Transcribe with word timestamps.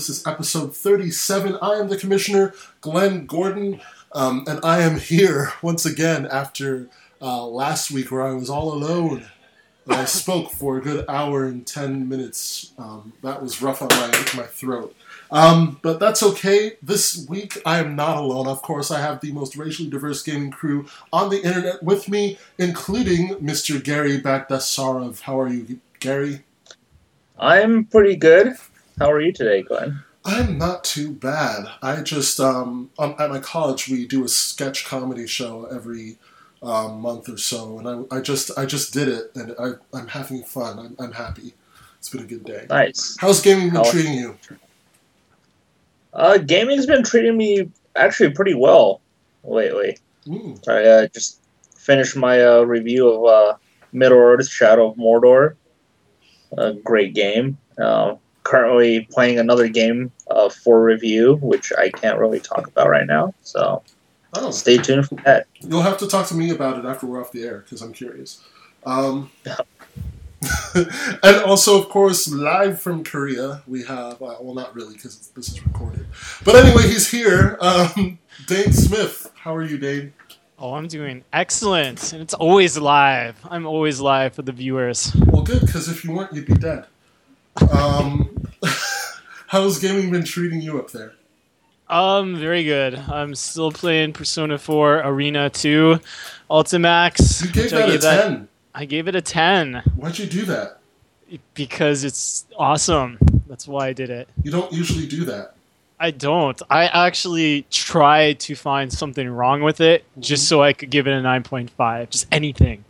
This 0.00 0.08
is 0.08 0.26
episode 0.26 0.74
37. 0.74 1.58
I 1.60 1.74
am 1.74 1.90
the 1.90 1.96
Commissioner, 1.98 2.54
Glenn 2.80 3.26
Gordon, 3.26 3.82
um, 4.12 4.44
and 4.46 4.58
I 4.64 4.80
am 4.80 4.98
here 4.98 5.52
once 5.60 5.84
again 5.84 6.24
after 6.24 6.88
uh, 7.20 7.44
last 7.46 7.90
week 7.90 8.10
where 8.10 8.22
I 8.22 8.32
was 8.32 8.48
all 8.48 8.72
alone. 8.72 9.26
And 9.84 9.96
I 9.96 10.06
spoke 10.06 10.52
for 10.52 10.78
a 10.78 10.80
good 10.80 11.04
hour 11.06 11.44
and 11.44 11.66
10 11.66 12.08
minutes. 12.08 12.72
Um, 12.78 13.12
that 13.22 13.42
was 13.42 13.60
rough 13.60 13.82
on 13.82 13.88
my, 13.88 14.06
my 14.34 14.44
throat. 14.44 14.96
Um, 15.30 15.78
but 15.82 16.00
that's 16.00 16.22
okay. 16.22 16.78
This 16.82 17.26
week 17.28 17.58
I 17.66 17.80
am 17.80 17.94
not 17.94 18.16
alone. 18.16 18.46
Of 18.46 18.62
course, 18.62 18.90
I 18.90 19.02
have 19.02 19.20
the 19.20 19.32
most 19.32 19.54
racially 19.54 19.90
diverse 19.90 20.22
gaming 20.22 20.50
crew 20.50 20.86
on 21.12 21.28
the 21.28 21.42
internet 21.42 21.82
with 21.82 22.08
me, 22.08 22.38
including 22.56 23.34
Mr. 23.34 23.84
Gary 23.84 24.18
Bagdasarov. 24.18 25.20
How 25.20 25.38
are 25.38 25.48
you, 25.48 25.78
Gary? 25.98 26.44
I'm 27.38 27.84
pretty 27.84 28.16
good. 28.16 28.56
How 29.00 29.10
are 29.10 29.20
you 29.20 29.32
today, 29.32 29.62
Glenn? 29.62 30.02
I'm 30.26 30.58
not 30.58 30.84
too 30.84 31.10
bad. 31.10 31.64
I 31.80 32.02
just 32.02 32.38
um, 32.38 32.90
um, 32.98 33.14
at 33.18 33.30
my 33.30 33.38
college 33.38 33.88
we 33.88 34.06
do 34.06 34.24
a 34.24 34.28
sketch 34.28 34.84
comedy 34.84 35.26
show 35.26 35.64
every 35.64 36.18
um, 36.62 37.00
month 37.00 37.30
or 37.30 37.38
so, 37.38 37.78
and 37.78 37.88
I, 38.12 38.18
I 38.18 38.20
just 38.20 38.50
I 38.58 38.66
just 38.66 38.92
did 38.92 39.08
it, 39.08 39.32
and 39.34 39.54
I, 39.58 39.70
I'm 39.96 40.08
having 40.08 40.42
fun. 40.42 40.78
I'm, 40.78 40.96
I'm 40.98 41.12
happy. 41.12 41.54
It's 41.98 42.10
been 42.10 42.20
a 42.20 42.26
good 42.26 42.44
day. 42.44 42.66
Nice. 42.68 43.16
How's 43.18 43.40
gaming 43.40 43.70
been 43.70 43.76
How- 43.76 43.90
treating 43.90 44.12
you? 44.12 44.36
Uh, 46.12 46.36
gaming's 46.36 46.84
been 46.84 47.02
treating 47.02 47.38
me 47.38 47.70
actually 47.96 48.30
pretty 48.30 48.54
well 48.54 49.00
lately. 49.44 49.96
Mm, 50.26 50.68
I 50.68 50.84
uh, 50.84 51.06
just 51.06 51.40
finished 51.74 52.16
my 52.16 52.42
uh, 52.44 52.62
review 52.64 53.08
of 53.08 53.24
uh, 53.24 53.56
Middle 53.92 54.18
Earth: 54.18 54.46
Shadow 54.46 54.90
of 54.90 54.96
Mordor. 54.98 55.54
A 56.58 56.74
great 56.74 57.14
game. 57.14 57.56
Uh, 57.78 58.16
currently 58.50 59.06
playing 59.12 59.38
another 59.38 59.68
game 59.68 60.10
uh, 60.28 60.48
for 60.48 60.82
review, 60.82 61.36
which 61.36 61.72
I 61.78 61.88
can't 61.90 62.18
really 62.18 62.40
talk 62.40 62.66
about 62.66 62.88
right 62.88 63.06
now. 63.06 63.32
So 63.42 63.82
oh, 64.34 64.50
stay 64.50 64.76
tuned 64.76 65.06
for 65.06 65.14
that. 65.24 65.46
You'll 65.60 65.82
have 65.82 65.98
to 65.98 66.08
talk 66.08 66.26
to 66.28 66.34
me 66.34 66.50
about 66.50 66.76
it 66.78 66.84
after 66.84 67.06
we're 67.06 67.20
off 67.20 67.30
the 67.30 67.44
air 67.44 67.58
because 67.58 67.80
I'm 67.80 67.92
curious. 67.92 68.42
Um, 68.84 69.30
and 70.74 71.36
also, 71.44 71.78
of 71.78 71.88
course, 71.90 72.26
live 72.28 72.80
from 72.80 73.04
Korea, 73.04 73.62
we 73.68 73.84
have, 73.84 74.20
uh, 74.20 74.34
well, 74.40 74.54
not 74.54 74.74
really 74.74 74.94
because 74.94 75.28
this 75.28 75.48
is 75.50 75.64
recorded. 75.64 76.06
But 76.44 76.56
anyway, 76.56 76.88
he's 76.88 77.08
here. 77.08 77.56
Um, 77.60 78.18
Dane 78.46 78.72
Smith. 78.72 79.30
How 79.36 79.54
are 79.54 79.62
you, 79.62 79.78
Dane? 79.78 80.12
Oh, 80.58 80.74
I'm 80.74 80.88
doing 80.88 81.24
excellent, 81.32 82.12
and 82.12 82.20
it's 82.20 82.34
always 82.34 82.76
live. 82.76 83.38
I'm 83.48 83.64
always 83.64 84.00
live 84.00 84.34
for 84.34 84.42
the 84.42 84.52
viewers. 84.52 85.14
Well, 85.26 85.42
good 85.42 85.60
because 85.60 85.88
if 85.88 86.04
you 86.04 86.12
weren't, 86.12 86.32
you'd 86.32 86.46
be 86.46 86.54
dead. 86.54 86.86
Um, 87.72 88.39
how's 89.46 89.78
gaming 89.78 90.10
been 90.10 90.24
treating 90.24 90.60
you 90.60 90.78
up 90.78 90.90
there? 90.90 91.14
Um, 91.88 92.36
very 92.36 92.62
good. 92.62 92.94
I'm 92.94 93.34
still 93.34 93.72
playing 93.72 94.12
Persona 94.12 94.58
4 94.58 95.00
Arena 95.00 95.50
2 95.50 95.98
Ultimax. 96.50 97.44
You 97.44 97.50
gave 97.52 97.70
that 97.70 97.82
I 97.82 97.84
a 97.86 97.90
gave 97.90 98.00
10. 98.00 98.48
I 98.72 98.84
gave 98.84 99.08
it 99.08 99.16
a 99.16 99.20
10 99.20 99.82
Why'd 99.96 100.18
you 100.18 100.26
do 100.26 100.44
that? 100.46 100.78
because 101.54 102.04
it's 102.04 102.46
awesome. 102.56 103.18
That's 103.48 103.66
why 103.68 103.88
I 103.88 103.92
did 103.92 104.10
it. 104.10 104.28
You 104.42 104.50
don't 104.50 104.72
usually 104.72 105.06
do 105.06 105.24
that. 105.26 105.54
I 105.98 106.10
don't. 106.12 106.60
I 106.70 106.86
actually 106.86 107.66
tried 107.70 108.40
to 108.40 108.54
find 108.54 108.92
something 108.92 109.28
wrong 109.28 109.62
with 109.62 109.80
it 109.80 110.04
just 110.18 110.48
so 110.48 110.62
I 110.62 110.72
could 110.72 110.90
give 110.90 111.06
it 111.06 111.12
a 111.12 111.20
9.5. 111.20 112.10
Just 112.10 112.26
anything. 112.32 112.84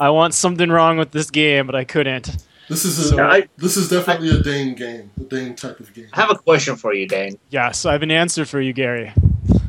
I 0.00 0.10
want 0.10 0.34
something 0.34 0.68
wrong 0.68 0.98
with 0.98 1.12
this 1.12 1.30
game, 1.30 1.66
but 1.66 1.74
I 1.74 1.84
couldn't. 1.84 2.44
This 2.68 2.84
is 2.84 2.98
a 2.98 3.08
So- 3.08 3.18
I- 3.24 3.48
this 3.56 3.76
is 3.76 3.88
definitely 3.88 4.30
a 4.30 4.42
Dane 4.42 4.74
game, 4.74 5.10
a 5.18 5.24
Dane 5.24 5.54
type 5.54 5.80
of 5.80 5.92
game. 5.94 6.06
I 6.12 6.20
have 6.20 6.30
a 6.30 6.34
question 6.36 6.76
for 6.76 6.92
you, 6.92 7.06
Dane. 7.06 7.38
Yeah, 7.50 7.70
so 7.72 7.88
I 7.88 7.92
have 7.92 8.02
an 8.02 8.10
answer 8.10 8.44
for 8.44 8.60
you, 8.60 8.72
Gary. 8.72 9.12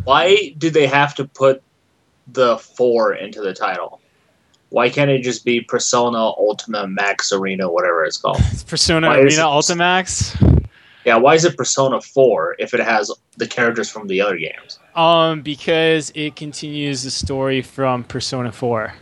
Why 0.04 0.54
do 0.58 0.70
they 0.70 0.88
have 0.88 1.16
to 1.16 1.26
put 1.26 1.62
the 2.32 2.58
four 2.58 3.14
into 3.14 3.42
the 3.42 3.54
title? 3.54 4.02
Why 4.70 4.90
can't 4.90 5.10
it 5.10 5.24
just 5.24 5.46
be 5.46 5.62
Persona 5.62 6.18
Ultima 6.20 6.88
Max 6.88 7.32
Arena, 7.32 7.72
whatever 7.72 8.04
it's 8.06 8.18
called? 8.18 8.42
It's 8.52 8.64
Persona 8.76 9.08
Why 9.08 9.16
Arena 9.18 9.28
is 9.28 9.38
it- 9.38 9.42
Ultimax. 9.42 10.66
Yeah, 11.06 11.16
why 11.16 11.34
is 11.36 11.46
it 11.46 11.56
Persona 11.58 12.02
4 12.02 12.58
if 12.60 12.74
it 12.74 12.82
has 12.82 13.10
the 13.38 13.48
characters 13.48 13.90
from 13.90 14.08
the 14.08 14.20
other 14.22 14.36
games? 14.38 14.78
Um, 14.96 15.42
because 15.42 16.12
it 16.14 16.36
continues 16.36 17.04
the 17.04 17.10
story 17.10 17.62
from 17.62 18.04
Persona 18.04 18.52
4. 18.52 18.94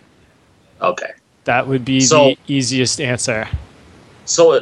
Okay. 0.81 1.11
That 1.45 1.67
would 1.67 1.83
be 1.83 1.99
So- 2.01 2.29
the 2.29 2.37
easiest 2.47 3.01
answer. 3.01 3.47
So, 4.27 4.61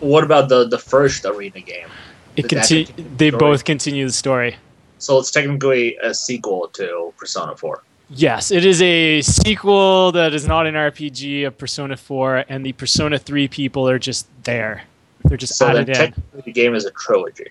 what 0.00 0.24
about 0.24 0.48
the 0.48 0.66
the 0.66 0.78
first 0.78 1.24
arena 1.24 1.60
game? 1.60 1.88
It 2.36 2.48
conti- 2.48 2.86
continue 2.86 3.16
they 3.18 3.28
story? 3.30 3.38
both 3.38 3.64
continue 3.64 4.06
the 4.06 4.12
story. 4.12 4.56
So 4.98 5.18
it's 5.18 5.30
technically 5.30 5.96
a 6.02 6.14
sequel 6.14 6.68
to 6.74 7.12
Persona 7.18 7.56
4. 7.56 7.82
Yes, 8.10 8.50
it 8.50 8.64
is 8.64 8.80
a 8.80 9.20
sequel 9.20 10.12
that 10.12 10.32
is 10.32 10.46
not 10.46 10.66
an 10.66 10.74
RPG 10.74 11.46
of 11.46 11.58
Persona 11.58 11.96
4, 11.96 12.44
and 12.48 12.64
the 12.64 12.72
Persona 12.72 13.18
3 13.18 13.48
people 13.48 13.88
are 13.88 13.98
just 13.98 14.28
there. 14.44 14.84
They're 15.24 15.36
just 15.36 15.56
So 15.56 15.66
added 15.68 15.88
in. 15.88 15.94
technically 15.94 16.42
the 16.44 16.52
game 16.52 16.74
is 16.74 16.84
a 16.84 16.90
trilogy. 16.92 17.48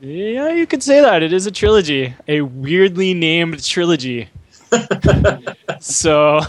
Yeah, 0.00 0.50
you 0.50 0.66
could 0.66 0.82
say 0.82 1.00
that. 1.00 1.22
It 1.22 1.32
is 1.32 1.46
a 1.46 1.50
trilogy. 1.50 2.14
A 2.26 2.40
weirdly 2.42 3.14
named 3.14 3.62
trilogy. 3.64 4.28
so, 5.80 6.40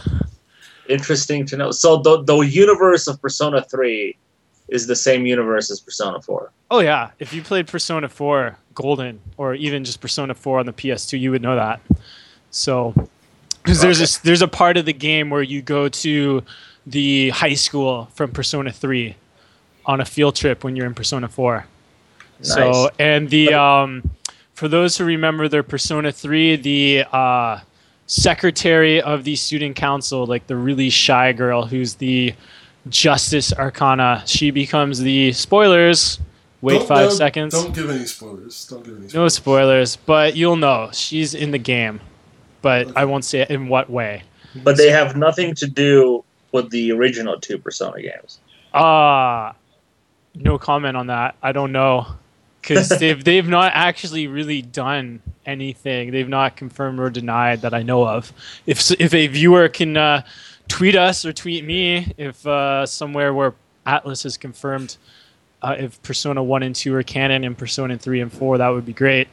Interesting 0.88 1.46
to 1.48 1.58
know. 1.58 1.72
So 1.72 1.98
the 1.98 2.24
the 2.24 2.40
universe 2.40 3.08
of 3.08 3.22
Persona 3.22 3.62
3 3.64 4.18
is 4.72 4.88
the 4.88 4.96
same 4.96 5.26
universe 5.26 5.70
as 5.72 5.80
Persona 5.80 6.22
4. 6.22 6.52
oh 6.72 6.80
yeah, 6.80 7.12
if 7.20 7.34
you 7.34 7.42
played 7.42 7.68
Persona 7.68 8.08
4 8.10 8.58
Golden, 8.76 9.20
or 9.38 9.56
even 9.56 9.84
just 9.84 10.00
Persona 10.02 10.34
4 10.34 10.60
on 10.60 10.66
the 10.66 10.74
PS2, 10.74 11.20
you 11.20 11.32
would 11.32 11.42
know 11.42 11.56
that. 11.56 11.82
So, 12.52 12.94
because 13.64 13.82
there's 13.82 14.02
Okay. 14.02 14.10
a, 14.22 14.26
there's 14.26 14.42
a 14.42 14.48
part 14.48 14.78
of 14.78 14.86
the 14.86 14.94
game 14.94 15.30
where 15.30 15.42
you 15.44 15.62
go 15.62 15.90
to 15.90 16.44
the 16.88 17.30
high 17.32 17.56
school 17.56 18.08
from 18.14 18.32
Persona 18.32 18.72
3 18.72 19.16
on 19.86 20.00
a 20.02 20.06
field 20.06 20.36
trip 20.36 20.64
when 20.64 20.76
you're 20.76 20.86
in 20.86 20.94
Persona 20.94 21.28
4. 21.28 21.66
Nice. 22.40 22.54
So, 22.54 22.90
and 23.00 23.30
the 23.30 23.54
um, 23.54 24.10
for 24.54 24.68
those 24.68 24.98
who 24.98 25.04
remember 25.06 25.48
their 25.50 25.64
Persona 25.64 26.12
3, 26.12 26.56
the 26.58 27.04
uh, 27.12 27.60
secretary 28.08 29.02
of 29.02 29.24
the 29.24 29.36
student 29.36 29.76
council, 29.76 30.26
like 30.26 30.48
the 30.48 30.56
really 30.56 30.90
shy 30.90 31.32
girl 31.34 31.66
who's 31.66 31.96
the 31.96 32.34
Justice 32.88 33.52
Arcana, 33.54 34.24
she 34.26 34.52
becomes 34.52 35.00
the 35.00 35.32
spoilers. 35.34 36.20
Wait 36.62 36.80
Don't- 36.80 36.88
five 36.88 37.10
no, 37.10 37.16
seconds. 37.16 37.54
Don't 37.54 37.74
give 37.74 37.90
any 37.90 38.06
spoilers. 38.06 38.66
Don't 38.68 38.84
give 38.84 38.98
any 38.98 39.08
spoilers. 39.10 39.14
No 39.14 39.28
spoilers, 39.28 39.96
but 39.96 40.36
you'll 40.36 40.56
know 40.58 40.90
she's 40.94 41.34
in 41.34 41.52
the 41.52 41.58
game. 41.58 42.00
But 42.62 42.88
Okay. 42.88 42.94
I 42.98 43.06
won't 43.06 43.24
say 43.26 43.46
in 43.50 43.68
what 43.70 43.90
way. 43.90 44.24
But 44.64 44.78
they 44.78 44.90
have 44.90 45.16
nothing 45.16 45.56
to 45.56 45.68
do 45.68 46.24
with 46.52 46.70
the 46.72 46.92
original 46.92 47.40
two 47.40 47.58
Persona 47.58 48.02
games. 48.02 48.40
Uh 48.74 49.54
no 50.36 50.58
comment 50.58 50.96
on 50.98 51.08
that. 51.08 51.36
I 51.42 51.52
don't 51.52 51.72
know 51.72 52.08
because 52.62 52.90
they've 53.00 53.24
they've 53.24 53.48
not 53.48 53.72
actually 53.74 54.28
really 54.28 54.62
done 54.62 55.22
anything. 55.46 56.12
They've 56.12 56.28
not 56.30 56.56
confirmed 56.58 57.00
or 57.00 57.10
denied 57.10 57.62
that 57.62 57.74
I 57.74 57.84
know 57.84 58.06
of. 58.08 58.34
If 58.66 58.92
if 59.00 59.14
a 59.14 59.28
viewer 59.28 59.70
can 59.70 59.96
uh, 59.98 60.24
tweet 60.70 60.96
us 60.96 61.26
or 61.26 61.34
tweet 61.34 61.66
me 61.66 62.14
if 62.18 62.46
uh, 62.48 62.86
somewhere 62.86 63.34
where 63.34 63.54
Atlus 63.86 64.24
has 64.24 64.38
confirmed 64.38 64.96
uh, 65.62 65.76
if 65.78 66.02
Persona 66.04 66.42
One 66.42 66.64
and 66.64 66.74
Two 66.74 66.96
are 66.96 67.04
canon 67.04 67.44
and 67.44 67.58
Persona 67.58 67.98
Three 67.98 68.22
and 68.22 68.32
Four, 68.32 68.58
that 68.60 68.70
would 68.70 68.86
be 68.86 68.94
great. 68.94 69.28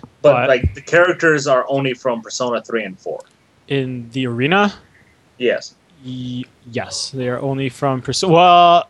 But 0.00 0.32
But- 0.32 0.48
like 0.48 0.74
the 0.74 0.80
characters 0.82 1.46
are 1.46 1.64
only 1.68 1.94
from 1.94 2.20
Persona 2.22 2.60
3 2.60 2.82
and 2.84 2.98
4. 2.98 3.20
In 3.68 4.10
the 4.10 4.26
arena, 4.26 4.74
Yes. 5.38 5.74
Y- 6.04 6.44
yes, 6.72 7.10
they 7.10 7.28
are 7.28 7.40
only 7.40 7.68
from 7.68 8.02
Persona. 8.02 8.32
Well, 8.32 8.88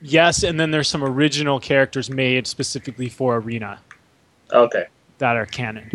yes, 0.00 0.42
and 0.42 0.58
then 0.58 0.70
there's 0.70 0.88
some 0.88 1.04
original 1.04 1.60
characters 1.60 2.08
made 2.10 2.46
specifically 2.46 3.08
for 3.10 3.36
Arena 3.36 3.78
Okay. 4.52 4.86
that 5.18 5.36
are 5.36 5.44
canon. 5.46 5.90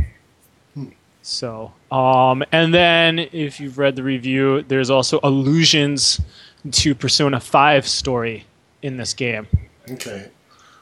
So, 1.25 1.73
um, 1.91 2.43
and 2.51 2.71
then 2.71 3.17
if 3.17 3.59
you've 3.59 3.79
read 3.79 3.95
the 3.95 4.03
review, 4.03 4.61
there's 4.61 4.91
also 4.91 5.19
allusions 5.23 6.21
to 6.69 6.93
Persona 6.93 7.39
5 7.39 7.87
story 7.87 8.45
in 8.83 8.97
this 8.97 9.15
game. 9.15 9.47
Okay. 9.89 10.29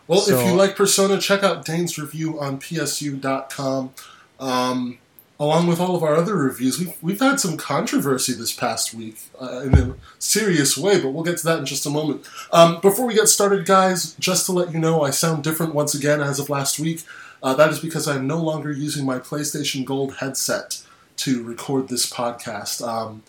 Well, 0.06 0.22
if 0.28 0.46
you 0.46 0.54
like 0.54 0.76
Persona, 0.76 1.18
check 1.22 1.44
out 1.44 1.64
Dane's 1.64 1.98
review 1.98 2.42
on 2.42 2.60
PSU.com. 2.60 3.94
Um, 4.38 4.98
along 5.40 5.68
with 5.68 5.80
all 5.80 5.96
of 5.96 6.04
our 6.04 6.18
other 6.18 6.36
reviews, 6.36 6.78
we've, 6.78 7.02
we've 7.02 7.20
had 7.22 7.40
some 7.40 7.56
controversy 7.56 8.34
this 8.34 8.52
past 8.52 8.94
week 8.94 9.20
uh, 9.42 9.62
in 9.62 9.74
a 9.76 9.96
serious 10.20 10.78
way, 10.78 11.00
but 11.00 11.12
we'll 11.12 11.24
get 11.24 11.38
to 11.38 11.46
that 11.46 11.60
in 11.60 11.66
just 11.66 11.86
a 11.86 11.90
moment. 11.90 12.28
Um, 12.52 12.82
before 12.82 13.06
we 13.06 13.14
get 13.14 13.30
started, 13.30 13.66
guys, 13.66 14.14
just 14.16 14.46
to 14.48 14.52
let 14.52 14.74
you 14.74 14.80
know, 14.80 15.04
I 15.04 15.12
sound 15.12 15.42
different 15.42 15.74
once 15.74 15.96
again 15.96 16.20
as 16.20 16.38
of 16.38 16.50
last 16.50 16.82
week. 16.82 17.04
Uh, 17.44 17.54
that 17.54 17.70
is 17.70 17.80
because 17.80 18.08
I'm 18.08 18.26
no 18.26 18.42
longer 18.42 18.72
using 18.72 19.06
my 19.06 19.20
PlayStation 19.20 19.84
Gold 19.84 20.16
headset 20.16 20.82
to 21.18 21.44
record 21.44 21.90
this 21.90 22.10
podcast. 22.10 22.86
Um, 22.88 23.22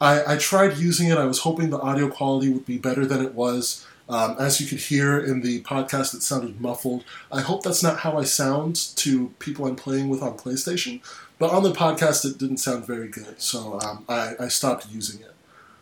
I, 0.00 0.34
I 0.34 0.36
tried 0.36 0.78
using 0.78 1.08
it. 1.08 1.16
I 1.16 1.26
was 1.26 1.38
hoping 1.38 1.70
the 1.70 1.80
audio 1.80 2.08
quality 2.08 2.50
would 2.50 2.66
be 2.66 2.76
better 2.76 3.06
than 3.06 3.24
it 3.24 3.34
was. 3.34 3.86
Um, 4.08 4.36
as 4.38 4.60
you 4.60 4.66
could 4.66 4.80
hear 4.80 5.18
in 5.18 5.42
the 5.42 5.62
podcast, 5.62 6.12
it 6.12 6.22
sounded 6.22 6.60
muffled. 6.60 7.04
I 7.30 7.40
hope 7.40 7.62
that's 7.62 7.84
not 7.84 8.00
how 8.00 8.18
I 8.18 8.24
sound 8.24 8.74
to 8.96 9.28
people 9.38 9.64
I'm 9.66 9.76
playing 9.76 10.08
with 10.08 10.22
on 10.22 10.36
PlayStation, 10.36 11.00
but 11.38 11.50
on 11.50 11.62
the 11.62 11.72
podcast, 11.72 12.24
it 12.28 12.38
didn't 12.38 12.56
sound 12.56 12.84
very 12.84 13.08
good, 13.08 13.40
so 13.40 13.78
um, 13.80 14.04
I, 14.08 14.34
I 14.40 14.48
stopped 14.48 14.88
using 14.90 15.20
it. 15.20 15.32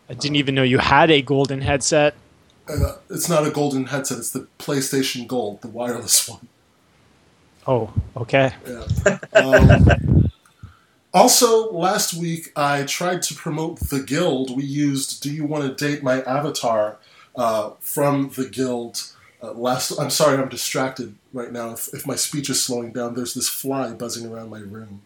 I 0.08 0.14
didn't 0.14 0.36
even 0.36 0.54
know 0.54 0.62
you 0.62 0.78
had 0.78 1.10
a 1.10 1.22
golden 1.22 1.62
headset. 1.62 2.14
Uh, 2.68 2.96
it's 3.08 3.28
not 3.28 3.46
a 3.46 3.50
golden 3.50 3.86
headset, 3.86 4.18
it's 4.18 4.32
the 4.32 4.46
PlayStation 4.58 5.26
Gold, 5.26 5.62
the 5.62 5.68
wireless 5.68 6.28
one. 6.28 6.46
Oh, 7.66 7.92
okay. 8.16 8.52
Yeah. 8.66 9.18
Um, 9.34 10.30
also, 11.12 11.72
last 11.72 12.14
week 12.14 12.52
I 12.56 12.84
tried 12.84 13.22
to 13.22 13.34
promote 13.34 13.80
the 13.80 14.00
Guild. 14.00 14.56
We 14.56 14.64
used 14.64 15.22
"Do 15.22 15.32
You 15.32 15.44
Want 15.44 15.64
to 15.64 15.88
Date 15.88 16.02
My 16.02 16.22
Avatar" 16.22 16.98
uh, 17.36 17.70
from 17.80 18.30
the 18.36 18.46
Guild. 18.48 19.12
Uh, 19.42 19.52
last, 19.52 19.98
I'm 19.98 20.10
sorry, 20.10 20.38
I'm 20.38 20.48
distracted 20.48 21.14
right 21.32 21.50
now. 21.50 21.72
If, 21.72 21.88
if, 21.94 22.06
my 22.06 22.14
speech 22.14 22.50
is 22.50 22.62
slowing 22.62 22.92
down, 22.92 23.14
there's 23.14 23.34
this 23.34 23.48
fly 23.48 23.92
buzzing 23.92 24.30
around 24.30 24.50
my 24.50 24.58
room, 24.58 25.02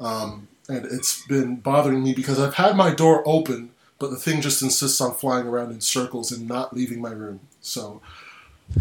um, 0.00 0.48
and 0.68 0.84
it's 0.84 1.24
been 1.26 1.56
bothering 1.56 2.02
me 2.02 2.12
because 2.12 2.40
I've 2.40 2.54
had 2.54 2.76
my 2.76 2.92
door 2.92 3.22
open, 3.24 3.70
but 3.98 4.10
the 4.10 4.16
thing 4.16 4.40
just 4.40 4.62
insists 4.62 5.00
on 5.00 5.14
flying 5.14 5.46
around 5.46 5.70
in 5.70 5.80
circles 5.80 6.32
and 6.32 6.48
not 6.48 6.74
leaving 6.74 7.00
my 7.00 7.12
room. 7.12 7.40
So 7.60 8.02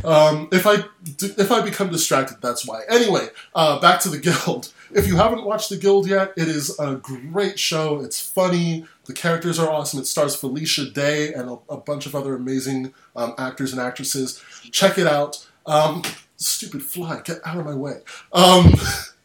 um, 0.04 0.48
if 0.52 0.66
I 0.66 0.84
if 1.06 1.52
I 1.52 1.62
become 1.62 1.90
distracted, 1.90 2.38
that's 2.42 2.68
why. 2.68 2.82
Anyway, 2.90 3.28
uh, 3.56 3.80
back 3.80 4.00
to 4.02 4.10
the 4.10 4.20
Guild. 4.20 4.74
If 4.94 5.08
you 5.08 5.16
haven't 5.16 5.46
watched 5.46 5.70
the 5.70 5.78
Guild 5.78 6.06
yet, 6.06 6.34
it 6.36 6.50
is 6.50 6.78
a 6.78 6.96
great 6.96 7.58
show. 7.58 8.02
It's 8.02 8.20
funny. 8.20 8.86
The 9.06 9.14
characters 9.14 9.58
are 9.58 9.70
awesome. 9.70 10.02
It 10.02 10.06
stars 10.06 10.36
Felicia 10.36 10.90
Day 10.90 11.34
and 11.34 11.50
a, 11.50 11.58
a 11.70 11.78
bunch 11.78 12.06
of 12.06 12.14
other 12.14 12.36
amazing 12.36 12.94
um, 13.16 13.34
actors 13.38 13.72
and 13.72 13.82
actresses. 13.82 14.44
Check 14.72 14.98
it 14.98 15.08
out. 15.08 15.48
Um, 15.66 16.02
stupid 16.36 16.84
fly, 16.84 17.22
get 17.24 17.40
out 17.46 17.58
of 17.58 17.66
my 17.66 17.74
way. 17.74 18.02
Um, 18.34 18.74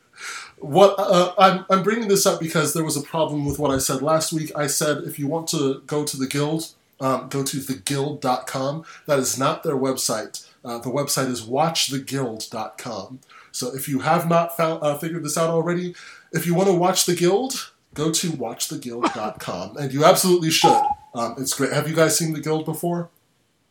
what 0.58 0.94
uh, 0.98 1.34
I'm, 1.36 1.64
I'm 1.68 1.82
bringing 1.82 2.06
this 2.06 2.26
up 2.26 2.38
because 2.38 2.72
there 2.72 2.84
was 2.84 2.96
a 2.96 3.02
problem 3.02 3.44
with 3.44 3.58
what 3.58 3.72
I 3.72 3.78
said 3.78 4.02
last 4.02 4.32
week. 4.32 4.52
I 4.54 4.68
said 4.68 4.98
if 4.98 5.18
you 5.18 5.26
want 5.26 5.48
to 5.48 5.82
go 5.86 6.04
to 6.04 6.16
the 6.16 6.28
Guild, 6.28 6.74
um, 7.00 7.28
go 7.28 7.42
to 7.42 7.56
theguild.com. 7.58 8.84
That 9.06 9.18
is 9.18 9.38
not 9.38 9.62
their 9.62 9.76
website. 9.76 10.45
Uh, 10.66 10.78
the 10.78 10.90
website 10.90 11.28
is 11.28 11.42
watchtheguild.com. 11.42 13.20
So 13.52 13.74
if 13.74 13.88
you 13.88 14.00
have 14.00 14.28
not 14.28 14.56
found, 14.56 14.82
uh, 14.82 14.98
figured 14.98 15.24
this 15.24 15.38
out 15.38 15.48
already, 15.48 15.94
if 16.32 16.44
you 16.44 16.54
want 16.54 16.68
to 16.68 16.74
watch 16.74 17.06
the 17.06 17.14
Guild, 17.14 17.72
go 17.94 18.10
to 18.10 18.30
watchtheguild.com, 18.32 19.76
and 19.76 19.94
you 19.94 20.04
absolutely 20.04 20.50
should. 20.50 20.82
Um, 21.14 21.36
it's 21.38 21.54
great. 21.54 21.72
Have 21.72 21.88
you 21.88 21.94
guys 21.94 22.18
seen 22.18 22.32
the 22.32 22.40
Guild 22.40 22.64
before? 22.64 23.08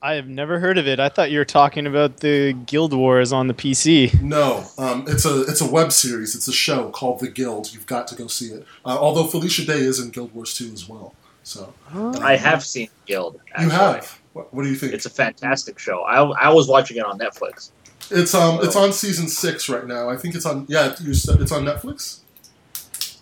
I 0.02 0.14
have 0.14 0.28
never 0.28 0.60
heard 0.60 0.78
of 0.78 0.88
it. 0.88 1.00
I 1.00 1.10
thought 1.10 1.32
you 1.32 1.40
were 1.40 1.46
talking 1.46 1.88
about 1.88 2.18
the 2.18 2.54
Guild 2.54 2.94
Wars 2.94 3.34
on 3.34 3.48
the 3.48 3.54
PC. 3.54 4.22
No, 4.22 4.64
um, 4.78 5.06
it's 5.08 5.26
a 5.26 5.42
it's 5.44 5.62
a 5.62 5.70
web 5.70 5.92
series. 5.92 6.36
It's 6.36 6.48
a 6.48 6.54
show 6.54 6.90
called 6.92 7.20
The 7.20 7.28
Guild. 7.28 7.74
You've 7.74 7.88
got 7.88 8.08
to 8.10 8.16
go 8.16 8.28
see 8.28 8.48
it. 8.48 8.66
Uh, 8.86 8.98
although 9.00 9.26
Felicia 9.26 9.66
Day 9.66 9.80
is 9.80 10.00
in 10.00 10.12
Guild 10.12 10.34
Wars 10.34 10.54
2 10.54 10.72
as 10.74 10.88
well. 10.88 11.14
So 11.44 11.74
I 11.94 12.36
have 12.36 12.64
seen 12.64 12.90
Guild. 13.06 13.40
Actually. 13.52 13.66
You 13.66 13.72
have. 13.72 14.22
What, 14.36 14.54
what, 14.54 14.64
do 14.64 14.70
you 14.70 14.76
think? 14.76 14.94
It's 14.94 15.06
a 15.06 15.10
fantastic 15.10 15.80
show. 15.80 16.02
I, 16.02 16.22
I 16.48 16.50
was 16.50 16.68
watching 16.68 16.98
it 16.98 17.06
on 17.06 17.18
Netflix. 17.18 17.72
It's 18.12 18.36
um 18.36 18.60
it's 18.62 18.76
on 18.76 18.92
season 18.92 19.28
six 19.28 19.70
right 19.70 19.88
now. 19.88 20.10
I 20.10 20.18
think 20.18 20.36
it's 20.36 20.46
on 20.46 20.66
yeah 20.68 20.94
you 21.02 21.14
said 21.14 21.42
it's 21.42 21.54
on 21.54 21.64
Netflix. 21.64 22.20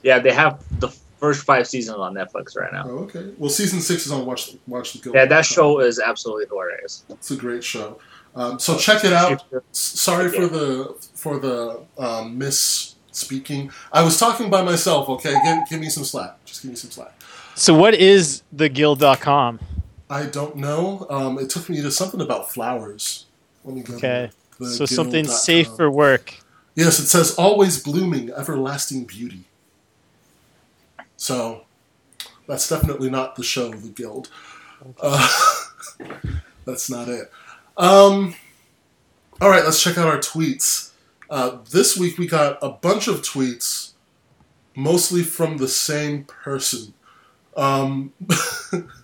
Yeah, 0.01 0.19
they 0.19 0.33
have 0.33 0.61
the 0.79 0.89
first 1.19 1.45
five 1.45 1.67
seasons 1.67 1.97
on 1.99 2.15
Netflix 2.15 2.57
right 2.57 2.73
now. 2.73 2.83
Oh, 2.87 2.97
okay. 3.03 3.31
Well, 3.37 3.49
season 3.49 3.79
six 3.79 4.07
is 4.07 4.11
on 4.11 4.25
Watch 4.25 4.55
Watch 4.67 4.93
the 4.93 4.99
Guild. 4.99 5.15
Yeah, 5.15 5.25
that 5.25 5.45
show 5.45 5.79
is 5.79 5.99
absolutely 5.99 6.47
hilarious. 6.47 7.03
It's 7.09 7.31
a 7.31 7.37
great 7.37 7.63
show. 7.63 7.99
Um, 8.35 8.57
so 8.59 8.75
check 8.77 9.05
it 9.05 9.13
out. 9.13 9.45
Sorry 9.71 10.29
for 10.29 10.47
the 10.47 10.95
for 11.13 11.37
the 11.37 11.83
um, 11.97 12.37
miss 12.37 12.95
speaking. 13.11 13.71
I 13.91 14.03
was 14.03 14.19
talking 14.19 14.49
by 14.49 14.63
myself. 14.63 15.07
Okay, 15.09 15.33
give, 15.45 15.69
give 15.69 15.79
me 15.79 15.89
some 15.89 16.03
slack. 16.03 16.43
Just 16.43 16.63
give 16.63 16.71
me 16.71 16.75
some 16.75 16.89
slack. 16.89 17.13
So 17.55 17.73
what 17.73 17.93
is 17.93 18.41
the 18.51 18.67
guild.com? 18.67 19.59
I 20.09 20.25
don't 20.25 20.57
know. 20.57 21.07
Um, 21.09 21.39
it 21.39 21.49
took 21.49 21.69
me 21.69 21.81
to 21.81 21.91
something 21.91 22.21
about 22.21 22.51
flowers. 22.51 23.25
Let 23.63 23.75
me 23.75 23.81
go. 23.81 23.95
Okay. 23.95 24.29
So 24.59 24.85
something 24.85 25.25
safe 25.25 25.67
for 25.75 25.89
work. 25.89 26.35
Yes, 26.75 26.99
it 26.99 27.07
says 27.07 27.35
always 27.35 27.81
blooming, 27.81 28.31
everlasting 28.31 29.05
beauty. 29.05 29.43
So 31.17 31.63
that's 32.47 32.67
definitely 32.67 33.09
not 33.09 33.35
the 33.35 33.43
show, 33.43 33.71
the 33.71 33.89
guild. 33.89 34.29
Uh, 35.01 35.27
that's 36.65 36.89
not 36.89 37.07
it. 37.07 37.31
Um, 37.77 38.35
all 39.41 39.49
right, 39.49 39.63
let's 39.63 39.81
check 39.81 39.97
out 39.97 40.07
our 40.07 40.19
tweets. 40.19 40.91
Uh, 41.29 41.57
this 41.71 41.97
week 41.97 42.17
we 42.17 42.27
got 42.27 42.57
a 42.61 42.69
bunch 42.69 43.07
of 43.07 43.21
tweets, 43.21 43.91
mostly 44.75 45.23
from 45.23 45.57
the 45.57 45.67
same 45.67 46.25
person. 46.25 46.93
Um, 47.55 48.13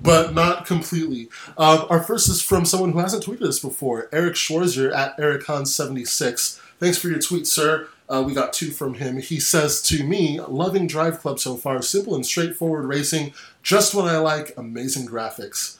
but 0.00 0.34
not 0.34 0.66
completely. 0.66 1.28
Uh, 1.56 1.86
our 1.88 2.02
first 2.02 2.28
is 2.28 2.42
from 2.42 2.64
someone 2.64 2.92
who 2.92 2.98
hasn't 2.98 3.24
tweeted 3.24 3.42
us 3.42 3.58
before, 3.58 4.08
Eric 4.12 4.34
Schwarzer 4.34 4.94
at 4.94 5.16
EricCon76. 5.18 6.60
Thanks 6.78 6.98
for 6.98 7.08
your 7.08 7.18
tweet, 7.18 7.46
sir. 7.46 7.88
Uh, 8.08 8.22
we 8.26 8.32
got 8.32 8.52
two 8.52 8.70
from 8.70 8.94
him. 8.94 9.18
He 9.18 9.38
says 9.38 9.82
to 9.82 10.02
me, 10.02 10.40
loving 10.40 10.86
Drive 10.86 11.20
Club 11.20 11.38
so 11.38 11.56
far, 11.56 11.82
simple 11.82 12.14
and 12.14 12.24
straightforward 12.24 12.86
racing, 12.86 13.34
just 13.62 13.94
what 13.94 14.06
I 14.06 14.18
like, 14.18 14.56
amazing 14.56 15.06
graphics. 15.06 15.76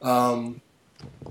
Um, 0.00 0.60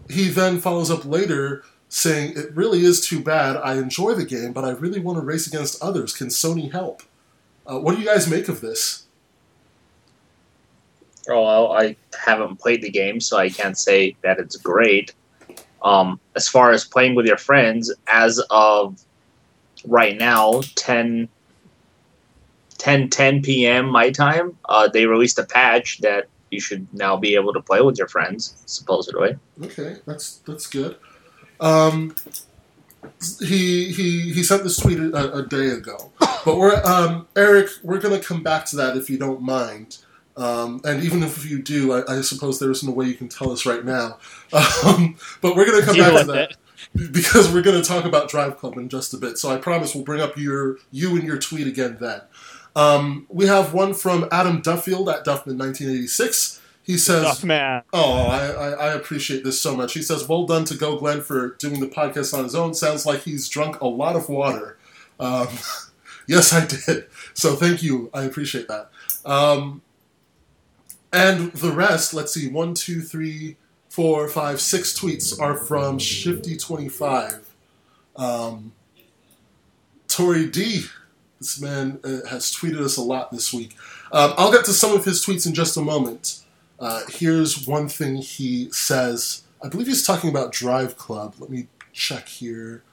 he 0.09 0.29
then 0.29 0.59
follows 0.59 0.91
up 0.91 1.05
later 1.05 1.63
saying, 1.87 2.33
It 2.35 2.55
really 2.55 2.81
is 2.81 3.05
too 3.05 3.21
bad. 3.21 3.55
I 3.57 3.75
enjoy 3.75 4.15
the 4.15 4.25
game, 4.25 4.51
but 4.51 4.65
I 4.65 4.71
really 4.71 4.99
want 4.99 5.19
to 5.19 5.25
race 5.25 5.47
against 5.47 5.81
others. 5.81 6.13
Can 6.13 6.27
Sony 6.27 6.71
help? 6.71 7.03
Uh, 7.65 7.79
what 7.79 7.95
do 7.95 8.01
you 8.01 8.07
guys 8.07 8.29
make 8.29 8.49
of 8.49 8.59
this? 8.61 9.05
Well, 11.35 11.71
I 11.71 11.95
haven't 12.17 12.57
played 12.57 12.81
the 12.81 12.89
game, 12.89 13.19
so 13.19 13.37
I 13.37 13.49
can't 13.49 13.77
say 13.77 14.15
that 14.21 14.39
it's 14.39 14.55
great. 14.55 15.13
Um, 15.81 16.19
as 16.35 16.47
far 16.47 16.71
as 16.71 16.85
playing 16.85 17.15
with 17.15 17.25
your 17.25 17.37
friends, 17.37 17.93
as 18.07 18.39
of 18.49 19.01
right 19.85 20.17
now, 20.17 20.61
10, 20.75 21.27
10, 22.77 23.09
10 23.09 23.41
p.m. 23.41 23.87
my 23.87 24.11
time, 24.11 24.57
uh, 24.69 24.87
they 24.87 25.05
released 25.05 25.39
a 25.39 25.43
patch 25.43 25.99
that 25.99 26.27
you 26.51 26.59
should 26.59 26.87
now 26.93 27.17
be 27.17 27.35
able 27.35 27.53
to 27.53 27.61
play 27.61 27.81
with 27.81 27.97
your 27.97 28.07
friends, 28.07 28.61
supposedly. 28.65 29.37
Okay, 29.63 29.97
that's 30.05 30.37
that's 30.39 30.67
good. 30.67 30.97
Um, 31.59 32.15
he 33.39 33.91
he 33.91 34.33
he 34.33 34.43
sent 34.43 34.63
this 34.63 34.77
tweet 34.77 34.99
a, 34.99 35.37
a 35.37 35.43
day 35.43 35.67
ago, 35.67 36.11
but 36.19 36.57
we're 36.57 36.81
um, 36.83 37.27
Eric. 37.35 37.69
We're 37.83 37.99
gonna 37.99 38.19
come 38.19 38.43
back 38.43 38.65
to 38.67 38.75
that 38.75 38.97
if 38.97 39.09
you 39.09 39.17
don't 39.17 39.41
mind. 39.41 39.97
Um, 40.37 40.81
and 40.83 41.03
even 41.03 41.23
if 41.23 41.49
you 41.49 41.61
do, 41.61 41.93
I, 41.93 42.17
I, 42.17 42.21
suppose 42.21 42.59
there 42.59 42.71
isn't 42.71 42.87
a 42.87 42.91
way 42.91 43.05
you 43.05 43.15
can 43.15 43.27
tell 43.27 43.51
us 43.51 43.65
right 43.65 43.83
now. 43.83 44.17
Um, 44.85 45.15
but 45.41 45.55
we're 45.55 45.65
going 45.65 45.79
to 45.79 45.85
come 45.85 45.97
back 45.97 46.25
to 46.25 46.31
that 46.31 46.51
it. 46.51 47.11
because 47.13 47.53
we're 47.53 47.61
going 47.61 47.81
to 47.81 47.87
talk 47.87 48.05
about 48.05 48.29
Drive 48.29 48.57
Club 48.57 48.77
in 48.77 48.89
just 48.89 49.13
a 49.13 49.17
bit. 49.17 49.37
So 49.37 49.49
I 49.49 49.57
promise 49.57 49.93
we'll 49.93 50.03
bring 50.03 50.21
up 50.21 50.37
your 50.37 50.77
you 50.91 51.15
and 51.15 51.23
your 51.23 51.37
tweet 51.37 51.67
again 51.67 51.97
then. 51.99 52.21
Um, 52.75 53.27
we 53.29 53.47
have 53.47 53.73
one 53.73 53.93
from 53.93 54.27
Adam 54.31 54.61
Duffield 54.61 55.09
at 55.09 55.25
Duffman1986. 55.25 56.59
He 56.83 56.97
says, 56.97 57.25
Duffman. 57.25 57.83
"Oh, 57.93 58.13
I, 58.13 58.71
I, 58.71 58.93
appreciate 58.93 59.43
this 59.43 59.61
so 59.61 59.75
much." 59.75 59.93
He 59.93 60.01
says, 60.01 60.27
"Well 60.27 60.45
done 60.45 60.65
to 60.65 60.75
Go 60.75 60.97
Glenn 60.97 61.21
for 61.21 61.55
doing 61.55 61.79
the 61.79 61.87
podcast 61.87 62.33
on 62.35 62.43
his 62.43 62.55
own. 62.55 62.73
Sounds 62.73 63.05
like 63.05 63.21
he's 63.21 63.47
drunk 63.47 63.79
a 63.81 63.87
lot 63.87 64.15
of 64.15 64.29
water." 64.29 64.77
Um, 65.19 65.47
yes, 66.27 66.51
I 66.51 66.65
did. 66.65 67.07
So 67.33 67.55
thank 67.55 67.83
you. 67.83 68.09
I 68.13 68.23
appreciate 68.23 68.67
that. 68.67 68.89
And 71.13 71.51
the 71.53 71.71
rest, 71.71 72.13
let's 72.13 72.33
see, 72.33 72.47
one, 72.47 72.73
two, 72.73 73.01
three, 73.01 73.57
four, 73.89 74.27
five, 74.29 74.61
six 74.61 74.97
tweets 74.97 75.39
are 75.39 75.55
from 75.55 75.97
Shifty25. 75.97 77.41
Um, 78.15 78.71
Tori 80.07 80.49
D, 80.49 80.83
this 81.39 81.59
man 81.59 81.99
uh, 82.03 82.27
has 82.29 82.55
tweeted 82.55 82.79
us 82.79 82.97
a 82.97 83.01
lot 83.01 83.31
this 83.31 83.53
week. 83.53 83.75
Um, 84.11 84.33
I'll 84.37 84.51
get 84.51 84.65
to 84.65 84.73
some 84.73 84.93
of 84.93 85.05
his 85.05 85.25
tweets 85.25 85.45
in 85.45 85.53
just 85.53 85.75
a 85.75 85.81
moment. 85.81 86.41
Uh, 86.79 87.01
here's 87.09 87.67
one 87.67 87.87
thing 87.87 88.15
he 88.17 88.69
says. 88.71 89.43
I 89.63 89.69
believe 89.69 89.87
he's 89.87 90.05
talking 90.05 90.29
about 90.29 90.51
Drive 90.51 90.97
Club. 90.97 91.35
Let 91.39 91.49
me 91.49 91.67
check 91.93 92.27
here. 92.27 92.83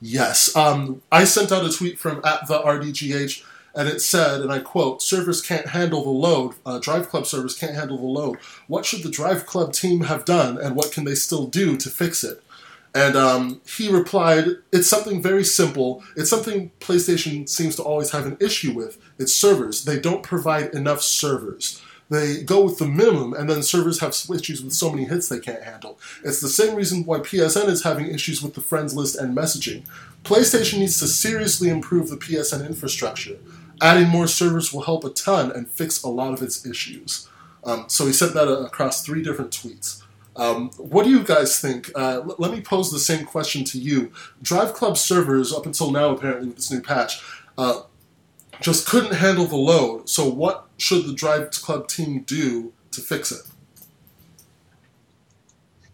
Yes. 0.00 0.54
Um, 0.56 1.02
I 1.12 1.24
sent 1.24 1.52
out 1.52 1.64
a 1.64 1.70
tweet 1.70 1.98
from 1.98 2.20
at 2.24 2.46
the 2.48 2.58
RDGH 2.58 3.44
and 3.76 3.88
it 3.88 4.00
said, 4.00 4.40
and 4.40 4.50
I 4.50 4.60
quote, 4.60 5.02
servers 5.02 5.42
can't 5.42 5.68
handle 5.68 6.02
the 6.02 6.10
load, 6.10 6.54
uh, 6.64 6.78
Drive 6.78 7.10
Club 7.10 7.26
servers 7.26 7.54
can't 7.54 7.74
handle 7.74 7.98
the 7.98 8.06
load. 8.06 8.38
What 8.66 8.86
should 8.86 9.02
the 9.02 9.10
Drive 9.10 9.44
Club 9.44 9.74
team 9.74 10.00
have 10.04 10.24
done, 10.24 10.58
and 10.58 10.74
what 10.74 10.92
can 10.92 11.04
they 11.04 11.14
still 11.14 11.46
do 11.46 11.76
to 11.76 11.90
fix 11.90 12.24
it? 12.24 12.42
And 12.94 13.14
um, 13.14 13.60
he 13.68 13.92
replied, 13.92 14.46
It's 14.72 14.88
something 14.88 15.20
very 15.20 15.44
simple. 15.44 16.02
It's 16.16 16.30
something 16.30 16.70
PlayStation 16.80 17.46
seems 17.46 17.76
to 17.76 17.82
always 17.82 18.10
have 18.12 18.24
an 18.24 18.38
issue 18.40 18.72
with. 18.72 18.98
It's 19.18 19.34
servers. 19.34 19.84
They 19.84 20.00
don't 20.00 20.22
provide 20.22 20.74
enough 20.74 21.02
servers. 21.02 21.82
they 22.08 22.42
go 22.42 22.64
with 22.64 22.78
the 22.78 22.86
minimum, 22.86 23.34
and 23.34 23.50
then 23.50 23.62
servers 23.62 24.00
have 24.00 24.16
issues 24.34 24.62
with 24.62 24.72
so 24.72 24.90
many 24.90 25.04
hits 25.04 25.28
they 25.28 25.40
can't 25.40 25.62
handle. 25.62 25.98
It's 26.24 26.40
the 26.40 26.48
same 26.48 26.74
reason 26.74 27.04
why 27.04 27.18
PSN 27.18 27.68
is 27.68 27.82
having 27.82 28.06
issues 28.06 28.42
with 28.42 28.54
the 28.54 28.62
friends 28.62 28.94
list 28.94 29.16
and 29.16 29.36
messaging. 29.36 29.84
PlayStation 30.24 30.78
needs 30.78 30.98
to 31.00 31.06
seriously 31.06 31.68
improve 31.68 32.08
the 32.08 32.16
PSN 32.16 32.66
infrastructure. 32.66 33.36
Adding 33.82 34.08
more 34.08 34.26
servers 34.26 34.72
will 34.72 34.82
help 34.82 35.04
a 35.04 35.10
ton 35.10 35.52
and 35.52 35.68
fix 35.68 36.02
a 36.02 36.08
lot 36.08 36.32
of 36.32 36.42
its 36.42 36.64
issues. 36.64 37.28
Um, 37.64 37.84
so 37.88 38.06
he 38.06 38.12
sent 38.12 38.34
that 38.34 38.48
across 38.48 39.04
three 39.04 39.22
different 39.22 39.50
tweets. 39.50 40.02
Um, 40.36 40.70
what 40.76 41.04
do 41.04 41.10
you 41.10 41.22
guys 41.24 41.60
think? 41.60 41.90
Uh, 41.94 42.20
l- 42.20 42.36
let 42.38 42.52
me 42.52 42.60
pose 42.60 42.90
the 42.90 42.98
same 42.98 43.24
question 43.24 43.64
to 43.64 43.78
you. 43.78 44.12
Drive 44.42 44.74
Club 44.74 44.96
servers, 44.96 45.52
up 45.52 45.66
until 45.66 45.90
now, 45.90 46.10
apparently 46.10 46.48
with 46.48 46.56
this 46.56 46.70
new 46.70 46.80
patch, 46.80 47.20
uh, 47.58 47.82
just 48.60 48.86
couldn't 48.86 49.14
handle 49.14 49.46
the 49.46 49.56
load. 49.56 50.08
So, 50.08 50.28
what 50.28 50.66
should 50.78 51.06
the 51.06 51.14
Drive 51.14 51.50
Club 51.50 51.88
team 51.88 52.22
do 52.22 52.72
to 52.92 53.00
fix 53.00 53.32
it? 53.32 53.42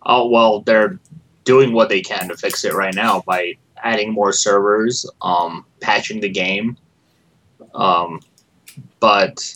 Oh 0.04 0.28
well, 0.28 0.60
they're 0.60 0.98
doing 1.44 1.72
what 1.72 1.88
they 1.88 2.00
can 2.00 2.28
to 2.28 2.36
fix 2.36 2.64
it 2.64 2.74
right 2.74 2.94
now 2.94 3.22
by 3.26 3.54
adding 3.76 4.12
more 4.12 4.32
servers, 4.32 5.08
um, 5.22 5.64
patching 5.80 6.20
the 6.20 6.28
game. 6.28 6.76
Um, 7.74 8.20
but 9.00 9.54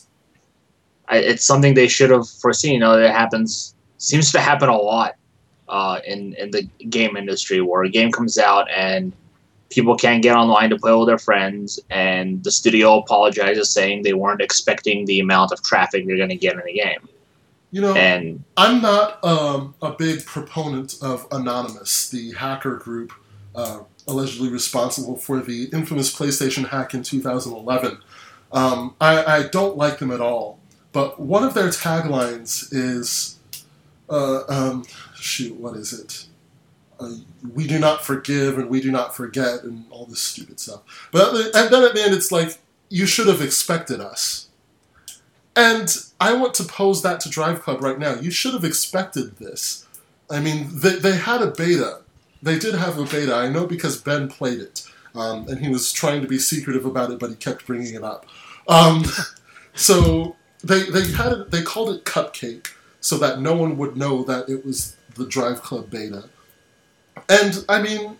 I, 1.09 1.19
it's 1.19 1.45
something 1.45 1.75
they 1.75 1.89
should 1.89 2.11
have 2.11 2.29
foreseen. 2.29 2.75
You 2.75 2.81
know, 2.81 2.99
it 2.99 3.11
happens 3.11 3.75
seems 3.99 4.33
to 4.33 4.41
happen 4.41 4.69
a 4.69 4.77
lot 4.77 5.17
uh, 5.69 6.01
in 6.07 6.35
in 6.35 6.51
the 6.51 6.63
game 6.89 7.17
industry 7.17 7.61
where 7.61 7.83
a 7.83 7.89
game 7.89 8.13
comes 8.13 8.39
out 8.39 8.71
and 8.71 9.13
people 9.71 9.97
can't 9.97 10.23
get 10.23 10.37
online 10.37 10.71
to 10.71 10.79
play 10.79 10.95
with 10.95 11.09
their 11.09 11.19
friends, 11.19 11.81
and 11.91 12.43
the 12.45 12.51
studio 12.51 12.99
apologizes 12.99 13.71
saying 13.71 14.03
they 14.03 14.15
weren't 14.15 14.41
expecting 14.41 15.05
the 15.07 15.21
amount 15.21 15.53
of 15.53 15.63
traffic 15.63 16.07
they're 16.07 16.17
going 16.17 16.29
to 16.29 16.37
get 16.37 16.55
in 16.55 16.63
the 16.65 16.73
game. 16.73 17.09
You 17.73 17.81
know, 17.81 17.95
And 17.95 18.45
I'm 18.57 18.81
not 18.81 19.23
um, 19.25 19.75
a 19.83 19.91
big 19.91 20.25
proponent 20.25 20.95
of 21.03 21.27
Anonymous, 21.33 22.09
the 22.09 22.33
hacker 22.33 22.77
group 22.77 23.13
uh, 23.55 23.81
allegedly 24.07 24.49
responsible 24.49 25.17
for 25.17 25.41
the 25.41 25.65
infamous 25.73 26.15
PlayStation 26.15 26.69
hack 26.69 26.95
in 26.95 27.03
2011. 27.03 27.99
Um, 28.53 28.95
I, 29.01 29.25
I 29.25 29.43
don't 29.49 29.77
like 29.77 29.99
them 29.99 30.11
at 30.11 30.21
all. 30.21 30.59
But 30.93 31.21
one 31.21 31.45
of 31.45 31.55
their 31.55 31.69
taglines 31.69 32.73
is, 32.73 33.39
uh, 34.09 34.45
um, 34.49 34.85
shoot, 35.15 35.55
what 35.57 35.77
is 35.77 35.93
it? 35.93 36.27
Uh, 36.99 37.17
we 37.53 37.67
do 37.67 37.79
not 37.79 38.03
forgive 38.05 38.57
and 38.57 38.71
we 38.71 38.81
do 38.81 38.91
not 38.91 39.15
forget 39.15 39.63
and 39.65 39.85
all 39.91 40.07
this 40.07 40.23
stupid 40.23 40.59
stuff. 40.59 41.09
But 41.13 41.35
and 41.55 41.71
then 41.71 41.83
at 41.83 41.95
the 41.95 42.03
end, 42.03 42.15
it's 42.15 42.33
like, 42.33 42.59
you 42.89 43.05
should 43.05 43.27
have 43.27 43.43
expected 43.43 44.01
us. 44.01 44.49
And 45.55 45.95
I 46.21 46.35
want 46.35 46.55
to 46.55 46.65
pose 46.65 47.03
that 47.03 47.21
to 47.21 47.29
Drive 47.29 47.63
Club 47.63 47.83
right 47.83 47.99
now. 47.99 48.15
You 48.15 48.31
should 48.31 48.55
have 48.55 48.65
expected 48.65 49.37
this. 49.39 49.87
I 50.31 50.41
mean, 50.41 50.69
they, 50.73 50.97
they 50.97 51.17
had 51.17 51.43
a 51.43 51.51
beta. 51.51 52.03
They 52.47 52.61
did 52.61 52.77
have 52.77 52.97
a 52.97 53.05
beta. 53.05 53.35
I 53.35 53.49
know 53.49 53.67
because 53.67 54.01
Ben 54.01 54.29
played 54.29 54.61
it. 54.61 54.87
Um, 55.17 55.49
and 55.49 55.59
he 55.59 55.69
was 55.69 55.93
trying 55.93 56.23
to 56.23 56.29
be 56.29 56.39
secretive 56.39 56.87
about 56.87 57.11
it, 57.11 57.19
but 57.19 57.31
he 57.31 57.35
kept 57.35 57.67
bringing 57.67 57.95
it 57.95 58.05
up. 58.05 58.25
Um, 58.69 59.05
so 59.75 60.37
they, 60.63 60.85
they 60.85 61.11
had 61.11 61.33
it, 61.33 61.51
they 61.51 61.63
called 61.63 61.91
it 61.91 62.05
Cupcake 62.05 62.69
so 63.01 63.19
that 63.19 63.41
no 63.41 63.57
one 63.57 63.77
would 63.79 63.97
know 63.97 64.23
that 64.23 64.49
it 64.49 64.65
was 64.65 64.95
the 65.17 65.27
Drive 65.27 65.61
Club 65.61 65.91
beta. 65.91 66.29
And 67.29 67.65
I 67.69 67.83
mean, 67.83 68.17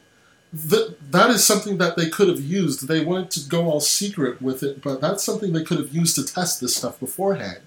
th- 0.71 0.97
that 1.11 1.31
is 1.31 1.45
something 1.45 1.79
that 1.79 1.97
they 1.97 2.09
could 2.09 2.29
have 2.29 2.41
used. 2.41 2.89
They 2.89 3.05
wanted 3.05 3.31
to 3.33 3.49
go 3.49 3.71
all 3.71 3.81
secret 3.81 4.43
with 4.43 4.65
it, 4.65 4.83
but 4.83 5.01
that's 5.01 5.23
something 5.23 5.53
they 5.53 5.63
could 5.63 5.79
have 5.79 5.95
used 5.95 6.17
to 6.17 6.25
test 6.25 6.61
this 6.61 6.75
stuff 6.75 6.99
beforehand. 6.99 7.61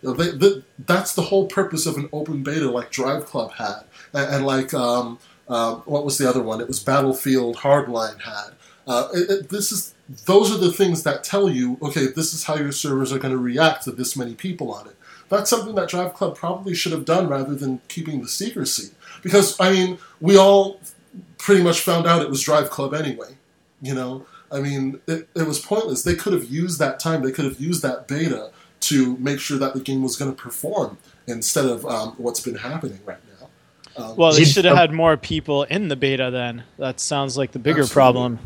You 0.00 0.10
know, 0.10 0.14
they, 0.14 0.30
they, 0.30 0.62
that's 0.78 1.14
the 1.14 1.22
whole 1.22 1.46
purpose 1.46 1.84
of 1.84 1.98
an 1.98 2.08
open 2.10 2.42
beta, 2.42 2.70
like 2.70 2.90
Drive 2.90 3.26
Club 3.26 3.52
had, 3.52 3.82
and, 4.14 4.34
and 4.36 4.46
like 4.46 4.72
um, 4.72 5.18
uh, 5.48 5.76
what 5.84 6.04
was 6.04 6.18
the 6.18 6.28
other 6.28 6.42
one? 6.42 6.60
It 6.60 6.68
was 6.68 6.80
Battlefield 6.80 7.56
Hardline 7.56 8.20
had. 8.20 8.50
Uh, 8.86 9.08
it, 9.14 9.30
it- 9.30 9.48
this 9.48 9.72
is 9.72 9.94
those 10.24 10.54
are 10.54 10.58
the 10.58 10.70
things 10.72 11.02
that 11.02 11.24
tell 11.24 11.50
you, 11.50 11.76
okay, 11.82 12.06
this 12.06 12.32
is 12.32 12.44
how 12.44 12.54
your 12.54 12.70
servers 12.70 13.12
are 13.12 13.18
going 13.18 13.32
to 13.32 13.38
react 13.38 13.82
to 13.84 13.90
this 13.90 14.16
many 14.16 14.34
people 14.34 14.72
on 14.72 14.86
it. 14.86 14.94
That's 15.28 15.50
something 15.50 15.74
that 15.74 15.88
Drive 15.88 16.14
Club 16.14 16.36
probably 16.36 16.74
should 16.76 16.92
have 16.92 17.04
done 17.04 17.28
rather 17.28 17.56
than 17.56 17.80
keeping 17.88 18.22
the 18.22 18.28
secrecy. 18.28 18.92
Because 19.24 19.58
I 19.58 19.72
mean, 19.72 19.98
we 20.20 20.36
all 20.36 20.80
pretty 21.38 21.62
much 21.62 21.80
found 21.80 22.06
out 22.06 22.22
it 22.22 22.30
was 22.30 22.40
Drive 22.42 22.70
Club 22.70 22.94
anyway. 22.94 23.36
You 23.82 23.94
know, 23.94 24.26
I 24.52 24.60
mean, 24.60 25.00
it, 25.08 25.28
it 25.34 25.46
was 25.46 25.58
pointless. 25.58 26.02
They 26.04 26.14
could 26.14 26.32
have 26.32 26.44
used 26.44 26.78
that 26.78 27.00
time. 27.00 27.22
They 27.22 27.32
could 27.32 27.44
have 27.44 27.60
used 27.60 27.82
that 27.82 28.06
beta 28.06 28.50
to 28.82 29.16
make 29.16 29.40
sure 29.40 29.58
that 29.58 29.74
the 29.74 29.80
game 29.80 30.02
was 30.02 30.14
going 30.16 30.30
to 30.34 30.40
perform 30.40 30.98
instead 31.26 31.64
of 31.66 31.84
um, 31.86 32.10
what's 32.18 32.40
been 32.40 32.54
happening 32.56 33.00
right. 33.04 33.18
Um, 33.96 34.16
Well, 34.16 34.32
they 34.32 34.44
should 34.44 34.64
have 34.64 34.76
had 34.76 34.92
more 34.92 35.16
people 35.16 35.64
in 35.64 35.88
the 35.88 35.96
beta 35.96 36.30
then. 36.30 36.62
That 36.78 37.00
sounds 37.00 37.36
like 37.36 37.52
the 37.52 37.58
bigger 37.58 37.82
Absolutely. 37.82 37.94
problem 37.94 38.38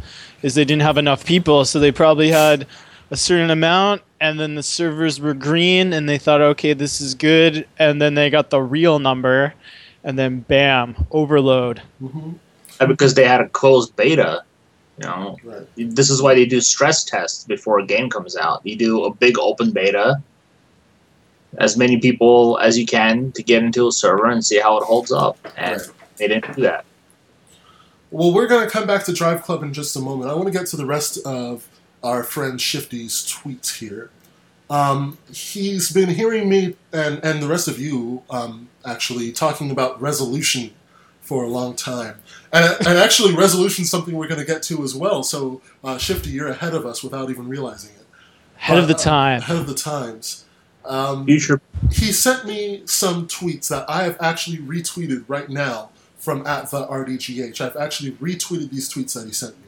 is 0.43 0.55
they 0.55 0.65
didn't 0.65 0.83
have 0.83 0.99
enough 0.99 1.25
people, 1.25 1.65
so 1.65 1.79
they 1.79 1.93
probably 1.93 2.31
had 2.31 2.67
a 3.11 3.17
certain 3.17 3.51
amount 3.51 4.03
and 4.21 4.39
then 4.39 4.55
the 4.55 4.63
servers 4.63 5.21
were 5.21 5.35
green 5.35 5.93
and 5.93 6.09
they 6.09 6.19
thought 6.19 6.41
okay, 6.41 6.73
this 6.73 7.01
is 7.01 7.15
good 7.15 7.67
and 7.79 8.01
then 8.01 8.15
they 8.15 8.31
got 8.31 8.51
the 8.51 8.63
real 8.63 8.99
number 8.99 9.53
and 10.05 10.19
then 10.19 10.41
bam, 10.41 10.95
overload. 11.11 11.83
mhm, 12.03 12.35
uh, 12.79 12.87
because 12.87 13.15
they 13.15 13.27
had 13.27 13.41
a 13.41 13.49
closed 13.49 13.95
beta, 13.97 14.43
you 14.99 15.07
know, 15.07 15.37
right. 15.45 15.67
this 15.77 16.09
is 16.09 16.23
why 16.23 16.35
they 16.35 16.47
do 16.47 16.61
stress 16.61 17.05
tests 17.05 17.45
before 17.45 17.79
a 17.79 17.85
game 17.85 18.09
comes 18.09 18.37
out. 18.37 18.61
You 18.65 18.77
do 18.77 19.05
a 19.05 19.13
big 19.13 19.39
open 19.39 19.73
beta, 19.73 20.23
as 21.59 21.77
many 21.77 21.99
people 21.99 22.59
as 22.63 22.79
you 22.79 22.87
can 22.87 23.33
to 23.33 23.43
get 23.43 23.63
into 23.63 23.87
a 23.89 23.93
server 23.93 24.27
and 24.27 24.45
see 24.45 24.59
how 24.59 24.79
it 24.79 24.85
holds 24.85 25.11
up. 25.13 25.37
And 25.57 25.81
Right. 25.81 25.91
they 26.17 26.29
didn't 26.29 26.55
do 26.57 26.63
that. 26.63 26.85
Well, 28.11 28.33
we're 28.33 28.47
going 28.49 28.65
to 28.65 28.71
come 28.71 28.87
back 28.87 29.05
to 29.05 29.13
Drive 29.13 29.43
Club 29.43 29.63
in 29.63 29.73
just 29.73 29.95
a 29.97 30.01
moment. 30.01 30.31
I 30.31 30.35
want 30.35 30.47
to 30.47 30.53
get 30.53 30.67
to 30.69 30.77
the 30.77 30.87
rest 30.87 31.19
of 31.25 31.69
our 32.03 32.25
friend 32.25 32.61
Shifty's 32.61 33.15
tweets 33.25 33.79
here. 33.79 34.11
Um, 34.69 35.19
he's 35.33 35.91
been 35.93 36.09
hearing 36.11 36.49
me 36.49 36.77
and, 36.93 37.23
and 37.25 37.43
the 37.43 37.49
rest 37.49 37.69
of 37.69 37.79
you 37.79 38.23
um, 38.31 38.69
actually 38.85 39.33
talking 39.33 39.71
about 39.71 40.01
resolution 40.01 40.73
for 41.21 41.45
a 41.45 41.49
long 41.49 41.75
time. 41.77 42.17
And, 42.53 42.77
and 42.87 42.99
actually, 42.99 43.35
resolution 43.35 43.83
is 43.83 43.91
something 43.91 44.17
we're 44.17 44.29
going 44.29 44.41
to 44.41 44.47
get 44.47 44.63
to 44.65 44.83
as 44.83 44.95
well. 44.95 45.23
So, 45.23 45.61
uh, 45.85 45.99
Shifty, 45.99 46.31
you're 46.31 46.49
ahead 46.49 46.75
of 46.75 46.87
us 46.87 47.03
without 47.05 47.31
even 47.31 47.49
realizing 47.49 47.91
it. 47.97 48.07
Ahead 48.59 48.79
of 48.79 48.89
the 48.89 48.95
Uh, 48.95 48.99
time. 48.99 49.41
Ahead 49.41 49.57
of 49.57 49.67
the 49.69 49.75
times. 49.75 50.45
Um, 50.85 51.27
Future 51.27 51.61
he 51.93 52.13
sent 52.13 52.47
me 52.47 52.83
some 52.85 53.27
tweets 53.27 53.69
that 53.69 53.89
I 53.89 54.05
have 54.05 54.17
actually 54.21 54.59
retweeted 54.59 55.25
right 55.29 55.49
now 55.49 55.91
from 56.19 56.47
at 56.47 56.71
the 56.71 56.87
RDGH. 56.87 57.61
I've 57.61 57.77
actually 57.77 58.13
retweeted 58.13 58.71
these 58.71 58.93
tweets 58.93 59.15
that 59.15 59.27
he 59.27 59.33
sent 59.33 59.57
me 59.57 59.67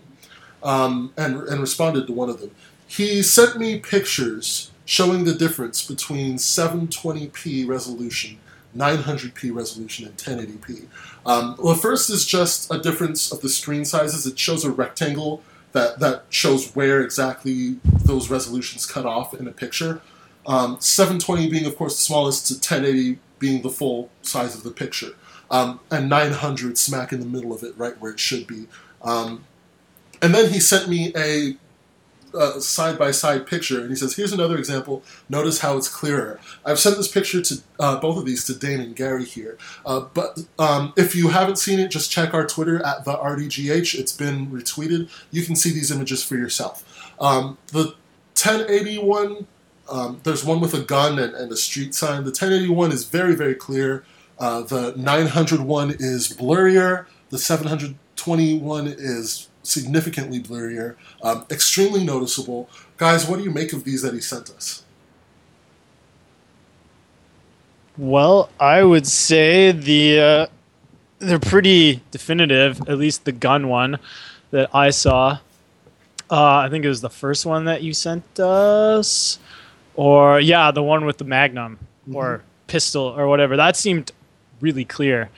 um, 0.62 1.12
and, 1.16 1.36
and 1.48 1.60
responded 1.60 2.06
to 2.06 2.12
one 2.12 2.28
of 2.28 2.40
them. 2.40 2.50
He 2.86 3.22
sent 3.22 3.58
me 3.58 3.78
pictures 3.80 4.70
showing 4.84 5.24
the 5.24 5.34
difference 5.34 5.86
between 5.86 6.36
720p 6.36 7.66
resolution, 7.66 8.38
900p 8.76 9.54
resolution, 9.54 10.06
and 10.06 10.16
1080p. 10.16 10.86
Um, 11.24 11.56
well, 11.58 11.74
the 11.74 11.80
first 11.80 12.10
is 12.10 12.26
just 12.26 12.72
a 12.72 12.78
difference 12.78 13.32
of 13.32 13.40
the 13.40 13.48
screen 13.48 13.84
sizes. 13.84 14.26
It 14.26 14.38
shows 14.38 14.64
a 14.64 14.70
rectangle 14.70 15.42
that, 15.72 16.00
that 16.00 16.24
shows 16.28 16.74
where 16.76 17.00
exactly 17.00 17.78
those 17.84 18.28
resolutions 18.28 18.84
cut 18.84 19.06
off 19.06 19.32
in 19.32 19.48
a 19.48 19.52
picture. 19.52 20.02
Um, 20.46 20.80
720 20.80 21.48
being, 21.48 21.66
of 21.66 21.76
course, 21.76 21.96
the 21.96 22.02
smallest, 22.02 22.46
to 22.48 22.54
1080 22.54 23.18
being 23.38 23.62
the 23.62 23.70
full 23.70 24.10
size 24.22 24.54
of 24.54 24.62
the 24.62 24.70
picture, 24.70 25.10
um, 25.50 25.80
and 25.90 26.08
900 26.08 26.78
smack 26.78 27.12
in 27.12 27.20
the 27.20 27.26
middle 27.26 27.52
of 27.52 27.62
it, 27.62 27.76
right 27.76 28.00
where 28.00 28.12
it 28.12 28.20
should 28.20 28.46
be. 28.46 28.66
Um, 29.02 29.44
and 30.20 30.34
then 30.34 30.52
he 30.52 30.60
sent 30.60 30.88
me 30.88 31.12
a 31.16 31.56
side 32.60 32.98
by 32.98 33.10
side 33.10 33.46
picture, 33.46 33.80
and 33.80 33.90
he 33.90 33.96
says, 33.96 34.14
"Here's 34.14 34.32
another 34.32 34.56
example. 34.56 35.02
Notice 35.28 35.58
how 35.58 35.76
it's 35.76 35.88
clearer." 35.88 36.40
I've 36.64 36.78
sent 36.78 36.96
this 36.96 37.08
picture 37.08 37.40
to 37.42 37.62
uh, 37.78 38.00
both 38.00 38.16
of 38.16 38.24
these 38.24 38.44
to 38.46 38.54
Dane 38.54 38.80
and 38.80 38.96
Gary 38.96 39.24
here. 39.24 39.58
Uh, 39.84 40.06
but 40.14 40.44
um, 40.58 40.92
if 40.96 41.14
you 41.14 41.28
haven't 41.28 41.56
seen 41.56 41.78
it, 41.78 41.88
just 41.88 42.10
check 42.10 42.34
our 42.34 42.46
Twitter 42.46 42.84
at 42.84 43.04
the 43.04 43.12
RDGH. 43.12 43.98
It's 43.98 44.12
been 44.12 44.46
retweeted. 44.48 45.10
You 45.30 45.44
can 45.44 45.56
see 45.56 45.70
these 45.70 45.90
images 45.90 46.24
for 46.24 46.36
yourself. 46.36 46.84
Um, 47.20 47.58
the 47.68 47.94
1081 48.40 49.46
um, 49.92 50.20
there's 50.24 50.44
one 50.44 50.60
with 50.60 50.72
a 50.74 50.80
gun 50.80 51.18
and, 51.18 51.34
and 51.34 51.52
a 51.52 51.56
street 51.56 51.94
sign. 51.94 52.24
The 52.24 52.30
1081 52.30 52.92
is 52.92 53.04
very, 53.04 53.34
very 53.34 53.54
clear. 53.54 54.04
Uh, 54.38 54.62
the 54.62 54.94
901 54.96 55.96
is 55.98 56.28
blurrier. 56.28 57.06
The 57.28 57.38
721 57.38 58.86
is 58.86 59.48
significantly 59.62 60.40
blurrier. 60.40 60.96
Um, 61.22 61.44
extremely 61.50 62.04
noticeable. 62.04 62.68
Guys, 62.96 63.28
what 63.28 63.36
do 63.36 63.44
you 63.44 63.50
make 63.50 63.72
of 63.72 63.84
these 63.84 64.02
that 64.02 64.14
he 64.14 64.20
sent 64.20 64.50
us? 64.50 64.82
Well, 67.98 68.48
I 68.58 68.82
would 68.82 69.06
say 69.06 69.72
the 69.72 70.18
uh, 70.18 70.46
they're 71.18 71.38
pretty 71.38 72.02
definitive. 72.10 72.80
At 72.88 72.96
least 72.96 73.26
the 73.26 73.32
gun 73.32 73.68
one 73.68 73.98
that 74.50 74.74
I 74.74 74.90
saw. 74.90 75.38
Uh, 76.30 76.56
I 76.56 76.68
think 76.70 76.84
it 76.84 76.88
was 76.88 77.02
the 77.02 77.10
first 77.10 77.44
one 77.44 77.66
that 77.66 77.82
you 77.82 77.92
sent 77.92 78.40
us, 78.40 79.38
or 79.94 80.40
yeah, 80.40 80.70
the 80.70 80.82
one 80.82 81.04
with 81.04 81.18
the 81.18 81.24
Magnum. 81.24 81.78
or 82.12 82.42
pistol 82.66 83.02
or 83.16 83.28
whatever. 83.28 83.56
That 83.56 83.76
seemed 83.76 84.12
really 84.60 84.84
clear. 84.84 85.30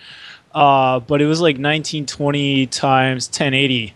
Uh, 0.54 1.00
but 1.00 1.20
it 1.20 1.26
was 1.26 1.40
like 1.40 1.56
1920 1.56 2.66
times 2.68 3.26
1080, 3.26 3.92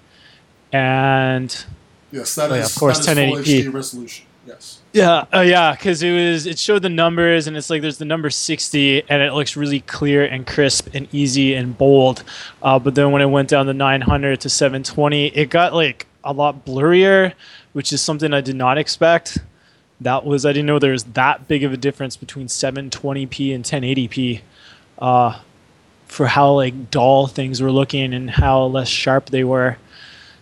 and 0.72 1.64
Yes, 2.10 2.34
that 2.34 2.46
is 2.46 2.50
Oh, 2.50 2.54
yeah, 2.56 2.64
of 2.64 2.74
course, 2.74 3.06
that 3.06 3.18
is 3.18 3.46
1080p. 3.46 3.60
HD 3.64 3.72
resolution. 3.72 4.24
Yes. 4.46 4.78
yeah, 4.94 5.26
uh, 5.34 5.40
yeah, 5.40 5.72
because 5.72 6.02
it 6.02 6.10
was 6.10 6.46
it 6.46 6.58
showed 6.58 6.80
the 6.80 6.88
numbers 6.88 7.46
and 7.46 7.54
it's 7.54 7.68
like 7.68 7.82
there's 7.82 7.98
the 7.98 8.06
number 8.06 8.30
60 8.30 9.02
and 9.10 9.20
it 9.22 9.34
looks 9.34 9.56
really 9.58 9.80
clear 9.80 10.24
and 10.24 10.46
crisp 10.46 10.88
and 10.94 11.06
easy 11.12 11.52
and 11.52 11.76
bold. 11.76 12.24
Uh, 12.62 12.78
but 12.78 12.94
then 12.94 13.12
when 13.12 13.20
it 13.20 13.26
went 13.26 13.50
down 13.50 13.66
to 13.66 13.74
900 13.74 14.40
to 14.40 14.48
720, 14.48 15.26
it 15.28 15.50
got 15.50 15.74
like 15.74 16.06
a 16.24 16.32
lot 16.32 16.64
blurrier, 16.64 17.34
which 17.74 17.92
is 17.92 18.00
something 18.00 18.32
I 18.32 18.40
did 18.40 18.56
not 18.56 18.78
expect. 18.78 19.36
That 20.00 20.24
was 20.24 20.46
I 20.46 20.52
didn't 20.52 20.66
know 20.66 20.78
there 20.78 20.92
was 20.92 21.04
that 21.04 21.48
big 21.48 21.64
of 21.64 21.72
a 21.72 21.76
difference 21.76 22.16
between 22.16 22.46
720p 22.46 23.54
and 23.54 23.64
1080p. 23.64 24.40
Uh, 24.98 25.40
for 26.08 26.26
how 26.26 26.52
like 26.52 26.90
dull 26.90 27.26
things 27.26 27.60
were 27.60 27.70
looking 27.70 28.14
and 28.14 28.30
how 28.30 28.64
less 28.64 28.88
sharp 28.88 29.26
they 29.26 29.44
were. 29.44 29.76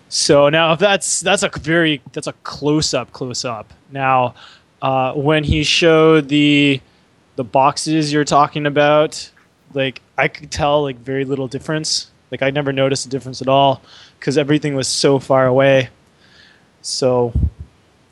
So 0.08 0.48
now 0.48 0.72
if 0.72 0.78
that's 0.78 1.20
that's 1.20 1.42
a 1.42 1.50
very 1.58 2.00
that's 2.12 2.28
a 2.28 2.32
close 2.44 2.94
up 2.94 3.12
close 3.12 3.44
up. 3.44 3.72
Now 3.90 4.34
uh, 4.80 5.12
when 5.14 5.44
he 5.44 5.64
showed 5.64 6.28
the 6.28 6.80
the 7.34 7.44
boxes 7.44 8.12
you're 8.12 8.24
talking 8.24 8.66
about, 8.66 9.30
like 9.74 10.00
I 10.16 10.28
could 10.28 10.50
tell 10.50 10.82
like 10.82 10.96
very 10.96 11.24
little 11.24 11.48
difference. 11.48 12.10
Like 12.30 12.42
I 12.42 12.50
never 12.50 12.72
noticed 12.72 13.06
a 13.06 13.08
difference 13.08 13.42
at 13.42 13.48
all 13.48 13.82
because 14.18 14.38
everything 14.38 14.74
was 14.74 14.88
so 14.88 15.18
far 15.18 15.46
away. 15.46 15.90
So, 16.82 17.32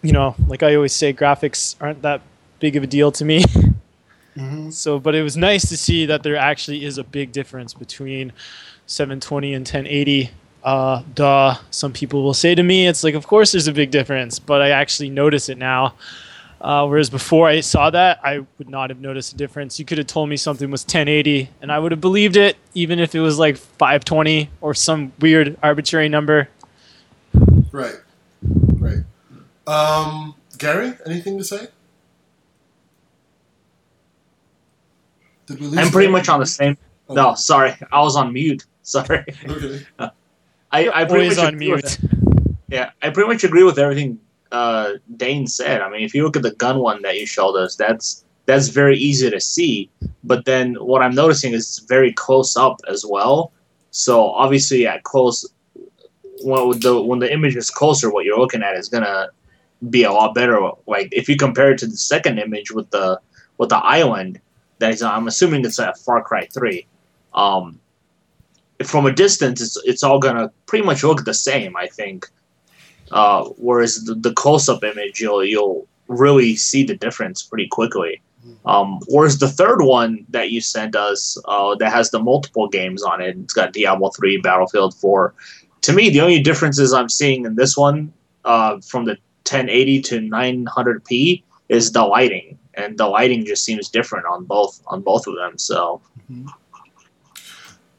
you 0.04 0.12
know, 0.12 0.36
like 0.46 0.62
I 0.62 0.74
always 0.74 0.92
say, 0.92 1.12
graphics 1.12 1.76
aren't 1.80 2.02
that 2.02 2.20
big 2.60 2.76
of 2.76 2.82
a 2.82 2.86
deal 2.86 3.10
to 3.12 3.24
me. 3.24 3.42
hmm 4.36 4.70
So, 4.70 4.98
but 4.98 5.14
it 5.14 5.22
was 5.22 5.36
nice 5.36 5.68
to 5.70 5.76
see 5.76 6.06
that 6.06 6.22
there 6.22 6.36
actually 6.36 6.84
is 6.84 6.98
a 6.98 7.04
big 7.04 7.32
difference 7.32 7.72
between 7.74 8.32
720 8.86 9.54
and 9.54 9.62
1080. 9.62 10.30
Uh, 10.62 11.02
duh. 11.14 11.56
Some 11.70 11.92
people 11.92 12.22
will 12.22 12.34
say 12.34 12.54
to 12.54 12.62
me, 12.62 12.86
it's 12.86 13.02
like, 13.02 13.14
of 13.14 13.26
course 13.26 13.52
there's 13.52 13.66
a 13.66 13.72
big 13.72 13.90
difference, 13.90 14.38
but 14.38 14.60
I 14.60 14.70
actually 14.70 15.10
notice 15.10 15.48
it 15.48 15.58
now. 15.58 15.94
Uh, 16.60 16.86
whereas 16.86 17.10
before 17.10 17.46
I 17.46 17.60
saw 17.60 17.90
that, 17.90 18.20
I 18.24 18.38
would 18.58 18.70
not 18.70 18.88
have 18.88 19.00
noticed 19.00 19.34
a 19.34 19.36
difference. 19.36 19.78
You 19.78 19.84
could 19.84 19.98
have 19.98 20.06
told 20.06 20.30
me 20.30 20.36
something 20.36 20.70
was 20.70 20.82
1080, 20.82 21.50
and 21.60 21.70
I 21.70 21.78
would 21.78 21.92
have 21.92 22.00
believed 22.00 22.36
it, 22.36 22.56
even 22.74 22.98
if 22.98 23.14
it 23.14 23.20
was 23.20 23.38
like 23.38 23.56
520 23.58 24.48
or 24.62 24.72
some 24.72 25.12
weird 25.20 25.58
arbitrary 25.62 26.08
number. 26.08 26.48
Right. 27.70 27.96
Um, 29.66 30.34
Gary, 30.58 30.94
anything 31.06 31.38
to 31.38 31.44
say? 31.44 31.68
Did 35.46 35.60
we 35.60 35.66
lose 35.66 35.78
I'm 35.78 35.90
pretty 35.90 36.10
much 36.10 36.28
on 36.28 36.40
the 36.40 36.46
same. 36.46 36.76
Oh, 37.08 37.14
No, 37.14 37.34
sorry, 37.34 37.74
I 37.92 38.00
was 38.00 38.16
on 38.16 38.32
mute. 38.32 38.64
Sorry, 38.86 39.24
Okay. 39.48 39.86
I, 39.98 40.88
I 40.90 41.04
pretty 41.06 41.24
Always 41.24 41.36
much 41.38 41.46
on 41.46 41.54
agree 41.54 41.72
with 41.72 42.02
mute. 42.02 42.12
Yeah, 42.68 42.90
I 43.02 43.08
pretty 43.08 43.28
much 43.28 43.44
agree 43.44 43.62
with 43.62 43.78
everything 43.78 44.18
uh, 44.52 44.94
Dane 45.16 45.46
said. 45.46 45.80
I 45.80 45.88
mean, 45.88 46.02
if 46.02 46.14
you 46.14 46.22
look 46.22 46.36
at 46.36 46.42
the 46.42 46.50
gun 46.52 46.80
one 46.80 47.00
that 47.02 47.18
you 47.18 47.24
showed 47.24 47.54
us, 47.56 47.76
that's 47.76 48.24
that's 48.46 48.68
very 48.68 48.98
easy 48.98 49.30
to 49.30 49.40
see. 49.40 49.88
But 50.22 50.44
then 50.44 50.74
what 50.74 51.00
I'm 51.00 51.14
noticing 51.14 51.54
is 51.54 51.62
it's 51.62 51.78
very 51.78 52.12
close 52.12 52.56
up 52.56 52.80
as 52.88 53.06
well. 53.08 53.52
So 53.90 54.28
obviously, 54.30 54.86
at 54.86 55.02
close, 55.04 55.46
when 56.42 56.78
the 56.80 57.00
when 57.00 57.20
the 57.20 57.32
image 57.32 57.56
is 57.56 57.70
closer, 57.70 58.10
what 58.12 58.24
you're 58.26 58.38
looking 58.38 58.62
at 58.62 58.76
is 58.76 58.88
gonna 58.88 59.28
be 59.90 60.04
a 60.04 60.12
lot 60.12 60.34
better. 60.34 60.60
Like 60.86 61.08
if 61.12 61.28
you 61.28 61.36
compare 61.36 61.72
it 61.72 61.78
to 61.78 61.86
the 61.86 61.96
second 61.96 62.38
image 62.38 62.70
with 62.70 62.90
the 62.90 63.20
with 63.58 63.68
the 63.68 63.76
island, 63.76 64.40
that 64.78 64.92
is, 64.92 65.02
I'm 65.02 65.28
assuming 65.28 65.64
it's 65.64 65.78
a 65.78 65.94
Far 65.94 66.22
Cry 66.22 66.46
Three. 66.46 66.86
Um, 67.34 67.80
from 68.84 69.06
a 69.06 69.12
distance, 69.12 69.60
it's 69.60 69.76
it's 69.84 70.02
all 70.02 70.18
gonna 70.18 70.50
pretty 70.66 70.84
much 70.84 71.02
look 71.04 71.24
the 71.24 71.34
same. 71.34 71.76
I 71.76 71.86
think. 71.86 72.28
Uh, 73.12 73.44
whereas 73.58 74.02
the, 74.04 74.14
the 74.14 74.32
close-up 74.32 74.82
image, 74.82 75.20
you'll 75.20 75.44
you'll 75.44 75.86
really 76.08 76.56
see 76.56 76.82
the 76.82 76.96
difference 76.96 77.42
pretty 77.42 77.68
quickly. 77.68 78.20
Um, 78.66 79.00
whereas 79.08 79.38
the 79.38 79.48
third 79.48 79.82
one 79.82 80.26
that 80.30 80.50
you 80.50 80.60
sent 80.60 80.96
us, 80.96 81.38
uh, 81.46 81.74
that 81.76 81.92
has 81.92 82.10
the 82.10 82.18
multiple 82.18 82.68
games 82.68 83.02
on 83.02 83.20
it, 83.20 83.36
it's 83.38 83.54
got 83.54 83.72
Diablo 83.72 84.10
three, 84.10 84.38
Battlefield 84.38 84.94
four. 84.94 85.34
To 85.82 85.92
me, 85.92 86.10
the 86.10 86.20
only 86.22 86.40
differences 86.40 86.92
I'm 86.92 87.08
seeing 87.08 87.44
in 87.44 87.56
this 87.56 87.76
one, 87.76 88.12
uh, 88.44 88.80
from 88.80 89.04
the 89.04 89.16
1080 89.48 90.02
to 90.02 90.20
900p, 90.20 91.42
is 91.68 91.92
the 91.92 92.04
lighting, 92.04 92.58
and 92.74 92.98
the 92.98 93.06
lighting 93.06 93.44
just 93.44 93.64
seems 93.64 93.88
different 93.88 94.26
on 94.26 94.44
both 94.44 94.82
on 94.86 95.00
both 95.00 95.26
of 95.26 95.34
them. 95.36 95.58
So 95.58 96.00
mm-hmm. 96.30 96.48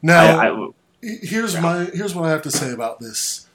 Now, 0.02 0.38
I, 0.38 0.50
I, 0.50 0.68
here's 1.02 1.54
Yeah. 1.54 1.60
my 1.60 1.84
here's 1.86 2.14
what 2.14 2.26
I 2.26 2.30
have 2.30 2.42
to 2.42 2.50
say 2.50 2.72
about 2.72 3.00
this. 3.00 3.48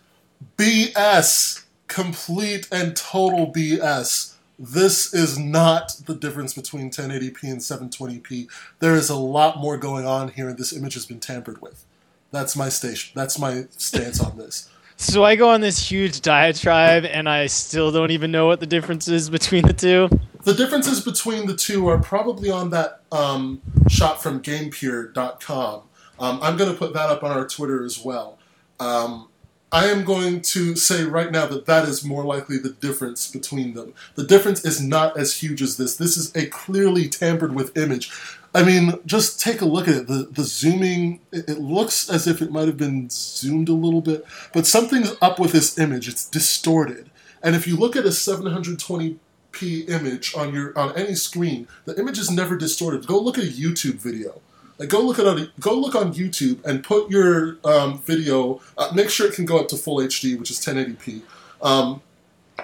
BS, 0.57 1.63
complete 1.87 2.67
and 2.71 2.95
total 2.95 3.51
BS. 3.51 4.33
This 4.59 5.13
is 5.13 5.39
not 5.39 5.95
the 6.05 6.13
difference 6.13 6.53
between 6.53 6.91
1080p 6.91 7.43
and 7.43 7.61
720p. 7.61 8.47
There 8.79 8.95
is 8.95 9.09
a 9.09 9.15
lot 9.15 9.57
more 9.57 9.77
going 9.77 10.05
on 10.05 10.29
here, 10.29 10.49
and 10.49 10.57
this 10.57 10.73
image 10.73 10.93
has 10.93 11.05
been 11.05 11.19
tampered 11.19 11.61
with. 11.61 11.85
That's 12.31 12.55
my 12.55 12.69
station. 12.69 13.13
That's 13.15 13.39
my 13.39 13.65
stance 13.77 14.19
on 14.19 14.37
this. 14.37 14.69
So 15.01 15.23
I 15.23 15.35
go 15.35 15.49
on 15.49 15.61
this 15.61 15.79
huge 15.79 16.21
diatribe, 16.21 17.05
and 17.05 17.27
I 17.27 17.47
still 17.47 17.91
don't 17.91 18.11
even 18.11 18.29
know 18.29 18.45
what 18.45 18.59
the 18.59 18.67
difference 18.67 19.07
is 19.07 19.31
between 19.31 19.65
the 19.65 19.73
two. 19.73 20.07
The 20.43 20.53
differences 20.53 21.03
between 21.03 21.47
the 21.47 21.55
two 21.55 21.87
are 21.87 21.97
probably 21.97 22.51
on 22.51 22.69
that 22.69 23.01
um, 23.11 23.63
shot 23.89 24.21
from 24.21 24.43
GamePur.com. 24.43 25.81
Um, 26.19 26.39
I'm 26.43 26.55
going 26.55 26.71
to 26.71 26.77
put 26.77 26.93
that 26.93 27.09
up 27.09 27.23
on 27.23 27.31
our 27.31 27.47
Twitter 27.47 27.83
as 27.83 27.99
well. 27.99 28.37
Um, 28.79 29.27
I 29.71 29.85
am 29.85 30.03
going 30.03 30.41
to 30.41 30.75
say 30.75 31.03
right 31.03 31.31
now 31.31 31.47
that 31.47 31.65
that 31.65 31.87
is 31.87 32.05
more 32.05 32.23
likely 32.23 32.59
the 32.59 32.69
difference 32.69 33.31
between 33.31 33.73
them. 33.73 33.95
The 34.13 34.23
difference 34.23 34.63
is 34.63 34.79
not 34.83 35.17
as 35.17 35.37
huge 35.37 35.63
as 35.63 35.77
this. 35.77 35.95
This 35.95 36.15
is 36.15 36.31
a 36.35 36.45
clearly 36.45 37.09
tampered 37.09 37.55
with 37.55 37.75
image. 37.75 38.11
I 38.53 38.63
mean, 38.63 38.93
just 39.05 39.39
take 39.39 39.61
a 39.61 39.65
look 39.65 39.87
at 39.87 39.95
it. 39.95 40.07
The 40.07 40.27
the 40.29 40.43
zooming, 40.43 41.21
it, 41.31 41.59
looks 41.59 42.09
as 42.09 42.27
if 42.27 42.41
it 42.41 42.51
might 42.51 42.67
have 42.67 42.77
been 42.77 43.09
zoomed 43.09 43.69
a 43.69 43.73
little 43.73 44.01
bit, 44.01 44.25
but 44.53 44.67
something's 44.67 45.15
up 45.21 45.39
with 45.39 45.53
this 45.53 45.77
image. 45.79 46.09
It's 46.09 46.27
distorted. 46.27 47.09
And 47.41 47.55
if 47.55 47.65
you 47.65 47.77
look 47.77 47.95
at 47.95 48.05
a 48.05 48.09
720p 48.09 49.89
image 49.89 50.35
on 50.35 50.53
your 50.53 50.77
on 50.77 50.95
any 50.97 51.15
screen, 51.15 51.67
the 51.85 51.97
image 51.97 52.19
is 52.19 52.29
never 52.29 52.57
distorted. 52.57 53.07
Go 53.07 53.19
look 53.19 53.37
at 53.37 53.45
a 53.45 53.47
YouTube 53.47 53.95
video. 53.95 54.41
Like 54.77 54.89
go 54.89 55.01
look 55.01 55.19
at 55.19 55.27
a, 55.27 55.49
go 55.59 55.75
look 55.75 55.95
on 55.95 56.13
YouTube 56.13 56.63
and 56.65 56.83
put 56.83 57.09
your 57.09 57.57
um, 57.63 57.99
video. 57.99 58.59
Uh, 58.77 58.91
make 58.93 59.09
sure 59.09 59.27
it 59.27 59.33
can 59.33 59.45
go 59.45 59.59
up 59.59 59.69
to 59.69 59.77
full 59.77 59.97
HD, 59.97 60.37
which 60.37 60.51
is 60.51 60.59
1080p. 60.59 61.21
Um, 61.61 62.01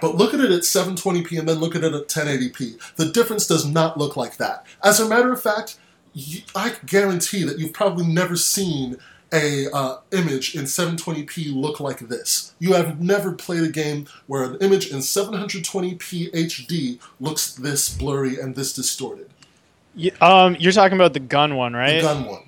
but 0.02 0.16
look 0.16 0.34
at 0.34 0.40
it 0.40 0.52
at 0.52 0.62
720p 0.62 1.38
and 1.40 1.48
then 1.48 1.58
look 1.60 1.76
at 1.76 1.84
it 1.84 1.94
at 1.94 2.08
1080p. 2.08 2.96
The 2.96 3.06
difference 3.12 3.46
does 3.48 3.66
not 3.66 3.98
look 3.98 4.16
like 4.18 4.38
that. 4.38 4.66
As 4.84 5.00
a 5.00 5.08
matter 5.08 5.32
of 5.32 5.42
fact, 5.42 5.78
I 6.56 6.74
guarantee 6.86 7.44
that 7.44 7.60
you've 7.60 7.74
probably 7.74 8.06
never 8.06 8.36
seen 8.36 8.98
a 9.34 9.68
uh, 9.74 9.98
image 10.12 10.56
in 10.56 10.64
720p 10.64 11.54
look 11.54 11.80
like 11.82 12.00
this. 12.00 12.54
You 12.60 12.74
have 12.74 13.02
never 13.02 13.34
played 13.34 13.64
a 13.64 13.70
game 13.70 14.08
where 14.28 14.44
an 14.44 14.58
image 14.62 14.90
in 14.90 15.00
720p 15.00 16.32
HD 16.34 17.00
looks 17.20 17.54
this 17.54 17.90
blurry 17.90 18.40
and 18.40 18.56
this 18.56 18.74
distorted. 18.74 19.30
Y- 19.96 20.12
Um, 20.22 20.56
you're 20.60 20.72
talking 20.72 20.98
about 20.98 21.14
the 21.14 21.20
gun 21.20 21.56
one, 21.56 21.74
right? 21.74 21.96
The 21.96 22.02
gun 22.02 22.26
one. 22.26 22.44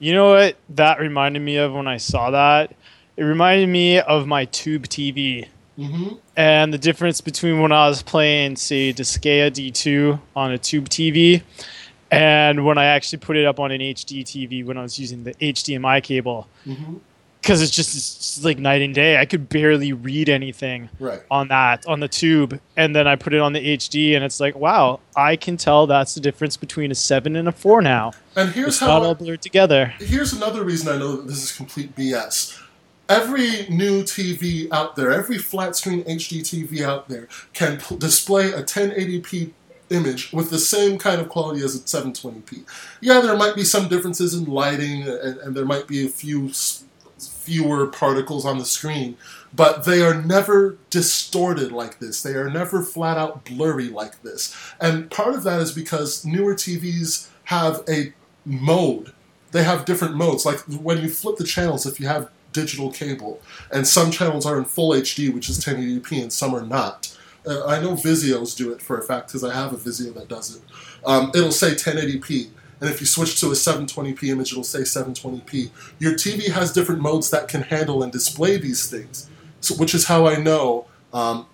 You 0.00 0.12
know 0.12 0.30
what 0.30 0.56
that 0.70 0.98
reminded 0.98 1.40
me 1.40 1.56
of 1.56 1.72
when 1.72 1.86
I 1.86 1.98
saw 1.98 2.30
that? 2.32 2.74
It 3.16 3.22
reminded 3.22 3.68
me 3.68 4.00
of 4.00 4.26
my 4.26 4.44
tube 4.46 4.88
TV 4.88 5.46
hmm 5.76 6.08
and 6.36 6.74
the 6.74 6.78
difference 6.78 7.20
between 7.20 7.60
when 7.60 7.70
I 7.70 7.88
was 7.88 8.02
playing, 8.02 8.56
say, 8.56 8.92
Disgaea 8.92 9.52
D2 9.52 10.18
on 10.34 10.50
a 10.50 10.58
tube 10.58 10.88
TV 10.88 11.42
and 12.10 12.64
when 12.64 12.76
I 12.76 12.86
actually 12.86 13.18
put 13.18 13.36
it 13.36 13.44
up 13.46 13.60
on 13.60 13.70
an 13.70 13.80
HD 13.80 14.22
TV 14.24 14.64
when 14.64 14.76
I 14.76 14.82
was 14.82 14.98
using 14.98 15.22
the 15.24 15.34
HDMI 15.34 16.02
cable. 16.02 16.48
hmm 16.64 16.96
Because 17.40 17.62
it's 17.62 17.70
just 17.70 17.94
it's 17.94 18.44
like 18.44 18.58
night 18.58 18.82
and 18.82 18.92
day. 18.94 19.18
I 19.18 19.26
could 19.26 19.48
barely 19.48 19.92
read 19.92 20.28
anything 20.28 20.88
Right. 20.98 21.20
on 21.30 21.48
that, 21.48 21.86
on 21.86 22.00
the 22.00 22.08
tube. 22.08 22.58
And 22.76 22.96
then 22.96 23.06
I 23.06 23.14
put 23.16 23.32
it 23.32 23.40
on 23.40 23.52
the 23.52 23.60
HD 23.76 24.16
and 24.16 24.24
it's 24.24 24.40
like, 24.40 24.56
wow, 24.56 24.98
I 25.14 25.36
can 25.36 25.56
tell 25.56 25.86
that's 25.86 26.14
the 26.14 26.20
difference 26.20 26.56
between 26.56 26.90
a 26.90 26.94
7 26.96 27.36
and 27.36 27.46
a 27.46 27.52
4 27.52 27.80
now. 27.80 28.12
And 28.34 28.50
here's 28.50 28.68
It's 28.68 28.78
how 28.80 28.86
not 28.88 29.02
all 29.02 29.14
blurred 29.14 29.42
together. 29.42 29.94
here's 29.98 30.32
another 30.32 30.64
reason 30.64 30.92
I 30.92 30.98
know 30.98 31.16
that 31.16 31.28
this 31.28 31.42
is 31.44 31.52
complete 31.52 31.94
BS. 31.94 32.58
Every 33.08 33.66
new 33.68 34.02
TV 34.02 34.70
out 34.72 34.96
there, 34.96 35.12
every 35.12 35.38
flat 35.38 35.76
screen 35.76 36.04
HD 36.04 36.40
TV 36.40 36.80
out 36.80 37.08
there, 37.08 37.28
can 37.52 37.78
p- 37.78 37.96
display 37.96 38.50
a 38.52 38.62
1080p 38.62 39.52
image 39.90 40.32
with 40.32 40.50
the 40.50 40.58
same 40.58 40.98
kind 40.98 41.20
of 41.20 41.28
quality 41.28 41.62
as 41.62 41.74
a 41.74 41.80
720p. 41.80 42.64
Yeah, 43.00 43.20
there 43.20 43.36
might 43.36 43.54
be 43.54 43.64
some 43.64 43.88
differences 43.88 44.32
in 44.34 44.46
lighting, 44.46 45.02
and, 45.02 45.38
and 45.38 45.54
there 45.54 45.66
might 45.66 45.86
be 45.86 46.06
a 46.06 46.08
few 46.08 46.50
fewer 47.18 47.86
particles 47.86 48.44
on 48.44 48.58
the 48.58 48.64
screen, 48.64 49.16
but 49.52 49.84
they 49.84 50.02
are 50.02 50.20
never 50.20 50.78
distorted 50.90 51.72
like 51.72 51.98
this. 51.98 52.22
They 52.22 52.34
are 52.34 52.50
never 52.50 52.82
flat 52.82 53.18
out 53.18 53.44
blurry 53.44 53.88
like 53.88 54.22
this. 54.22 54.54
And 54.80 55.10
part 55.10 55.34
of 55.34 55.42
that 55.44 55.60
is 55.60 55.72
because 55.72 56.24
newer 56.24 56.54
TVs 56.54 57.28
have 57.44 57.82
a 57.88 58.12
mode. 58.44 59.12
They 59.52 59.62
have 59.62 59.84
different 59.84 60.16
modes. 60.16 60.44
Like 60.44 60.60
when 60.60 61.02
you 61.02 61.08
flip 61.08 61.36
the 61.36 61.44
channels, 61.44 61.86
if 61.86 62.00
you 62.00 62.08
have 62.08 62.30
digital 62.54 62.90
cable, 62.90 63.42
and 63.70 63.86
some 63.86 64.10
channels 64.10 64.46
are 64.46 64.56
in 64.56 64.64
full 64.64 64.92
HD, 64.92 65.32
which 65.32 65.50
is 65.50 65.62
1080p, 65.62 66.22
and 66.22 66.32
some 66.32 66.54
are 66.54 66.64
not. 66.64 67.14
Uh, 67.46 67.66
I 67.66 67.78
know 67.82 67.92
Vizios 67.92 68.56
do 68.56 68.72
it 68.72 68.80
for 68.80 68.96
a 68.96 69.02
fact 69.02 69.28
because 69.28 69.44
I 69.44 69.52
have 69.52 69.74
a 69.74 69.76
Vizio 69.76 70.14
that 70.14 70.28
does 70.28 70.56
it. 70.56 70.62
Um, 71.04 71.30
it'll 71.34 71.52
say 71.52 71.72
1080p, 71.72 72.48
and 72.80 72.88
if 72.88 73.00
you 73.00 73.06
switch 73.06 73.38
to 73.40 73.48
a 73.48 73.50
720p 73.50 74.28
image, 74.28 74.52
it'll 74.52 74.64
say 74.64 74.80
720p. 74.80 75.70
Your 75.98 76.14
TV 76.14 76.50
has 76.50 76.72
different 76.72 77.02
modes 77.02 77.28
that 77.30 77.48
can 77.48 77.62
handle 77.62 78.02
and 78.02 78.10
display 78.10 78.56
these 78.56 78.88
things, 78.88 79.28
so, 79.60 79.74
which 79.74 79.94
is 79.94 80.06
how 80.06 80.26
I 80.26 80.36
know, 80.36 80.86
um, 81.12 81.46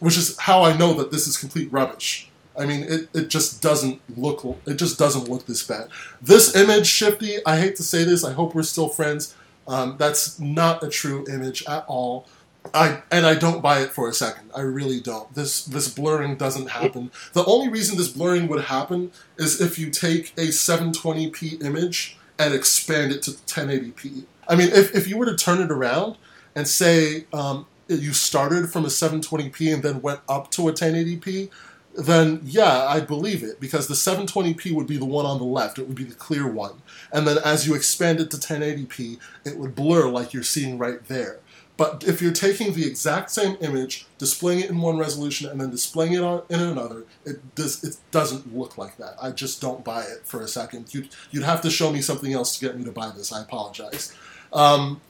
which 0.00 0.16
is 0.16 0.36
how 0.38 0.64
I 0.64 0.76
know 0.76 0.94
that 0.94 1.12
this 1.12 1.28
is 1.28 1.36
complete 1.36 1.70
rubbish. 1.70 2.28
I 2.58 2.64
mean, 2.64 2.84
it, 2.84 3.08
it 3.14 3.28
just 3.28 3.60
doesn't 3.60 4.00
look 4.16 4.44
it 4.66 4.74
just 4.74 4.98
doesn't 4.98 5.28
look 5.28 5.46
this 5.46 5.62
bad. 5.62 5.88
This 6.22 6.56
image, 6.56 6.86
Shifty, 6.86 7.38
I 7.44 7.58
hate 7.58 7.76
to 7.76 7.82
say 7.82 8.04
this, 8.04 8.24
I 8.24 8.32
hope 8.32 8.54
we're 8.54 8.62
still 8.62 8.88
friends. 8.88 9.34
Um, 9.68 9.96
that's 9.98 10.38
not 10.38 10.82
a 10.82 10.88
true 10.88 11.24
image 11.28 11.64
at 11.66 11.84
all. 11.86 12.26
I 12.74 13.02
and 13.10 13.26
I 13.26 13.34
don't 13.34 13.62
buy 13.62 13.80
it 13.80 13.92
for 13.92 14.08
a 14.08 14.12
second. 14.12 14.50
I 14.54 14.60
really 14.60 15.00
don't. 15.00 15.32
This 15.34 15.64
this 15.64 15.88
blurring 15.88 16.36
doesn't 16.36 16.70
happen. 16.70 17.10
The 17.32 17.44
only 17.44 17.68
reason 17.68 17.96
this 17.96 18.08
blurring 18.08 18.48
would 18.48 18.64
happen 18.64 19.12
is 19.36 19.60
if 19.60 19.78
you 19.78 19.90
take 19.90 20.32
a 20.36 20.48
720p 20.48 21.62
image 21.62 22.18
and 22.38 22.54
expand 22.54 23.12
it 23.12 23.22
to 23.22 23.30
1080p. 23.30 24.24
I 24.48 24.56
mean, 24.56 24.68
if, 24.68 24.94
if 24.94 25.08
you 25.08 25.16
were 25.16 25.26
to 25.26 25.36
turn 25.36 25.60
it 25.60 25.70
around 25.70 26.16
and 26.54 26.68
say 26.68 27.26
um, 27.32 27.66
you 27.88 28.12
started 28.12 28.70
from 28.70 28.84
a 28.84 28.88
720p 28.88 29.72
and 29.72 29.82
then 29.82 30.02
went 30.02 30.20
up 30.28 30.50
to 30.52 30.68
a 30.68 30.72
1080p, 30.72 31.50
then 31.96 32.40
yeah, 32.44 32.86
I'd 32.86 33.06
believe 33.06 33.42
it 33.42 33.60
because 33.60 33.88
the 33.88 33.94
720p 33.94 34.72
would 34.72 34.86
be 34.86 34.96
the 34.96 35.04
one 35.04 35.26
on 35.26 35.38
the 35.38 35.44
left. 35.44 35.78
It 35.78 35.86
would 35.86 35.96
be 35.96 36.04
the 36.04 36.14
clear 36.14 36.46
one. 36.46 36.82
And 37.12 37.26
then 37.26 37.38
as 37.44 37.66
you 37.66 37.74
expand 37.74 38.20
it 38.20 38.30
to 38.32 38.36
1080p, 38.36 39.18
it 39.44 39.56
would 39.56 39.74
blur 39.74 40.08
like 40.08 40.32
you're 40.32 40.42
seeing 40.42 40.78
right 40.78 41.04
there. 41.06 41.40
But 41.76 42.04
if 42.06 42.22
you're 42.22 42.32
taking 42.32 42.72
the 42.72 42.86
exact 42.86 43.30
same 43.30 43.56
image, 43.60 44.06
displaying 44.16 44.60
it 44.60 44.70
in 44.70 44.80
one 44.80 44.96
resolution, 44.96 45.48
and 45.50 45.60
then 45.60 45.70
displaying 45.70 46.14
it 46.14 46.22
on, 46.22 46.42
in 46.48 46.60
another, 46.60 47.04
it 47.26 47.54
does 47.54 47.84
it 47.84 47.98
doesn't 48.10 48.56
look 48.56 48.78
like 48.78 48.96
that. 48.96 49.14
I 49.20 49.30
just 49.30 49.60
don't 49.60 49.84
buy 49.84 50.02
it 50.02 50.24
for 50.24 50.40
a 50.40 50.48
second. 50.48 50.94
You'd 50.94 51.10
you'd 51.30 51.44
have 51.44 51.60
to 51.62 51.70
show 51.70 51.92
me 51.92 52.00
something 52.00 52.32
else 52.32 52.58
to 52.58 52.64
get 52.64 52.78
me 52.78 52.84
to 52.84 52.92
buy 52.92 53.10
this. 53.14 53.30
I 53.30 53.42
apologize. 53.42 54.14
Um, 54.54 55.02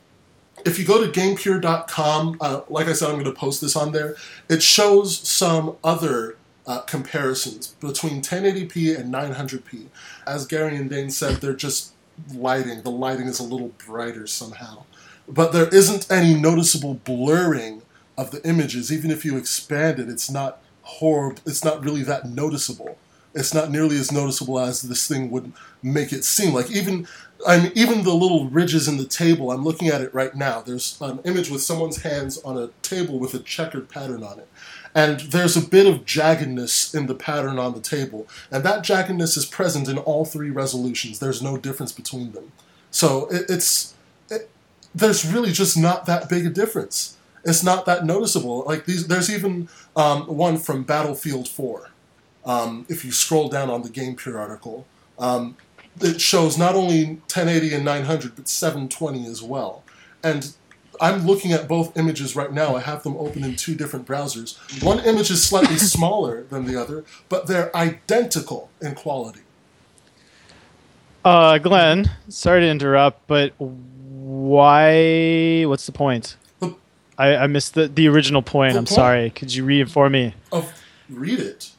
if 0.64 0.78
you 0.78 0.84
go 0.84 1.04
to 1.04 1.20
GamePur.com, 1.20 2.38
uh, 2.40 2.62
like 2.68 2.88
I 2.88 2.94
said, 2.94 3.08
I'm 3.08 3.14
going 3.14 3.26
to 3.26 3.32
post 3.32 3.60
this 3.60 3.76
on 3.76 3.92
there. 3.92 4.16
It 4.48 4.62
shows 4.62 5.16
some 5.16 5.76
other 5.84 6.35
uh, 6.66 6.80
comparisons 6.80 7.68
between 7.80 8.22
1080p 8.22 8.98
and 8.98 9.12
900p. 9.12 9.86
As 10.26 10.46
Gary 10.46 10.76
and 10.76 10.90
Dane 10.90 11.10
said, 11.10 11.36
they're 11.36 11.54
just 11.54 11.92
lighting. 12.34 12.82
The 12.82 12.90
lighting 12.90 13.26
is 13.26 13.38
a 13.38 13.44
little 13.44 13.72
brighter 13.86 14.26
somehow 14.26 14.84
but 15.28 15.52
there 15.52 15.68
isn't 15.68 16.10
any 16.10 16.34
noticeable 16.34 16.94
blurring 16.94 17.82
of 18.16 18.30
the 18.30 18.46
images. 18.48 18.92
Even 18.92 19.10
if 19.10 19.24
you 19.24 19.36
expand 19.36 19.98
it, 19.98 20.08
it's 20.08 20.30
not 20.30 20.62
horrible. 20.82 21.42
It's 21.46 21.64
not 21.64 21.84
really 21.84 22.02
that 22.02 22.28
noticeable. 22.28 22.98
It's 23.34 23.52
not 23.52 23.70
nearly 23.70 23.98
as 23.98 24.10
noticeable 24.10 24.58
as 24.58 24.82
this 24.82 25.06
thing 25.06 25.30
would 25.30 25.52
make 25.82 26.12
it 26.12 26.24
seem. 26.24 26.54
Like 26.54 26.70
even, 26.70 27.06
I 27.46 27.58
mean, 27.58 27.72
even 27.74 28.02
the 28.02 28.14
little 28.14 28.48
ridges 28.48 28.88
in 28.88 28.96
the 28.96 29.04
table. 29.04 29.50
I'm 29.50 29.64
looking 29.64 29.88
at 29.88 30.00
it 30.00 30.14
right 30.14 30.34
now. 30.34 30.62
There's 30.62 30.98
an 31.02 31.20
image 31.24 31.50
with 31.50 31.62
someone's 31.62 32.02
hands 32.02 32.38
on 32.38 32.56
a 32.56 32.68
table 32.80 33.18
with 33.18 33.34
a 33.34 33.40
checkered 33.40 33.90
pattern 33.90 34.22
on 34.22 34.38
it, 34.38 34.48
and 34.96 35.20
there's 35.20 35.58
a 35.58 35.60
bit 35.60 35.86
of 35.86 36.06
jaggedness 36.06 36.94
in 36.94 37.06
the 37.06 37.14
pattern 37.14 37.58
on 37.58 37.74
the 37.74 37.80
table, 37.80 38.26
and 38.50 38.64
that 38.64 38.82
jaggedness 38.82 39.36
is 39.36 39.44
present 39.44 39.88
in 39.88 39.98
all 39.98 40.24
three 40.24 40.50
resolutions. 40.50 41.18
There's 41.18 41.42
no 41.42 41.58
difference 41.58 41.92
between 41.92 42.32
them. 42.32 42.50
So 42.90 43.26
it, 43.26 43.44
it's 43.50 43.94
there's 44.94 45.30
really 45.30 45.52
just 45.52 45.76
not 45.76 46.06
that 46.06 46.30
big 46.30 46.46
a 46.46 46.48
difference. 46.48 47.18
It's 47.44 47.62
not 47.62 47.84
that 47.84 48.06
noticeable. 48.06 48.64
Like 48.64 48.86
these, 48.86 49.06
there's 49.06 49.30
even 49.30 49.68
um, 49.94 50.22
one 50.22 50.56
from 50.56 50.82
Battlefield 50.82 51.46
4. 51.46 51.90
Um, 52.46 52.86
if 52.88 53.04
you 53.04 53.12
scroll 53.12 53.50
down 53.50 53.68
on 53.68 53.82
the 53.82 53.90
GamePur 53.90 54.38
article, 54.38 54.86
um, 55.18 55.56
it 56.00 56.20
shows 56.22 56.56
not 56.56 56.74
only 56.74 57.04
1080 57.04 57.74
and 57.74 57.84
900, 57.84 58.34
but 58.34 58.48
720 58.48 59.26
as 59.26 59.42
well. 59.42 59.84
And 60.22 60.54
I'm 61.00 61.26
looking 61.26 61.52
at 61.52 61.68
both 61.68 61.96
images 61.96 62.36
right 62.36 62.52
now. 62.52 62.76
I 62.76 62.80
have 62.80 63.02
them 63.02 63.16
open 63.16 63.44
in 63.44 63.56
two 63.56 63.74
different 63.74 64.06
browsers. 64.06 64.82
One 64.82 65.00
image 65.00 65.30
is 65.30 65.42
slightly 65.42 65.76
smaller 65.78 66.44
than 66.44 66.66
the 66.66 66.80
other, 66.80 67.04
but 67.28 67.46
they're 67.46 67.74
identical 67.76 68.70
in 68.80 68.94
quality. 68.94 69.40
Uh, 71.24 71.58
Glenn, 71.58 72.10
sorry 72.28 72.60
to 72.60 72.68
interrupt, 72.68 73.26
but 73.26 73.52
why? 73.58 75.64
What's 75.64 75.86
the 75.86 75.92
point? 75.92 76.36
I, 77.18 77.36
I 77.36 77.46
missed 77.46 77.74
the, 77.74 77.88
the 77.88 78.08
original 78.08 78.42
point. 78.42 78.74
The 78.74 78.78
I'm 78.78 78.84
point 78.84 78.94
sorry. 78.94 79.30
Could 79.30 79.54
you 79.54 79.64
re-inform 79.64 80.12
me? 80.12 80.34
Of 80.52 80.72
read 81.08 81.40
it. 81.40 81.70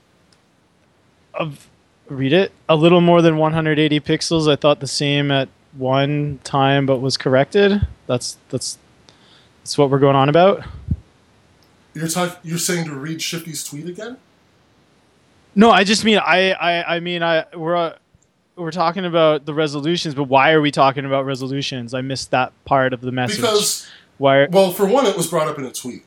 Of 1.33 1.67
read 2.07 2.33
it. 2.33 2.51
A 2.67 2.75
little 2.75 3.01
more 3.01 3.21
than 3.21 3.37
180 3.37 3.99
pixels. 3.99 4.51
I 4.51 4.55
thought 4.55 4.79
the 4.79 4.87
same 4.87 5.31
at 5.31 5.49
one 5.73 6.39
time, 6.43 6.85
but 6.85 6.99
was 6.99 7.17
corrected. 7.17 7.85
That's 8.07 8.37
that's 8.49 8.77
that's 9.67 9.77
what 9.77 9.89
we're 9.89 9.99
going 9.99 10.15
on 10.15 10.29
about. 10.29 10.63
You're 11.93 12.07
talking. 12.07 12.37
You're 12.41 12.57
saying 12.57 12.85
to 12.85 12.95
read 12.95 13.21
Shifty's 13.21 13.65
tweet 13.65 13.85
again? 13.85 14.15
No, 15.55 15.71
I 15.71 15.83
just 15.83 16.05
mean 16.05 16.19
I 16.19 16.51
I 16.51 16.95
I 16.95 16.99
mean 17.01 17.21
I 17.21 17.43
we're. 17.53 17.75
Uh, 17.75 17.97
we're 18.55 18.71
talking 18.71 19.05
about 19.05 19.45
the 19.45 19.53
resolutions, 19.53 20.15
but 20.15 20.23
why 20.23 20.51
are 20.51 20.61
we 20.61 20.71
talking 20.71 21.05
about 21.05 21.25
resolutions? 21.25 21.93
I 21.93 22.01
missed 22.01 22.31
that 22.31 22.53
part 22.65 22.91
of 22.91 23.01
the 23.01 23.11
message. 23.11 23.41
Because 23.41 23.87
why? 24.17 24.37
Are, 24.37 24.47
well, 24.49 24.71
for 24.71 24.87
one, 24.87 25.05
it 25.05 25.15
was 25.15 25.27
brought 25.27 25.47
up 25.47 25.59
in 25.59 25.65
a 25.65 25.71
tweet. 25.71 26.03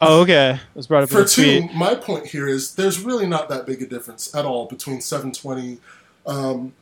Oh, 0.00 0.22
okay. 0.22 0.54
It 0.54 0.60
was 0.74 0.88
brought 0.88 1.04
up 1.04 1.10
for 1.10 1.24
two. 1.24 1.60
Tweet. 1.60 1.74
My 1.74 1.94
point 1.94 2.26
here 2.26 2.48
is 2.48 2.74
there's 2.74 3.00
really 3.00 3.26
not 3.26 3.48
that 3.50 3.64
big 3.64 3.80
a 3.80 3.86
difference 3.86 4.34
at 4.34 4.44
all 4.44 4.66
between 4.66 5.00
720 5.00 5.78
um, 6.26 6.72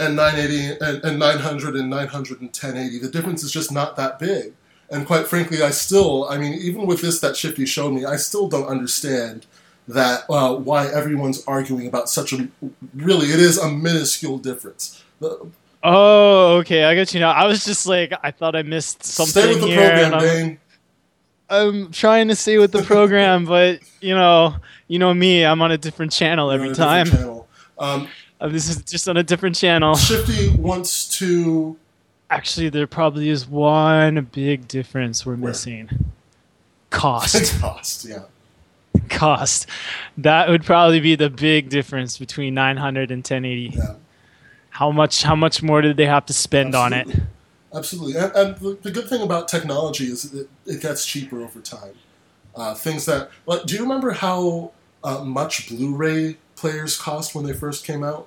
and 0.00 0.16
980 0.16 0.84
and, 0.84 1.04
and 1.04 1.18
900 1.20 1.76
and 1.76 1.90
900 1.90 2.40
and 2.40 2.48
1080. 2.48 2.98
The 2.98 3.08
difference 3.08 3.44
is 3.44 3.52
just 3.52 3.70
not 3.70 3.94
that 3.94 4.18
big. 4.18 4.54
And 4.90 5.06
quite 5.06 5.26
frankly, 5.28 5.62
I 5.62 5.70
still, 5.70 6.28
I 6.28 6.36
mean, 6.36 6.54
even 6.54 6.86
with 6.86 7.00
this 7.00 7.20
that 7.20 7.36
Shifty 7.36 7.64
showed 7.64 7.92
me, 7.92 8.04
I 8.04 8.16
still 8.16 8.48
don't 8.48 8.66
understand 8.66 9.46
that 9.88 10.24
uh, 10.28 10.54
why 10.54 10.86
everyone's 10.86 11.44
arguing 11.46 11.86
about 11.86 12.08
such 12.08 12.32
a 12.32 12.48
really 12.94 13.28
it 13.28 13.40
is 13.40 13.58
a 13.58 13.70
minuscule 13.70 14.38
difference. 14.38 15.02
The, 15.20 15.46
oh, 15.82 16.56
okay, 16.58 16.84
I 16.84 16.94
got 16.94 17.12
you 17.14 17.20
now. 17.20 17.30
I 17.30 17.46
was 17.46 17.64
just 17.64 17.86
like 17.86 18.12
I 18.22 18.30
thought 18.30 18.56
I 18.56 18.62
missed 18.62 19.04
something 19.04 19.42
Stay 19.42 19.48
with 19.48 19.60
the 19.60 19.66
here, 19.68 19.88
program, 19.88 20.14
I'm, 20.14 20.20
Dane. 20.20 20.58
I'm 21.48 21.92
trying 21.92 22.28
to 22.28 22.36
stay 22.36 22.58
with 22.58 22.72
the 22.72 22.82
program, 22.82 23.44
but 23.46 23.80
you 24.00 24.14
know, 24.14 24.56
you 24.88 24.98
know 24.98 25.12
me, 25.14 25.44
I'm 25.44 25.62
on 25.62 25.72
a 25.72 25.78
different 25.78 26.12
channel 26.12 26.50
every 26.50 26.74
time. 26.74 27.06
Channel. 27.06 27.48
Um, 27.78 28.08
uh, 28.40 28.48
this 28.48 28.68
is 28.68 28.82
just 28.82 29.08
on 29.08 29.16
a 29.16 29.22
different 29.22 29.56
channel. 29.56 29.94
Shifty 29.94 30.50
wants 30.56 31.08
to. 31.18 31.76
Actually, 32.30 32.68
there 32.68 32.86
probably 32.86 33.28
is 33.28 33.46
one 33.46 34.24
big 34.32 34.68
difference 34.68 35.26
we're 35.26 35.34
Where? 35.34 35.50
missing. 35.50 35.90
Cost. 36.90 37.60
Cost, 37.60 38.04
yeah 38.08 38.22
cost. 39.10 39.66
That 40.16 40.48
would 40.48 40.64
probably 40.64 41.00
be 41.00 41.14
the 41.16 41.28
big 41.28 41.68
difference 41.68 42.16
between 42.16 42.54
900 42.54 43.10
and 43.10 43.18
1080. 43.18 43.76
Yeah. 43.76 43.94
How 44.70 44.90
much? 44.90 45.22
How 45.22 45.36
much 45.36 45.62
more 45.62 45.82
did 45.82 45.96
they 45.96 46.06
have 46.06 46.24
to 46.26 46.32
spend 46.32 46.74
Absolutely. 46.74 47.14
on 47.14 47.20
it? 47.20 47.26
Absolutely, 47.72 48.20
and, 48.20 48.32
and 48.34 48.56
the, 48.82 48.90
good 48.90 49.08
thing 49.08 49.22
about 49.22 49.46
technology 49.46 50.06
is 50.06 50.32
it, 50.34 50.48
it 50.66 50.82
gets 50.82 51.06
cheaper 51.06 51.40
over 51.40 51.60
time. 51.60 51.92
Uh, 52.56 52.74
things 52.74 53.04
that, 53.06 53.30
like, 53.46 53.62
do 53.64 53.76
you 53.76 53.82
remember 53.82 54.10
how 54.10 54.72
uh, 55.04 55.22
much 55.22 55.68
Blu-ray 55.68 56.36
players 56.56 56.96
cost 56.98 57.32
when 57.32 57.44
they 57.44 57.52
first 57.52 57.84
came 57.84 58.02
out? 58.02 58.26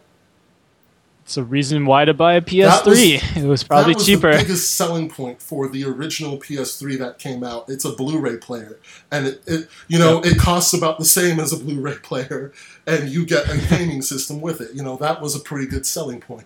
It's 1.24 1.38
a 1.38 1.44
reason 1.44 1.86
why 1.86 2.04
to 2.04 2.14
buy 2.14 2.34
a 2.34 2.42
PS3. 2.42 2.86
Was, 2.86 3.00
it 3.44 3.48
was 3.48 3.64
probably 3.64 3.94
that 3.94 4.00
was 4.00 4.06
cheaper. 4.06 4.32
The 4.34 4.40
biggest 4.40 4.76
selling 4.76 5.10
point 5.10 5.42
for 5.42 5.70
the 5.70 5.86
original 5.86 6.38
PS3 6.38 6.98
that 7.00 7.18
came 7.18 7.46
out. 7.46 7.70
It's 7.70 7.86
a 7.86 7.94
Blu-ray 7.94 8.38
player, 8.38 8.78
and 9.10 9.28
it, 9.28 9.42
it 9.48 9.70
you 9.88 10.00
know 10.00 10.22
it 10.22 10.38
costs 10.38 10.74
about 10.74 11.00
the 11.00 11.06
same 11.06 11.40
as 11.40 11.54
a 11.54 11.58
Blu-ray 11.58 11.96
player, 12.04 12.52
and 12.86 13.10
you 13.10 13.26
get 13.26 13.50
a 13.50 13.58
gaming 13.70 14.02
system 14.12 14.42
with 14.42 14.60
it. 14.60 14.74
You 14.74 14.84
know 14.84 14.98
that 14.98 15.22
was 15.22 15.34
a 15.34 15.40
pretty 15.40 15.66
good 15.66 15.86
selling 15.86 16.20
point. 16.20 16.46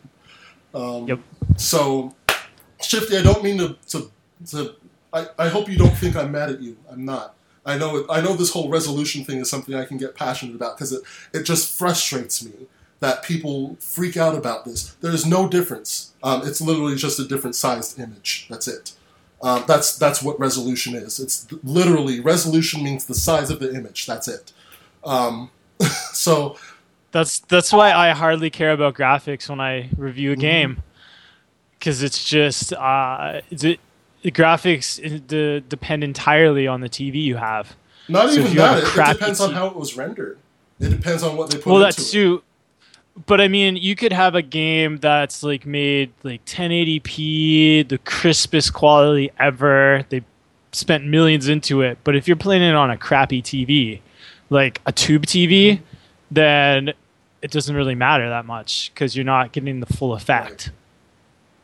Um, 0.75 1.07
yep. 1.07 1.19
So, 1.55 2.13
Shifty, 2.79 3.17
I 3.17 3.23
don't 3.23 3.43
mean 3.43 3.57
to 3.57 3.77
to, 3.89 4.11
to 4.51 4.75
I, 5.11 5.25
I 5.39 5.49
hope 5.49 5.69
you 5.69 5.77
don't 5.79 5.97
think 5.97 6.15
I'm 6.15 6.31
mad 6.31 6.51
at 6.51 6.61
you. 6.61 6.77
I'm 6.91 7.03
not. 7.03 7.33
I 7.65 7.79
know 7.79 7.97
it, 7.97 8.05
I 8.11 8.21
know 8.21 8.33
this 8.33 8.51
whole 8.51 8.69
resolution 8.69 9.25
thing 9.25 9.39
is 9.39 9.49
something 9.49 9.73
I 9.73 9.85
can 9.85 9.97
get 9.97 10.13
passionate 10.13 10.55
about 10.55 10.77
because 10.77 10.93
it, 10.93 11.01
it 11.33 11.43
just 11.43 11.75
frustrates 11.77 12.45
me 12.45 12.67
that 12.99 13.23
people 13.23 13.75
freak 13.79 14.17
out 14.17 14.35
about 14.35 14.65
this. 14.65 14.95
There 15.01 15.11
is 15.11 15.25
no 15.25 15.47
difference. 15.47 16.13
Um, 16.23 16.41
it's 16.47 16.61
literally 16.61 16.95
just 16.95 17.19
a 17.19 17.27
different 17.27 17.55
sized 17.55 17.99
image. 17.99 18.47
That's 18.49 18.67
it. 18.67 18.93
Um, 19.43 19.63
that's 19.67 19.95
that's 19.97 20.23
what 20.23 20.39
resolution 20.39 20.95
is. 20.95 21.19
It's 21.19 21.47
literally 21.63 22.19
resolution 22.19 22.83
means 22.83 23.05
the 23.05 23.13
size 23.13 23.51
of 23.51 23.59
the 23.59 23.71
image. 23.73 24.07
That's 24.07 24.27
it. 24.27 24.51
Um, 25.03 25.51
so 26.13 26.57
That's 27.11 27.39
that's 27.41 27.71
why 27.71 27.93
I 27.93 28.11
hardly 28.11 28.49
care 28.49 28.71
about 28.71 28.95
graphics 28.95 29.47
when 29.47 29.59
I 29.61 29.89
review 29.95 30.31
a 30.31 30.35
Mhm. 30.35 30.39
game, 30.39 30.83
because 31.77 32.01
it's 32.01 32.23
just 32.23 32.73
uh, 32.73 33.41
the, 33.51 33.79
the 34.23 34.31
graphics 34.31 34.99
uh, 35.05 35.19
de- 35.27 35.61
depend 35.61 36.03
entirely 36.03 36.65
on 36.67 36.81
the 36.81 36.89
TV 36.89 37.21
you 37.21 37.35
have. 37.37 37.75
not 38.09 38.31
So 38.31 38.39
even 38.39 38.55
that. 38.57 38.79
It, 38.79 39.13
depends 39.19 39.39
on 39.39 39.53
how 39.53 39.67
it 39.67 39.75
was 39.75 39.95
rendered. 39.95 40.39
It 40.79 40.89
depends 40.89 41.21
on 41.23 41.37
what 41.37 41.51
they 41.51 41.57
put 41.57 41.67
well, 41.67 41.79
that's 41.79 42.13
it. 42.13 42.41
But 43.25 43.41
I 43.41 43.47
mean, 43.47 43.77
you 43.77 43.95
could 43.95 44.13
have 44.13 44.35
a 44.35 44.41
game 44.41 44.97
that's 44.97 45.41
like 45.41 45.65
made 45.65 46.11
like 46.23 46.45
1080p, 46.45 47.87
the 47.87 47.97
crispest 47.99 48.73
quality 48.73 49.31
ever. 49.39 50.05
They 50.09 50.23
spent 50.71 51.05
millions 51.05 51.47
into 51.47 51.81
it. 51.81 51.97
But 52.03 52.15
if 52.15 52.27
you're 52.27 52.37
playing 52.37 52.61
it 52.61 52.75
on 52.75 52.91
a 52.91 52.97
crappy 52.97 53.41
TV, 53.41 54.01
like 54.49 54.81
a 54.85 54.91
tube 54.91 55.25
TV, 55.25 55.81
then 56.29 56.93
it 57.41 57.51
doesn't 57.51 57.75
really 57.75 57.95
matter 57.95 58.29
that 58.29 58.45
much 58.45 58.91
because 58.93 59.15
you're 59.15 59.25
not 59.25 59.51
getting 59.51 59.79
the 59.79 59.85
full 59.85 60.13
effect. 60.13 60.71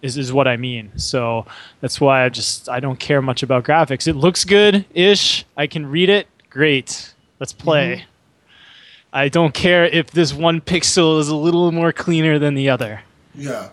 Is 0.02 0.18
is 0.18 0.34
what 0.34 0.48
I 0.48 0.58
mean. 0.58 0.92
So 0.98 1.46
that's 1.80 2.02
why 2.02 2.26
I 2.26 2.30
just 2.30 2.68
I 2.68 2.80
don't 2.82 3.00
care 3.00 3.22
much 3.22 3.42
about 3.42 3.63
graphics. 3.63 4.08
It 4.08 4.16
looks 4.16 4.44
good 4.44 4.86
ish. 4.94 5.46
I 5.56 5.68
can 5.68 5.86
read 5.86 6.10
it. 6.10 6.28
Great. 6.50 7.13
Let's 7.39 7.54
play. 7.54 7.98
Mm-hmm. 7.98 8.12
I 9.13 9.30
don't 9.30 9.54
care 9.54 9.86
if 9.86 10.12
this 10.12 10.34
one 10.34 10.60
pixel 10.60 11.19
is 11.19 11.30
a 11.30 11.36
little 11.36 11.71
more 11.71 11.93
cleaner 11.93 12.39
than 12.39 12.56
the 12.56 12.69
other. 12.69 13.02
Yeah, 13.36 13.69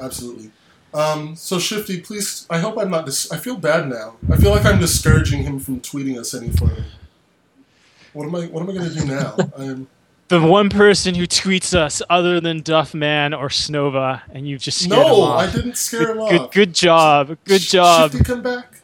absolutely. 0.00 0.50
Um, 0.92 1.36
so 1.36 1.58
Shifty, 1.60 2.00
please. 2.00 2.46
I 2.50 2.58
hope 2.58 2.76
I'm 2.76 2.90
not. 2.90 3.06
Dis- 3.06 3.30
I 3.30 3.36
feel 3.36 3.56
bad 3.56 3.88
now. 3.88 4.16
I 4.30 4.36
feel 4.36 4.50
like 4.50 4.64
I'm 4.64 4.80
discouraging 4.80 5.44
him 5.44 5.60
from 5.60 5.80
tweeting 5.80 6.18
us 6.18 6.34
any 6.34 6.50
further. 6.50 6.84
What 8.12 8.24
am 8.26 8.34
I? 8.34 8.46
What 8.46 8.62
am 8.62 8.70
I 8.70 8.72
going 8.74 8.88
to 8.92 8.94
do 8.98 9.04
now? 9.06 9.36
I'm. 9.56 9.86
The 10.26 10.40
one 10.40 10.68
person 10.70 11.14
who 11.16 11.26
tweets 11.26 11.74
us 11.74 12.02
other 12.08 12.40
than 12.40 12.62
Duffman 12.62 13.36
or 13.36 13.48
Snova, 13.48 14.22
and 14.32 14.46
you've 14.48 14.62
just 14.62 14.78
scared 14.84 15.00
him 15.00 15.08
No. 15.08 15.24
I 15.24 15.50
didn't 15.50 15.76
scare 15.76 16.10
him 16.12 16.18
Good, 16.18 16.40
off. 16.40 16.52
good 16.52 16.74
job. 16.74 17.36
Good 17.44 17.60
job. 17.62 18.12
Shifty, 18.12 18.24
come 18.24 18.42
back. 18.42 18.79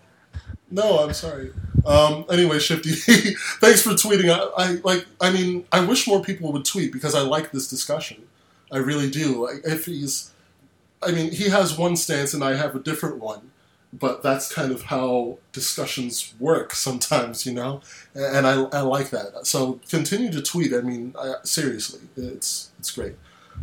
No, 0.70 0.98
I'm 0.98 1.12
sorry. 1.12 1.52
Um, 1.84 2.24
anyway, 2.30 2.58
Shifty, 2.58 2.90
thanks 3.60 3.82
for 3.82 3.90
tweeting. 3.90 4.30
I, 4.30 4.64
I 4.64 4.72
like. 4.82 5.06
I 5.20 5.30
mean, 5.30 5.64
I 5.70 5.84
wish 5.84 6.08
more 6.08 6.22
people 6.22 6.52
would 6.52 6.64
tweet 6.64 6.92
because 6.92 7.14
I 7.14 7.20
like 7.20 7.52
this 7.52 7.68
discussion. 7.68 8.24
I 8.72 8.78
really 8.78 9.08
do. 9.08 9.46
If 9.64 9.86
he's, 9.86 10.32
I 11.02 11.12
mean, 11.12 11.30
he 11.30 11.50
has 11.50 11.78
one 11.78 11.94
stance 11.94 12.34
and 12.34 12.42
I 12.42 12.56
have 12.56 12.74
a 12.74 12.80
different 12.80 13.18
one, 13.18 13.52
but 13.92 14.24
that's 14.24 14.52
kind 14.52 14.72
of 14.72 14.82
how 14.82 15.38
discussions 15.52 16.34
work 16.40 16.74
sometimes, 16.74 17.46
you 17.46 17.52
know. 17.54 17.80
And 18.16 18.44
I, 18.44 18.64
I 18.64 18.80
like 18.80 19.10
that. 19.10 19.46
So 19.46 19.78
continue 19.88 20.32
to 20.32 20.42
tweet. 20.42 20.74
I 20.74 20.80
mean, 20.80 21.14
I, 21.16 21.34
seriously, 21.44 22.00
it's 22.16 22.70
it's 22.80 22.90
great. 22.90 23.14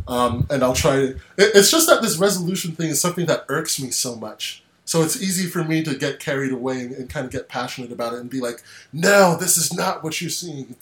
Um, 0.08 0.48
and 0.50 0.64
I'll 0.64 0.74
try 0.74 0.96
to. 0.96 1.08
It, 1.38 1.52
it's 1.56 1.70
just 1.70 1.88
that 1.90 2.02
this 2.02 2.18
resolution 2.18 2.72
thing 2.74 2.90
is 2.90 3.02
something 3.02 3.26
that 3.26 3.44
irks 3.50 3.82
me 3.82 3.92
so 3.92 4.16
much. 4.16 4.63
So 4.86 5.02
it's 5.02 5.22
easy 5.22 5.48
for 5.48 5.64
me 5.64 5.82
to 5.84 5.96
get 5.96 6.20
carried 6.20 6.52
away 6.52 6.82
and, 6.82 6.92
and 6.94 7.10
kind 7.10 7.26
of 7.26 7.32
get 7.32 7.48
passionate 7.48 7.92
about 7.92 8.14
it 8.14 8.20
and 8.20 8.30
be 8.30 8.42
like, 8.42 8.62
"No, 8.92 9.38
this 9.38 9.58
is 9.58 9.74
not 9.74 10.04
what 10.04 10.20
you're 10.20 10.30
seeing." 10.30 10.76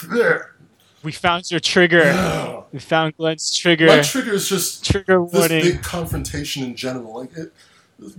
We 1.04 1.12
found 1.12 1.50
your 1.50 1.60
trigger. 1.60 2.04
No. 2.06 2.66
We 2.72 2.80
found 2.80 3.18
Glenn's 3.18 3.56
trigger. 3.56 3.88
My 3.88 4.02
trigger 4.02 4.34
is 4.34 4.48
just 4.48 4.86
trigger 4.86 5.24
this 5.26 5.34
warning. 5.34 5.64
big 5.64 5.82
confrontation 5.82 6.64
in 6.64 6.76
general. 6.76 7.20
Like, 7.22 7.36
it, 7.36 7.54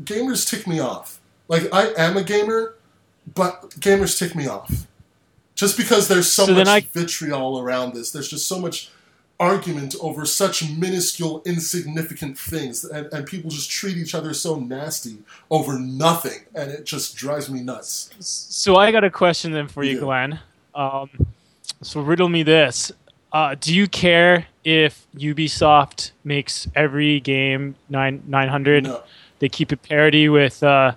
gamers 0.05 0.49
tick 0.49 0.67
me 0.67 0.81
off. 0.81 1.21
Like, 1.49 1.73
I 1.73 1.93
am 1.97 2.17
a 2.17 2.23
gamer, 2.25 2.75
but 3.35 3.71
gamers 3.79 4.19
tick 4.19 4.35
me 4.35 4.49
off. 4.49 4.87
Just 5.55 5.77
because 5.77 6.09
there's 6.09 6.31
so, 6.33 6.47
So 6.47 6.55
much 6.55 6.67
I- 6.67 6.81
vitriol 6.81 7.61
around 7.61 7.95
this, 7.95 8.11
there's 8.11 8.29
just 8.29 8.49
so 8.49 8.59
much 8.59 8.91
argument 9.43 9.97
over 10.01 10.25
such 10.25 10.71
minuscule, 10.71 11.43
insignificant 11.45 12.39
things, 12.39 12.85
and, 12.85 13.13
and 13.13 13.27
people 13.27 13.51
just 13.51 13.69
treat 13.69 13.97
each 13.97 14.15
other 14.15 14.33
so 14.33 14.55
nasty 14.55 15.19
over 15.51 15.79
nothing, 15.81 16.41
and 16.55 16.71
it 16.71 16.85
just 16.85 17.17
drives 17.17 17.51
me 17.51 17.61
nuts. 17.61 18.11
So 18.21 18.77
I 18.77 18.93
got 18.93 19.03
a 19.03 19.11
question 19.11 19.51
then 19.51 19.67
for 19.67 19.83
you, 19.83 19.95
Yeah. 19.95 20.01
Glenn. 20.01 20.41
Um, 20.77 21.11
so 21.83 22.01
riddle 22.01 22.29
me 22.29 22.45
this: 22.45 22.93
uh, 23.33 23.57
Do 23.59 23.75
you 23.75 23.89
care 23.89 24.47
if 24.63 25.07
Ubisoft 25.17 26.13
makes 26.23 26.69
every 26.77 27.19
game 27.19 27.75
nine 27.89 28.23
nine 28.29 28.49
hundred? 28.49 28.85
No. 28.85 29.03
They 29.41 29.49
keep 29.49 29.73
it 29.73 29.83
parity 29.83 30.29
with 30.29 30.63
uh, 30.63 30.93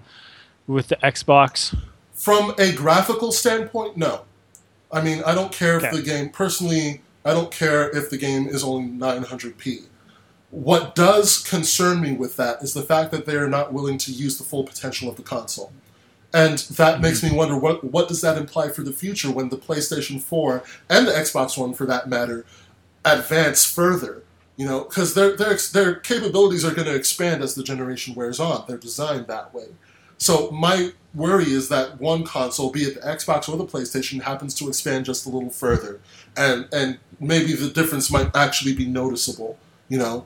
with 0.67 0.89
the 0.89 0.97
Xbox. 0.97 1.75
From 2.13 2.53
a 2.59 2.71
graphical 2.71 3.31
standpoint, 3.31 3.97
no. 3.97 4.21
I 4.91 5.01
mean, 5.01 5.23
I 5.25 5.33
don't 5.33 5.51
care 5.51 5.77
if 5.83 5.91
the 5.91 6.01
game, 6.01 6.29
personally, 6.29 7.01
I 7.25 7.33
don't 7.33 7.51
care 7.51 7.89
if 7.89 8.09
the 8.09 8.17
game 8.17 8.47
is 8.47 8.63
only 8.63 8.87
900p. 8.91 9.87
What 10.51 10.95
does 10.95 11.43
concern 11.43 11.99
me 11.99 12.13
with 12.13 12.37
that 12.37 12.61
is 12.61 12.73
the 12.73 12.83
fact 12.83 13.11
that 13.11 13.25
they 13.25 13.35
are 13.35 13.49
not 13.49 13.73
willing 13.73 13.97
to 13.97 14.11
use 14.11 14.37
the 14.37 14.43
full 14.43 14.63
potential 14.63 15.09
of 15.09 15.17
the 15.17 15.23
console. 15.23 15.73
And 16.33 16.59
that 16.59 16.93
mm-hmm. 16.93 17.01
makes 17.01 17.23
me 17.23 17.31
wonder 17.31 17.57
what, 17.57 17.83
what 17.83 18.07
does 18.07 18.21
that 18.21 18.37
imply 18.37 18.69
for 18.69 18.83
the 18.83 18.93
future 18.93 19.31
when 19.31 19.49
the 19.49 19.57
PlayStation 19.57 20.21
4 20.21 20.63
and 20.89 21.07
the 21.07 21.11
Xbox 21.11 21.57
One, 21.57 21.73
for 21.73 21.85
that 21.85 22.07
matter, 22.07 22.45
advance 23.03 23.65
further? 23.65 24.23
You 24.55 24.65
know, 24.65 24.83
because 24.83 25.13
their, 25.15 25.35
their, 25.35 25.57
their 25.73 25.95
capabilities 25.95 26.63
are 26.63 26.73
going 26.73 26.87
to 26.87 26.95
expand 26.95 27.41
as 27.41 27.55
the 27.55 27.63
generation 27.63 28.15
wears 28.15 28.39
on. 28.39 28.65
They're 28.67 28.77
designed 28.77 29.27
that 29.27 29.53
way. 29.53 29.67
So 30.17 30.49
my 30.51 30.91
worry 31.13 31.51
is 31.51 31.69
that 31.69 31.99
one 31.99 32.23
console, 32.23 32.71
be 32.71 32.83
it 32.83 32.95
the 32.95 33.01
Xbox 33.01 33.49
or 33.49 33.57
the 33.57 33.65
PlayStation, 33.65 34.21
happens 34.21 34.53
to 34.55 34.67
expand 34.67 35.05
just 35.05 35.25
a 35.25 35.29
little 35.29 35.49
further, 35.49 35.99
and 36.37 36.67
and 36.71 36.99
maybe 37.19 37.53
the 37.53 37.69
difference 37.69 38.11
might 38.11 38.35
actually 38.35 38.73
be 38.73 38.85
noticeable. 38.85 39.57
You 39.89 39.99
know, 39.99 40.25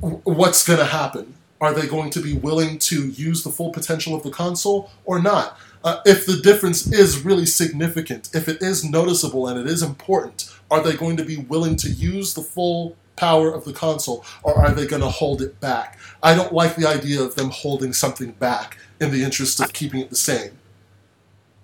what's 0.00 0.66
going 0.66 0.78
to 0.78 0.86
happen? 0.86 1.34
Are 1.60 1.72
they 1.72 1.86
going 1.86 2.10
to 2.10 2.20
be 2.20 2.34
willing 2.34 2.78
to 2.80 3.08
use 3.08 3.44
the 3.44 3.50
full 3.50 3.70
potential 3.70 4.14
of 4.14 4.22
the 4.22 4.30
console 4.30 4.90
or 5.04 5.20
not? 5.20 5.58
Uh, 5.84 6.00
if 6.06 6.26
the 6.26 6.36
difference 6.36 6.92
is 6.92 7.24
really 7.24 7.46
significant, 7.46 8.30
if 8.34 8.48
it 8.48 8.62
is 8.62 8.84
noticeable 8.84 9.48
and 9.48 9.58
it 9.58 9.66
is 9.66 9.82
important, 9.82 10.52
are 10.70 10.82
they 10.82 10.94
going 10.94 11.16
to 11.16 11.24
be 11.24 11.36
willing 11.36 11.76
to 11.76 11.90
use 11.90 12.34
the 12.34 12.42
full 12.42 12.96
power 13.16 13.52
of 13.52 13.64
the 13.64 13.72
console 13.72 14.24
or 14.42 14.56
are 14.58 14.72
they 14.72 14.86
going 14.86 15.02
to 15.02 15.08
hold 15.08 15.42
it 15.42 15.60
back? 15.60 15.98
I 16.22 16.34
don't 16.34 16.52
like 16.52 16.76
the 16.76 16.88
idea 16.88 17.22
of 17.22 17.34
them 17.34 17.50
holding 17.50 17.92
something 17.92 18.32
back 18.32 18.78
in 19.00 19.10
the 19.10 19.24
interest 19.24 19.60
of 19.60 19.72
keeping 19.72 20.00
it 20.00 20.10
the 20.10 20.16
same. 20.16 20.52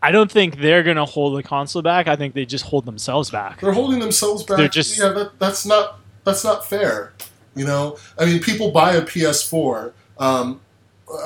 I 0.02 0.10
don't 0.12 0.30
think 0.30 0.58
they're 0.58 0.82
gonna 0.82 1.04
hold 1.04 1.36
the 1.38 1.42
console 1.42 1.82
back. 1.82 2.06
I 2.06 2.16
think 2.16 2.34
they 2.34 2.46
just 2.46 2.64
hold 2.64 2.84
themselves 2.86 3.30
back. 3.30 3.60
They're 3.60 3.72
holding 3.72 3.98
themselves 3.98 4.42
back. 4.44 4.56
They're 4.58 4.68
just- 4.68 4.98
yeah, 4.98 5.08
that, 5.10 5.38
that's 5.38 5.66
not 5.66 5.98
that's 6.24 6.44
not 6.44 6.66
fair. 6.66 7.12
You 7.56 7.64
know, 7.64 7.96
I 8.18 8.26
mean, 8.26 8.40
people 8.40 8.70
buy 8.70 8.92
a 8.94 9.02
PS4. 9.02 9.92
Um, 10.18 10.60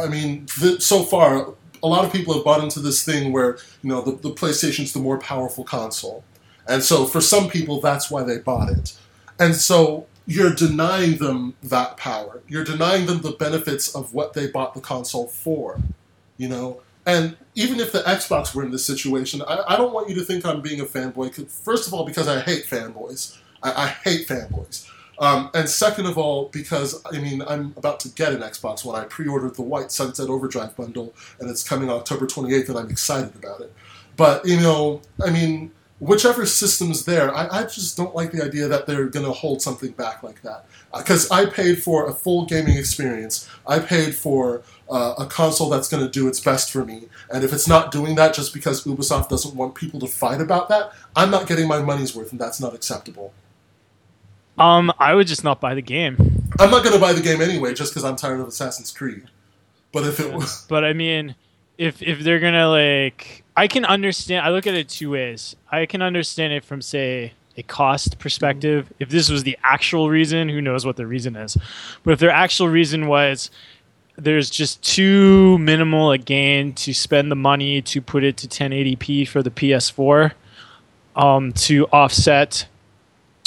I 0.00 0.06
mean, 0.06 0.46
th- 0.46 0.80
so 0.80 1.02
far, 1.02 1.52
a 1.82 1.87
lot 1.87 2.04
of 2.04 2.12
people 2.12 2.32
have 2.35 2.44
bought 2.44 2.62
into 2.62 2.80
this 2.80 3.04
thing 3.04 3.32
where 3.32 3.58
you 3.82 3.90
know 3.90 4.00
the, 4.00 4.12
the 4.12 4.30
PlayStation's 4.30 4.92
the 4.92 5.00
more 5.00 5.18
powerful 5.18 5.64
console, 5.64 6.24
and 6.68 6.82
so 6.82 7.04
for 7.04 7.20
some 7.20 7.48
people, 7.50 7.80
that's 7.80 8.11
why 8.11 8.22
they 8.22 8.38
bought 8.38 8.70
it. 8.70 8.96
And 9.38 9.54
so 9.56 10.06
you're 10.26 10.54
denying 10.54 11.16
them 11.18 11.54
that 11.64 11.96
power. 11.96 12.40
You're 12.48 12.64
denying 12.64 13.06
them 13.06 13.20
the 13.22 13.32
benefits 13.32 13.92
of 13.94 14.14
what 14.14 14.35
they 14.35 14.46
bought 14.46 14.72
the 14.74 14.80
console 14.80 15.26
for. 15.26 15.80
You 16.38 16.48
know, 16.48 16.80
and 17.04 17.37
even 17.54 17.80
if 17.80 17.92
the 17.92 18.00
Xbox 18.00 18.54
were 18.54 18.62
in 18.62 18.70
this 18.70 18.84
situation, 18.84 19.42
I, 19.42 19.62
I 19.68 19.76
don't 19.76 19.92
want 19.92 20.08
you 20.08 20.14
to 20.16 20.24
think 20.24 20.46
I'm 20.46 20.62
being 20.62 20.80
a 20.80 20.84
fanboy. 20.84 21.48
First 21.50 21.86
of 21.86 21.94
all, 21.94 22.04
because 22.04 22.28
I 22.28 22.40
hate 22.40 22.64
fanboys. 22.64 23.36
I, 23.62 23.84
I 23.84 23.86
hate 23.88 24.26
fanboys. 24.26 24.88
Um, 25.18 25.50
and 25.54 25.68
second 25.68 26.06
of 26.06 26.16
all, 26.18 26.48
because 26.48 27.00
I 27.06 27.20
mean, 27.20 27.42
I'm 27.42 27.74
about 27.76 28.00
to 28.00 28.08
get 28.08 28.32
an 28.32 28.40
Xbox 28.40 28.84
One. 28.84 28.98
I 28.98 29.04
pre-ordered 29.04 29.54
the 29.54 29.62
white 29.62 29.92
Sunset 29.92 30.28
Overdrive 30.28 30.74
bundle, 30.76 31.14
and 31.38 31.50
it's 31.50 31.66
coming 31.66 31.90
October 31.90 32.26
28th, 32.26 32.70
and 32.70 32.78
I'm 32.78 32.90
excited 32.90 33.34
about 33.36 33.60
it. 33.60 33.72
But 34.16 34.46
you 34.46 34.56
know, 34.56 35.02
I 35.24 35.30
mean, 35.30 35.70
whichever 36.02 36.44
system's 36.46 37.04
there, 37.04 37.32
I, 37.32 37.60
I 37.60 37.62
just 37.62 37.96
don't 37.96 38.14
like 38.14 38.32
the 38.32 38.42
idea 38.44 38.66
that 38.66 38.86
they're 38.86 39.06
going 39.06 39.24
to 39.24 39.32
hold 39.32 39.62
something 39.62 39.92
back 39.92 40.24
like 40.24 40.42
that. 40.42 40.64
Because 40.92 41.30
I 41.30 41.46
paid 41.46 41.82
for 41.82 42.08
a 42.08 42.12
full 42.12 42.44
gaming 42.44 42.76
experience. 42.76 43.48
I 43.66 43.78
paid 43.78 44.16
for 44.16 44.62
uh, 44.92 45.14
a 45.18 45.26
console 45.26 45.70
that's 45.70 45.88
going 45.88 46.02
to 46.05 46.11
do 46.11 46.28
its 46.28 46.38
best 46.38 46.70
for 46.70 46.85
me. 46.85 47.09
And 47.33 47.42
if 47.42 47.52
it's 47.52 47.66
not 47.66 47.90
doing 47.90 48.14
that 48.16 48.35
just 48.35 48.52
because 48.52 48.85
Ubisoft 48.85 49.31
doesn't 49.31 49.55
want 49.55 49.74
people 49.74 49.98
to 50.00 50.07
fight 50.07 50.40
about 50.40 50.68
that, 50.68 50.92
I'm 51.16 51.31
not 51.31 51.46
getting 51.46 51.66
my 51.66 51.81
money's 51.81 52.14
worth, 52.14 52.31
and 52.31 52.40
that's 52.40 52.61
not 52.61 52.74
acceptable. 52.74 53.33
Um, 54.59 54.92
I 54.98 55.14
would 55.14 55.26
just 55.26 55.44
not 55.44 55.61
buy 55.61 55.74
the 55.74 55.83
game. 55.83 56.16
I'm 56.61 56.70
not 56.70 56.85
going 56.85 56.94
to 56.94 57.00
buy 57.00 57.14
the 57.14 57.22
game 57.22 57.40
anyway, 57.40 57.72
just 57.72 57.92
because 57.92 58.05
I'm 58.05 58.16
tired 58.16 58.40
of 58.40 58.48
Assassin's 58.48 58.92
Creed. 58.92 59.24
But 59.92 60.05
if 60.05 60.20
it 60.20 60.33
was, 60.33 60.64
But 60.68 60.85
I 60.85 60.92
mean, 60.92 61.35
if 61.78 62.02
if 62.02 62.20
they're 62.20 62.40
gonna 62.40 62.68
like, 62.68 63.44
I 63.57 63.68
can 63.68 63.85
understand. 63.85 64.46
I 64.46 64.50
look 64.50 64.66
at 64.66 64.74
it 64.74 64.88
two 64.88 65.11
ways. 65.11 65.57
I 65.70 65.87
can 65.87 66.02
understand 66.02 66.52
it 66.52 66.64
from 66.64 66.81
say 66.81 67.33
a 67.57 67.62
cost 67.62 68.18
perspective. 68.18 68.92
If 68.98 69.11
this 69.11 69.31
was 69.31 69.42
the 69.42 69.59
actual 69.62 70.09
reason, 70.09 70.48
who 70.48 70.62
knows 70.62 70.87
what 70.87 70.96
the 70.96 71.07
reason 71.07 71.37
is? 71.37 71.57
But 72.02 72.12
if 72.12 72.18
their 72.18 72.31
actual 72.31 72.68
reason 72.68 73.07
was 73.07 73.50
there's 74.16 74.51
just 74.51 74.83
too 74.83 75.59
minimal 75.59 76.12
a 76.12 76.18
gain 76.18 76.72
to 76.75 76.92
spend 76.92 77.31
the 77.31 77.37
money 77.37 77.81
to 77.83 78.01
put 78.01 78.25
it 78.25 78.37
to 78.38 78.48
1080p 78.48 79.27
for 79.27 79.42
the 79.42 79.51
PS4 79.51 80.33
um, 81.16 81.53
to 81.53 81.87
offset, 81.87 82.66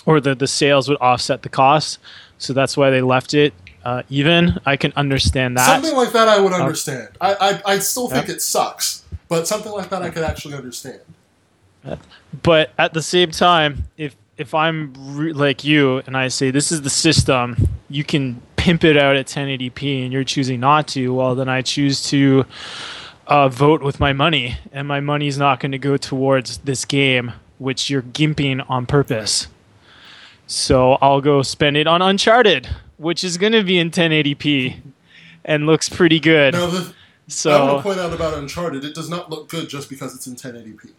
or 0.06 0.20
the, 0.20 0.36
the 0.36 0.48
sales 0.48 0.90
would 0.90 0.98
offset 1.00 1.44
the 1.44 1.50
cost. 1.50 2.00
So 2.38 2.54
that's 2.54 2.76
why 2.76 2.90
they 2.90 3.02
left 3.02 3.34
it 3.34 3.54
uh, 3.84 4.04
even. 4.10 4.60
I 4.66 4.76
can 4.76 4.92
understand 4.96 5.58
that. 5.58 5.68
Something 5.68 5.96
like 5.96 6.12
that 6.14 6.28
I 6.28 6.40
would 6.40 6.54
understand. 6.54 7.10
I, 7.22 7.36
I, 7.36 7.74
I 7.74 7.80
still 7.80 8.10
think 8.10 8.28
it 8.28 8.42
sucks, 8.42 9.04
but 9.30 9.48
something 9.48 9.72
like 9.72 9.90
that 9.90 10.02
I 10.02 10.10
could 10.10 10.24
actually 10.24 10.56
understand. 10.56 11.00
but 12.42 12.72
at 12.78 12.94
the 12.94 13.02
same 13.02 13.32
time, 13.32 13.86
if 13.98 14.16
if 14.38 14.54
I'm 14.54 14.94
re- 15.16 15.32
like 15.32 15.64
you 15.64 16.02
and 16.08 16.18
I 16.18 16.28
say 16.28 16.52
this 16.52 16.72
is 16.72 16.82
the 16.82 16.90
system, 16.90 17.70
you 17.90 18.04
can 18.04 18.42
pimp 18.66 18.84
it 18.84 18.98
out 18.98 19.16
at 19.16 19.28
1080p, 19.28 20.04
and 20.04 20.12
you're 20.12 20.24
choosing 20.24 20.60
not 20.60 20.88
to. 20.88 21.14
Well, 21.14 21.36
then 21.36 21.48
I 21.48 21.62
choose 21.62 22.02
to 22.10 22.48
uh, 23.28 23.48
vote 23.48 23.84
with 23.84 24.00
my 24.00 24.12
money, 24.12 24.58
and 24.72 24.88
my 24.88 25.00
money's 25.00 25.38
not 25.38 25.60
going 25.60 25.72
to 25.72 25.78
go 25.78 25.98
towards 25.98 26.58
this 26.58 26.84
game, 26.84 27.34
which 27.60 27.92
you're 27.92 28.02
gimping 28.02 28.68
on 28.68 28.88
purpose. 28.88 29.50
So 30.48 30.94
I'll 30.94 31.22
go 31.22 31.44
spend 31.44 31.78
it 31.78 31.86
on 31.86 32.02
Uncharted, 32.02 32.68
which 32.98 33.24
is 33.24 33.38
going 33.38 33.54
to 33.54 33.64
be 33.64 33.78
in 33.78 33.92
1080p 33.92 34.82
and 35.44 35.68
looks 35.68 35.88
pretty 35.88 36.20
good. 36.20 36.56
Now, 36.56 36.66
the, 36.66 36.78
I 36.78 36.80
want 36.80 36.94
so 37.28 37.78
to 37.78 37.84
point 37.84 38.00
out 38.00 38.14
about 38.14 38.36
Uncharted, 38.36 38.84
it 38.84 38.96
does 38.96 39.12
not 39.12 39.30
look 39.30 39.48
good 39.48 39.70
just 39.70 39.92
because 39.92 40.16
it's 40.16 40.26
in 40.26 40.36
1080p. 40.36 40.90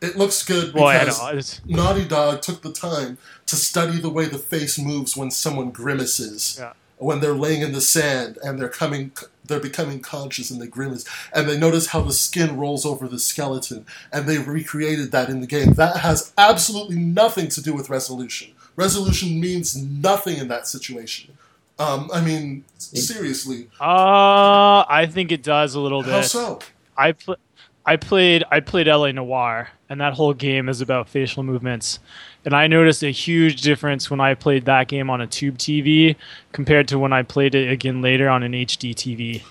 It 0.00 0.16
looks 0.16 0.44
good 0.44 0.72
because. 0.72 1.20
It's, 1.32 1.60
Naughty 1.64 2.06
Dog 2.06 2.42
took 2.42 2.62
the 2.62 2.72
time 2.72 3.18
to 3.46 3.54
study 3.54 4.00
the 4.00 4.10
way 4.10 4.26
the 4.26 4.38
face 4.38 4.80
moves 4.80 5.16
when 5.16 5.30
someone 5.30 5.70
grimaces, 5.70 6.56
Yeah. 6.58 6.72
When 7.04 7.20
they're 7.20 7.34
laying 7.34 7.62
in 7.62 7.72
the 7.72 7.80
sand 7.80 8.38
and 8.42 8.58
they're 8.58 8.68
coming, 8.68 9.12
they're 9.44 9.60
becoming 9.60 10.00
conscious 10.00 10.50
and 10.50 10.60
they 10.60 10.66
grimace, 10.66 11.04
and 11.34 11.48
they 11.48 11.58
notice 11.58 11.88
how 11.88 12.00
the 12.00 12.12
skin 12.12 12.56
rolls 12.56 12.86
over 12.86 13.06
the 13.06 13.18
skeleton, 13.18 13.84
and 14.12 14.26
they 14.26 14.38
recreated 14.38 15.12
that 15.12 15.28
in 15.28 15.40
the 15.40 15.46
game. 15.46 15.74
That 15.74 15.98
has 15.98 16.32
absolutely 16.38 16.96
nothing 16.96 17.48
to 17.48 17.62
do 17.62 17.74
with 17.74 17.90
resolution. 17.90 18.52
Resolution 18.76 19.40
means 19.40 19.76
nothing 19.76 20.38
in 20.38 20.48
that 20.48 20.66
situation. 20.66 21.36
Um, 21.78 22.08
I 22.12 22.20
mean, 22.20 22.64
seriously, 22.78 23.68
uh, 23.80 24.84
I 24.88 25.08
think 25.10 25.32
it 25.32 25.42
does 25.42 25.74
a 25.74 25.80
little 25.80 26.02
bit. 26.02 26.12
how 26.12 26.22
so? 26.22 26.58
I 26.96 27.12
pl- 27.12 27.36
I 27.84 27.96
played 27.96 28.44
I 28.50 28.60
played 28.60 28.86
LA 28.86 29.12
Noire, 29.12 29.70
and 29.88 30.00
that 30.00 30.14
whole 30.14 30.34
game 30.34 30.68
is 30.68 30.80
about 30.80 31.08
facial 31.08 31.42
movements. 31.42 31.98
And 32.44 32.54
I 32.54 32.66
noticed 32.66 33.02
a 33.02 33.10
huge 33.10 33.62
difference 33.62 34.10
when 34.10 34.20
I 34.20 34.34
played 34.34 34.66
that 34.66 34.88
game 34.88 35.08
on 35.08 35.20
a 35.20 35.26
tube 35.26 35.56
TV 35.58 36.16
compared 36.52 36.88
to 36.88 36.98
when 36.98 37.12
I 37.12 37.22
played 37.22 37.54
it 37.54 37.70
again 37.70 38.02
later 38.02 38.28
on 38.28 38.42
an 38.42 38.52
HD 38.52 38.94
TV. 38.94 39.42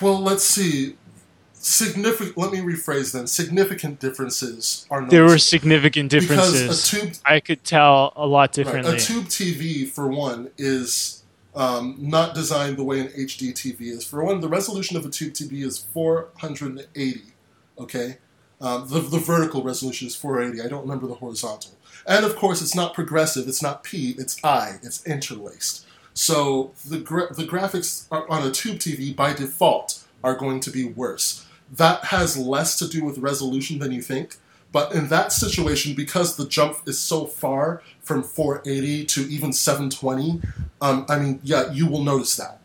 Well, 0.00 0.20
let's 0.20 0.42
see. 0.44 0.96
Significant. 1.52 2.36
Let 2.38 2.52
me 2.52 2.58
rephrase 2.60 3.12
then. 3.12 3.26
Significant 3.26 4.00
differences 4.00 4.86
are 4.90 5.06
There 5.08 5.24
were 5.24 5.38
significant 5.38 6.10
because 6.10 6.52
differences. 6.52 6.92
a 6.92 7.00
tube 7.00 7.14
I 7.26 7.38
could 7.40 7.62
tell 7.64 8.12
a 8.16 8.26
lot 8.26 8.40
Right. 8.48 8.52
differently. 8.52 8.96
A 8.96 8.98
tube 8.98 9.26
TV, 9.26 9.86
for 9.86 10.08
one, 10.08 10.50
is 10.56 11.22
um, 11.54 11.96
not 11.98 12.34
designed 12.34 12.76
the 12.76 12.84
way 12.84 13.00
an 13.00 13.08
HD 13.08 13.52
TV 13.52 13.82
is. 13.92 14.04
For 14.04 14.24
one, 14.24 14.40
the 14.40 14.48
resolution 14.48 14.96
of 14.96 15.04
a 15.04 15.10
tube 15.10 15.34
TV 15.34 15.62
is 15.64 15.78
480. 15.78 17.22
Okay, 17.78 18.16
um, 18.60 18.88
the 18.88 19.00
the 19.00 19.18
vertical 19.18 19.62
resolution 19.62 20.06
is 20.06 20.16
480. 20.16 20.62
I 20.64 20.68
don't 20.68 20.82
remember 20.82 21.06
the 21.06 21.14
horizontal. 21.14 21.72
And 22.10 22.26
of 22.26 22.34
course, 22.34 22.60
it's 22.60 22.74
not 22.74 22.92
progressive. 22.92 23.46
It's 23.46 23.62
not 23.62 23.84
P. 23.84 24.16
It's 24.18 24.42
I. 24.44 24.80
It's 24.82 25.06
interlaced. 25.06 25.86
So 26.12 26.72
the 26.84 26.98
gra- 26.98 27.32
the 27.32 27.44
graphics 27.44 28.06
on 28.10 28.46
a 28.46 28.50
tube 28.50 28.78
TV 28.78 29.14
by 29.14 29.32
default 29.32 30.04
are 30.24 30.34
going 30.34 30.58
to 30.60 30.70
be 30.72 30.84
worse. 30.84 31.46
That 31.72 32.06
has 32.06 32.36
less 32.36 32.76
to 32.80 32.88
do 32.88 33.04
with 33.04 33.18
resolution 33.18 33.78
than 33.78 33.92
you 33.92 34.02
think. 34.02 34.38
But 34.72 34.92
in 34.92 35.06
that 35.08 35.32
situation, 35.32 35.94
because 35.94 36.36
the 36.36 36.46
jump 36.46 36.78
is 36.86 36.98
so 36.98 37.26
far 37.26 37.80
from 38.02 38.24
480 38.24 39.04
to 39.06 39.20
even 39.22 39.52
720, 39.52 40.40
um, 40.80 41.06
I 41.08 41.18
mean, 41.18 41.40
yeah, 41.44 41.72
you 41.72 41.86
will 41.86 42.02
notice 42.02 42.36
that. 42.36 42.60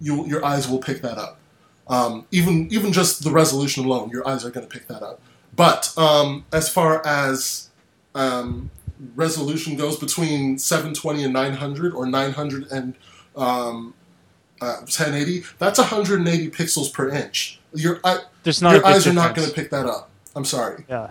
You, 0.00 0.26
your 0.26 0.44
eyes 0.44 0.68
will 0.68 0.80
pick 0.80 1.02
that 1.02 1.18
up. 1.18 1.38
Um, 1.88 2.26
even 2.30 2.68
even 2.70 2.92
just 2.92 3.24
the 3.24 3.32
resolution 3.32 3.84
alone, 3.84 4.10
your 4.10 4.26
eyes 4.26 4.44
are 4.44 4.50
going 4.50 4.66
to 4.66 4.72
pick 4.72 4.86
that 4.86 5.02
up. 5.02 5.20
But 5.54 5.92
um, 5.98 6.44
as 6.52 6.68
far 6.68 7.04
as 7.04 7.70
um, 8.14 8.70
resolution 9.14 9.76
goes 9.76 9.98
between 9.98 10.58
720 10.58 11.24
and 11.24 11.32
900, 11.32 11.94
or 11.94 12.06
900 12.06 12.70
and 12.70 12.94
um, 13.36 13.94
uh, 14.60 14.78
1080, 14.80 15.44
that's 15.58 15.78
180 15.78 16.50
pixels 16.50 16.92
per 16.92 17.10
inch. 17.10 17.58
Your, 17.74 18.00
eye 18.04 18.20
There's 18.42 18.62
not 18.62 18.74
your 18.74 18.86
eyes 18.86 19.06
are 19.06 19.12
not 19.12 19.34
going 19.34 19.48
to 19.48 19.54
pick 19.54 19.70
that 19.70 19.86
up. 19.86 20.10
I'm 20.36 20.44
sorry. 20.44 20.84
Yeah. 20.88 21.10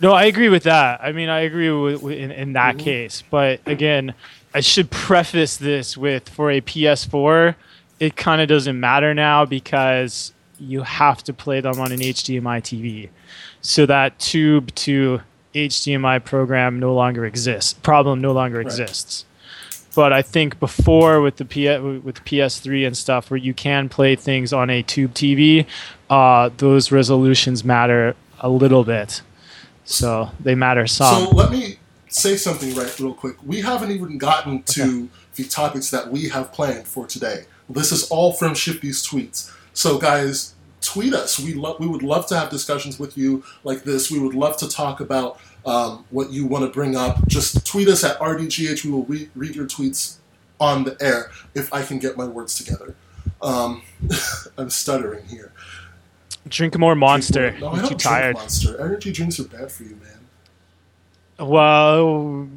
No, 0.00 0.12
I 0.12 0.24
agree 0.24 0.48
with 0.48 0.64
that. 0.64 1.00
I 1.02 1.12
mean, 1.12 1.28
I 1.28 1.40
agree 1.40 1.70
with, 1.70 2.02
with 2.02 2.18
in, 2.18 2.30
in 2.30 2.52
that 2.52 2.76
Mhm. 2.76 2.80
case. 2.80 3.22
But 3.30 3.60
again, 3.66 4.14
I 4.52 4.60
should 4.60 4.90
preface 4.90 5.56
this 5.56 5.96
with 5.96 6.28
for 6.28 6.50
a 6.50 6.60
PS4, 6.60 7.54
it 7.98 8.16
kind 8.16 8.42
of 8.42 8.48
doesn't 8.48 8.78
matter 8.78 9.14
now 9.14 9.44
because 9.44 10.32
you 10.58 10.82
have 10.82 11.22
to 11.24 11.32
play 11.32 11.60
them 11.60 11.80
on 11.80 11.92
an 11.92 12.00
HDMI 12.00 12.60
TV. 12.60 13.08
So 13.62 13.86
that 13.86 14.18
tube 14.18 14.74
to 14.76 15.20
HDMI 15.56 16.18
program 16.24 16.78
no 16.78 16.94
longer 16.94 17.24
exists. 17.24 17.72
Problem 17.74 18.20
no 18.20 18.32
longer 18.32 18.58
Right. 18.58 18.66
exists. 18.66 19.24
But 19.94 20.12
I 20.12 20.20
think 20.20 20.60
before 20.60 21.22
with 21.22 21.36
the 21.36 21.44
P- 21.46 21.78
with 21.78 22.22
PS3 22.26 22.86
and 22.86 22.94
stuff, 22.96 23.30
where 23.30 23.38
you 23.38 23.54
can 23.54 23.88
play 23.88 24.14
things 24.14 24.52
on 24.52 24.68
a 24.68 24.82
tube 24.82 25.14
TV, 25.14 25.64
uh, 26.10 26.50
those 26.58 26.92
resolutions 26.92 27.64
matter 27.64 28.14
a 28.40 28.50
little 28.50 28.84
bit. 28.84 29.22
So 29.86 30.30
they 30.38 30.54
matter 30.54 30.86
some. 30.86 31.24
So 31.26 31.30
let 31.30 31.50
me 31.50 31.78
say 32.08 32.36
something 32.36 32.74
right 32.74 32.92
real 33.00 33.14
quick. 33.14 33.36
We 33.44 33.62
haven't 33.62 33.90
even 33.92 34.18
gotten 34.18 34.62
to 34.64 35.08
the 35.36 35.44
topics 35.44 35.90
that 35.90 36.10
we 36.12 36.28
have 36.28 36.52
planned 36.52 36.86
for 36.86 37.06
today. 37.06 37.44
This 37.70 37.90
is 37.90 38.06
all 38.10 38.32
from 38.32 38.54
Shifty's 38.54 39.02
tweets. 39.06 39.50
So 39.72 39.96
guys, 39.98 40.52
tweet 40.86 41.12
us. 41.14 41.38
We 41.38 41.54
lo- 41.54 41.76
we 41.78 41.86
would 41.86 42.02
love 42.02 42.26
to 42.28 42.38
have 42.38 42.48
discussions 42.50 42.98
with 42.98 43.18
you 43.18 43.44
like 43.64 43.82
this. 43.82 44.10
We 44.10 44.18
would 44.18 44.34
love 44.34 44.56
to 44.58 44.68
talk 44.68 45.00
about 45.00 45.38
um, 45.64 46.04
what 46.10 46.32
you 46.32 46.46
want 46.46 46.64
to 46.64 46.70
bring 46.70 46.96
up. 46.96 47.26
Just 47.26 47.66
tweet 47.66 47.88
us 47.88 48.04
at 48.04 48.18
RDGH. 48.18 48.84
We 48.84 48.90
will 48.90 49.04
re- 49.04 49.28
read 49.34 49.54
your 49.56 49.66
tweets 49.66 50.16
on 50.60 50.84
the 50.84 50.96
air 51.00 51.30
if 51.54 51.72
I 51.74 51.82
can 51.82 51.98
get 51.98 52.16
my 52.16 52.24
words 52.26 52.54
together. 52.54 52.94
Um, 53.42 53.82
I'm 54.58 54.70
stuttering 54.70 55.26
here. 55.26 55.52
Drink 56.48 56.78
more 56.78 56.94
Monster. 56.94 57.56
No, 57.58 57.66
I 57.66 57.70
I'm 57.70 57.76
don't 57.78 57.82
too 57.84 57.88
drink 57.88 58.02
tired. 58.02 58.34
Monster. 58.36 58.80
Energy 58.80 59.12
drinks 59.12 59.40
are 59.40 59.44
bad 59.48 59.70
for 59.72 59.82
you, 59.82 59.96
man. 59.96 61.48
Well, 61.48 62.48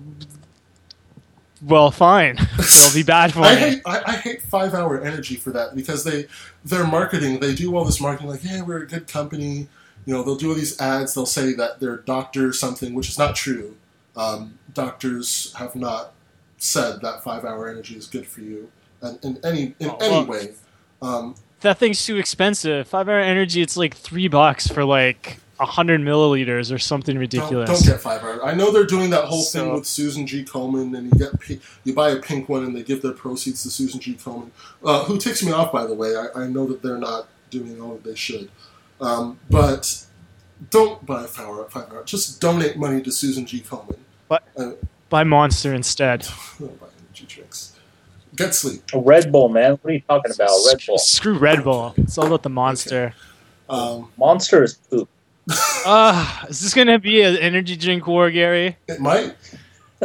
well, 1.61 1.91
fine. 1.91 2.37
It'll 2.59 2.93
be 2.93 3.03
bad 3.03 3.33
for 3.33 3.41
I 3.41 3.55
me. 3.55 3.59
hate 3.61 3.81
I, 3.85 4.01
I 4.05 4.11
hate 4.17 4.41
five 4.41 4.73
hour 4.73 5.01
energy 5.01 5.35
for 5.35 5.51
that 5.51 5.75
because 5.75 6.03
they 6.03 6.27
their 6.65 6.85
marketing 6.87 7.39
they 7.39 7.53
do 7.55 7.75
all 7.75 7.85
this 7.85 7.99
marketing 8.01 8.29
like 8.29 8.43
yeah 8.43 8.61
we're 8.61 8.83
a 8.83 8.87
good 8.87 9.07
company 9.07 9.67
you 10.05 10.13
know 10.13 10.23
they'll 10.23 10.35
do 10.35 10.49
all 10.49 10.55
these 10.55 10.79
ads 10.81 11.13
they'll 11.13 11.25
say 11.25 11.53
that 11.53 11.79
they're 11.79 11.97
doctor 11.97 12.51
something 12.53 12.93
which 12.93 13.09
is 13.09 13.17
not 13.17 13.35
true 13.35 13.75
um, 14.15 14.57
doctors 14.73 15.53
have 15.57 15.75
not 15.75 16.13
said 16.57 16.99
that 17.01 17.23
five 17.23 17.45
hour 17.45 17.69
energy 17.69 17.95
is 17.95 18.07
good 18.07 18.27
for 18.27 18.41
you 18.41 18.69
and 19.01 19.17
in 19.23 19.39
any 19.45 19.73
in 19.79 19.89
Oh, 19.89 19.97
any 20.01 20.11
well- 20.11 20.25
way 20.25 20.53
um, 21.01 21.35
That 21.61 21.77
thing's 21.77 22.05
too 22.05 22.17
expensive. 22.17 22.87
Five 22.87 23.07
hour 23.07 23.19
energy, 23.19 23.61
it's 23.61 23.77
like 23.77 23.95
three 23.95 24.27
bucks 24.27 24.67
for 24.67 24.83
like 24.83 25.39
hundred 25.65 26.01
milliliters 26.01 26.73
or 26.73 26.79
something 26.79 27.15
don't, 27.15 27.19
ridiculous. 27.21 27.69
don't 27.69 27.85
get 27.93 28.01
five 28.01 28.23
hour 28.23 28.43
I 28.43 28.53
know 28.53 28.71
they're 28.71 28.85
doing 28.85 29.09
that 29.11 29.25
whole 29.25 29.43
thing 29.43 29.73
with 29.73 29.85
Susan 29.85 30.25
G 30.25 30.43
Komen 30.43 30.97
and 30.97 31.11
you 31.11 31.19
get 31.19 31.61
you 31.83 31.93
buy 31.93 32.11
a 32.11 32.17
pink 32.17 32.49
one 32.49 32.63
and 32.63 32.75
they 32.75 32.83
give 32.83 33.01
their 33.01 33.11
proceeds 33.13 33.63
to 33.63 33.69
Susan 33.69 33.99
G 33.99 34.15
Komen 34.15 34.49
uh, 34.83 35.03
who 35.05 35.17
ticks 35.17 35.43
me 35.43 35.51
off 35.51 35.71
by 35.71 35.85
the 35.85 35.93
way 35.93 36.15
I, 36.15 36.43
I 36.43 36.47
know 36.47 36.65
that 36.67 36.81
they're 36.81 36.97
not 36.97 37.27
doing 37.49 37.81
all 37.81 37.93
that 37.93 38.03
they 38.03 38.15
should 38.15 38.49
um, 39.01 39.39
but 39.49 40.05
don't 40.69 41.05
buy 41.05 41.25
five 41.25 41.47
hour 41.47 41.69
five 41.69 41.91
hour 41.91 42.03
just 42.03 42.39
donate 42.39 42.77
money 42.77 43.01
to 43.01 43.11
Susan 43.11 43.45
G 43.45 43.61
Komen 43.61 43.97
But- 44.27 44.43
uh, 44.57 44.71
Buy 45.09 45.23
Monster 45.23 45.73
instead. 45.73 46.21
don't 46.59 46.79
buy 46.79 46.85
energy 47.03 47.25
drinks 47.25 47.75
get 48.35 48.55
sleep 48.55 48.81
A 48.93 48.99
Red 48.99 49.31
Bull, 49.31 49.49
man. 49.49 49.71
What 49.71 49.85
are 49.85 49.93
you 49.93 50.01
talking 50.01 50.31
about? 50.33 50.49
Red 50.67 50.79
Bull. 50.87 50.97
Screw 50.97 51.37
Red 51.37 51.63
Bull. 51.63 51.93
It's 51.97 52.17
all 52.17 52.27
about 52.27 52.43
the 52.43 52.49
Monster. 52.49 53.13
um, 53.69 54.11
Monster 54.17 54.63
is 54.63 54.75
poop. 54.75 55.09
Ah, 55.51 56.45
is 56.47 56.61
this 56.61 56.73
gonna 56.73 56.99
be 56.99 57.21
an 57.21 57.37
energy 57.37 57.75
drink 57.75 58.05
war, 58.05 58.29
Gary? 58.29 58.77
it 58.87 58.99
might 58.99 59.35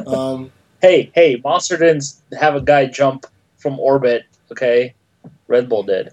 um, 0.07 0.51
Hey, 0.81 1.11
hey, 1.15 1.41
Monster 1.43 1.79
didn't 1.79 2.05
have 2.39 2.57
a 2.57 2.61
guy 2.61 2.87
jump 2.87 3.27
from 3.57 3.79
orbit. 3.81 4.25
Okay, 4.53 4.95
Red 5.49 5.69
Bull 5.69 5.83
did. 5.83 6.13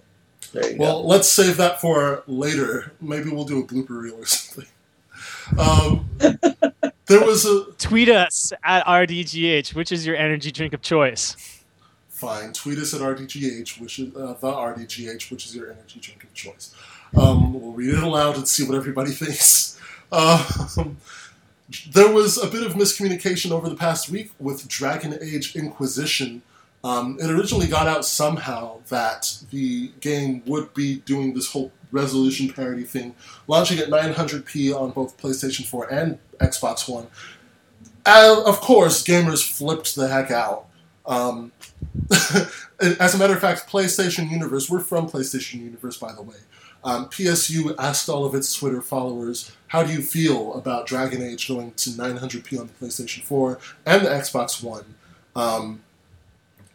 There 0.54 0.72
you 0.72 0.78
Well, 0.78 1.06
let's 1.06 1.28
save 1.28 1.58
that 1.58 1.82
for 1.82 2.24
later. 2.28 2.94
Maybe 3.02 3.30
we'll 3.30 3.44
do 3.44 3.60
a 3.60 3.64
blooper 3.66 4.02
reel 4.02 4.16
or 4.16 4.26
something. 4.26 4.66
Um, 5.58 6.10
there 7.06 7.26
was 7.26 7.46
a 7.46 7.66
Tweet 7.78 8.10
us 8.10 8.54
at 8.64 8.86
RDGH, 8.86 9.76
which 9.76 9.92
is 9.92 10.06
your 10.06 10.16
energy 10.16 10.52
drink 10.52 10.74
of 10.74 10.82
choice. 10.82 11.64
fine. 12.08 12.54
Tweet 12.54 12.78
us 12.78 12.94
at 12.94 13.02
RDGH, 13.02 13.82
which 13.82 14.00
is 14.00 14.16
uh, 14.16 14.36
the 14.40 14.52
RDGH, 14.52 15.32
which 15.32 15.46
is 15.46 15.56
your 15.56 15.72
energy 15.72 16.00
drink 16.00 16.24
of 16.24 16.34
choice. 16.34 16.74
Um, 17.18 17.54
we'll 17.54 17.74
read 17.74 17.96
it 17.96 18.04
aloud 18.04 18.38
and 18.38 18.48
see 18.48 18.64
what 18.64 18.76
everybody 18.76 19.12
thinks. 19.22 19.80
Um, 20.12 20.98
there 21.90 22.12
was 22.12 22.38
a 22.42 22.48
bit 22.48 22.66
of 22.66 22.74
miscommunication 22.74 23.52
over 23.52 23.70
the 23.70 23.76
past 23.76 24.10
week 24.10 24.32
with 24.40 24.68
Dragon 24.68 25.18
Age 25.22 25.56
Inquisition. 25.56 26.42
Um, 26.84 27.18
it 27.22 27.30
originally 27.30 27.68
got 27.68 27.88
out 27.88 28.06
somehow 28.06 28.80
that 28.90 29.44
the 29.52 29.90
game 30.00 30.42
would 30.46 30.74
be 30.74 30.98
doing 31.00 31.34
this 31.34 31.52
whole 31.52 31.72
resolution 31.92 32.52
parity 32.52 32.84
thing, 32.84 33.16
launching 33.48 33.78
at 33.80 33.90
900p 33.90 34.76
on 34.76 34.92
both 34.92 35.18
PlayStation 35.18 35.66
4 35.66 35.94
and 35.94 36.20
Xbox 36.40 36.90
One. 36.90 37.08
And 38.06 38.46
of 38.46 38.60
course, 38.62 39.04
gamers 39.04 39.48
flipped 39.48 39.96
the 39.96 40.08
heck 40.08 40.32
out. 40.32 40.66
Um, 41.06 41.52
as 42.80 43.14
a 43.14 43.18
matter 43.18 43.34
of 43.34 43.40
fact, 43.40 43.70
PlayStation 43.70 44.30
Universe, 44.30 44.70
we're 44.70 44.80
from 44.80 45.08
PlayStation 45.08 45.62
Universe, 45.62 45.98
by 45.98 46.14
the 46.14 46.22
way. 46.22 46.38
Um, 46.84 47.08
PSU 47.10 47.76
asked 47.78 48.10
all 48.10 48.26
of 48.26 48.34
its 48.34 48.54
Twitter 48.54 48.82
followers, 48.82 49.52
how 49.68 49.84
do 49.84 49.94
you 49.94 50.02
feel 50.02 50.54
about 50.56 50.88
Dragon 50.88 51.22
Age 51.22 51.48
going 51.48 51.74
to 51.74 51.92
900p 51.92 52.60
on 52.60 52.68
the 52.68 52.86
PlayStation 52.86 53.24
4 53.24 53.60
and 53.86 54.06
the 54.06 54.10
Xbox 54.10 54.64
One? 54.64 54.96
Um, 55.36 55.84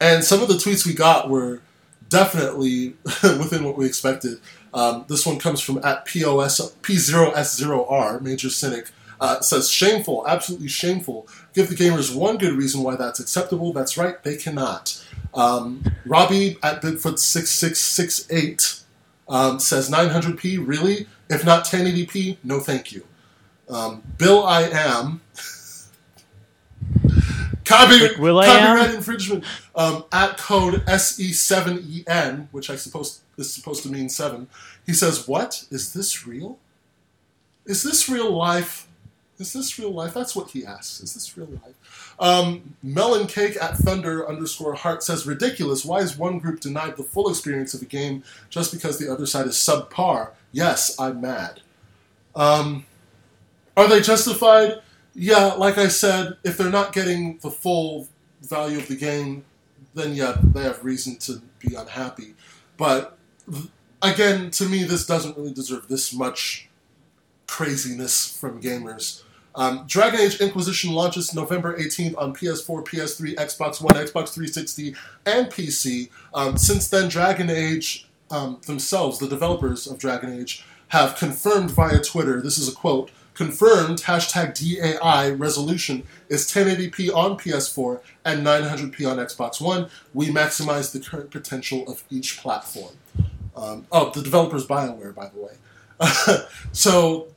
and 0.00 0.24
some 0.24 0.42
of 0.42 0.48
the 0.48 0.54
tweets 0.54 0.86
we 0.86 0.94
got 0.94 1.28
were 1.28 1.61
definitely 2.09 2.94
within 3.22 3.64
what 3.64 3.76
we 3.76 3.86
expected. 3.86 4.38
Um, 4.72 5.04
this 5.09 5.26
one 5.26 5.38
comes 5.38 5.61
from 5.61 5.84
at 5.84 6.04
POS, 6.04 6.61
P0S0R, 6.82 8.20
Major 8.20 8.50
Cynic. 8.50 8.90
Uh, 9.18 9.40
says 9.40 9.70
shameful, 9.70 10.28
absolutely 10.28 10.68
shameful. 10.68 11.26
Give 11.54 11.70
the 11.70 11.74
gamers 11.74 12.14
one 12.14 12.36
good 12.36 12.52
reason 12.52 12.82
why 12.82 12.96
that's 12.96 13.18
acceptable. 13.18 13.72
That's 13.72 13.96
right, 13.96 14.22
they 14.22 14.36
cannot. 14.36 15.02
Um, 15.32 15.82
Robbie 16.04 16.59
at 16.62 16.82
Bigfoot6668 16.82 18.82
um, 19.28 19.58
says 19.58 19.90
900p, 19.90 20.64
really? 20.66 21.06
If 21.28 21.44
not 21.44 21.64
1080p, 21.64 22.38
no 22.44 22.60
thank 22.60 22.92
you. 22.92 23.04
Um, 23.68 24.02
Bill 24.18 24.44
I 24.44 24.62
am. 24.62 25.20
Copy, 27.64 28.14
Will 28.20 28.38
I 28.38 28.46
copyright 28.46 28.90
Am? 28.90 28.94
infringement 28.94 29.42
um, 29.74 30.04
at 30.12 30.38
code 30.38 30.84
SE7EN, 30.86 32.46
which 32.52 32.70
I 32.70 32.76
suppose 32.76 33.22
is 33.36 33.52
supposed 33.52 33.82
to 33.82 33.88
mean 33.90 34.08
seven. 34.08 34.46
He 34.86 34.92
says, 34.92 35.26
"What 35.26 35.64
is 35.68 35.92
this 35.92 36.28
real? 36.28 36.60
Is 37.64 37.82
this 37.82 38.08
real 38.08 38.30
life? 38.30 38.86
Is 39.38 39.52
this 39.52 39.80
real 39.80 39.90
life?" 39.90 40.14
That's 40.14 40.36
what 40.36 40.50
he 40.52 40.64
asks. 40.64 41.00
Is 41.00 41.14
this 41.14 41.36
real 41.36 41.48
life? 41.48 42.05
Um, 42.18 42.74
Melon 42.82 43.26
Cake 43.26 43.56
at 43.60 43.76
Thunder 43.76 44.26
underscore 44.26 44.74
Heart 44.74 45.02
says, 45.02 45.26
"Ridiculous. 45.26 45.84
Why 45.84 45.98
is 45.98 46.16
one 46.16 46.38
group 46.38 46.60
denied 46.60 46.96
the 46.96 47.02
full 47.02 47.28
experience 47.28 47.74
of 47.74 47.82
a 47.82 47.86
game 47.86 48.24
just 48.48 48.72
because 48.72 48.98
the 48.98 49.12
other 49.12 49.26
side 49.26 49.46
is 49.46 49.54
subpar? 49.54 50.30
Yes, 50.52 50.98
I'm 50.98 51.20
mad." 51.20 51.60
Um, 52.34 52.86
are 53.76 53.88
they 53.88 54.00
justified? 54.00 54.80
Yeah, 55.14 55.54
like 55.54 55.78
I 55.78 55.88
said, 55.88 56.36
if 56.44 56.56
they're 56.56 56.70
not 56.70 56.92
getting 56.92 57.38
the 57.38 57.50
full 57.50 58.08
value 58.42 58.78
of 58.78 58.88
the 58.88 58.96
game, 58.96 59.44
then 59.94 60.14
yeah, 60.14 60.36
they 60.42 60.62
have 60.62 60.84
reason 60.84 61.16
to 61.20 61.42
be 61.58 61.74
unhappy. 61.74 62.34
But 62.76 63.16
again, 64.02 64.50
to 64.52 64.68
me, 64.68 64.84
this 64.84 65.06
doesn't 65.06 65.36
really 65.36 65.52
deserve 65.52 65.88
this 65.88 66.12
much 66.12 66.68
craziness 67.46 68.38
from 68.38 68.60
gamers. 68.60 69.22
Um, 69.57 69.84
Dragon 69.86 70.20
Age 70.20 70.40
Inquisition 70.40 70.92
launches 70.92 71.34
November 71.34 71.76
18th 71.76 72.14
on 72.18 72.34
PS4, 72.34 72.86
PS3, 72.86 73.34
Xbox 73.34 73.80
One, 73.80 73.94
Xbox 73.94 74.34
360, 74.34 74.94
and 75.24 75.46
PC. 75.46 76.11
Um, 76.34 76.57
since 76.57 76.88
then, 76.88 77.09
Dragon 77.09 77.50
Age 77.50 78.07
um, 78.30 78.61
themselves, 78.66 79.18
the 79.18 79.28
developers 79.28 79.86
of 79.86 79.98
Dragon 79.98 80.38
Age, 80.38 80.64
have 80.88 81.16
confirmed 81.16 81.72
via 81.72 82.00
Twitter 82.00 82.40
this 82.40 82.59
is 82.59 82.68
a 82.68 82.72
quote 82.72 83.11
confirmed 83.36 83.98
hashtag 84.02 84.54
DAI 84.54 85.30
resolution 85.30 86.02
is 86.28 86.46
1080p 86.46 87.14
on 87.14 87.36
PS4 87.36 88.00
and 88.24 88.44
900p 88.44 89.09
on 89.09 89.18
Xbox 89.18 89.61
One. 89.61 89.88
We 90.14 90.28
maximize 90.28 90.92
the 90.92 91.00
current 91.00 91.30
potential 91.30 91.84
of 91.86 92.02
each 92.09 92.38
platform. 92.38 92.94
Um, 93.54 93.86
oh, 93.92 94.11
the 94.11 94.22
developer's 94.22 94.66
BioWare, 94.66 95.14
by 95.14 95.28
the 95.28 95.38
way. 95.38 96.46
so, 96.72 97.28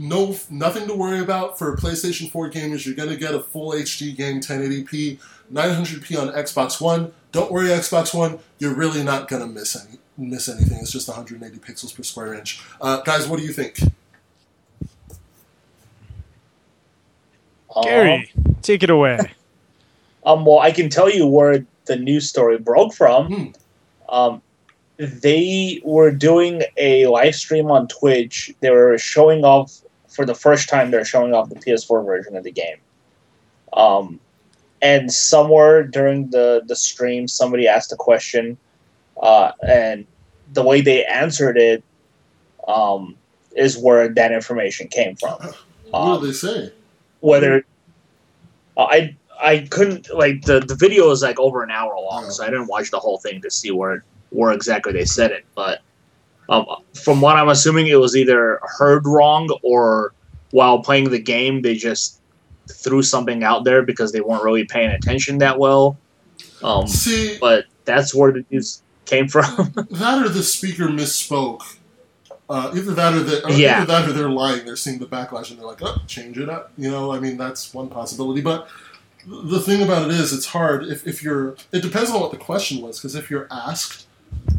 no, 0.00 0.34
nothing 0.48 0.88
to 0.88 0.94
worry 0.94 1.20
about 1.20 1.58
for 1.58 1.76
PlayStation 1.76 2.30
4 2.30 2.50
gamers. 2.50 2.86
You're 2.86 2.94
going 2.94 3.10
to 3.10 3.16
get 3.16 3.34
a 3.34 3.40
full 3.40 3.72
HD 3.72 4.16
game, 4.16 4.40
1080p, 4.40 5.20
900p 5.52 6.18
on 6.18 6.32
Xbox 6.32 6.80
One. 6.80 7.12
Don't 7.32 7.52
worry, 7.52 7.68
Xbox 7.68 8.14
One. 8.14 8.38
You're 8.58 8.74
really 8.74 9.04
not 9.04 9.28
going 9.28 9.42
to 9.42 9.48
miss 9.48 9.76
any 9.76 9.98
miss 10.16 10.48
anything. 10.48 10.78
It's 10.80 10.90
just 10.90 11.08
180 11.08 11.58
pixels 11.58 11.94
per 11.94 12.02
square 12.02 12.34
inch. 12.34 12.62
Uh, 12.80 13.02
guys, 13.02 13.28
what 13.28 13.38
do 13.38 13.44
you 13.44 13.52
think? 13.52 13.80
Um, 17.74 17.84
Gary, 17.84 18.32
take 18.62 18.82
it 18.82 18.90
away. 18.90 19.18
Um, 20.22 20.44
well, 20.44 20.58
I 20.58 20.70
can 20.70 20.90
tell 20.90 21.08
you 21.08 21.26
where 21.26 21.64
the 21.86 21.96
news 21.96 22.28
story 22.28 22.58
broke 22.58 22.92
from. 22.92 23.32
Hmm. 23.32 24.14
Um, 24.14 24.42
they 24.98 25.80
were 25.82 26.10
doing 26.10 26.62
a 26.76 27.06
live 27.06 27.34
stream 27.34 27.70
on 27.70 27.88
Twitch. 27.88 28.54
They 28.60 28.68
were 28.68 28.98
showing 28.98 29.46
off 29.46 29.80
for 30.10 30.26
the 30.26 30.34
first 30.34 30.68
time. 30.68 30.90
They're 30.90 31.04
showing 31.04 31.32
off 31.34 31.48
the 31.48 31.54
PS4 31.56 32.04
version 32.04 32.36
of 32.36 32.44
the 32.44 32.52
game. 32.52 32.76
Um, 33.72 34.20
and 34.82 35.12
somewhere 35.12 35.82
during 35.84 36.30
the 36.30 36.62
the 36.66 36.76
stream, 36.76 37.28
somebody 37.28 37.68
asked 37.68 37.92
a 37.92 37.96
question, 37.96 38.56
uh, 39.22 39.52
and 39.66 40.06
the 40.52 40.62
way 40.62 40.80
they 40.80 41.04
answered 41.04 41.56
it 41.56 41.84
um, 42.66 43.14
is 43.56 43.76
where 43.78 44.08
that 44.08 44.32
information 44.32 44.88
came 44.88 45.16
from. 45.16 45.38
What 45.90 45.94
Um, 45.94 46.20
do 46.20 46.26
they 46.26 46.32
say? 46.32 46.72
whether 47.20 47.64
uh, 48.76 48.84
I 48.84 49.16
I 49.42 49.58
couldn't 49.70 50.12
like 50.14 50.42
the 50.42 50.60
the 50.60 50.74
video 50.74 51.10
is 51.10 51.22
like 51.22 51.38
over 51.38 51.62
an 51.62 51.70
hour 51.70 51.94
long, 52.00 52.24
Yeah. 52.24 52.30
so 52.30 52.44
I 52.44 52.46
didn't 52.50 52.66
watch 52.68 52.90
the 52.90 52.98
whole 52.98 53.18
thing 53.18 53.40
to 53.42 53.50
see 53.50 53.70
where 53.70 54.02
where 54.30 54.52
exactly 54.52 54.92
they 54.92 55.04
said 55.04 55.30
it. 55.30 55.44
But 55.54 55.80
um, 56.50 56.66
from 56.94 57.20
what 57.20 57.36
I'm 57.36 57.48
assuming, 57.48 57.86
it 57.86 57.98
was 57.98 58.16
either 58.16 58.60
heard 58.78 59.06
wrong 59.06 59.48
or 59.62 60.12
while 60.50 60.80
playing 60.82 61.10
the 61.10 61.18
game 61.20 61.62
they 61.62 61.74
just 61.76 62.20
threw 62.70 63.02
something 63.02 63.42
out 63.42 63.64
there 63.64 63.82
because 63.82 64.12
they 64.12 64.20
weren't 64.20 64.42
really 64.44 64.64
paying 64.64 64.90
attention 64.90 65.38
that 65.38 65.58
well. 65.58 65.96
Um, 66.62 66.86
See, 66.86 67.38
but 67.40 67.64
that's 67.84 68.14
where 68.14 68.32
the 68.32 68.44
news 68.50 68.82
came 69.06 69.28
from. 69.28 69.44
that 69.90 70.22
or 70.24 70.28
the 70.28 70.42
speaker 70.42 70.88
misspoke. 70.88 71.76
Uh, 72.48 72.72
either 72.74 72.94
that 72.94 73.14
or 73.14 73.20
the, 73.20 73.46
or 73.46 73.52
Yeah. 73.52 73.76
either 73.82 73.86
that 73.86 74.08
or 74.08 74.12
they're 74.12 74.28
lying. 74.28 74.64
They're 74.64 74.74
seeing 74.76 74.98
the 74.98 75.06
backlash 75.06 75.50
and 75.50 75.58
they're 75.60 75.66
like, 75.66 75.82
"Oh, 75.82 75.98
change 76.08 76.36
it 76.36 76.48
up." 76.48 76.72
You 76.76 76.90
know, 76.90 77.12
I 77.12 77.20
mean, 77.20 77.36
that's 77.36 77.72
one 77.72 77.88
possibility. 77.88 78.40
But 78.40 78.66
the 79.24 79.60
thing 79.60 79.82
about 79.82 80.10
it 80.10 80.10
is, 80.10 80.32
it's 80.32 80.46
hard 80.46 80.84
if, 80.84 81.06
if 81.06 81.22
you're. 81.22 81.54
It 81.70 81.82
depends 81.82 82.10
on 82.10 82.20
what 82.20 82.32
the 82.32 82.36
question 82.38 82.82
was, 82.82 82.98
because 82.98 83.14
if 83.14 83.30
you're 83.30 83.46
asked, 83.52 84.06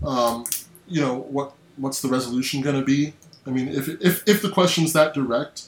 um, 0.05 0.45
you 0.87 1.01
know, 1.01 1.15
what 1.15 1.51
what's 1.81 2.01
the 2.01 2.07
resolution 2.07 2.61
going 2.61 2.79
to 2.79 2.85
be? 2.85 3.13
I 3.45 3.49
mean, 3.49 3.67
if, 3.69 3.87
if 3.89 4.27
if 4.27 4.41
the 4.41 4.49
question's 4.49 4.93
that 4.93 5.13
direct, 5.13 5.63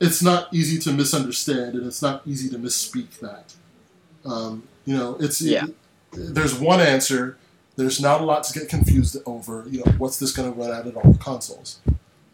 it's 0.00 0.22
not 0.22 0.52
easy 0.52 0.78
to 0.80 0.92
misunderstand, 0.92 1.74
and 1.74 1.86
it's 1.86 2.02
not 2.02 2.22
easy 2.26 2.48
to 2.50 2.58
misspeak 2.58 3.18
that. 3.20 3.54
Um, 4.24 4.64
you 4.86 4.96
know, 4.96 5.16
it's 5.20 5.40
Yeah. 5.40 5.66
there's 6.12 6.54
one 6.54 6.80
answer. 6.80 7.36
There's 7.76 8.00
not 8.00 8.20
a 8.20 8.24
lot 8.24 8.44
to 8.44 8.58
get 8.58 8.68
confused 8.68 9.16
over. 9.26 9.64
You 9.70 9.78
know, 9.84 9.92
what's 9.98 10.18
this 10.18 10.32
going 10.32 10.52
to 10.52 10.58
run 10.58 10.70
out 10.72 10.86
at 10.86 10.96
all 10.96 11.12
the 11.12 11.18
consoles? 11.18 11.78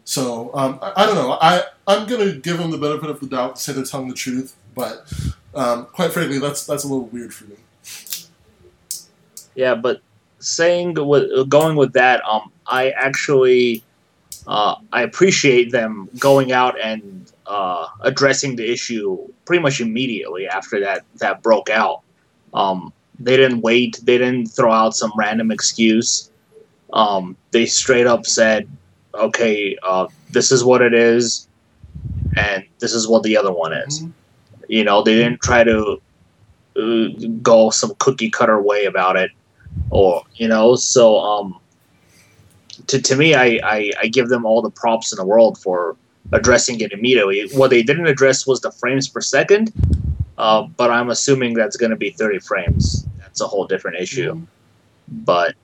So 0.04 0.50
um, 0.54 0.78
I, 0.80 1.02
I 1.02 1.06
don't 1.06 1.16
know. 1.16 1.36
I 1.40 1.62
I'm 1.86 2.06
going 2.06 2.26
to 2.26 2.38
give 2.40 2.58
them 2.58 2.70
the 2.70 2.78
benefit 2.78 3.10
of 3.10 3.20
the 3.20 3.26
doubt, 3.26 3.58
say 3.58 3.72
they're 3.72 3.84
telling 3.84 4.08
the 4.08 4.14
truth, 4.14 4.54
but 4.74 5.12
um, 5.54 5.86
quite 5.86 6.12
frankly, 6.12 6.38
that's 6.38 6.64
that's 6.64 6.84
a 6.84 6.88
little 6.88 7.06
weird 7.06 7.34
for 7.34 7.44
me. 7.44 7.56
Yeah, 9.54 9.74
but 9.74 10.00
saying 10.38 10.94
with 10.94 11.48
going 11.48 11.76
with 11.76 11.92
that, 11.94 12.22
um, 12.28 12.52
I 12.68 12.90
actually 12.90 13.82
uh, 14.46 14.76
I 14.92 15.02
appreciate 15.02 15.72
them 15.72 16.08
going 16.18 16.52
out 16.52 16.78
and 16.80 17.30
uh, 17.46 17.86
addressing 18.02 18.56
the 18.56 18.70
issue 18.70 19.18
pretty 19.44 19.62
much 19.62 19.80
immediately 19.80 20.46
after 20.48 20.80
that 20.80 21.04
that 21.16 21.42
broke 21.42 21.70
out. 21.70 22.02
Um, 22.54 22.92
they 23.18 23.36
didn't 23.36 23.62
wait. 23.62 24.00
They 24.02 24.18
didn't 24.18 24.46
throw 24.48 24.72
out 24.72 24.96
some 24.96 25.12
random 25.16 25.50
excuse. 25.50 26.30
Um, 26.92 27.36
they 27.50 27.66
straight 27.66 28.06
up 28.06 28.26
said, 28.26 28.68
"Okay, 29.14 29.76
uh, 29.82 30.06
this 30.30 30.52
is 30.52 30.64
what 30.64 30.82
it 30.82 30.94
is, 30.94 31.48
and 32.36 32.64
this 32.78 32.92
is 32.92 33.08
what 33.08 33.22
the 33.22 33.36
other 33.36 33.52
one 33.52 33.72
is." 33.72 34.00
Mhm. 34.02 34.12
You 34.68 34.84
know, 34.84 35.02
they 35.02 35.14
didn't 35.14 35.40
try 35.42 35.64
to 35.64 36.00
uh, 36.76 37.08
go 37.42 37.70
some 37.70 37.94
cookie 37.98 38.30
cutter 38.30 38.60
way 38.60 38.84
about 38.84 39.16
it, 39.16 39.30
or 39.90 40.22
you 40.36 40.48
know. 40.48 40.76
So, 40.76 41.18
um, 41.20 41.56
to 42.88 43.00
to 43.00 43.16
me, 43.16 43.34
I, 43.34 43.60
I 43.64 43.92
I 44.02 44.06
give 44.08 44.28
them 44.28 44.44
all 44.46 44.62
the 44.62 44.70
props 44.70 45.12
in 45.12 45.16
the 45.16 45.26
world 45.26 45.58
for 45.58 45.96
addressing 46.32 46.80
it 46.80 46.92
immediately. 46.92 47.48
What 47.54 47.70
they 47.70 47.82
didn't 47.82 48.06
address 48.06 48.46
was 48.46 48.60
the 48.60 48.70
frames 48.72 49.08
per 49.08 49.20
second, 49.20 49.72
uh, 50.38 50.62
but 50.62 50.90
I'm 50.90 51.10
assuming 51.10 51.54
that's 51.54 51.76
going 51.76 51.90
to 51.90 51.96
be 51.96 52.10
30 52.10 52.40
frames. 52.40 53.06
That's 53.18 53.40
a 53.40 53.46
whole 53.46 53.66
different 53.66 53.98
issue. 53.98 54.32
Mhm. 54.34 54.46
But 55.08 55.54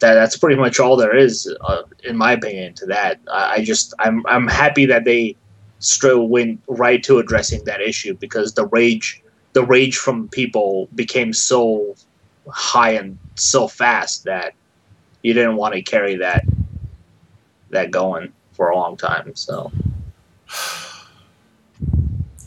that 0.00 0.14
that's 0.14 0.36
pretty 0.36 0.56
much 0.56 0.80
all 0.80 0.96
there 0.96 1.14
is, 1.16 1.52
uh, 1.60 1.82
in 2.04 2.16
my 2.16 2.32
opinion, 2.32 2.74
to 2.74 2.86
that. 2.86 3.20
I, 3.30 3.54
I 3.54 3.64
just 3.64 3.94
I'm 3.98 4.24
I'm 4.26 4.48
happy 4.48 4.86
that 4.86 5.04
they 5.04 5.36
straight 5.78 6.28
went 6.28 6.60
right 6.68 7.02
to 7.04 7.18
addressing 7.18 7.64
that 7.64 7.80
issue 7.80 8.14
because 8.14 8.54
the 8.54 8.66
rage 8.66 9.22
the 9.52 9.64
rage 9.64 9.96
from 9.96 10.28
people 10.28 10.88
became 10.94 11.32
so 11.32 11.94
high 12.48 12.90
and 12.92 13.18
so 13.36 13.68
fast 13.68 14.24
that 14.24 14.54
you 15.22 15.34
didn't 15.34 15.56
want 15.56 15.74
to 15.74 15.82
carry 15.82 16.16
that 16.16 16.44
that 17.70 17.90
going 17.90 18.32
for 18.52 18.70
a 18.70 18.76
long 18.76 18.96
time. 18.96 19.34
So 19.34 19.72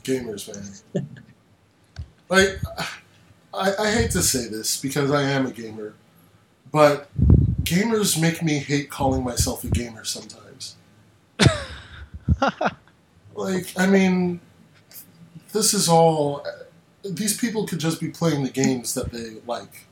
Gamers, 0.05 0.93
man. 0.93 1.07
like, 2.29 2.61
I, 3.53 3.73
I 3.79 3.91
hate 3.91 4.11
to 4.11 4.21
say 4.21 4.47
this 4.47 4.79
because 4.79 5.11
I 5.11 5.23
am 5.23 5.47
a 5.47 5.51
gamer, 5.51 5.95
but 6.71 7.09
gamers 7.63 8.21
make 8.21 8.43
me 8.43 8.59
hate 8.59 8.91
calling 8.91 9.23
myself 9.23 9.63
a 9.63 9.67
gamer 9.67 10.03
sometimes. 10.03 10.75
like, 13.35 13.73
I 13.75 13.87
mean, 13.87 14.39
this 15.51 15.73
is 15.73 15.89
all. 15.89 16.45
These 17.03 17.37
people 17.37 17.67
could 17.67 17.79
just 17.79 17.99
be 17.99 18.09
playing 18.09 18.43
the 18.43 18.49
games 18.49 18.93
that 18.93 19.11
they 19.11 19.37
like, 19.47 19.85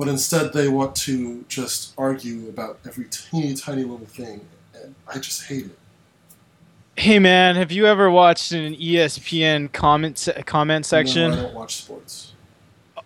but 0.00 0.08
instead 0.08 0.54
they 0.54 0.66
want 0.66 0.96
to 0.96 1.44
just 1.46 1.92
argue 1.98 2.48
about 2.48 2.78
every 2.86 3.04
teeny 3.10 3.52
tiny 3.52 3.82
little 3.82 4.06
thing, 4.06 4.40
and 4.74 4.94
I 5.06 5.18
just 5.18 5.44
hate 5.46 5.66
it. 5.66 5.78
Hey 6.96 7.18
man, 7.18 7.54
have 7.56 7.70
you 7.70 7.86
ever 7.86 8.10
watched 8.10 8.50
an 8.52 8.74
ESPN 8.76 9.70
comment 9.70 10.16
se- 10.16 10.42
comment 10.46 10.86
section? 10.86 11.32
No, 11.32 11.36
I 11.38 11.42
don't 11.42 11.54
watch 11.54 11.76
sports. 11.76 12.32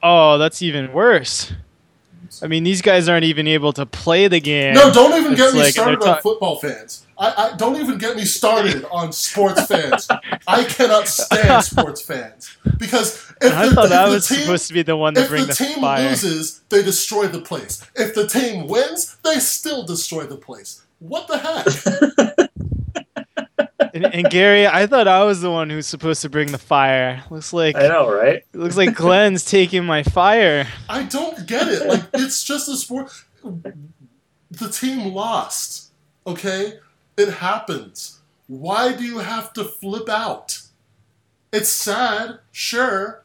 Oh, 0.04 0.38
that's 0.38 0.62
even 0.62 0.92
worse. 0.92 1.52
I 2.44 2.46
mean, 2.46 2.62
these 2.62 2.82
guys 2.82 3.08
aren't 3.08 3.24
even 3.24 3.48
able 3.48 3.72
to 3.72 3.86
play 3.86 4.28
the 4.28 4.38
game. 4.38 4.74
No, 4.74 4.92
don't 4.92 5.18
even 5.18 5.34
get 5.34 5.54
me 5.54 5.60
like- 5.60 5.72
started 5.72 6.00
they're 6.02 6.10
on 6.10 6.14
ta- 6.16 6.20
football 6.20 6.58
fans. 6.58 7.06
I, 7.18 7.52
I 7.52 7.56
don't 7.56 7.76
even 7.76 7.96
get 7.96 8.16
me 8.16 8.24
started 8.24 8.84
on 8.90 9.12
sports 9.12 9.66
fans. 9.66 10.08
I 10.46 10.64
cannot 10.64 11.08
stand 11.08 11.64
sports 11.72 12.02
fans 12.02 12.56
because 12.76 13.32
if 13.40 13.52
I 13.54 13.68
the, 13.68 13.74
thought 13.74 13.84
if 13.84 13.90
that 13.90 14.06
the 14.06 14.14
was 14.14 14.28
team, 14.28 14.40
supposed 14.40 14.66
to 14.68 14.74
be 14.74 14.82
the 14.82 14.96
one 14.96 15.14
to 15.14 15.26
bring 15.26 15.42
the 15.42 15.46
the, 15.48 15.54
team 15.54 15.80
fire. 15.80 16.08
loses, 16.10 16.60
they 16.68 16.82
destroy 16.82 17.28
the 17.28 17.40
place. 17.40 17.82
If 17.94 18.14
the 18.14 18.26
team 18.26 18.66
wins, 18.66 19.16
they 19.24 19.38
still 19.38 19.84
destroy 19.86 20.24
the 20.26 20.36
place. 20.36 20.82
What 20.98 21.28
the 21.28 21.38
heck? 21.38 22.33
And, 23.94 24.04
and 24.12 24.28
Gary, 24.28 24.66
I 24.66 24.88
thought 24.88 25.06
I 25.06 25.22
was 25.22 25.40
the 25.40 25.52
one 25.52 25.70
who's 25.70 25.86
supposed 25.86 26.20
to 26.22 26.28
bring 26.28 26.50
the 26.50 26.58
fire. 26.58 27.22
Looks 27.30 27.52
like 27.52 27.76
I 27.76 27.86
know, 27.86 28.12
right? 28.12 28.42
it 28.52 28.56
looks 28.56 28.76
like 28.76 28.96
Glenn's 28.96 29.44
taking 29.44 29.84
my 29.84 30.02
fire. 30.02 30.66
I 30.88 31.04
don't 31.04 31.46
get 31.46 31.68
it. 31.68 31.86
Like 31.86 32.02
it's 32.12 32.42
just 32.42 32.68
a 32.68 32.76
sport. 32.76 33.12
The 34.50 34.68
team 34.68 35.14
lost. 35.14 35.92
Okay, 36.26 36.74
it 37.16 37.34
happens. 37.34 38.20
Why 38.48 38.92
do 38.92 39.04
you 39.04 39.18
have 39.18 39.52
to 39.52 39.64
flip 39.64 40.08
out? 40.08 40.60
It's 41.52 41.68
sad, 41.68 42.40
sure, 42.50 43.24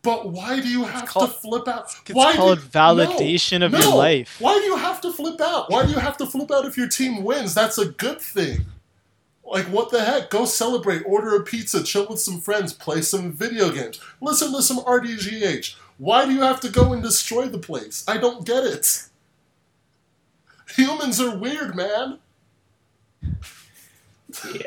but 0.00 0.30
why 0.30 0.60
do 0.60 0.68
you 0.68 0.84
have 0.84 1.06
called- 1.06 1.30
to 1.30 1.36
flip 1.36 1.68
out? 1.68 1.94
It's 2.06 2.14
why 2.14 2.34
called 2.34 2.60
do, 2.60 2.66
validation 2.66 3.60
no, 3.60 3.66
of 3.66 3.72
your 3.72 3.94
life. 3.94 4.36
Why 4.40 4.54
do 4.54 4.64
you 4.64 4.76
have 4.76 5.02
to 5.02 5.12
flip 5.12 5.38
out? 5.40 5.70
Why 5.70 5.84
do 5.84 5.92
you 5.92 5.98
have 5.98 6.16
to 6.16 6.26
flip 6.26 6.50
out 6.50 6.64
if 6.64 6.78
your 6.78 6.88
team 6.88 7.22
wins? 7.24 7.52
That's 7.52 7.76
a 7.76 7.86
good 7.86 8.20
thing. 8.20 8.64
Like 9.52 9.66
what 9.66 9.90
the 9.90 10.02
heck? 10.02 10.30
Go 10.30 10.46
celebrate, 10.46 11.02
order 11.04 11.36
a 11.36 11.42
pizza, 11.44 11.84
chill 11.84 12.06
with 12.08 12.20
some 12.20 12.40
friends, 12.40 12.72
play 12.72 13.02
some 13.02 13.30
video 13.32 13.70
games, 13.70 14.00
listen 14.22 14.50
to 14.52 14.62
some 14.62 14.78
RDGH. 14.78 15.76
Why 15.98 16.24
do 16.24 16.32
you 16.32 16.40
have 16.40 16.58
to 16.60 16.70
go 16.70 16.92
and 16.94 17.02
destroy 17.02 17.46
the 17.46 17.58
place? 17.58 18.02
I 18.08 18.16
don't 18.16 18.46
get 18.46 18.64
it. 18.64 19.08
Humans 20.74 21.20
are 21.20 21.36
weird, 21.36 21.76
man. 21.76 22.18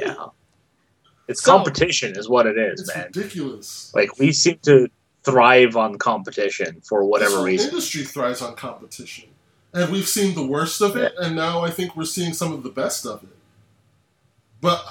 Yeah. 0.02 0.28
It's 1.28 1.42
So- 1.42 1.54
competition, 1.58 2.16
is 2.16 2.30
what 2.30 2.46
it 2.46 2.56
is, 2.56 2.82
It's 2.82 2.96
man. 2.96 3.06
ridiculous. 3.08 3.92
Like 3.96 4.20
we 4.20 4.32
seem 4.32 4.60
to 4.62 4.88
thrive 5.24 5.76
on 5.76 5.98
competition 5.98 6.82
for 6.88 7.02
This 7.02 7.10
whatever 7.10 7.36
whole 7.38 7.46
reason. 7.46 7.70
industry 7.70 8.04
thrives 8.04 8.44
on 8.44 8.56
competition, 8.56 9.30
and 9.74 9.92
we've 9.92 10.08
seen 10.08 10.36
the 10.36 10.46
worst 10.46 10.82
of 10.82 10.96
it, 10.96 11.16
and 11.20 11.36
now 11.36 11.62
I 11.62 11.72
think 11.72 11.96
we're 11.98 12.06
seeing 12.06 12.32
some 12.34 12.54
of 12.54 12.62
the 12.62 12.70
best 12.70 13.08
of 13.08 13.24
it. 13.24 13.35
But 14.66 14.84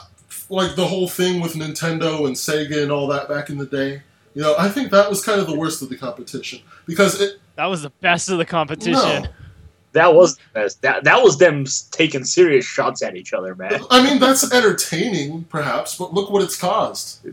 like 0.51 0.77
the 0.77 0.87
whole 0.87 1.09
thing 1.09 1.41
with 1.41 1.55
Nintendo 1.55 2.27
and 2.27 2.37
Sega 2.37 2.81
and 2.81 2.93
all 2.93 3.09
that 3.09 3.29
back 3.29 3.51
in 3.51 3.59
the 3.59 3.67
day, 3.67 4.03
you 4.35 4.43
know, 4.43 4.55
I 4.57 4.69
think 4.69 4.93
that 4.93 5.11
was 5.11 5.25
kind 5.25 5.41
of 5.41 5.49
the 5.49 5.57
worst 5.57 5.83
of 5.83 5.89
the 5.89 5.97
competition 5.97 6.61
because 6.87 7.21
it. 7.21 7.41
That 7.57 7.67
was 7.67 7.83
the 7.83 7.91
best 8.01 8.29
of 8.29 8.39
the 8.39 8.45
competition. 8.45 8.95
No, 8.95 9.27
That 9.93 10.15
was 10.15 10.37
the 10.37 10.43
best. 10.53 10.81
That 10.83 11.03
that 11.03 11.21
was 11.21 11.39
them 11.39 11.65
taking 11.91 12.25
serious 12.25 12.65
shots 12.65 13.03
at 13.03 13.17
each 13.17 13.33
other, 13.33 13.57
man. 13.57 13.81
I 13.91 14.09
mean 14.09 14.21
that's 14.21 14.53
entertaining, 14.53 15.43
perhaps, 15.45 15.97
but 15.97 16.15
look 16.15 16.31
what 16.31 16.43
it's 16.43 16.57
caused. 16.57 17.27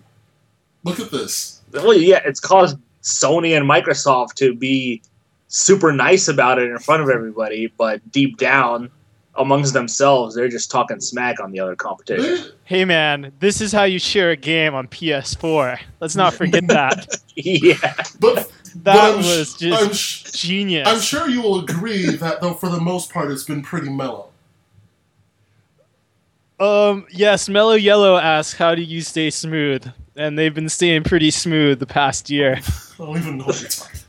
Look 0.83 0.99
at 0.99 1.11
this. 1.11 1.61
Well, 1.71 1.93
yeah, 1.93 2.21
it's 2.25 2.39
caused 2.39 2.77
Sony 3.03 3.55
and 3.55 3.69
Microsoft 3.69 4.33
to 4.37 4.55
be 4.55 5.03
super 5.47 5.91
nice 5.91 6.27
about 6.27 6.57
it 6.57 6.71
in 6.71 6.79
front 6.79 7.03
of 7.03 7.09
everybody, 7.09 7.67
but 7.77 8.11
deep 8.11 8.37
down, 8.37 8.89
amongst 9.35 9.73
themselves, 9.73 10.35
they're 10.35 10.49
just 10.49 10.69
talking 10.71 10.99
smack 10.99 11.39
on 11.39 11.51
the 11.51 11.59
other 11.59 11.75
competition. 11.75 12.51
Hey 12.71 12.85
man, 12.85 13.33
this 13.41 13.59
is 13.59 13.73
how 13.73 13.83
you 13.83 13.99
share 13.99 14.31
a 14.31 14.37
game 14.37 14.73
on 14.73 14.87
PS4. 14.87 15.77
Let's 15.99 16.15
not 16.15 16.33
forget 16.33 16.65
that. 16.67 17.17
yeah, 17.35 17.75
but 18.21 18.49
That 18.75 19.15
but 19.15 19.17
was 19.17 19.55
just 19.55 19.83
I'm 19.83 19.93
sh- 19.93 20.23
genius. 20.31 20.87
I'm 20.87 21.01
sure 21.01 21.27
you 21.29 21.41
will 21.41 21.59
agree 21.59 22.11
that, 22.15 22.39
though, 22.39 22.53
for 22.53 22.69
the 22.69 22.79
most 22.79 23.11
part, 23.11 23.29
it's 23.29 23.43
been 23.43 23.61
pretty 23.61 23.89
mellow. 23.89 24.29
Um, 26.61 27.05
yes, 27.09 27.49
Mellow 27.49 27.73
Yellow 27.73 28.15
asks, 28.17 28.57
"How 28.57 28.73
do 28.73 28.83
you 28.83 29.01
stay 29.01 29.31
smooth?" 29.31 29.91
And 30.15 30.39
they've 30.39 30.53
been 30.53 30.69
staying 30.69 31.03
pretty 31.03 31.31
smooth 31.31 31.79
the 31.79 31.87
past 31.87 32.29
year. 32.29 32.59
I 32.99 33.05
don't 33.05 33.17
even 33.17 33.37
know 33.39 33.45
what 33.45 33.59
you're 33.59 33.69
talking 33.69 34.00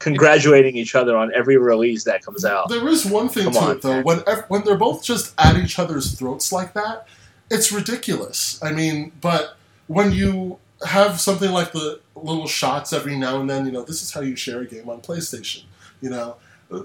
congratulating 0.00 0.76
each 0.76 0.96
other 0.96 1.16
on 1.16 1.32
every 1.32 1.56
release 1.56 2.02
that 2.04 2.24
comes 2.24 2.44
out. 2.44 2.68
There 2.68 2.88
is 2.88 3.06
one 3.06 3.28
thing 3.28 3.44
Come 3.44 3.52
to 3.52 3.58
on, 3.60 3.70
it, 3.76 3.82
though. 3.82 4.02
When 4.02 4.18
when 4.48 4.64
they're 4.64 4.76
both 4.76 5.04
just 5.04 5.34
at 5.38 5.56
each 5.56 5.78
other's 5.78 6.18
throats 6.18 6.50
like 6.50 6.72
that, 6.72 7.06
it's 7.50 7.70
ridiculous. 7.70 8.58
I 8.62 8.72
mean, 8.72 9.12
but 9.20 9.56
when 9.86 10.10
you 10.10 10.58
have 10.86 11.20
something 11.20 11.52
like 11.52 11.72
the 11.72 12.00
little 12.16 12.48
shots 12.48 12.92
every 12.92 13.16
now 13.16 13.40
and 13.40 13.48
then, 13.48 13.66
you 13.66 13.72
know, 13.72 13.84
this 13.84 14.02
is 14.02 14.12
how 14.12 14.22
you 14.22 14.34
share 14.34 14.60
a 14.60 14.66
game 14.66 14.88
on 14.88 15.00
PlayStation. 15.00 15.64
You 16.00 16.10
know, 16.10 16.36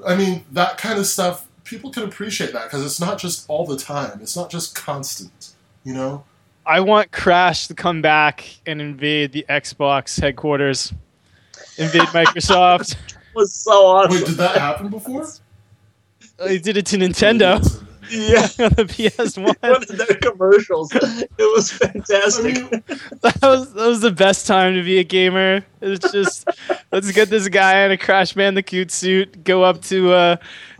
I 0.06 0.16
mean, 0.16 0.46
that 0.52 0.78
kind 0.78 1.00
of 1.00 1.08
stuff. 1.08 1.48
People 1.64 1.90
can 1.90 2.04
appreciate 2.04 2.54
that 2.54 2.66
because 2.66 2.86
it's 2.86 3.00
not 3.00 3.18
just 3.18 3.46
all 3.50 3.66
the 3.66 3.78
time. 3.78 4.20
It's 4.22 4.36
not 4.36 4.52
just 4.52 4.76
constant. 4.76 5.56
You 5.84 5.94
know. 5.94 6.24
I 6.68 6.80
want 6.80 7.12
Crash 7.12 7.68
to 7.68 7.76
come 7.76 8.02
back 8.02 8.44
and 8.66 8.82
invade 8.82 9.32
the 9.32 9.46
Xbox 9.48 10.20
headquarters, 10.20 10.94
invade 11.78 12.08
Microsoft. 12.10 12.96
Was 13.36 13.54
so 13.54 13.86
awesome. 13.88 14.16
Wait, 14.16 14.26
did 14.26 14.36
that 14.38 14.58
happen 14.58 14.90
before? 14.90 15.28
They 16.38 16.58
did 16.58 16.78
it 16.78 16.86
to 16.88 16.98
Nintendo 16.98 17.60
yeah, 18.10 18.42
on 18.60 18.74
the 18.74 18.86
PS1. 18.86 19.62
one 19.62 19.84
of 19.84 19.88
their 19.88 20.18
commercials. 20.32 20.92
It 20.94 21.30
was 21.38 21.74
I 21.82 21.88
fantastic. 21.88 22.56
mean, 22.72 22.84
That 23.22 23.40
was 23.42 23.74
that 23.74 23.88
was 23.88 24.02
the 24.02 24.12
best 24.12 24.48
time 24.48 24.74
to 24.76 24.84
be 24.84 25.00
a 25.00 25.04
gamer. 25.04 25.66
It's 25.82 26.12
just 26.12 26.48
let's 26.92 27.12
get 27.12 27.30
this 27.30 27.48
guy 27.48 27.86
in 27.86 27.92
a 27.92 27.98
Crash 27.98 28.34
Bandicoot 28.34 28.92
suit, 28.92 29.44
go 29.44 29.64
up 29.64 29.82
to 29.84 30.14
uh, 30.14 30.36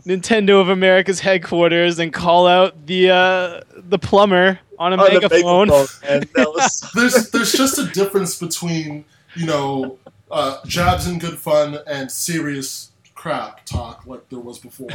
Nintendo 0.06 0.60
of 0.60 0.68
America's 0.68 1.20
headquarters, 1.20 1.98
and 1.98 2.12
call 2.12 2.46
out 2.46 2.86
the 2.86 3.10
uh, 3.10 3.60
the 3.74 3.98
plumber 3.98 4.58
on 4.78 4.92
a 4.92 4.96
On 4.96 5.04
the 5.04 5.20
megaphone. 5.20 5.68
megaphone, 5.68 5.86
and 6.08 6.22
that 6.34 6.48
was 6.48 6.90
there's 6.94 7.30
there's 7.30 7.52
just 7.52 7.78
a 7.78 7.86
difference 7.86 8.38
between 8.38 9.04
you 9.34 9.46
know 9.46 9.98
uh, 10.30 10.58
jabs 10.66 11.06
and 11.06 11.20
good 11.20 11.38
fun 11.38 11.78
and 11.86 12.10
serious 12.10 12.90
crap 13.14 13.64
talk 13.64 14.06
like 14.06 14.28
there 14.28 14.38
was 14.40 14.58
before, 14.58 14.90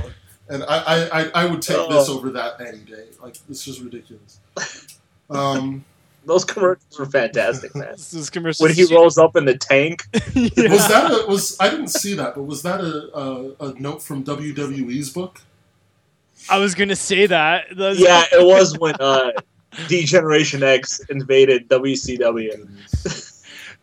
and 0.49 0.63
I 0.63 0.77
I, 0.77 1.21
I, 1.21 1.31
I 1.35 1.45
would 1.45 1.61
take 1.61 1.89
this 1.89 2.09
Oh. 2.09 2.17
over 2.17 2.29
that 2.31 2.59
any 2.61 2.79
day. 2.79 3.05
Like 3.21 3.35
it's 3.49 3.63
just 3.63 3.81
ridiculous. 3.81 4.39
Um, 5.29 5.83
those 6.25 6.45
commercials 6.45 6.99
were 6.99 7.05
fantastic, 7.05 7.73
man. 7.75 7.89
This 7.91 8.13
is. 8.13 8.29
When 8.59 8.73
he 8.73 8.93
rolls 8.93 9.17
up 9.17 9.35
in 9.35 9.45
the 9.45 9.57
tank, 9.57 10.03
Yeah. 10.33 10.69
was 10.71 10.87
that 10.87 11.11
a 11.11 11.25
was 11.27 11.57
I 11.59 11.69
didn't 11.69 11.87
see 11.89 12.13
that, 12.15 12.35
but 12.35 12.43
was 12.43 12.61
that 12.63 12.79
a, 12.81 13.17
a, 13.17 13.69
a 13.69 13.79
note 13.79 14.01
from 14.03 14.23
WWE's 14.23 15.09
book? 15.09 15.41
I 16.49 16.57
was 16.57 16.75
gonna 16.75 16.95
say 16.95 17.25
that. 17.27 17.65
That 17.77 17.97
yeah, 17.97 18.23
it 18.31 18.45
was 18.45 18.77
when 18.79 18.95
uh, 18.99 19.31
D 19.87 20.03
Generation 20.03 20.63
X 20.63 20.99
invaded 21.09 21.69
WCW. 21.69 22.67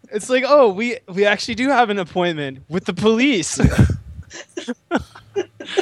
Goodness. 0.08 0.22
It's 0.24 0.30
like, 0.30 0.44
oh, 0.46 0.72
we 0.72 0.98
we 1.08 1.24
actually 1.26 1.54
do 1.54 1.68
have 1.68 1.90
an 1.90 1.98
appointment 1.98 2.64
with 2.68 2.84
the 2.84 2.94
police. 2.94 3.60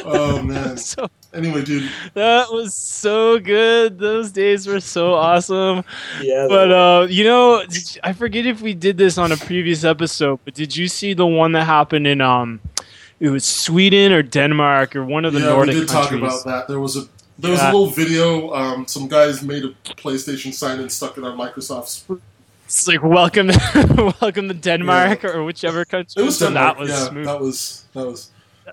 Oh 0.05 0.43
man. 0.43 0.77
so 0.93 1.09
Anyway, 1.33 1.62
dude. 1.62 1.91
That 2.14 2.51
was 2.51 2.72
so 2.74 3.39
good. 3.39 3.99
Those 3.99 4.31
days 4.33 4.66
were 4.66 4.81
so 4.81 5.14
awesome. 5.14 5.85
Yeah. 6.22 6.47
But 6.49 6.72
uh, 6.72 7.07
you 7.11 7.24
know, 7.24 7.61
you- 7.62 8.01
I 8.03 8.12
forget 8.12 8.47
if 8.47 8.62
we 8.62 8.74
did 8.74 8.97
this 8.97 9.18
on 9.18 9.33
a 9.33 9.37
previous 9.37 9.85
episode, 9.85 10.41
but 10.45 10.55
did 10.55 10.77
you 10.77 10.89
see 10.89 11.14
the 11.14 11.27
one 11.27 11.53
that 11.53 11.64
happened 11.64 12.07
in 12.07 12.20
um, 12.20 12.61
it 13.20 13.29
was 13.31 13.45
Sweden 13.45 14.12
or 14.12 14.22
Denmark 14.22 14.97
or 14.97 15.05
one 15.05 15.24
of 15.24 15.33
the 15.35 15.41
yeah, 15.41 15.47
Nordic 15.47 15.74
we 15.74 15.81
did 15.81 15.89
countries? 15.89 16.20
talk 16.20 16.43
about 16.43 16.45
that. 16.45 16.68
There 16.68 16.81
was 16.81 16.97
a 16.97 17.03
there 17.39 17.51
was 17.51 17.61
Yeah. 17.61 17.70
a 17.70 17.72
little 17.72 17.91
video. 17.91 18.53
Um, 18.55 18.87
some 18.87 19.07
guys 19.09 19.43
made 19.43 19.64
a 19.64 19.68
PlayStation 19.85 20.53
sign 20.55 20.81
and 20.81 20.91
stuck 20.91 21.16
it 21.18 21.24
on 21.24 21.37
Microsoft's. 21.39 22.05
It's 22.67 22.89
like 22.89 23.03
welcome, 23.03 23.49
welcome 24.21 24.49
to 24.49 24.55
Denmark 24.55 25.25
or 25.25 25.45
whichever 25.45 25.85
country. 25.85 26.21
It 26.23 26.27
was 26.27 26.39
So 26.39 26.47
Denmark. 26.47 26.77
that 26.77 26.81
was 26.81 26.91
yeah, 26.91 27.09
smooth. 27.09 27.25
that 27.27 27.41
was 27.41 27.85
that 27.95 28.07
was. 28.07 28.31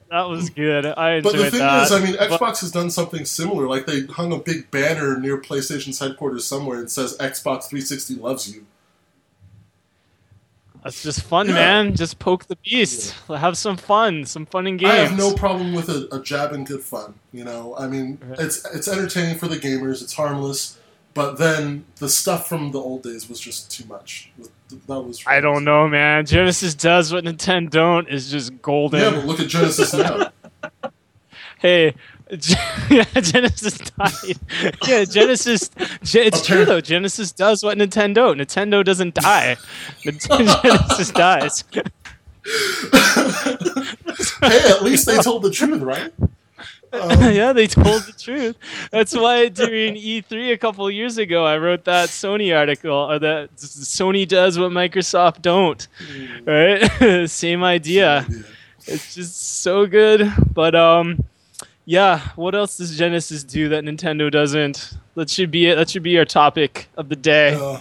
That 0.09 0.27
was 0.27 0.49
good. 0.49 0.85
I 0.87 1.13
enjoyed 1.15 1.33
that. 1.35 1.37
But 1.37 1.43
the 1.43 1.51
thing 1.51 1.59
that. 1.59 1.83
is, 1.83 1.91
I 1.91 1.99
mean, 2.03 2.15
But- 2.17 2.31
Xbox 2.31 2.61
has 2.61 2.71
done 2.71 2.89
something 2.89 3.25
similar. 3.25 3.67
Like 3.67 3.85
they 3.85 4.01
hung 4.07 4.33
a 4.33 4.39
big 4.39 4.71
banner 4.71 5.19
near 5.19 5.37
PlayStation's 5.39 5.99
headquarters 5.99 6.45
somewhere 6.45 6.79
and 6.79 6.89
says 6.89 7.15
Xbox 7.19 7.65
360 7.69 8.15
loves 8.15 8.51
you. 8.53 8.65
That's 10.83 11.01
just 11.03 11.21
fun, 11.21 11.47
Yeah. 11.47 11.53
man. 11.53 11.95
Just 11.95 12.17
poke 12.19 12.47
the 12.47 12.57
beast. 12.57 13.13
Have 13.27 13.55
some 13.57 13.77
fun. 13.77 14.25
Some 14.25 14.45
fun 14.47 14.65
in 14.67 14.77
games. 14.77 14.91
I 14.91 14.95
have 15.07 15.17
no 15.17 15.33
problem 15.33 15.73
with 15.73 15.87
a, 15.89 16.09
a 16.11 16.21
jab 16.21 16.51
and 16.51 16.65
good 16.67 16.81
fun. 16.83 17.13
You 17.31 17.43
know, 17.45 17.75
I 17.77 17.87
mean, 17.87 18.17
Right. 18.27 18.39
it's 18.39 18.65
it's 18.73 18.87
entertaining 18.87 19.37
for 19.37 19.47
the 19.47 19.57
gamers. 19.57 20.01
It's 20.01 20.13
harmless. 20.13 20.77
But 21.13 21.37
then 21.37 21.85
the 21.97 22.09
stuff 22.09 22.47
from 22.47 22.71
the 22.71 22.79
old 22.79 23.03
days 23.03 23.29
was 23.29 23.39
just 23.39 23.69
too 23.69 23.85
much. 23.85 24.31
That 24.87 25.01
was. 25.01 25.23
I 25.27 25.39
don't 25.39 25.63
know, 25.63 25.87
man. 25.87 26.25
Genesis 26.25 26.73
does 26.73 27.13
what 27.13 27.23
Nintendo 27.23 27.69
don't 27.69 28.09
is 28.09 28.31
just 28.31 28.61
golden. 28.61 28.99
Yeah, 29.01 29.11
but 29.11 29.25
look 29.25 29.39
at 29.39 29.47
Genesis 29.47 29.93
now. 29.93 30.31
Hey, 31.59 31.95
yeah, 32.89 33.05
Genesis 33.21 33.77
died. 33.77 34.37
yeah, 34.85 35.05
Genesis. 35.05 35.69
Ge- 36.03 36.15
it's 36.17 36.45
true 36.45 36.65
though. 36.65 36.81
Genesis 36.81 37.31
does 37.31 37.63
what 37.63 37.77
Nintendo. 37.77 38.35
Nintendo 38.35 38.83
doesn't 38.83 39.13
die. 39.13 39.55
Genesis 40.01 41.11
dies. 41.11 41.63
hey, 44.41 44.71
at 44.71 44.83
least 44.83 45.05
they 45.05 45.17
told 45.19 45.43
the 45.43 45.51
truth, 45.51 45.81
right? 45.81 46.11
Um, 46.93 47.09
yeah, 47.33 47.53
they 47.53 47.67
told 47.67 48.03
the 48.03 48.13
truth. 48.13 48.55
That's 48.91 49.15
why 49.15 49.49
during 49.49 49.95
E3 49.95 50.53
a 50.53 50.57
couple 50.57 50.89
years 50.91 51.17
ago, 51.17 51.45
I 51.45 51.57
wrote 51.57 51.85
that 51.85 52.09
Sony 52.09 52.55
article, 52.55 53.11
or 53.11 53.19
that 53.19 53.55
Sony 53.55 54.27
does 54.27 54.59
what 54.59 54.71
Microsoft 54.71 55.41
don't. 55.41 55.87
Right? 56.45 57.27
Same 57.29 57.63
idea. 57.63 58.25
It's 58.85 59.15
just 59.15 59.61
so 59.61 59.87
good. 59.87 60.31
But 60.53 60.75
um, 60.75 61.23
yeah. 61.85 62.19
What 62.35 62.53
else 62.55 62.77
does 62.77 62.95
Genesis 62.97 63.43
do 63.43 63.69
that 63.69 63.83
Nintendo 63.83 64.31
doesn't? 64.31 64.93
That 65.15 65.29
should 65.29 65.51
be 65.51 65.67
it. 65.67 65.75
That 65.75 65.89
should 65.89 66.03
be 66.03 66.17
our 66.19 66.25
topic 66.25 66.89
of 66.95 67.09
the 67.09 67.15
day. 67.15 67.55
Uh, 67.55 67.79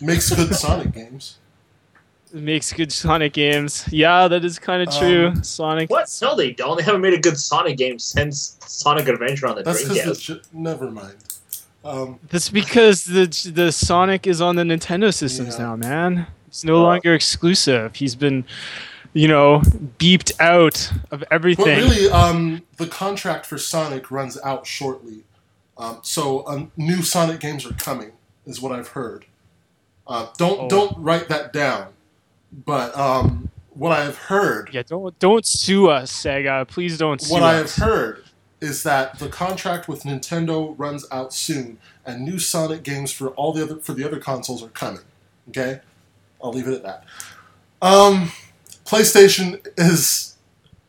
makes 0.00 0.34
good 0.34 0.54
Sonic 0.54 0.92
games. 0.92 1.38
It 2.34 2.40
makes 2.42 2.72
good 2.72 2.92
Sonic 2.92 3.32
games. 3.32 3.86
Yeah, 3.90 4.28
that 4.28 4.44
is 4.44 4.58
kind 4.58 4.86
of 4.86 4.94
true. 4.94 5.28
Um, 5.28 5.42
Sonic. 5.42 5.88
What? 5.90 6.08
No, 6.20 6.34
they 6.36 6.50
don't. 6.52 6.76
They 6.76 6.82
haven't 6.82 7.00
made 7.00 7.14
a 7.14 7.18
good 7.20 7.38
Sonic 7.38 7.76
game 7.78 7.98
since 7.98 8.56
Sonic 8.66 9.08
Adventure 9.08 9.46
on 9.46 9.56
the 9.56 9.62
That's 9.62 9.84
Dreamcast. 9.84 10.26
the 10.26 10.42
never 10.52 10.90
mind. 10.90 11.16
Um, 11.84 12.18
That's 12.30 12.50
because 12.50 13.04
the 13.04 13.26
the 13.54 13.72
Sonic 13.72 14.26
is 14.26 14.40
on 14.40 14.56
the 14.56 14.62
Nintendo 14.62 15.12
systems 15.14 15.56
Yeah. 15.56 15.64
now, 15.64 15.76
man. 15.76 16.26
It's 16.48 16.64
no 16.64 16.76
Uh, 16.78 16.82
longer 16.82 17.14
exclusive. 17.14 17.94
He's 17.96 18.14
been, 18.14 18.44
you 19.14 19.28
know, 19.28 19.60
beeped 19.98 20.32
out 20.40 20.90
of 21.10 21.20
but 21.20 21.28
everything. 21.30 21.78
really, 21.78 22.10
um, 22.10 22.62
the 22.76 22.86
contract 22.86 23.46
for 23.46 23.56
Sonic 23.58 24.10
runs 24.10 24.38
out 24.44 24.66
shortly. 24.66 25.22
Um, 25.78 25.98
so 26.02 26.46
um, 26.46 26.72
new 26.76 27.02
Sonic 27.02 27.40
games 27.40 27.64
are 27.64 27.72
coming, 27.74 28.12
is 28.46 28.60
what 28.60 28.72
I've 28.72 28.88
heard. 28.88 29.24
Uh, 30.06 30.26
don't 30.36 30.60
Oh. 30.62 30.68
don't 30.68 30.96
write 30.98 31.28
that 31.28 31.52
down. 31.52 31.88
But 32.52 32.96
um, 32.96 33.50
what 33.70 33.92
I 33.92 34.04
have 34.04 34.16
heard, 34.16 34.70
yeah, 34.72 34.82
don't 34.82 35.18
don't 35.18 35.46
sue 35.46 35.88
us, 35.88 36.12
Sega. 36.12 36.66
Please 36.66 36.98
don't 36.98 37.20
sue 37.20 37.32
what 37.32 37.42
I 37.42 37.54
have 37.54 37.74
heard 37.74 38.24
is 38.60 38.82
that 38.82 39.18
the 39.18 39.28
contract 39.28 39.88
with 39.88 40.02
Nintendo 40.02 40.74
runs 40.76 41.06
out 41.12 41.32
soon, 41.32 41.78
and 42.04 42.24
new 42.24 42.38
Sonic 42.38 42.82
games 42.82 43.12
for 43.12 43.28
all 43.30 43.52
the 43.52 43.62
other 43.62 43.76
for 43.76 43.92
the 43.92 44.04
other 44.04 44.18
consoles 44.18 44.62
are 44.62 44.68
coming. 44.68 45.02
Okay, 45.48 45.80
I'll 46.42 46.52
leave 46.52 46.68
it 46.68 46.74
at 46.74 46.82
that. 46.82 47.04
Um, 47.80 48.32
PlayStation 48.84 49.66
is 49.76 50.36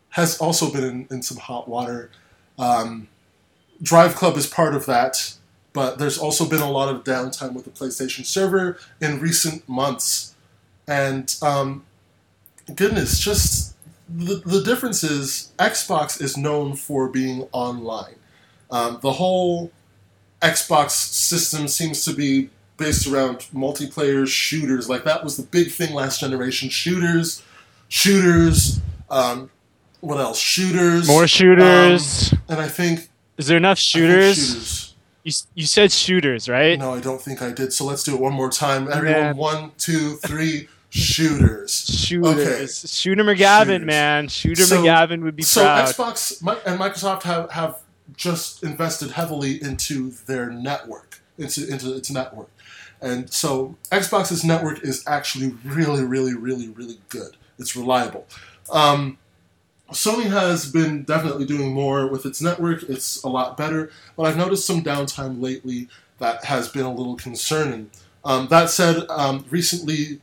has 0.10 0.38
also 0.40 0.72
been 0.72 0.84
in, 0.84 1.08
in 1.12 1.22
some 1.22 1.38
hot 1.38 1.68
water. 1.68 2.10
Um, 2.58 3.08
Drive 3.82 4.16
Club 4.16 4.36
is 4.36 4.48
part 4.48 4.76
of 4.76 4.86
that, 4.88 5.36
but 5.72 6.00
there's 6.00 6.18
also 6.18 6.48
been 6.48 6.62
a 6.62 6.70
lot 6.70 6.94
of 6.94 7.04
downtime 7.04 7.54
with 7.54 7.66
the 7.66 7.72
PlayStation 7.72 8.26
server 8.26 8.78
in 9.00 9.20
recent 9.20 9.68
months, 9.70 10.36
and 10.90 11.36
um, 11.44 11.86
goodness, 12.76 13.20
just 13.20 13.76
the, 14.10 14.42
the 14.44 14.64
difference 14.64 15.04
is 15.04 15.52
Xbox 15.60 16.20
is 16.20 16.36
known 16.36 16.76
for 16.76 17.08
being 17.08 17.48
online. 17.52 18.16
Um, 18.72 18.98
the 19.02 19.14
whole 19.14 19.72
Xbox 20.42 20.92
system 20.92 21.68
seems 21.68 22.04
to 22.06 22.14
be 22.14 22.50
based 22.78 23.06
around 23.08 23.40
multiplayer 23.54 24.28
shooters. 24.28 24.90
Like 24.90 25.04
that 25.04 25.24
was 25.24 25.38
the 25.38 25.44
big 25.44 25.72
thing 25.72 25.94
last 25.94 26.20
generation: 26.22 26.70
shooters, 26.70 27.44
shooters. 27.88 28.82
Um, 29.12 29.52
what 30.02 30.20
else? 30.20 30.40
Shooters. 30.40 31.08
More 31.08 31.28
shooters. 31.28 32.34
And 32.48 32.60
I 32.60 32.68
think 32.68 33.10
is 33.38 33.46
there 33.46 33.58
enough 33.58 33.78
shooters? 33.78 34.38
shooters. 34.38 34.96
You 35.24 35.34
you 35.54 35.66
said 35.68 35.92
shooters, 35.92 36.50
right? 36.50 36.80
No, 36.80 36.96
I 36.96 37.00
don't 37.00 37.22
think 37.22 37.44
I 37.44 37.52
did. 37.52 37.74
So 37.74 37.86
let's 37.86 38.04
do 38.04 38.16
it 38.16 38.22
one 38.22 38.34
more 38.34 38.50
time. 38.50 38.92
Everyone, 38.92 39.38
one, 39.38 39.72
two, 39.78 40.16
three. 40.18 40.68
Shooters. 40.90 41.86
Shooters. 41.88 42.92
Shooter 42.92 43.24
McGavin, 43.24 43.66
Shooters. 43.66 43.86
man. 43.86 44.28
Shooter 44.28 44.64
So- 44.64 44.82
McGavin 44.84 45.22
would 45.22 45.36
be 45.36 45.44
So 45.44 45.62
proud. 45.62 45.88
Xbox 45.88 46.42
and 46.66 46.80
Microsoft 46.80 47.24
have, 47.24 47.52
have 47.52 47.78
just 48.16 48.64
invested 48.64 49.12
heavily 49.12 49.62
into 49.62 50.12
their 50.26 50.50
network, 50.50 51.22
into 51.38 51.68
into 51.68 51.96
its 51.96 52.10
network, 52.10 52.50
and 53.02 53.32
so 53.32 53.76
Xbox's 53.92 54.44
network 54.44 54.84
is 54.84 55.04
actually 55.06 55.56
really, 55.64 56.04
really, 56.04 56.34
really, 56.34 56.68
really 56.70 57.00
good. 57.10 57.38
It's 57.60 57.76
reliable. 57.76 58.26
Um, 58.72 59.18
Sony 59.92 60.26
has 60.26 60.72
been 60.72 61.04
definitely 61.04 61.46
doing 61.46 61.74
more 61.74 62.08
with 62.08 62.26
its 62.26 62.42
network. 62.42 62.84
It's 62.84 63.24
a 63.24 63.30
lot 63.30 63.58
better, 63.58 63.92
but 64.18 64.24
I've 64.24 64.38
noticed 64.38 64.66
some 64.66 64.84
downtime 64.84 65.42
lately 65.42 65.88
that 66.20 66.46
has 66.46 66.68
been 66.68 66.84
a 66.86 66.94
little 66.94 67.16
concerning. 67.16 67.90
Um, 68.26 68.48
that 68.50 68.70
said, 68.70 69.06
um, 69.10 69.46
recently 69.50 70.20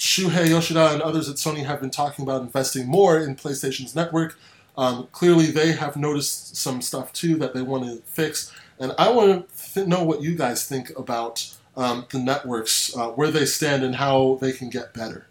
Shuhei 0.00 0.48
Yoshida 0.48 0.92
and 0.94 1.02
others 1.02 1.28
at 1.28 1.36
Sony 1.36 1.62
have 1.66 1.78
been 1.78 1.90
talking 1.90 2.22
about 2.22 2.40
investing 2.40 2.86
more 2.86 3.18
in 3.18 3.36
PlayStation's 3.36 3.94
network. 3.94 4.38
Um, 4.78 5.08
clearly, 5.12 5.50
they 5.50 5.72
have 5.72 5.94
noticed 5.94 6.56
some 6.56 6.80
stuff 6.80 7.12
too 7.12 7.36
that 7.36 7.52
they 7.52 7.60
want 7.60 7.84
to 7.84 8.00
fix, 8.06 8.50
and 8.78 8.94
I 8.98 9.10
want 9.10 9.46
to 9.46 9.72
th- 9.74 9.86
know 9.86 10.02
what 10.02 10.22
you 10.22 10.34
guys 10.36 10.66
think 10.66 10.90
about 10.98 11.54
um, 11.76 12.06
the 12.10 12.18
networks, 12.18 12.96
uh, 12.96 13.08
where 13.08 13.30
they 13.30 13.44
stand, 13.44 13.84
and 13.84 13.94
how 13.94 14.38
they 14.40 14.52
can 14.52 14.70
get 14.70 14.94
better. 14.94 15.26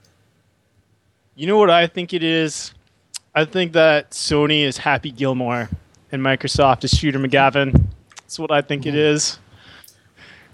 You 1.33 1.47
know 1.47 1.57
what 1.57 1.71
I 1.71 1.87
think 1.87 2.13
it 2.13 2.21
is? 2.21 2.71
I 3.33 3.45
think 3.45 3.73
that 3.73 4.11
Sony 4.11 4.61
is 4.61 4.77
Happy 4.77 5.11
Gilmore 5.11 5.67
and 6.11 6.21
Microsoft 6.21 6.83
is 6.83 6.91
Shooter 6.91 7.17
McGavin. 7.17 7.87
That's 8.17 8.37
what 8.37 8.51
I 8.51 8.61
think 8.61 8.85
it 8.85 8.93
is. 8.93 9.39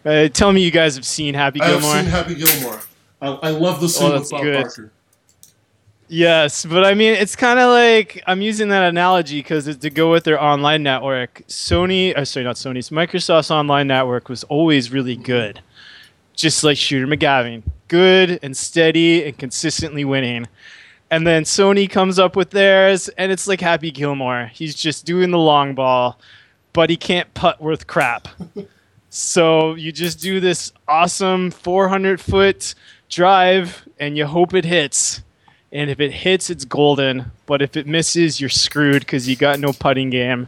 Uh, 0.06 0.30
tell 0.30 0.54
me 0.54 0.62
you 0.62 0.72
guys 0.72 0.96
have 0.96 1.06
seen 1.06 1.34
Happy 1.34 1.60
Gilmore. 1.60 1.92
I 1.92 1.96
have 1.98 2.06
seen 2.06 2.12
Happy 2.12 2.36
Gilmore. 2.36 2.80
I, 3.22 3.28
I 3.28 3.50
love 3.50 3.80
the 3.82 3.90
scene 3.90 4.08
Oh, 4.08 4.12
with 4.14 4.22
that's 4.22 4.32
Bob 4.32 4.42
good. 4.44 4.62
Barker. 4.64 4.92
Yes, 6.08 6.66
but 6.66 6.86
I 6.86 6.94
mean, 6.94 7.14
it's 7.14 7.36
kind 7.36 7.58
of 7.58 7.70
like 7.72 8.22
I'm 8.28 8.42
using 8.42 8.70
that 8.70 8.84
analogy 8.88 9.40
because 9.40 9.76
to 9.78 9.90
go 9.90 10.12
with 10.12 10.24
their 10.24 10.42
online 10.42 10.84
network, 10.84 11.42
Sony, 11.48 12.16
uh, 12.16 12.24
sorry, 12.26 12.44
not 12.44 12.58
Sony's, 12.58 12.92
Microsoft's 12.92 13.50
online 13.50 13.88
network 13.88 14.30
was 14.30 14.44
always 14.44 14.92
really 14.92 15.16
good, 15.16 15.62
just 16.36 16.64
like 16.64 16.78
Shooter 16.78 17.08
McGavin, 17.08 17.64
good 17.88 18.40
and 18.44 18.56
steady 18.56 19.26
and 19.26 19.38
consistently 19.38 20.06
winning. 20.06 20.48
And 21.10 21.26
then 21.26 21.44
Sony 21.44 21.90
comes 21.90 22.20
up 22.20 22.36
with 22.36 22.52
theirs, 22.52 23.10
and 23.10 23.32
it's 23.32 23.48
like 23.48 23.62
Happy 23.62 23.90
Gilmore. 23.90 24.52
He's 24.54 24.76
just 24.76 25.06
doing 25.06 25.32
the 25.32 25.40
long 25.40 25.74
ball, 25.74 26.20
but 26.74 26.92
he 26.92 26.98
can't 26.98 27.34
putt 27.34 27.60
worth 27.60 27.88
crap. 27.88 28.28
so 29.10 29.74
you 29.74 29.92
just 29.92 30.20
do 30.20 30.40
this 30.40 30.72
awesome 30.88 31.50
400 31.50 32.22
foot 32.22 32.76
drive, 33.16 33.88
and 34.00 34.18
you 34.18 34.26
hope 34.26 34.54
it 34.54 34.66
hits. 34.66 35.24
And 35.72 35.90
if 35.90 36.00
it 36.00 36.12
hits, 36.12 36.50
it's 36.50 36.66
golden. 36.66 37.32
But 37.46 37.62
if 37.62 37.76
it 37.76 37.88
misses, 37.88 38.40
you're 38.40 38.50
screwed 38.50 39.02
because 39.02 39.28
you 39.28 39.36
got 39.36 39.60
no 39.60 39.74
putting 39.74 40.10
game. 40.10 40.48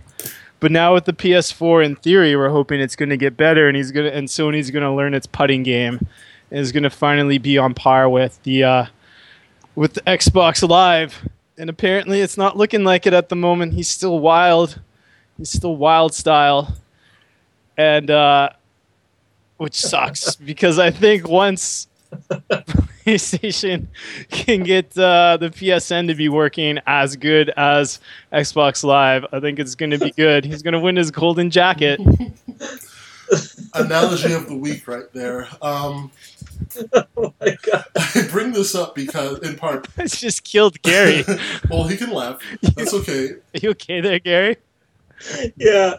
But 0.59 0.71
now 0.71 0.93
with 0.93 1.05
the 1.05 1.13
PS4, 1.13 1.85
in 1.85 1.95
theory, 1.95 2.35
we're 2.35 2.49
hoping 2.49 2.79
it's 2.79 2.95
going 2.95 3.09
to 3.09 3.17
get 3.17 3.37
better, 3.37 3.67
and 3.67 3.77
he's 3.77 3.91
gonna 3.91 4.09
and 4.09 4.27
Sony's 4.27 4.71
going 4.71 4.83
to 4.83 4.91
learn 4.91 5.13
its 5.13 5.27
putting 5.27 5.63
game, 5.63 6.05
and 6.51 6.59
is 6.59 6.71
going 6.71 6.83
to 6.83 6.89
finally 6.89 7.37
be 7.37 7.57
on 7.57 7.73
par 7.73 8.09
with 8.09 8.41
the 8.43 8.63
uh, 8.63 8.85
with 9.75 9.93
the 9.93 10.01
Xbox 10.01 10.67
Live. 10.67 11.27
And 11.59 11.69
apparently, 11.69 12.21
it's 12.21 12.37
not 12.37 12.57
looking 12.57 12.83
like 12.83 13.07
it 13.07 13.13
at 13.13 13.29
the 13.29 13.35
moment. 13.35 13.73
He's 13.73 13.87
still 13.87 14.19
wild. 14.19 14.79
He's 15.37 15.51
still 15.51 15.75
wild 15.75 16.13
style, 16.13 16.75
and 17.77 18.09
uh, 18.09 18.49
which 19.57 19.75
sucks 19.75 20.35
because 20.51 20.79
I 20.79 20.89
think 20.89 21.27
once 21.27 21.87
PlayStation 23.07 23.87
can 24.29 24.63
get 24.63 24.97
uh, 24.97 25.37
the 25.37 25.49
PSN 25.49 26.07
to 26.07 26.15
be 26.15 26.27
working 26.27 26.79
as 26.85 27.15
good 27.15 27.49
as 27.55 27.99
Xbox 28.33 28.83
Live, 28.83 29.25
I 29.31 29.39
think 29.39 29.59
it's 29.59 29.75
going 29.75 29.91
to 29.91 29.97
be 29.97 30.11
good. 30.11 30.43
He's 30.43 30.61
going 30.61 30.73
to 30.73 30.79
win 30.79 30.97
his 30.97 31.11
golden 31.11 31.49
jacket. 31.49 32.01
Analogy 33.73 34.33
of 34.33 34.47
the 34.47 34.55
week, 34.55 34.87
right 34.87 35.11
there. 35.13 35.47
Um, 35.61 36.11
oh 37.17 37.33
my 37.39 37.57
god. 37.63 37.85
I 37.95 38.27
bring 38.31 38.51
this 38.51 38.75
up 38.75 38.95
because, 38.95 39.39
in 39.39 39.55
part, 39.55 39.87
it's 39.97 40.19
just 40.19 40.43
killed 40.43 40.81
Gary. 40.81 41.23
well, 41.69 41.85
he 41.85 41.97
can 41.97 42.11
laugh. 42.11 42.41
That's 42.75 42.93
okay. 42.93 43.31
Are 43.31 43.59
you 43.61 43.69
okay 43.71 44.01
there, 44.01 44.19
Gary? 44.19 44.57
Yeah. 45.55 45.95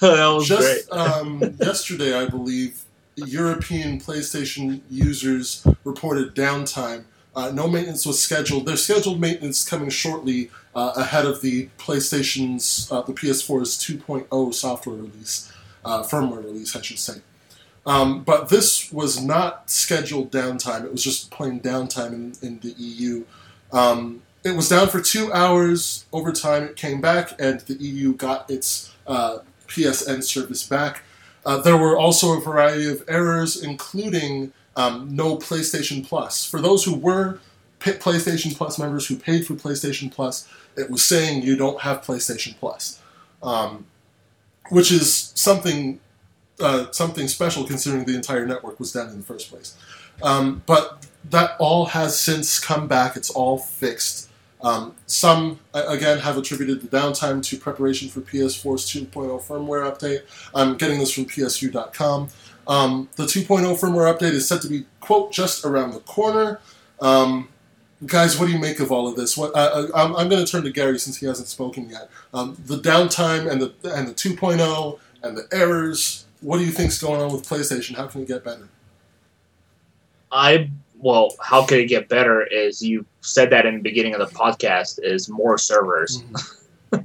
that 0.00 0.32
was 0.34 0.48
great. 0.48 0.60
Just 0.60 0.92
um, 0.92 1.56
yesterday, 1.60 2.14
I 2.14 2.26
believe, 2.26 2.82
European 3.26 4.00
PlayStation 4.00 4.80
users 4.90 5.66
reported 5.84 6.34
downtime. 6.34 7.04
Uh, 7.34 7.50
no 7.52 7.68
maintenance 7.68 8.04
was 8.04 8.20
scheduled. 8.20 8.66
There's 8.66 8.84
scheduled 8.84 9.20
maintenance 9.20 9.68
coming 9.68 9.90
shortly 9.90 10.50
uh, 10.74 10.92
ahead 10.96 11.26
of 11.26 11.40
the 11.42 11.68
PlayStation's, 11.78 12.90
uh, 12.90 13.02
the 13.02 13.12
PS4's 13.12 13.78
2.0 13.78 14.54
software 14.54 14.96
release, 14.96 15.52
uh, 15.84 16.02
firmware 16.02 16.44
release, 16.44 16.74
I 16.74 16.82
should 16.82 16.98
say. 16.98 17.20
Um, 17.86 18.22
but 18.24 18.48
this 18.48 18.92
was 18.92 19.22
not 19.22 19.70
scheduled 19.70 20.30
downtime. 20.30 20.84
It 20.84 20.92
was 20.92 21.02
just 21.02 21.30
plain 21.30 21.60
downtime 21.60 22.12
in, 22.12 22.32
in 22.42 22.60
the 22.60 22.74
EU. 22.76 23.24
Um, 23.72 24.22
it 24.44 24.56
was 24.56 24.68
down 24.68 24.88
for 24.88 25.00
two 25.00 25.32
hours. 25.32 26.06
Over 26.12 26.32
time, 26.32 26.64
it 26.64 26.76
came 26.76 27.00
back, 27.00 27.32
and 27.38 27.60
the 27.60 27.74
EU 27.74 28.14
got 28.14 28.50
its 28.50 28.92
uh, 29.06 29.38
PSN 29.68 30.22
service 30.24 30.66
back. 30.66 31.02
Uh, 31.44 31.58
there 31.58 31.76
were 31.76 31.98
also 31.98 32.36
a 32.36 32.40
variety 32.40 32.88
of 32.90 33.02
errors, 33.08 33.62
including 33.62 34.52
um, 34.76 35.14
no 35.14 35.36
PlayStation 35.36 36.06
Plus. 36.06 36.44
For 36.44 36.60
those 36.60 36.84
who 36.84 36.94
were 36.94 37.40
PlayStation 37.80 38.54
Plus 38.56 38.78
members 38.78 39.06
who 39.06 39.16
paid 39.16 39.46
for 39.46 39.54
PlayStation 39.54 40.12
Plus, 40.12 40.48
it 40.76 40.90
was 40.90 41.02
saying 41.02 41.42
you 41.42 41.56
don't 41.56 41.80
have 41.80 42.02
PlayStation 42.02 42.56
Plus, 42.58 43.00
um, 43.42 43.86
which 44.68 44.92
is 44.92 45.32
something 45.34 46.00
uh, 46.60 46.90
something 46.90 47.26
special 47.26 47.64
considering 47.64 48.04
the 48.04 48.14
entire 48.14 48.46
network 48.46 48.78
was 48.78 48.92
down 48.92 49.08
in 49.08 49.16
the 49.16 49.24
first 49.24 49.48
place. 49.50 49.76
Um, 50.22 50.62
but 50.66 51.06
that 51.30 51.56
all 51.58 51.86
has 51.86 52.18
since 52.18 52.58
come 52.58 52.86
back. 52.86 53.16
It's 53.16 53.30
all 53.30 53.58
fixed. 53.58 54.29
Um, 54.62 54.94
some, 55.06 55.58
again, 55.72 56.18
have 56.18 56.36
attributed 56.36 56.82
the 56.82 56.88
downtime 56.88 57.42
to 57.44 57.56
preparation 57.56 58.08
for 58.08 58.20
PS4's 58.20 58.84
2.0 58.90 59.42
firmware 59.42 59.90
update. 59.90 60.22
I'm 60.54 60.76
getting 60.76 60.98
this 60.98 61.12
from 61.12 61.24
PSU.com. 61.24 62.28
Um, 62.68 63.08
the 63.16 63.24
2.0 63.24 63.78
firmware 63.78 64.14
update 64.14 64.32
is 64.32 64.46
set 64.46 64.62
to 64.62 64.68
be, 64.68 64.84
quote, 65.00 65.32
just 65.32 65.64
around 65.64 65.92
the 65.92 66.00
corner. 66.00 66.60
Um, 67.00 67.48
guys, 68.06 68.38
what 68.38 68.46
do 68.46 68.52
you 68.52 68.58
make 68.58 68.80
of 68.80 68.92
all 68.92 69.08
of 69.08 69.16
this? 69.16 69.36
What, 69.36 69.52
uh, 69.56 69.88
I'm, 69.94 70.14
I'm 70.14 70.28
going 70.28 70.44
to 70.44 70.50
turn 70.50 70.62
to 70.64 70.70
Gary 70.70 70.98
since 70.98 71.16
he 71.16 71.26
hasn't 71.26 71.48
spoken 71.48 71.88
yet. 71.88 72.10
Um, 72.34 72.56
the 72.66 72.76
downtime 72.76 73.50
and 73.50 73.62
the, 73.62 73.72
and 73.94 74.08
the 74.08 74.14
2.0 74.14 74.98
and 75.22 75.36
the 75.36 75.48
errors, 75.52 76.26
what 76.42 76.58
do 76.58 76.64
you 76.64 76.70
think's 76.70 77.00
going 77.00 77.20
on 77.20 77.32
with 77.32 77.48
PlayStation? 77.48 77.96
How 77.96 78.06
can 78.06 78.22
it 78.22 78.28
get 78.28 78.44
better? 78.44 78.68
I 80.32 80.70
well, 81.00 81.34
how 81.40 81.64
could 81.64 81.78
it 81.78 81.86
get 81.86 82.08
better? 82.08 82.42
Is 82.42 82.82
you 82.82 83.06
said 83.20 83.50
that 83.50 83.66
in 83.66 83.76
the 83.76 83.82
beginning 83.82 84.14
of 84.14 84.20
the 84.20 84.34
podcast 84.34 84.98
is 85.02 85.28
more 85.28 85.58
servers. 85.58 86.22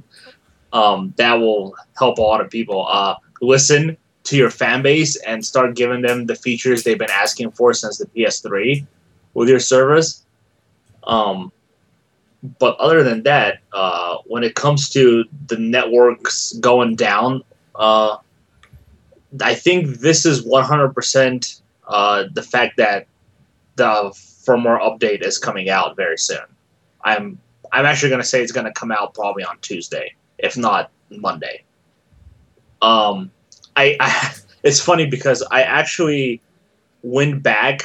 Um, 0.72 1.14
that 1.16 1.34
will 1.34 1.74
help 1.96 2.18
a 2.18 2.20
lot 2.20 2.42
of 2.42 2.50
people. 2.50 2.86
Uh, 2.86 3.14
listen 3.40 3.96
to 4.24 4.36
your 4.36 4.50
fan 4.50 4.82
base 4.82 5.16
and 5.16 5.44
start 5.44 5.74
giving 5.74 6.02
them 6.02 6.26
the 6.26 6.34
features 6.34 6.82
they've 6.82 6.98
been 6.98 7.10
asking 7.10 7.52
for 7.52 7.72
since 7.72 7.96
the 7.96 8.06
PS3 8.06 8.86
with 9.32 9.48
your 9.48 9.60
service. 9.60 10.26
Um, 11.04 11.50
but 12.58 12.76
other 12.76 13.02
than 13.02 13.22
that, 13.22 13.60
uh, 13.72 14.18
when 14.26 14.44
it 14.44 14.54
comes 14.54 14.90
to 14.90 15.24
the 15.46 15.56
networks 15.56 16.52
going 16.54 16.96
down, 16.96 17.42
uh, 17.76 18.18
I 19.40 19.54
think 19.54 19.98
this 19.98 20.26
is 20.26 20.44
100% 20.44 21.60
uh, 21.88 22.24
the 22.32 22.42
fact 22.42 22.76
that 22.76 23.06
the 23.76 24.12
firmware 24.46 24.80
update 24.80 25.22
is 25.22 25.38
coming 25.38 25.68
out 25.68 25.96
very 25.96 26.18
soon. 26.18 26.46
I'm 27.04 27.38
I'm 27.72 27.84
actually 27.84 28.10
going 28.10 28.22
to 28.22 28.26
say 28.26 28.42
it's 28.42 28.52
going 28.52 28.66
to 28.66 28.72
come 28.72 28.92
out 28.92 29.12
probably 29.14 29.44
on 29.44 29.58
Tuesday, 29.60 30.14
if 30.38 30.56
not 30.56 30.90
Monday. 31.10 31.64
Um, 32.80 33.30
I, 33.74 33.96
I 34.00 34.34
it's 34.62 34.80
funny 34.80 35.06
because 35.06 35.42
I 35.50 35.62
actually 35.62 36.40
went 37.02 37.42
back. 37.42 37.82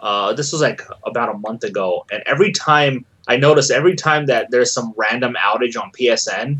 Uh, 0.00 0.32
this 0.32 0.52
was 0.52 0.60
like 0.60 0.82
about 1.04 1.34
a 1.34 1.38
month 1.38 1.64
ago, 1.64 2.06
and 2.10 2.22
every 2.26 2.52
time 2.52 3.04
I 3.26 3.36
notice 3.36 3.70
every 3.70 3.94
time 3.94 4.26
that 4.26 4.50
there's 4.50 4.72
some 4.72 4.92
random 4.96 5.34
outage 5.38 5.80
on 5.80 5.90
PSN, 5.92 6.58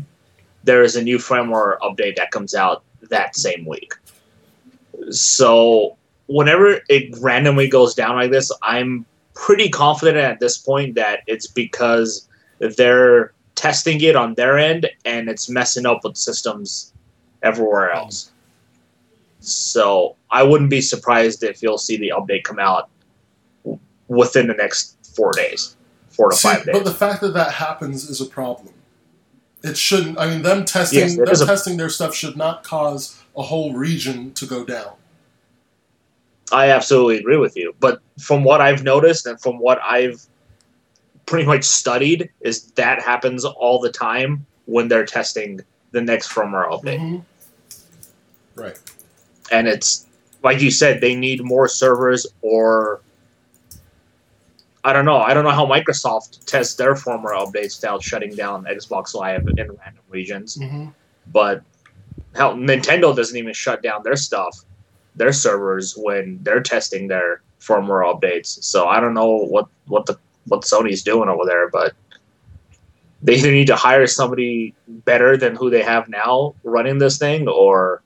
there 0.63 0.83
is 0.83 0.95
a 0.95 1.03
new 1.03 1.17
firmware 1.17 1.77
update 1.79 2.15
that 2.17 2.31
comes 2.31 2.55
out 2.55 2.83
that 3.09 3.35
same 3.35 3.65
week. 3.65 3.93
So 5.11 5.97
whenever 6.27 6.81
it 6.89 7.15
randomly 7.19 7.67
goes 7.67 7.93
down 7.93 8.15
like 8.15 8.31
this, 8.31 8.51
I'm 8.63 9.05
pretty 9.35 9.69
confident 9.69 10.17
at 10.17 10.39
this 10.39 10.57
point 10.57 10.95
that 10.95 11.19
it's 11.27 11.45
because 11.45 12.27
they're 12.59 13.33
testing 13.53 14.01
it 14.01 14.15
on 14.15 14.33
their 14.33 14.57
end 14.57 14.89
and 15.05 15.29
it's 15.29 15.49
messing 15.49 15.85
up 15.85 16.03
with 16.03 16.17
systems 16.17 16.93
everywhere 17.43 17.91
hmm. 17.91 17.97
else. 17.97 18.31
So 19.39 20.15
I 20.31 20.41
wouldn't 20.41 20.71
be 20.71 20.81
surprised 20.81 21.43
if 21.43 21.61
you'll 21.61 21.77
see 21.77 21.97
the 21.97 22.11
update 22.15 22.43
come 22.43 22.59
out 22.59 22.89
within 24.07 24.47
the 24.47 24.53
next 24.53 24.97
four 25.15 25.31
days, 25.33 25.75
four 26.09 26.31
to 26.31 26.35
See, 26.35 26.47
five 26.47 26.65
days. 26.65 26.73
But 26.73 26.83
the 26.83 26.93
fact 26.93 27.21
that 27.21 27.33
that 27.33 27.51
happens 27.53 28.09
is 28.09 28.21
a 28.21 28.25
problem. 28.25 28.73
It 29.63 29.77
shouldn't. 29.77 30.17
I 30.19 30.29
mean, 30.29 30.41
them 30.41 30.65
testing 30.65 30.99
Yes, 30.99 31.15
them 31.15 31.27
a- 31.27 31.45
testing 31.45 31.77
their 31.77 31.89
stuff 31.89 32.15
should 32.15 32.37
not 32.37 32.63
cause 32.63 33.21
a 33.35 33.43
whole 33.43 33.73
region 33.73 34.33
to 34.33 34.45
go 34.45 34.63
down. 34.63 34.93
I 36.51 36.69
absolutely 36.69 37.17
agree 37.17 37.37
with 37.37 37.55
you. 37.57 37.73
But 37.79 37.99
from 38.19 38.43
what 38.43 38.61
I've 38.61 38.83
noticed 38.83 39.25
and 39.25 39.39
from 39.39 39.57
what 39.59 39.79
I've 39.83 40.25
pretty 41.25 41.45
much 41.45 41.63
studied, 41.63 42.29
is 42.41 42.71
that 42.73 43.01
happens 43.01 43.45
all 43.45 43.79
the 43.79 43.91
time 43.91 44.45
when 44.65 44.87
they're 44.87 45.05
testing 45.05 45.59
the 45.91 46.01
next 46.01 46.29
firmware 46.29 46.69
update. 46.69 46.99
Mhm. 46.99 47.23
Right. 48.55 48.77
And 49.51 49.67
it's 49.67 50.05
like 50.43 50.61
you 50.61 50.69
said, 50.69 51.01
they 51.01 51.15
need 51.15 51.43
more 51.43 51.67
servers 51.67 52.27
or 52.41 53.01
I 54.83 54.93
don't 54.93 55.05
know. 55.05 55.17
I 55.17 55.33
don't 55.33 55.43
know 55.43 55.49
how 55.49 55.65
Microsoft 55.65 56.45
tests 56.45 56.75
their 56.75 56.93
firmware 56.93 57.35
updates 57.35 57.81
without 57.81 58.03
shutting 58.03 58.35
down 58.35 58.65
Xbox 58.65 59.15
Live 59.15 59.47
in 59.47 59.55
random 59.57 60.03
regions. 60.09 60.55
hmm 60.61 60.89
But 61.31 61.63
hell, 62.35 62.53
Nintendo 62.53 63.15
doesn't 63.15 63.35
even 63.35 63.53
shut 63.53 63.81
down 63.81 64.03
their 64.03 64.15
stuff, 64.15 64.59
their 65.15 65.33
servers 65.33 65.95
when 65.97 66.39
they're 66.43 66.61
testing 66.61 67.07
their 67.07 67.41
firmware 67.59 68.03
updates. 68.03 68.63
So 68.63 68.87
I 68.87 68.99
don't 68.99 69.13
know 69.13 69.37
what 69.37 69.67
what 69.87 70.05
the 70.05 70.17
what 70.47 70.61
Sony's 70.61 71.03
doing 71.03 71.29
over 71.29 71.43
there, 71.45 71.69
but 71.69 71.93
they 73.21 73.35
either 73.35 73.51
need 73.51 73.67
to 73.67 73.75
hire 73.75 74.05
somebody 74.05 74.75
better 74.87 75.35
than 75.35 75.55
who 75.55 75.69
they 75.69 75.81
have 75.81 76.07
now 76.07 76.53
running 76.63 76.99
this 76.99 77.17
thing, 77.17 77.47
or 77.47 78.03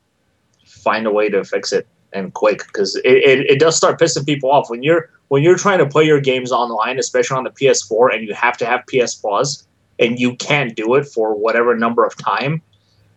find 0.65 1.05
a 1.05 1.11
way 1.11 1.29
to 1.29 1.43
fix 1.43 1.73
it 1.73 1.87
and 2.13 2.33
quick 2.33 2.65
because 2.67 2.95
it, 2.97 3.05
it, 3.05 3.39
it 3.51 3.59
does 3.59 3.75
start 3.75 3.99
pissing 3.99 4.25
people 4.25 4.49
off 4.49 4.69
when 4.69 4.81
you're 4.81 5.09
when 5.27 5.43
you're 5.43 5.57
trying 5.57 5.77
to 5.77 5.85
play 5.85 6.03
your 6.03 6.19
games 6.19 6.51
online, 6.51 6.97
especially 6.97 7.37
on 7.37 7.43
the 7.43 7.51
PS4, 7.51 8.13
and 8.15 8.27
you 8.27 8.33
have 8.33 8.57
to 8.57 8.65
have 8.65 8.83
PS 8.87 9.13
Plus, 9.13 9.67
and 9.99 10.19
you 10.19 10.35
can't 10.35 10.75
do 10.75 10.95
it 10.95 11.05
for 11.05 11.35
whatever 11.35 11.75
number 11.75 12.03
of 12.03 12.17
time, 12.17 12.61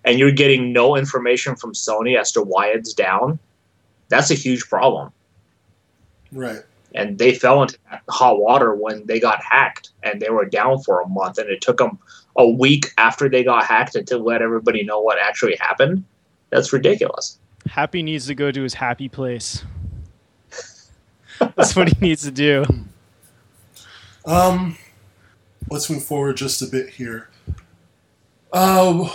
and 0.04 0.18
you're 0.18 0.32
getting 0.32 0.72
no 0.72 0.94
information 0.96 1.56
from 1.56 1.72
Sony 1.72 2.18
as 2.18 2.30
to 2.32 2.42
why 2.42 2.66
it's 2.66 2.92
down. 2.92 3.38
That's 4.12 4.30
a 4.30 4.34
huge 4.34 4.68
problem 4.68 5.10
Right. 6.30 6.60
and 6.94 7.18
they 7.18 7.34
fell 7.34 7.62
into 7.62 7.76
that 7.90 8.02
hot 8.08 8.38
water 8.38 8.74
when 8.74 9.04
they 9.06 9.18
got 9.18 9.42
hacked 9.42 9.90
and 10.02 10.20
they 10.20 10.30
were 10.30 10.44
down 10.44 10.80
for 10.82 11.00
a 11.00 11.08
month 11.08 11.38
and 11.38 11.50
it 11.50 11.60
took 11.60 11.78
them 11.78 11.98
a 12.36 12.48
week 12.48 12.86
after 12.98 13.28
they 13.28 13.42
got 13.42 13.64
hacked 13.64 13.96
to 14.06 14.18
let 14.18 14.40
everybody 14.42 14.82
know 14.84 15.00
what 15.00 15.18
actually 15.18 15.56
happened 15.56 16.04
that's 16.50 16.72
ridiculous 16.72 17.38
Happy 17.66 18.02
needs 18.02 18.26
to 18.26 18.34
go 18.34 18.50
to 18.50 18.62
his 18.62 18.74
happy 18.74 19.08
place. 19.08 19.64
That's 21.54 21.76
what 21.76 21.88
he 21.88 21.94
needs 22.00 22.22
to 22.22 22.32
do. 22.32 22.64
Um, 24.24 24.76
let's 25.70 25.88
move 25.88 26.04
forward 26.04 26.36
just 26.38 26.60
a 26.60 26.66
bit 26.66 26.88
here. 26.90 27.30
Uh, 28.52 29.08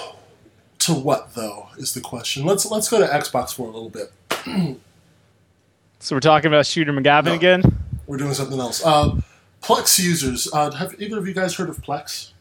to 0.80 0.93
what 0.93 1.36
though 1.36 1.68
is 1.78 1.93
the 1.93 2.00
question. 2.00 2.45
Let's 2.45 2.66
let's 2.72 2.88
go 2.88 3.00
to 3.00 3.06
Xbox 3.06 3.54
for 3.54 3.64
a 3.68 3.72
little 3.72 3.89
bit. 3.89 4.14
So 6.00 6.16
we're 6.16 6.20
talking 6.22 6.48
about 6.48 6.66
Shooter 6.66 6.93
McGavin 6.93 7.26
No. 7.26 7.34
again. 7.34 7.64
We're 8.06 8.18
doing 8.18 8.34
something 8.34 8.60
else. 8.60 8.86
Uh, 8.86 9.20
Plex 9.62 10.00
users. 10.00 10.48
Uh, 10.54 10.72
have 10.72 10.95
either 11.02 11.18
of 11.18 11.28
you 11.28 11.34
guys 11.34 11.56
heard 11.56 11.70
of 11.70 11.82
Plex? 11.82 12.32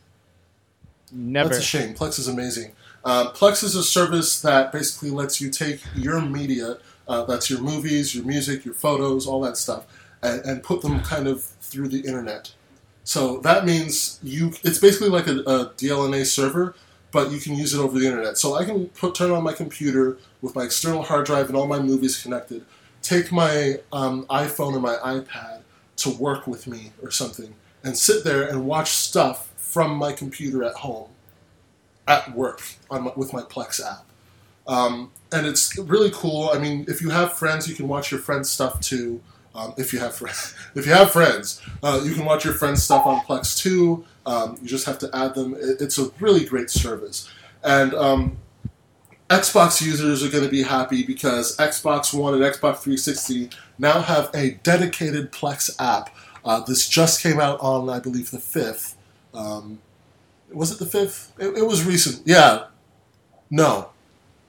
Never. 1.11 1.49
That's 1.49 1.61
a 1.61 1.67
shame. 1.67 1.95
Plex 1.95 2.19
is 2.19 2.29
amazing. 2.29 2.73
Uh, 3.05 3.33
Plex 3.33 3.63
is 3.65 3.75
a 3.75 3.83
service 3.83 4.41
that 4.43 4.73
basically 4.73 5.11
lets 5.11 5.41
you 5.41 5.51
take 5.51 5.81
your 5.95 6.21
media, 6.21 6.79
uh, 7.09 7.25
that's 7.25 7.49
your 7.49 7.61
movies, 7.61 8.15
your 8.15 8.25
music, 8.25 8.65
your 8.65 8.75
photos, 8.75 9.27
all 9.27 9.41
that 9.41 9.57
stuff, 9.57 9.85
and, 10.23 10.41
and 10.45 10.63
put 10.63 10.83
them 10.83 11.01
kind 11.01 11.29
of 11.29 11.43
through 11.45 11.89
the 11.89 12.01
internet. 12.01 12.53
So 13.05 13.39
that 13.39 13.65
means 13.65 14.19
you. 14.23 14.53
It's 14.65 14.79
basically 14.79 15.09
like 15.09 15.29
a, 15.29 15.39
a 15.41 15.71
DLNA 15.77 16.27
server, 16.27 16.75
but 17.13 17.31
you 17.31 17.39
can 17.39 17.55
use 17.55 17.73
it 17.73 17.79
over 17.79 17.97
the 17.97 18.07
internet. 18.07 18.37
So 18.37 18.57
I 18.57 18.65
can 18.65 18.89
put 18.89 19.15
turn 19.15 19.31
on 19.31 19.45
my 19.45 19.53
computer 19.53 20.19
with 20.43 20.57
my 20.57 20.65
external 20.65 21.03
hard 21.03 21.27
drive 21.27 21.47
and 21.47 21.57
all 21.57 21.69
my 21.69 21.79
movies 21.79 22.21
connected. 22.21 22.65
Take 23.07 23.31
my 23.31 23.79
um, 23.93 24.27
iPhone 24.27 24.75
or 24.75 24.81
my 24.81 24.97
iPad 24.97 25.61
to 25.99 26.11
work 26.11 26.49
with 26.49 26.67
me 26.67 26.91
or 27.01 27.13
something, 27.13 27.55
and 27.85 27.97
sit 27.97 28.25
there 28.25 28.49
and 28.49 28.67
watch 28.67 28.91
stuff 28.91 29.53
from 29.57 29.97
my 29.97 30.13
computer 30.13 30.65
at 30.65 30.75
home, 30.75 31.11
at 32.09 32.35
work 32.35 32.63
my, 32.91 33.13
with 33.15 33.33
my 33.33 33.43
Plex 33.43 33.81
app. 33.81 34.05
Um, 34.67 35.13
and 35.31 35.47
it's 35.47 35.79
really 35.79 36.11
cool. 36.13 36.51
I 36.53 36.59
mean, 36.59 36.85
if 36.89 37.01
you 37.01 37.11
have 37.11 37.35
friends, 37.35 37.69
you 37.69 37.77
can 37.77 37.87
watch 37.87 38.11
your 38.11 38.19
friends' 38.19 38.51
stuff 38.51 38.81
too. 38.81 39.21
Um, 39.55 39.73
if 39.79 39.93
you 39.93 40.01
have 40.01 40.17
friends, 40.17 40.57
if 40.75 40.85
you 40.85 40.93
have 40.93 41.13
friends, 41.13 41.63
uh, 41.85 42.01
you 42.05 42.13
can 42.13 42.25
watch 42.25 42.45
your 42.45 42.55
friends' 42.55 42.83
stuff 42.83 43.07
on 43.07 43.21
Plex 43.21 43.57
too. 43.57 44.05
Um, 44.27 44.59
you 44.61 44.67
just 44.67 44.85
have 44.85 44.99
to 44.99 45.11
add 45.15 45.37
them. 45.37 45.55
It, 45.55 45.81
it's 45.81 45.97
a 46.01 46.11
really 46.19 46.45
great 46.45 46.71
service, 46.71 47.31
and 47.63 47.95
um, 47.95 48.37
Xbox 49.29 49.81
users 49.81 50.23
are 50.23 50.31
going 50.31 50.45
to 50.45 50.51
be 50.51 50.63
happy 50.63 51.05
because 51.05 51.57
Xbox 51.57 52.15
One 52.15 52.35
and 52.35 52.43
Xbox 52.43 52.79
360 52.79 53.51
now 53.79 54.01
have 54.01 54.31
a 54.35 54.53
dedicated 54.63 55.33
Plex 55.33 55.75
app. 55.81 56.15
Uh, 56.45 56.61
this 56.61 56.89
just 56.89 57.23
came 57.23 57.41
out 57.41 57.59
on, 57.61 57.91
I 57.91 57.99
believe, 57.99 58.31
the 58.31 58.39
fifth. 58.39 58.97
Um, 59.35 59.81
was 60.53 60.71
it 60.71 60.79
the 60.79 60.87
fifth? 60.87 61.33
It, 61.39 61.59
it 61.59 61.67
was 61.67 61.85
recent. 61.85 62.23
Yeah. 62.25 62.67
No, 63.51 63.91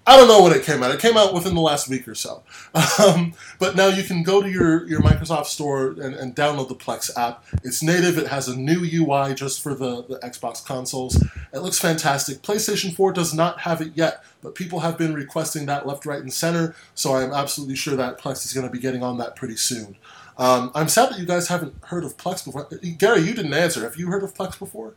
I 0.07 0.15
don't 0.15 0.29
know 0.29 0.41
when 0.41 0.53
it 0.53 0.63
came 0.63 0.81
out. 0.81 0.91
It 0.91 1.01
came 1.01 1.17
out 1.17 1.33
within 1.33 1.53
the 1.53 1.61
last 1.61 1.89
week 1.89 2.07
or 2.07 2.15
so. 2.15 2.43
Um, 2.99 3.33
but 3.59 3.75
now 3.75 3.87
you 3.87 4.03
can 4.03 4.23
go 4.23 4.41
to 4.41 4.49
your, 4.49 4.87
your 4.87 5.01
Microsoft 5.01 5.47
Store 5.47 5.89
and, 5.89 6.15
and, 6.15 6.35
download 6.35 6.67
the 6.67 6.75
Plex 6.75 7.15
app. 7.15 7.43
It's 7.63 7.83
native. 7.83 8.17
It 8.17 8.27
has 8.27 8.47
a 8.47 8.57
new 8.57 8.81
UI 8.81 9.35
just 9.35 9.61
for 9.61 9.75
the, 9.75 10.03
the 10.03 10.19
Xbox 10.19 10.65
consoles. 10.65 11.23
It 11.53 11.59
looks 11.59 11.77
fantastic. 11.77 12.41
PlayStation 12.41 12.95
4 12.95 13.13
does 13.13 13.33
not 13.33 13.61
have 13.61 13.81
it 13.81 13.91
yet, 13.95 14.23
but 14.41 14.55
people 14.55 14.79
have 14.79 14.97
been 14.97 15.13
requesting 15.13 15.65
that 15.67 15.85
left, 15.85 16.05
right, 16.05 16.21
and 16.21 16.33
center. 16.33 16.75
So 16.95 17.13
I 17.13 17.23
am 17.23 17.31
absolutely 17.31 17.75
sure 17.75 17.95
that 17.95 18.19
Plex 18.19 18.45
is 18.45 18.53
going 18.53 18.65
to 18.65 18.71
be 18.71 18.79
getting 18.79 19.03
on 19.03 19.17
that 19.19 19.35
pretty 19.35 19.57
soon. 19.57 19.97
Um, 20.37 20.71
I'm 20.73 20.87
sad 20.87 21.11
that 21.11 21.19
you 21.19 21.25
guys 21.25 21.49
haven't 21.49 21.75
heard 21.85 22.03
of 22.03 22.17
Plex 22.17 22.45
before. 22.45 22.67
Gary, 22.97 23.21
you 23.21 23.33
didn't 23.33 23.53
answer. 23.53 23.83
Have 23.83 23.97
you 23.97 24.07
heard 24.07 24.23
of 24.23 24.33
Plex 24.33 24.57
before? 24.57 24.95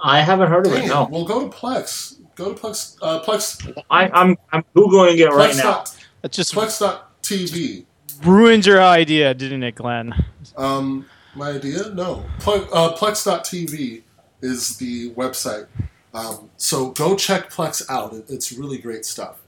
I 0.00 0.20
haven't 0.20 0.48
heard 0.48 0.66
of 0.66 0.72
it. 0.72 0.86
No. 0.86 1.08
Well, 1.10 1.24
go 1.24 1.48
to 1.48 1.56
Plex. 1.56 2.18
Go 2.38 2.54
to 2.54 2.60
Plex. 2.60 2.96
Uh, 3.02 3.20
Plex. 3.24 3.82
I, 3.90 4.08
I'm 4.10 4.36
I'm 4.52 4.62
googling 4.76 5.18
it 5.18 5.28
right 5.28 5.50
Plex. 5.50 5.56
now. 5.56 5.62
Dot, 5.64 6.04
That 6.22 6.30
just 6.32 6.54
Plex.tv. 6.54 7.84
ruined 8.24 8.64
your 8.64 8.80
idea, 8.80 9.34
didn't 9.34 9.64
it, 9.64 9.74
Glenn? 9.74 10.14
Um, 10.56 11.04
my 11.34 11.50
idea? 11.50 11.88
No. 11.90 12.24
Ple- 12.38 12.68
uh, 12.72 12.96
Plex.tv 12.96 14.02
is 14.40 14.76
the 14.76 15.10
website. 15.14 15.66
Um, 16.14 16.48
so 16.56 16.90
go 16.92 17.16
check 17.16 17.50
Plex 17.50 17.82
out. 17.90 18.12
It, 18.14 18.26
it's 18.28 18.52
really 18.52 18.78
great 18.78 19.04
stuff. 19.04 19.40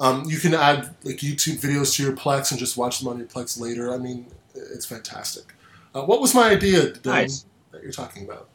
Um, 0.00 0.24
you 0.26 0.38
can 0.38 0.54
add 0.54 0.94
like 1.04 1.18
YouTube 1.18 1.60
videos 1.60 1.94
to 1.96 2.02
your 2.02 2.12
Plex 2.16 2.50
and 2.50 2.58
just 2.58 2.78
watch 2.78 2.98
them 2.98 3.08
on 3.08 3.18
your 3.18 3.28
Plex 3.28 3.60
later. 3.60 3.92
I 3.92 3.98
mean, 3.98 4.26
it's 4.54 4.86
fantastic. 4.86 5.52
Uh, 5.94 6.02
what 6.04 6.20
was 6.22 6.34
my 6.34 6.48
idea, 6.50 6.92
Dylan, 6.92 7.04
Nice. 7.04 7.44
that 7.72 7.82
you're 7.82 7.92
talking 7.92 8.24
about? 8.24 8.48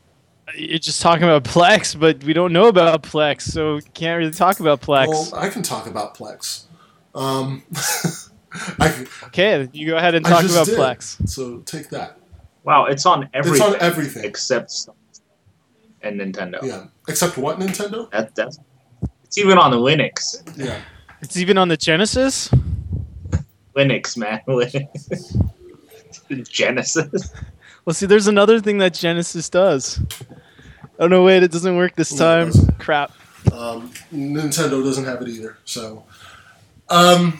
You're 0.55 0.79
just 0.79 1.01
talking 1.01 1.23
about 1.23 1.43
Plex, 1.43 1.99
but 1.99 2.23
we 2.23 2.33
don't 2.33 2.53
know 2.53 2.67
about 2.67 3.03
Plex, 3.03 3.41
so 3.41 3.79
can't 3.93 4.17
really 4.17 4.31
talk 4.31 4.59
about 4.59 4.81
Plex. 4.81 5.07
Well, 5.07 5.29
I 5.35 5.49
can 5.49 5.61
talk 5.61 5.87
about 5.87 6.15
Plex. 6.15 6.63
Um, 7.13 7.63
I 8.79 9.05
okay, 9.25 9.67
you 9.73 9.87
go 9.87 9.97
ahead 9.97 10.15
and 10.15 10.25
I 10.25 10.29
talk 10.29 10.41
just 10.43 10.55
about 10.55 10.65
did. 10.67 10.77
Plex. 10.77 11.27
So 11.27 11.59
take 11.59 11.89
that. 11.89 12.17
Wow, 12.63 12.85
it's 12.85 13.05
on 13.05 13.29
everything. 13.33 13.61
It's 13.61 13.75
on 13.75 13.81
everything. 13.81 14.23
except 14.23 14.69
Sony 14.69 14.93
and 16.01 16.19
Nintendo. 16.19 16.61
Yeah. 16.63 16.85
Except 17.07 17.37
what 17.37 17.59
Nintendo? 17.59 18.09
That, 18.11 18.33
that's 18.35 18.59
it's 19.23 19.37
even 19.37 19.57
on 19.57 19.71
the 19.71 19.77
Linux. 19.77 20.41
Yeah. 20.57 20.79
It's 21.21 21.37
even 21.37 21.57
on 21.57 21.67
the 21.67 21.77
Genesis. 21.77 22.49
Linux, 23.75 24.17
man. 24.17 24.41
Linux. 24.47 25.37
Genesis. 26.49 27.31
Well, 27.85 27.93
see, 27.93 28.05
there's 28.05 28.27
another 28.27 28.59
thing 28.59 28.79
that 28.79 28.93
Genesis 28.93 29.49
does. 29.49 29.99
Oh 30.99 31.07
no, 31.07 31.23
wait, 31.23 31.43
it 31.43 31.51
doesn't 31.51 31.75
work 31.77 31.95
this 31.95 32.15
time. 32.15 32.47
doesn't. 32.47 32.79
Crap. 32.79 33.11
Um, 33.51 33.91
Nintendo 34.13 34.83
doesn't 34.83 35.05
have 35.05 35.21
it 35.21 35.27
either. 35.29 35.57
So, 35.65 36.03
um, 36.89 37.39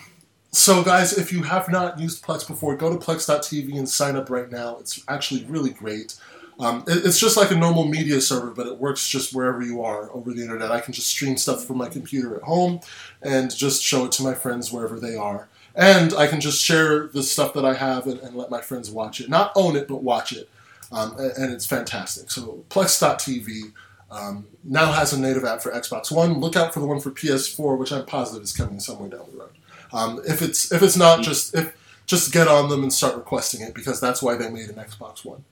so 0.52 0.84
guys, 0.84 1.18
if 1.18 1.32
you 1.32 1.44
have 1.44 1.70
not 1.70 2.00
used 2.00 2.24
Plex 2.24 2.48
before, 2.48 2.76
go 2.76 2.90
to 2.96 2.98
Plex.tv 3.04 3.78
and 3.78 3.88
sign 3.88 4.16
up 4.16 4.30
right 4.30 4.50
now. 4.52 4.78
It's 4.80 5.04
actually 5.08 5.44
really 5.46 5.72
great. 5.72 6.16
Um, 6.60 6.84
it- 6.88 7.06
it's 7.06 7.20
just 7.20 7.38
like 7.38 7.52
a 7.52 7.56
normal 7.56 7.86
media 7.86 8.20
server, 8.22 8.52
but 8.52 8.68
it 8.68 8.78
works 8.78 9.08
just 9.08 9.34
wherever 9.36 9.62
you 9.62 9.84
are 9.84 10.12
over 10.12 10.34
the 10.34 10.42
internet. 10.42 10.72
I 10.72 10.80
can 10.80 10.94
just 10.94 11.08
stream 11.10 11.38
stuff 11.38 11.66
from 11.66 11.78
my 11.78 11.88
computer 11.90 12.36
at 12.36 12.44
home 12.44 12.80
and 13.22 13.54
just 13.56 13.84
show 13.84 14.06
it 14.06 14.12
to 14.14 14.24
my 14.24 14.34
friends 14.34 14.72
wherever 14.72 15.00
they 15.00 15.16
are. 15.16 15.50
And 15.76 16.14
I 16.16 16.26
can 16.26 16.42
just 16.42 16.64
share 16.64 17.08
the 17.08 17.22
stuff 17.22 17.54
that 17.54 17.64
I 17.66 17.76
have 17.76 18.08
and, 18.08 18.20
and 18.22 18.36
let 18.36 18.50
my 18.50 18.62
friends 18.62 18.90
watch 18.90 19.20
it. 19.22 19.30
Not 19.30 19.52
own 19.56 19.76
it, 19.76 19.88
but 19.88 20.02
watch 20.02 20.34
it. 20.34 20.50
Um, 20.92 21.16
and 21.18 21.52
it's 21.52 21.66
fantastic. 21.66 22.32
So, 22.32 22.64
Plex.tv 22.70 23.74
um, 24.10 24.48
now 24.64 24.92
has 24.92 25.14
a 25.14 25.20
native 25.20 25.44
app 25.44 25.62
for 25.62 25.72
Xbox 25.72 26.12
One. 26.12 26.40
Look 26.40 26.56
out 26.56 26.74
for 26.74 26.80
the 26.80 26.86
one 26.86 27.00
for 27.00 27.12
PS4, 27.12 27.78
which 27.78 27.92
I'm 27.92 28.06
positive 28.06 28.44
is 28.44 28.54
coming 28.54 28.80
somewhere 28.80 29.10
down 29.10 29.26
the 29.32 29.38
road. 29.38 29.58
Um, 29.92 30.22
if 30.28 30.42
it's 30.42 30.72
if 30.72 30.82
it's 30.82 30.98
not, 30.98 31.24
just 31.24 31.56
if 31.56 31.76
just 32.06 32.32
get 32.32 32.48
on 32.48 32.70
them 32.70 32.84
and 32.84 32.92
start 32.92 33.16
requesting 33.16 33.62
it 33.62 33.74
because 33.74 34.00
that's 34.00 34.22
why 34.22 34.36
they 34.36 34.50
made 34.50 34.70
an 34.70 34.76
Xbox 34.76 35.26
One. 35.26 35.44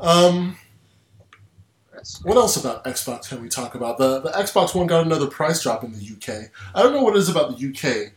Um, 0.00 0.56
what 2.22 2.36
else 2.36 2.56
about 2.56 2.84
Xbox 2.84 3.28
can 3.28 3.40
we 3.40 3.48
talk 3.48 3.74
about? 3.74 3.98
The 3.98 4.20
the 4.20 4.30
Xbox 4.30 4.74
One 4.74 4.86
got 4.86 5.06
another 5.06 5.26
price 5.26 5.62
drop 5.62 5.84
in 5.84 5.92
the 5.92 5.98
UK. 5.98 6.50
I 6.74 6.82
don't 6.82 6.92
know 6.92 7.02
what 7.02 7.14
it 7.14 7.18
is 7.18 7.28
about 7.28 7.56
the 7.56 7.68
UK 7.68 8.12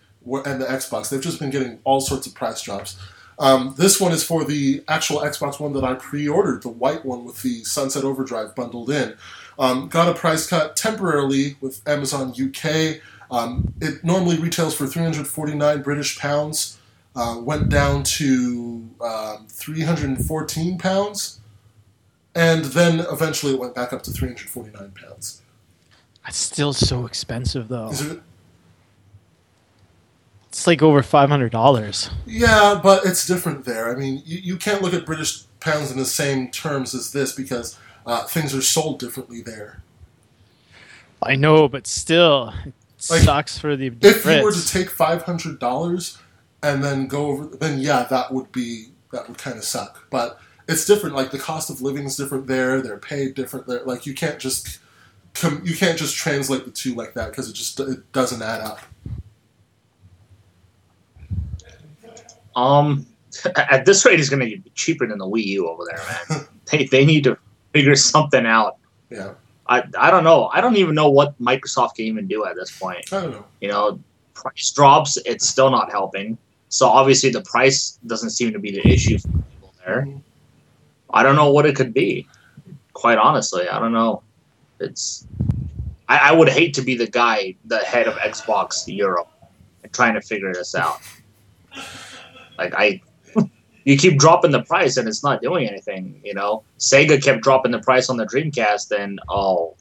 and 0.46 0.62
the 0.62 0.66
Xbox. 0.66 1.10
They've 1.10 1.22
just 1.22 1.40
been 1.40 1.52
getting 1.52 1.80
all 1.84 2.02
sorts 2.02 2.28
of 2.28 2.34
price 2.34 2.62
drops. 2.62 2.98
Um, 3.40 3.74
this 3.78 4.02
one 4.02 4.12
is 4.12 4.24
for 4.24 4.44
the 4.44 4.84
actual 4.88 5.20
Xbox 5.22 5.60
One 5.60 5.74
that 5.74 5.84
I 5.84 5.94
pre-ordered, 5.94 6.62
the 6.62 6.70
white 6.70 7.06
one 7.06 7.24
with 7.24 7.42
the 7.42 7.64
Sunset 7.64 8.04
Overdrive 8.04 8.54
bundled 8.54 8.90
in. 8.90 9.16
Um, 9.58 9.88
got 9.88 10.10
a 10.10 10.14
price 10.14 10.48
cut 10.48 10.76
temporarily 10.76 11.56
with 11.62 11.82
Amazon 11.88 12.34
UK. 12.34 13.02
Um, 13.32 13.74
it 13.80 14.04
normally 14.04 14.38
retails 14.38 14.76
for 14.76 14.88
349 14.88 15.82
British 15.82 16.18
pounds. 16.20 16.78
Uh, 17.16 17.40
went 17.42 17.70
down 17.70 18.04
to 18.04 18.88
um, 19.02 19.48
314 19.50 20.78
pounds, 20.78 21.40
and 22.36 22.66
then 22.66 23.06
eventually 23.12 23.54
it 23.54 23.60
went 23.60 23.74
back 23.76 23.92
up 23.94 24.04
to 24.04 24.12
349 24.12 24.92
pounds. 24.92 25.42
It's 26.28 26.38
still 26.38 26.74
so 26.74 27.06
expensive, 27.06 27.68
though. 27.68 27.90
It's 30.60 30.68
like 30.68 30.82
over 30.82 31.02
five 31.02 31.30
hundred 31.30 31.54
dollars. 31.54 32.10
Yeah, 32.26 32.82
but 32.84 33.06
it's 33.06 33.26
different 33.26 33.64
there. 33.64 33.90
I 33.90 33.98
mean, 33.98 34.22
you, 34.26 34.40
you 34.40 34.58
can't 34.58 34.82
look 34.82 34.94
at 34.94 35.06
British 35.06 35.44
pounds 35.62 35.90
in 35.90 35.98
the 35.98 36.04
same 36.04 36.52
terms 36.52 36.94
as 36.94 37.14
this 37.14 37.32
because 37.32 37.80
uh, 38.06 38.26
things 38.26 38.54
are 38.54 38.62
sold 38.62 39.00
differently 39.00 39.42
there. 39.42 39.82
I 41.24 41.38
know, 41.38 41.70
but 41.70 41.88
still, 41.88 42.54
it 42.66 42.74
Like, 43.10 43.22
sucks 43.22 43.58
for 43.58 43.78
the 43.78 43.94
If 44.02 44.26
you 44.26 44.44
were 44.44 44.52
to 44.52 44.68
take 44.68 44.90
five 44.90 45.24
hundred 45.24 45.60
dollars 45.60 46.18
and 46.62 46.84
then 46.84 47.08
go 47.08 47.28
over, 47.28 47.56
then 47.56 47.80
yeah, 47.80 48.04
that 48.10 48.34
would 48.34 48.52
be 48.52 48.88
that 49.14 49.30
would 49.30 49.38
kind 49.38 49.56
of 49.56 49.64
suck. 49.64 50.10
But 50.10 50.42
it's 50.68 50.84
different. 50.84 51.16
Like 51.16 51.32
the 51.32 51.40
cost 51.40 51.70
of 51.70 51.82
living 51.82 52.04
is 52.04 52.18
different 52.18 52.48
there. 52.48 52.82
They're 52.82 52.98
paid 52.98 53.34
different 53.34 53.66
there. 53.66 53.86
Like 53.86 54.06
you 54.06 54.14
can't 54.14 54.40
just 54.40 54.80
you 55.64 55.78
can't 55.78 55.98
just 55.98 56.18
translate 56.18 56.66
the 56.66 56.72
two 56.72 56.96
like 56.96 57.14
that 57.14 57.30
because 57.30 57.50
it 57.50 57.54
just 57.54 57.80
it 57.80 58.12
doesn't 58.12 58.42
add 58.42 58.60
up. 58.60 58.82
Um, 62.60 63.06
at 63.56 63.86
this 63.86 64.06
rate, 64.06 64.20
it's 64.20 64.30
going 64.30 64.40
to 64.40 64.58
be 64.58 64.72
cheaper 64.76 65.08
than 65.08 65.18
the 65.18 65.26
Wii 65.26 65.46
U 65.46 65.70
over 65.70 65.84
there, 65.86 66.02
man. 66.30 66.48
they 66.72 66.86
they 66.86 67.06
need 67.06 67.24
to 67.24 67.38
figure 67.74 67.96
something 67.96 68.46
out. 68.46 68.78
Yeah, 69.10 69.34
I 69.68 69.84
I 69.98 70.12
don't 70.12 70.24
know. 70.24 70.48
I 70.48 70.62
don't 70.62 70.76
even 70.76 70.96
know 70.96 71.10
what 71.10 71.40
Microsoft 71.42 71.96
can 71.96 72.06
even 72.06 72.28
do 72.28 72.46
at 72.46 72.56
this 72.56 72.78
point. 72.78 73.12
I 73.14 73.22
don't 73.22 73.32
know. 73.32 73.46
You 73.62 73.70
know, 73.70 74.00
price 74.34 74.72
drops. 74.72 75.18
It's 75.26 75.48
still 75.48 75.72
not 75.72 75.92
helping. 75.92 76.38
So 76.70 76.88
obviously, 76.88 77.30
the 77.30 77.42
price 77.42 78.00
doesn't 78.06 78.32
seem 78.32 78.52
to 78.54 78.60
be 78.60 78.72
the 78.72 78.86
issue 78.88 79.18
for 79.20 79.28
people 79.30 79.74
there. 79.86 80.08
I 81.12 81.24
don't 81.24 81.36
know 81.36 81.52
what 81.52 81.66
it 81.66 81.76
could 81.76 81.94
be. 81.94 82.28
Quite 82.94 83.18
honestly, 83.18 83.68
I 83.70 83.80
don't 83.80 83.94
know. 83.94 84.22
It's. 84.80 85.26
I, 86.10 86.30
I 86.30 86.32
would 86.32 86.50
hate 86.50 86.74
to 86.74 86.82
be 86.82 86.96
the 86.98 87.08
guy, 87.08 87.56
the 87.66 87.80
head 87.80 88.08
of 88.08 88.16
Xbox 88.16 88.84
Europe, 88.88 89.32
and 89.84 89.94
trying 89.94 90.16
to 90.16 90.22
figure 90.22 90.54
this 90.54 90.76
out. 90.76 91.00
Like 92.60 92.74
I, 92.76 93.02
you 93.86 93.98
keep 93.98 94.20
dropping 94.20 94.52
the 94.52 94.62
price 94.62 94.98
and 94.98 95.08
it's 95.08 95.24
not 95.24 95.42
doing 95.42 95.68
anything. 95.68 96.20
You 96.24 96.34
know, 96.34 96.64
Sega 96.78 97.24
kept 97.24 97.42
dropping 97.42 97.72
the 97.72 97.80
price 97.80 98.10
on 98.10 98.18
the 98.18 98.26
Dreamcast, 98.26 98.92
and 98.92 99.20
oh, 99.30 99.76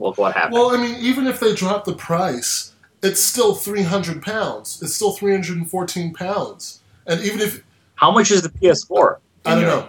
look 0.00 0.18
what 0.18 0.34
happened. 0.34 0.54
Well, 0.54 0.74
I 0.74 0.78
mean, 0.78 0.96
even 0.98 1.26
if 1.26 1.38
they 1.40 1.54
drop 1.54 1.84
the 1.84 1.94
price, 1.94 2.72
it's 3.02 3.20
still 3.20 3.54
300 3.54 4.22
pounds. 4.22 4.80
It's 4.82 4.94
still 4.94 5.12
314 5.12 6.14
pounds. 6.14 6.80
And 7.06 7.20
even 7.20 7.40
if, 7.40 7.62
How 7.96 8.10
much 8.10 8.30
is 8.30 8.42
the 8.42 8.48
PS4? 8.48 9.18
I 9.44 9.54
don't 9.56 9.64
know, 9.64 9.88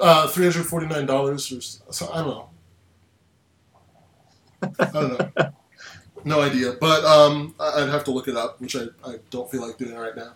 uh, 0.00 0.28
$349 0.28 1.88
or 1.88 1.92
so, 1.92 2.10
I 2.12 2.22
don't 2.22 2.28
know. 2.28 2.48
I 4.78 4.84
don't 4.86 5.36
know. 5.36 5.52
No 6.24 6.40
idea. 6.40 6.74
But 6.80 7.04
um, 7.04 7.52
I'd 7.58 7.88
have 7.88 8.04
to 8.04 8.12
look 8.12 8.28
it 8.28 8.36
up, 8.36 8.60
which 8.60 8.76
I, 8.76 8.84
I 9.04 9.16
don't 9.30 9.50
feel 9.50 9.66
like 9.66 9.76
doing 9.76 9.96
right 9.96 10.14
now. 10.14 10.34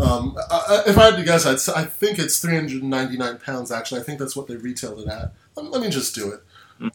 Um, 0.00 0.36
I, 0.50 0.82
if 0.86 0.96
I 0.98 1.06
had 1.06 1.16
to 1.16 1.24
guess, 1.24 1.46
I'd, 1.46 1.76
I 1.76 1.84
think 1.84 2.18
it's 2.18 2.40
399 2.40 3.38
pounds, 3.38 3.70
actually. 3.70 4.00
I 4.00 4.04
think 4.04 4.18
that's 4.18 4.36
what 4.36 4.46
they 4.46 4.56
retailed 4.56 5.00
it 5.00 5.08
at. 5.08 5.32
Let, 5.56 5.66
let 5.66 5.82
me 5.82 5.90
just 5.90 6.14
do 6.14 6.32
it. 6.32 6.42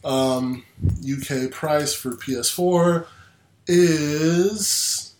Um, 0.04 0.64
UK 0.80 1.50
price 1.50 1.92
for 1.94 2.12
PS4 2.12 3.06
is. 3.66 5.14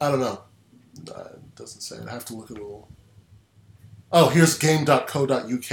I 0.00 0.10
don't 0.10 0.20
know. 0.20 0.42
Uh, 1.14 1.28
it 1.34 1.54
doesn't 1.56 1.80
say. 1.80 1.96
I 2.06 2.10
have 2.10 2.24
to 2.26 2.34
look 2.34 2.50
at 2.50 2.58
a 2.58 2.60
little. 2.60 2.88
Oh, 4.10 4.28
here's 4.28 4.58
game.co.uk. 4.58 5.70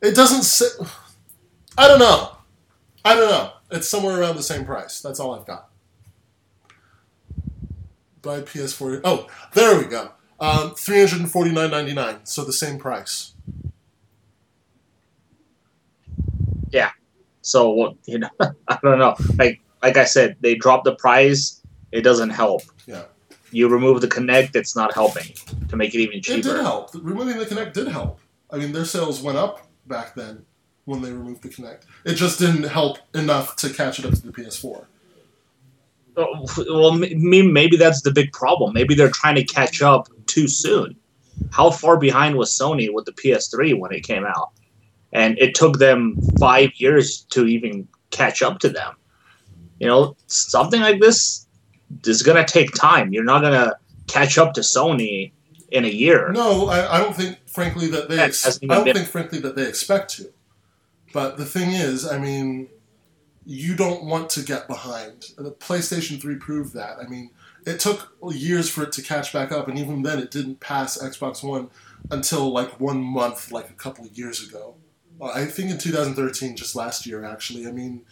It 0.00 0.14
doesn't 0.14 0.42
say. 0.42 0.66
I 1.76 1.88
don't 1.88 1.98
know. 1.98 2.36
I 3.04 3.14
don't 3.14 3.30
know. 3.30 3.52
It's 3.70 3.88
somewhere 3.88 4.20
around 4.20 4.36
the 4.36 4.42
same 4.42 4.64
price. 4.64 5.00
That's 5.00 5.20
all 5.20 5.34
I've 5.34 5.46
got. 5.46 5.68
Buy 8.22 8.40
PS4. 8.40 9.00
Oh, 9.04 9.26
there 9.54 9.78
we 9.78 9.84
go. 9.84 10.12
Um, 10.40 10.74
Three 10.74 11.00
hundred 11.00 11.20
and 11.20 11.30
forty 11.30 11.52
nine 11.52 11.70
ninety 11.70 11.92
nine. 11.92 12.24
So 12.24 12.44
the 12.44 12.52
same 12.52 12.78
price. 12.78 13.34
Yeah. 16.70 16.90
So 17.42 17.70
what 17.70 17.96
you 18.06 18.20
know, 18.20 18.30
I 18.40 18.78
don't 18.82 18.98
know. 18.98 19.14
Like 19.36 19.60
like 19.82 19.96
I 19.96 20.04
said, 20.04 20.36
they 20.40 20.54
dropped 20.54 20.84
the 20.84 20.94
price. 20.94 21.60
It 21.90 22.02
doesn't 22.02 22.30
help. 22.30 22.62
Yeah. 22.86 23.04
You 23.50 23.68
remove 23.68 24.00
the 24.00 24.08
Kinect, 24.08 24.56
it's 24.56 24.74
not 24.74 24.94
helping 24.94 25.34
to 25.68 25.76
make 25.76 25.94
it 25.94 25.98
even 25.98 26.22
cheaper. 26.22 26.38
It 26.38 26.42
did 26.54 26.60
help. 26.62 26.90
Removing 26.94 27.36
the 27.36 27.44
Kinect 27.44 27.74
did 27.74 27.88
help. 27.88 28.18
I 28.50 28.56
mean, 28.56 28.72
their 28.72 28.86
sales 28.86 29.20
went 29.20 29.36
up 29.36 29.68
back 29.86 30.14
then 30.14 30.46
when 30.86 31.02
they 31.02 31.12
removed 31.12 31.42
the 31.42 31.50
Kinect. 31.50 31.82
It 32.04 32.14
just 32.14 32.38
didn't 32.38 32.62
help 32.62 32.98
enough 33.14 33.56
to 33.56 33.68
catch 33.68 33.98
it 33.98 34.06
up 34.06 34.14
to 34.14 34.22
the 34.22 34.32
PS4. 34.32 34.86
Well, 36.16 36.92
maybe 36.92 37.76
that's 37.76 38.02
the 38.02 38.12
big 38.12 38.32
problem. 38.32 38.74
Maybe 38.74 38.94
they're 38.94 39.10
trying 39.10 39.36
to 39.36 39.44
catch 39.44 39.80
up 39.82 40.08
too 40.26 40.48
soon. 40.48 40.96
How 41.50 41.70
far 41.70 41.96
behind 41.96 42.36
was 42.36 42.50
Sony 42.50 42.92
with 42.92 43.04
the 43.06 43.12
PS3 43.12 43.78
when 43.78 43.92
it 43.92 44.02
came 44.02 44.24
out? 44.24 44.50
And 45.12 45.38
it 45.38 45.54
took 45.54 45.78
them 45.78 46.16
five 46.38 46.70
years 46.76 47.22
to 47.30 47.46
even 47.46 47.86
catch 48.10 48.42
up 48.42 48.58
to 48.60 48.68
them. 48.68 48.94
You 49.78 49.86
know, 49.88 50.16
something 50.26 50.80
like 50.80 51.00
this 51.00 51.46
is 52.06 52.22
going 52.22 52.44
to 52.44 52.50
take 52.50 52.72
time. 52.74 53.12
You're 53.12 53.24
not 53.24 53.40
going 53.42 53.52
to 53.52 53.76
catch 54.06 54.38
up 54.38 54.54
to 54.54 54.60
Sony 54.60 55.32
in 55.70 55.84
a 55.84 55.88
year. 55.88 56.30
No, 56.32 56.68
I, 56.68 56.96
I 56.96 57.02
don't 57.02 57.16
think, 57.16 57.38
frankly, 57.46 57.88
that 57.88 58.08
they. 58.08 58.16
That 58.16 58.28
Ex- 58.28 58.58
I 58.62 58.66
don't 58.66 58.84
been- 58.84 58.96
think, 58.96 59.08
frankly, 59.08 59.38
that 59.40 59.56
they 59.56 59.66
expect 59.68 60.16
to. 60.16 60.32
But 61.12 61.36
the 61.36 61.44
thing 61.44 61.72
is, 61.72 62.06
I 62.06 62.18
mean, 62.18 62.68
you 63.44 63.74
don't 63.74 64.04
want 64.04 64.30
to 64.30 64.42
get 64.42 64.68
behind. 64.68 65.32
The 65.36 65.50
PlayStation 65.50 66.20
3 66.20 66.36
proved 66.36 66.74
that. 66.74 66.98
I 66.98 67.08
mean, 67.08 67.30
it 67.66 67.80
took 67.80 68.16
years 68.30 68.68
for 68.68 68.84
it 68.84 68.92
to 68.92 69.02
catch 69.02 69.32
back 69.32 69.52
up, 69.52 69.68
and 69.68 69.78
even 69.78 70.02
then, 70.02 70.18
it 70.18 70.30
didn't 70.30 70.60
pass 70.60 70.98
Xbox 70.98 71.42
One 71.42 71.70
until 72.10 72.50
like 72.50 72.80
one 72.80 73.02
month, 73.02 73.52
like 73.52 73.70
a 73.70 73.74
couple 73.74 74.04
of 74.04 74.16
years 74.16 74.46
ago. 74.46 74.74
Uh, 75.20 75.32
I 75.34 75.44
think 75.46 75.70
in 75.70 75.78
2013, 75.78 76.56
just 76.56 76.74
last 76.74 77.06
year, 77.06 77.24
actually. 77.24 77.66
I 77.66 77.72
mean, 77.72 78.02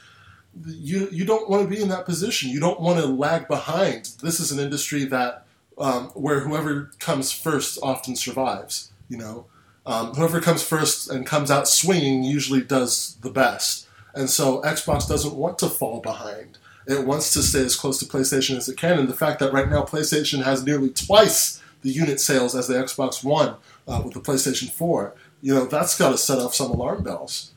you 0.65 1.09
you 1.11 1.25
don't 1.25 1.49
want 1.49 1.63
to 1.63 1.75
be 1.75 1.83
in 1.83 1.89
that 1.89 2.05
position. 2.05 2.51
You 2.51 2.61
don't 2.61 2.81
want 2.81 3.01
to 3.01 3.07
lag 3.07 3.49
behind. 3.49 4.13
This 4.23 4.41
is 4.41 4.53
an 4.53 4.61
industry 4.61 5.05
that 5.07 5.47
um, 5.79 6.09
where 6.11 6.41
whoever 6.41 6.91
comes 6.99 7.33
first 7.33 7.79
often 7.83 8.17
survives. 8.17 8.93
You 9.09 9.19
know, 9.19 9.47
um, 9.87 10.15
whoever 10.15 10.41
comes 10.41 10.63
first 10.63 11.11
and 11.11 11.27
comes 11.27 11.51
out 11.51 11.67
swinging 11.67 12.23
usually 12.23 12.63
does 12.63 13.17
the 13.23 13.31
best. 13.31 13.89
And 14.15 14.29
so 14.29 14.61
Xbox 14.63 15.09
doesn't 15.09 15.35
want 15.35 15.59
to 15.61 15.69
fall 15.69 16.01
behind. 16.01 16.59
It 16.87 17.07
wants 17.07 17.33
to 17.35 17.43
stay 17.43 17.65
as 17.65 17.77
close 17.77 17.99
to 17.99 18.07
PlayStation 18.07 18.57
as 18.57 18.69
it 18.69 18.77
can. 18.77 18.99
And 18.99 19.09
the 19.09 19.15
fact 19.15 19.39
that 19.41 19.53
right 19.53 19.69
now 19.69 19.83
PlayStation 19.83 20.43
has 20.43 20.65
nearly 20.65 20.91
twice 20.91 21.63
the 21.83 21.91
unit 21.91 22.21
sales 22.21 22.55
as 22.55 22.67
the 22.67 22.75
Xbox 22.75 23.23
One 23.25 23.57
uh, 23.87 24.03
with 24.05 24.15
the 24.15 24.21
PlayStation 24.21 24.71
4, 24.71 25.15
you 25.41 25.55
know, 25.55 25.67
that's 25.67 25.97
got 25.97 26.11
to 26.11 26.19
set 26.19 26.39
off 26.39 26.55
some 26.55 26.71
alarm 26.71 27.03
bells. 27.03 27.53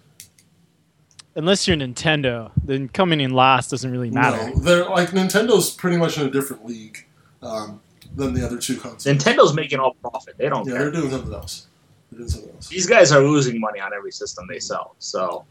Unless 1.35 1.67
you're 1.67 1.77
Nintendo, 1.77 2.51
then 2.63 2.87
coming 2.89 3.19
in 3.19 3.31
last 3.33 3.71
doesn't 3.71 3.91
really 3.91 4.11
matter. 4.11 4.51
No, 4.51 4.59
they're 4.59 4.85
like 4.85 5.09
Nintendo's 5.09 5.71
pretty 5.71 5.97
much 5.97 6.17
in 6.17 6.27
a 6.27 6.29
different 6.29 6.65
league 6.65 7.05
um, 7.41 7.81
than 8.15 8.33
the 8.33 8.45
other 8.45 8.59
two 8.59 8.77
consoles. 8.77 9.05
Nintendo's 9.05 9.53
making 9.53 9.79
all 9.79 9.95
profit. 9.95 10.37
They 10.37 10.47
don't 10.47 10.67
yeah, 10.67 10.73
care. 10.73 10.83
they're 10.83 11.01
doing 11.01 11.09
something 11.09 11.33
else. 11.33 11.67
They're 12.11 12.19
doing 12.19 12.29
something 12.29 12.51
else. 12.51 12.67
These 12.67 12.85
guys 12.85 13.11
are 13.11 13.21
losing 13.21 13.59
money 13.59 13.79
on 13.79 13.93
every 13.93 14.11
system 14.11 14.45
they 14.47 14.59
sell. 14.59 14.95
So 14.99 15.43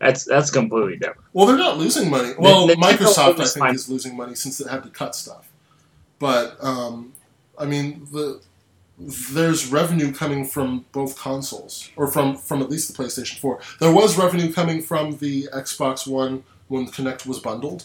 that's 0.00 0.24
that's 0.24 0.50
completely 0.50 0.96
different. 0.96 1.28
Well, 1.32 1.46
they're 1.46 1.58
not 1.58 1.76
losing 1.76 2.10
money. 2.10 2.32
Well, 2.38 2.68
Microsoft, 2.68 3.38
I 3.38 3.44
think, 3.44 3.74
is 3.74 3.88
losing 3.88 4.16
money 4.16 4.34
since 4.34 4.60
it 4.60 4.68
had 4.68 4.82
to 4.84 4.88
cut 4.88 5.14
stuff. 5.14 5.52
But 6.18 6.56
um, 6.60 7.12
I 7.58 7.66
mean, 7.66 8.06
the 8.10 8.40
there's 8.98 9.66
revenue 9.66 10.12
coming 10.12 10.44
from 10.44 10.84
both 10.92 11.18
consoles, 11.18 11.90
or 11.96 12.08
from 12.08 12.36
from 12.36 12.62
at 12.62 12.70
least 12.70 12.94
the 12.94 13.02
PlayStation 13.02 13.38
Four. 13.38 13.60
There 13.78 13.92
was 13.92 14.18
revenue 14.18 14.52
coming 14.52 14.82
from 14.82 15.18
the 15.18 15.48
Xbox 15.52 16.06
One 16.06 16.44
when 16.68 16.86
Kinect 16.86 17.26
was 17.26 17.38
bundled. 17.38 17.84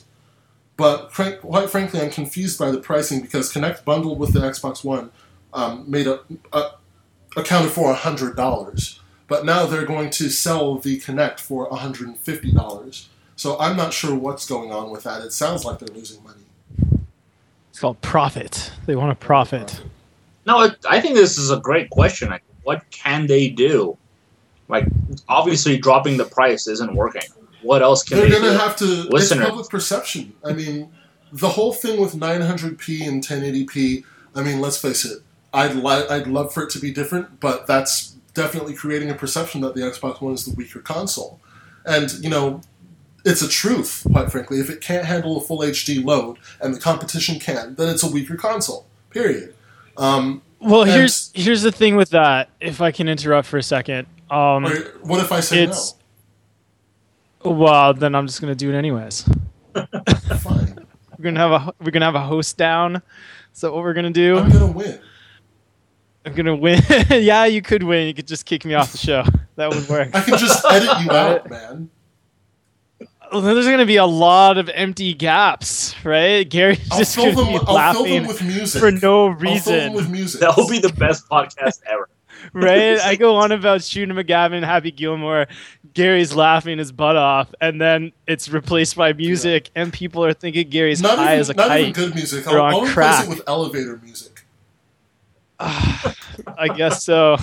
But 0.78 1.12
quite 1.14 1.70
frankly, 1.70 2.02
I'm 2.02 2.10
confused 2.10 2.60
by 2.60 2.70
the 2.72 2.80
pricing 2.80 3.22
because 3.22 3.52
Kinect 3.52 3.86
bundled 3.86 4.20
with 4.20 4.34
the 4.34 4.40
Xbox 4.40 4.84
One 4.84 5.12
um, 5.54 5.90
made 5.90 6.08
a, 6.08 6.20
a 6.52 6.72
accounted 7.36 7.72
for 7.72 7.94
hundred 7.94 8.36
dollars. 8.36 9.00
But 9.28 9.46
now 9.46 9.66
they're 9.66 9.86
going 9.86 10.12
to 10.12 10.30
sell 10.30 10.76
the 10.76 11.00
Kinect 11.00 11.40
for 11.40 11.68
$150. 11.70 13.06
So 13.36 13.60
I'm 13.60 13.76
not 13.76 13.94
sure 13.94 14.16
what's 14.16 14.48
going 14.48 14.72
on 14.72 14.92
with 14.92 15.04
that. 15.04 15.22
It 15.22 15.34
sounds 15.34 15.66
like 15.66 15.80
they're 15.80 15.96
losing 15.96 16.24
money. 16.24 16.42
It's 17.70 17.80
called 17.80 18.00
profit. 18.02 18.72
They 18.86 18.96
want 18.96 19.20
to 19.20 19.26
profit. 19.26 19.82
No, 20.46 20.62
it, 20.62 20.78
I 20.88 21.02
think 21.02 21.16
this 21.16 21.38
is 21.38 21.50
a 21.52 21.60
great 21.60 21.90
question. 21.90 22.30
Like, 22.30 22.44
what 22.64 22.84
can 22.92 23.26
they 23.28 23.50
do? 23.50 23.98
Like, 24.68 24.88
obviously, 25.28 25.78
dropping 25.78 26.18
the 26.18 26.26
price 26.26 26.68
isn't 26.68 26.96
working. 26.96 27.24
What 27.62 27.82
else 27.82 28.04
can 28.04 28.18
They're 28.18 28.28
they 28.30 28.32
going 28.40 28.44
to 28.44 28.52
do? 28.52 28.58
have 28.58 28.76
to. 28.78 28.86
It's 28.86 29.10
Listeners. 29.10 29.48
public 29.50 29.70
perception. 29.70 30.34
I 30.46 30.54
mean, 30.54 30.92
the 31.34 31.50
whole 31.50 31.74
thing 31.74 32.00
with 32.00 32.14
900p 32.14 33.08
and 33.08 33.24
1080p. 33.26 34.04
I 34.36 34.44
mean, 34.44 34.62
let's 34.62 34.78
face 34.78 35.04
it. 35.04 35.20
I'd 35.54 35.76
li- 35.76 36.06
I'd 36.10 36.28
love 36.28 36.54
for 36.54 36.64
it 36.64 36.70
to 36.72 36.80
be 36.80 36.92
different, 36.92 37.40
but 37.40 37.66
that's 37.68 38.15
definitely 38.36 38.76
creating 38.76 39.10
a 39.10 39.16
perception 39.16 39.62
that 39.62 39.74
the 39.74 39.82
Xbox 39.82 40.22
One 40.22 40.34
is 40.34 40.46
the 40.46 40.54
weaker 40.54 40.80
console. 40.80 41.40
And 41.86 42.12
you 42.24 42.30
know, 42.30 42.62
it's 43.26 43.42
a 43.42 43.48
truth, 43.50 44.06
quite 44.12 44.32
frankly. 44.32 44.60
If 44.60 44.70
it 44.70 44.82
can't 44.82 45.06
handle 45.06 45.38
a 45.38 45.42
full 45.42 45.60
HD 45.60 46.04
load 46.06 46.38
and 46.62 46.76
the 46.76 46.80
competition 46.80 47.40
can, 47.40 47.74
then 47.76 47.90
it's 47.90 48.04
a 48.04 48.10
weaker 48.12 48.36
console. 48.36 48.86
Period. 49.10 49.56
Um, 49.98 50.42
Well, 50.60 50.82
And- 50.84 50.92
here's 50.92 51.32
here's 51.34 51.62
the 51.64 51.72
thing 51.72 51.96
with 51.96 52.10
that. 52.12 52.50
If 52.62 52.82
I 52.82 52.92
can 52.92 53.08
interrupt 53.10 53.48
for 53.48 53.58
a 53.58 53.64
second. 53.64 54.08
Um, 54.30 54.64
what 55.02 55.20
if 55.22 55.32
I 55.32 55.40
say 55.40 55.64
it's 55.64 55.96
well, 57.44 57.94
then 57.94 58.16
I'm 58.16 58.28
just 58.28 58.42
gonna 58.42 58.56
do 58.56 58.72
it 58.72 58.76
anyways. 58.76 59.22
Fine. 60.40 60.80
We're 61.18 61.24
gonna 61.24 61.40
have 61.40 61.52
a 61.52 61.74
we're 61.82 61.92
gonna 61.92 62.06
have 62.06 62.16
a 62.16 62.22
host 62.22 62.58
down. 62.58 63.02
So 63.54 63.74
what 63.74 63.84
we're 63.84 63.94
gonna 63.94 64.10
do? 64.10 64.38
I'm 64.40 64.52
gonna 64.52 64.72
win. 64.72 65.00
I'm 66.26 66.34
gonna 66.34 66.56
win. 66.56 66.82
yeah, 67.10 67.46
you 67.46 67.62
could 67.62 67.84
win. 67.84 68.08
You 68.08 68.14
could 68.14 68.28
just 68.28 68.46
kick 68.46 68.66
me 68.66 68.74
off 68.74 68.92
the 68.92 68.98
show. 68.98 69.24
That 69.58 69.70
would 69.74 69.88
work. 69.88 70.10
I 70.14 70.20
can 70.20 70.38
just 70.38 70.66
edit 70.66 70.90
you 71.06 71.12
out, 71.12 71.50
man. 71.50 71.90
Well, 73.32 73.40
then 73.40 73.54
there's 73.56 73.68
gonna 73.68 73.86
be 73.86 73.96
a 73.96 74.06
lot 74.06 74.58
of 74.58 74.68
empty 74.68 75.14
gaps, 75.14 75.96
right? 76.04 76.44
Gary's 76.50 76.86
I'll 76.92 76.98
just 76.98 77.16
fill 77.16 77.34
gonna 77.34 77.36
them. 77.38 77.48
be 77.48 77.56
I'll 77.60 77.66
fill 77.66 77.74
laughing 77.74 78.14
them 78.24 78.28
with 78.28 78.44
music 78.44 78.82
for 78.82 78.92
no 78.92 79.30
I'll 79.30 79.38
fill 79.38 79.38
them 79.38 79.38
reason, 79.40 79.94
with 79.94 80.10
music. 80.10 80.42
That 80.42 80.58
will 80.58 80.68
be 80.68 80.80
the 80.80 80.92
best 80.92 81.30
podcast 81.30 81.80
ever. 81.86 82.10
right? 82.52 83.00
I 83.00 83.16
go 83.16 83.38
on 83.38 83.54
about 83.54 83.82
shooting 83.82 84.14
McGavin, 84.14 84.62
Happy 84.62 84.92
Gilmore, 84.92 85.48
Gary's 85.94 86.36
laughing 86.36 86.78
his 86.78 86.92
butt 86.92 87.16
off, 87.16 87.54
and 87.62 87.80
then 87.80 88.12
it's 88.28 88.50
replaced 88.50 88.98
by 88.98 89.14
music, 89.14 89.72
and 89.74 89.94
people 89.94 90.26
are 90.26 90.34
thinking 90.34 90.68
Gary's 90.70 91.02
not 91.02 91.18
high 91.18 91.28
even, 91.36 91.40
as 91.40 91.50
a 91.50 91.54
not 91.54 91.80
even 91.80 91.94
good 91.94 92.14
music. 92.14 92.44
They're 92.44 92.60
I'll, 92.60 92.66
on 92.66 92.74
I'll 92.74 92.92
replace 92.92 93.24
it 93.24 93.30
with 93.30 93.42
elevator 93.48 93.98
music. 94.04 94.35
I 95.60 96.68
guess 96.76 97.04
so. 97.04 97.38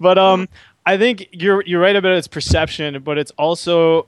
But 0.00 0.18
um, 0.18 0.48
I 0.86 0.98
think 0.98 1.28
you're 1.32 1.62
you're 1.62 1.80
right 1.80 1.96
about 1.96 2.12
its 2.12 2.28
perception, 2.28 3.02
but 3.02 3.18
it's 3.18 3.30
also, 3.32 4.06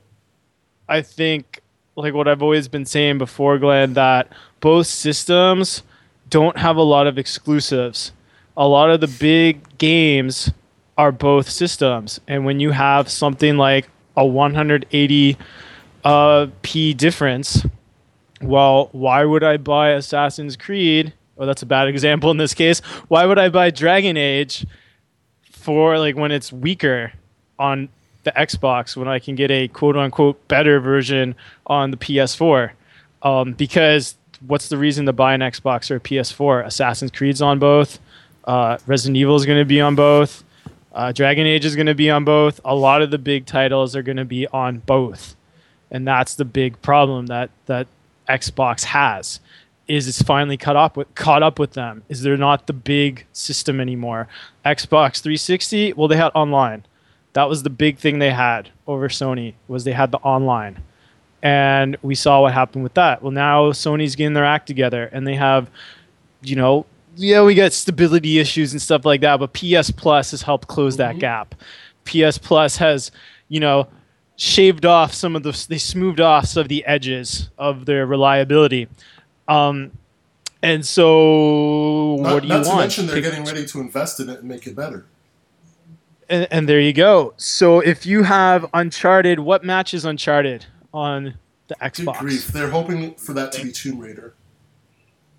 I 0.87 1.01
think, 1.01 1.61
like 1.95 2.13
what 2.13 2.27
I've 2.27 2.43
always 2.43 2.67
been 2.67 2.85
saying 2.85 3.17
before, 3.17 3.57
Glenn, 3.57 3.93
that 3.93 4.31
both 4.59 4.87
systems 4.87 5.83
don't 6.29 6.57
have 6.57 6.77
a 6.77 6.83
lot 6.83 7.07
of 7.07 7.17
exclusives. 7.17 8.11
A 8.55 8.67
lot 8.67 8.89
of 8.89 9.01
the 9.01 9.07
big 9.07 9.77
games 9.77 10.51
are 10.97 11.11
both 11.11 11.49
systems. 11.49 12.19
And 12.27 12.43
when 12.45 12.59
you 12.59 12.71
have 12.71 13.09
something 13.09 13.57
like 13.57 13.87
a 14.15 14.25
180 14.25 15.37
uh, 16.03 16.47
p 16.63 16.93
difference, 16.93 17.65
well, 18.41 18.89
why 18.91 19.23
would 19.23 19.43
I 19.43 19.57
buy 19.57 19.89
Assassin's 19.89 20.55
Creed? 20.55 21.13
Oh, 21.39 21.45
that's 21.45 21.61
a 21.61 21.67
bad 21.67 21.87
example 21.87 22.31
in 22.31 22.37
this 22.37 22.53
case. 22.53 22.79
Why 23.07 23.25
would 23.25 23.37
I 23.37 23.49
buy 23.49 23.69
Dragon 23.69 24.17
Age 24.17 24.65
for 25.51 25.99
like 25.99 26.15
when 26.15 26.31
it's 26.31 26.51
weaker 26.51 27.13
on 27.59 27.89
the 28.23 28.31
Xbox 28.31 28.97
when 28.97 29.07
I 29.07 29.19
can 29.19 29.35
get 29.35 29.51
a 29.51 29.67
quote 29.67 29.95
unquote 29.95 30.47
better 30.47 30.79
version 30.79 31.35
on 31.67 31.91
the 31.91 31.97
PS4? 31.97 32.71
Um, 33.21 33.53
because 33.53 34.15
what's 34.45 34.69
the 34.69 34.77
reason 34.77 35.05
to 35.05 35.13
buy 35.13 35.33
an 35.33 35.41
Xbox 35.41 35.91
or 35.91 35.97
a 35.97 35.99
PS4? 35.99 36.65
Assassin's 36.65 37.11
Creed's 37.11 37.41
on 37.41 37.59
both. 37.59 37.99
Uh, 38.43 38.77
Resident 38.87 39.17
Evil 39.17 39.35
is 39.35 39.45
going 39.45 39.59
to 39.59 39.65
be 39.65 39.81
on 39.81 39.95
both. 39.95 40.43
Uh, 40.93 41.11
Dragon 41.11 41.45
Age 41.45 41.65
is 41.65 41.75
going 41.75 41.87
to 41.87 41.95
be 41.95 42.09
on 42.09 42.25
both. 42.25 42.59
A 42.65 42.73
lot 42.73 43.01
of 43.01 43.11
the 43.11 43.17
big 43.19 43.45
titles 43.45 43.95
are 43.95 44.01
going 44.01 44.17
to 44.17 44.25
be 44.25 44.47
on 44.47 44.79
both, 44.79 45.35
and 45.91 46.07
that's 46.07 46.35
the 46.35 46.45
big 46.45 46.81
problem 46.81 47.27
that 47.27 47.51
that 47.67 47.87
Xbox 48.27 48.83
has. 48.85 49.39
Is 49.87 50.07
it's 50.07 50.21
finally 50.21 50.57
caught 50.57 50.75
up 50.75 50.97
with 50.97 51.13
caught 51.15 51.43
up 51.43 51.59
with 51.59 51.71
them? 51.71 52.03
Is 52.09 52.21
they're 52.21 52.37
not 52.37 52.67
the 52.67 52.73
big 52.73 53.25
system 53.31 53.79
anymore? 53.79 54.27
Xbox 54.65 55.21
360, 55.21 55.93
well, 55.93 56.07
they 56.07 56.17
had 56.17 56.31
online. 56.35 56.85
That 57.33 57.47
was 57.49 57.63
the 57.63 57.69
big 57.69 57.97
thing 57.97 58.19
they 58.19 58.31
had 58.31 58.69
over 58.85 59.09
Sony 59.09 59.53
was 59.67 59.83
they 59.83 59.91
had 59.91 60.11
the 60.11 60.17
online, 60.19 60.81
and 61.41 61.95
we 62.01 62.15
saw 62.15 62.41
what 62.41 62.53
happened 62.53 62.83
with 62.83 62.95
that. 62.95 63.21
Well, 63.21 63.31
now 63.31 63.71
Sony's 63.71 64.15
getting 64.15 64.33
their 64.33 64.45
act 64.45 64.67
together, 64.67 65.05
and 65.13 65.25
they 65.25 65.35
have, 65.35 65.69
you 66.41 66.55
know, 66.55 66.85
yeah, 67.15 67.43
we 67.43 67.55
got 67.55 67.73
stability 67.73 68.39
issues 68.39 68.73
and 68.73 68.81
stuff 68.81 69.05
like 69.05 69.21
that, 69.21 69.39
but 69.39 69.53
PS 69.53 69.91
Plus 69.91 70.31
has 70.31 70.41
helped 70.41 70.67
close 70.67 70.97
that 70.97 71.11
mm-hmm. 71.11 71.19
gap. 71.19 71.55
PS 72.05 72.37
Plus 72.37 72.77
has, 72.77 73.11
you 73.49 73.59
know, 73.59 73.87
shaved 74.35 74.85
off 74.85 75.13
some 75.13 75.35
of 75.35 75.43
the, 75.43 75.65
they 75.67 75.77
smoothed 75.79 76.21
off 76.21 76.45
some 76.45 76.61
of 76.61 76.69
the 76.69 76.85
edges 76.85 77.49
of 77.57 77.85
their 77.85 78.05
reliability. 78.05 78.87
Um, 79.47 79.91
and 80.61 80.85
so, 80.85 82.17
Not, 82.19 82.33
what 82.33 82.41
do 82.43 82.47
you 82.47 82.53
not 82.53 82.63
to 82.63 82.69
want? 82.69 82.79
mention 82.81 83.05
they're 83.07 83.15
Pick- 83.15 83.23
getting 83.25 83.45
ready 83.45 83.65
to 83.65 83.79
invest 83.79 84.19
in 84.19 84.29
it 84.29 84.39
and 84.39 84.47
make 84.47 84.65
it 84.67 84.75
better. 84.75 85.05
and, 86.29 86.47
and 86.51 86.67
there 86.69 86.79
you 86.79 86.93
go. 86.93 87.33
So, 87.37 87.79
if 87.79 88.05
you 88.05 88.23
have 88.23 88.65
Uncharted, 88.73 89.39
what 89.39 89.63
matches 89.63 90.03
Uncharted 90.05 90.65
on 90.93 91.35
the 91.67 91.75
Good 91.75 91.93
Xbox? 92.07 92.19
grief. 92.19 92.47
They're 92.47 92.69
hoping 92.71 93.13
for 93.15 93.33
that 93.33 93.51
to 93.53 93.63
be 93.63 93.71
Tomb 93.71 93.99
Raider. 93.99 94.33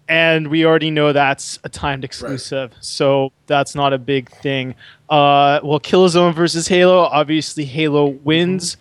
and 0.08 0.46
we 0.48 0.64
already 0.64 0.90
know 0.90 1.12
that's 1.12 1.58
a 1.64 1.68
timed 1.68 2.02
exclusive, 2.04 2.72
so 2.80 3.30
that's 3.46 3.74
not 3.74 3.92
a 3.92 3.98
big 3.98 4.30
thing. 4.30 4.74
Uh, 5.10 5.60
well, 5.62 5.80
Killzone 5.80 6.32
versus 6.34 6.66
Halo, 6.68 7.00
obviously 7.00 7.64
Halo 7.66 8.06
wins, 8.24 8.78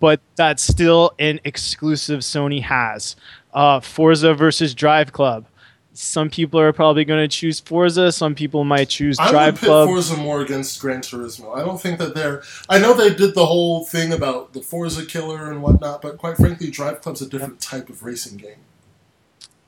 but 0.00 0.20
that's 0.34 0.62
still 0.62 1.12
an 1.18 1.40
exclusive 1.44 2.20
Sony 2.20 2.60
has. 2.60 3.16
Uh, 3.56 3.80
Forza 3.80 4.34
versus 4.34 4.74
Drive 4.74 5.12
Club. 5.12 5.46
Some 5.94 6.28
people 6.28 6.60
are 6.60 6.74
probably 6.74 7.06
going 7.06 7.26
to 7.26 7.28
choose 7.28 7.58
Forza. 7.58 8.12
Some 8.12 8.34
people 8.34 8.64
might 8.64 8.90
choose 8.90 9.18
I 9.18 9.24
would 9.24 9.30
Drive 9.30 9.54
pit 9.54 9.64
Club. 9.64 9.88
Forza 9.88 10.16
more 10.18 10.42
against 10.42 10.78
Gran 10.80 11.00
Turismo. 11.00 11.56
I 11.56 11.60
don't 11.64 11.80
think 11.80 11.98
that 11.98 12.14
they're. 12.14 12.42
I 12.68 12.78
know 12.78 12.92
they 12.92 13.14
did 13.14 13.34
the 13.34 13.46
whole 13.46 13.84
thing 13.84 14.12
about 14.12 14.52
the 14.52 14.60
Forza 14.60 15.06
killer 15.06 15.50
and 15.50 15.62
whatnot, 15.62 16.02
but 16.02 16.18
quite 16.18 16.36
frankly, 16.36 16.70
Drive 16.70 17.00
Club's 17.00 17.22
a 17.22 17.28
different 17.28 17.60
type 17.60 17.88
of 17.88 18.02
racing 18.02 18.36
game. 18.36 18.58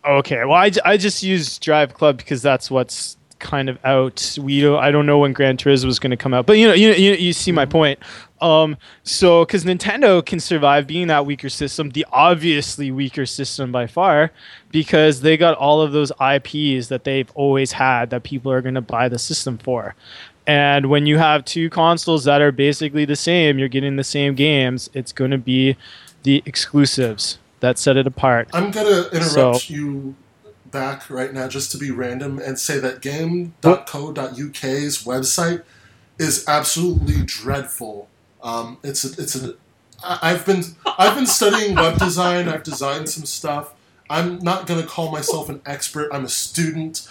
Okay, 0.06 0.44
well, 0.44 0.52
I, 0.52 0.70
I 0.84 0.96
just 0.96 1.22
use 1.22 1.58
Drive 1.58 1.94
Club 1.94 2.18
because 2.18 2.40
that's 2.40 2.70
what's 2.70 3.17
kind 3.38 3.68
of 3.68 3.78
out. 3.84 4.36
We 4.40 4.60
don't, 4.60 4.78
I 4.78 4.90
don't 4.90 5.06
know 5.06 5.18
when 5.18 5.32
Gran 5.32 5.56
Turismo 5.56 5.86
was 5.86 5.98
going 5.98 6.10
to 6.10 6.16
come 6.16 6.34
out, 6.34 6.46
but 6.46 6.58
you 6.58 6.68
know, 6.68 6.74
you, 6.74 6.92
you 6.92 7.12
you 7.14 7.32
see 7.32 7.52
my 7.52 7.66
point. 7.66 7.98
Um, 8.40 8.76
so 9.02 9.44
because 9.44 9.64
Nintendo 9.64 10.24
can 10.24 10.40
survive 10.40 10.86
being 10.86 11.08
that 11.08 11.26
weaker 11.26 11.48
system, 11.48 11.90
the 11.90 12.06
obviously 12.12 12.90
weaker 12.90 13.26
system 13.26 13.72
by 13.72 13.86
far, 13.86 14.30
because 14.70 15.20
they 15.22 15.36
got 15.36 15.56
all 15.56 15.80
of 15.80 15.92
those 15.92 16.12
IPs 16.20 16.88
that 16.88 17.04
they've 17.04 17.30
always 17.34 17.72
had 17.72 18.10
that 18.10 18.22
people 18.22 18.52
are 18.52 18.62
going 18.62 18.74
to 18.76 18.80
buy 18.80 19.08
the 19.08 19.18
system 19.18 19.58
for. 19.58 19.94
And 20.46 20.86
when 20.86 21.04
you 21.06 21.18
have 21.18 21.44
two 21.44 21.68
consoles 21.68 22.24
that 22.24 22.40
are 22.40 22.52
basically 22.52 23.04
the 23.04 23.16
same, 23.16 23.58
you're 23.58 23.68
getting 23.68 23.96
the 23.96 24.04
same 24.04 24.34
games. 24.34 24.88
It's 24.94 25.12
going 25.12 25.30
to 25.30 25.38
be 25.38 25.76
the 26.22 26.42
exclusives 26.46 27.38
that 27.60 27.78
set 27.78 27.96
it 27.96 28.06
apart. 28.06 28.48
I'm 28.52 28.70
gonna 28.70 29.08
interrupt 29.12 29.60
So- 29.62 29.72
you 29.74 30.14
back 30.70 31.08
right 31.10 31.32
now 31.32 31.48
just 31.48 31.70
to 31.72 31.78
be 31.78 31.90
random 31.90 32.38
and 32.38 32.58
say 32.58 32.78
that 32.78 33.00
game.co.uk's 33.00 33.54
website 35.04 35.62
is 36.18 36.44
absolutely 36.48 37.22
dreadful. 37.24 38.08
Um, 38.42 38.78
it's 38.82 39.04
a, 39.04 39.20
it's 39.20 39.36
a 39.36 39.54
I've 40.02 40.46
been 40.46 40.62
I've 40.98 41.14
been 41.14 41.26
studying 41.26 41.74
web 41.74 41.98
design. 41.98 42.48
I've 42.48 42.62
designed 42.62 43.08
some 43.08 43.24
stuff. 43.24 43.74
I'm 44.08 44.38
not 44.38 44.66
gonna 44.66 44.86
call 44.86 45.10
myself 45.10 45.48
an 45.48 45.60
expert. 45.66 46.08
I'm 46.12 46.24
a 46.24 46.28
student. 46.28 47.08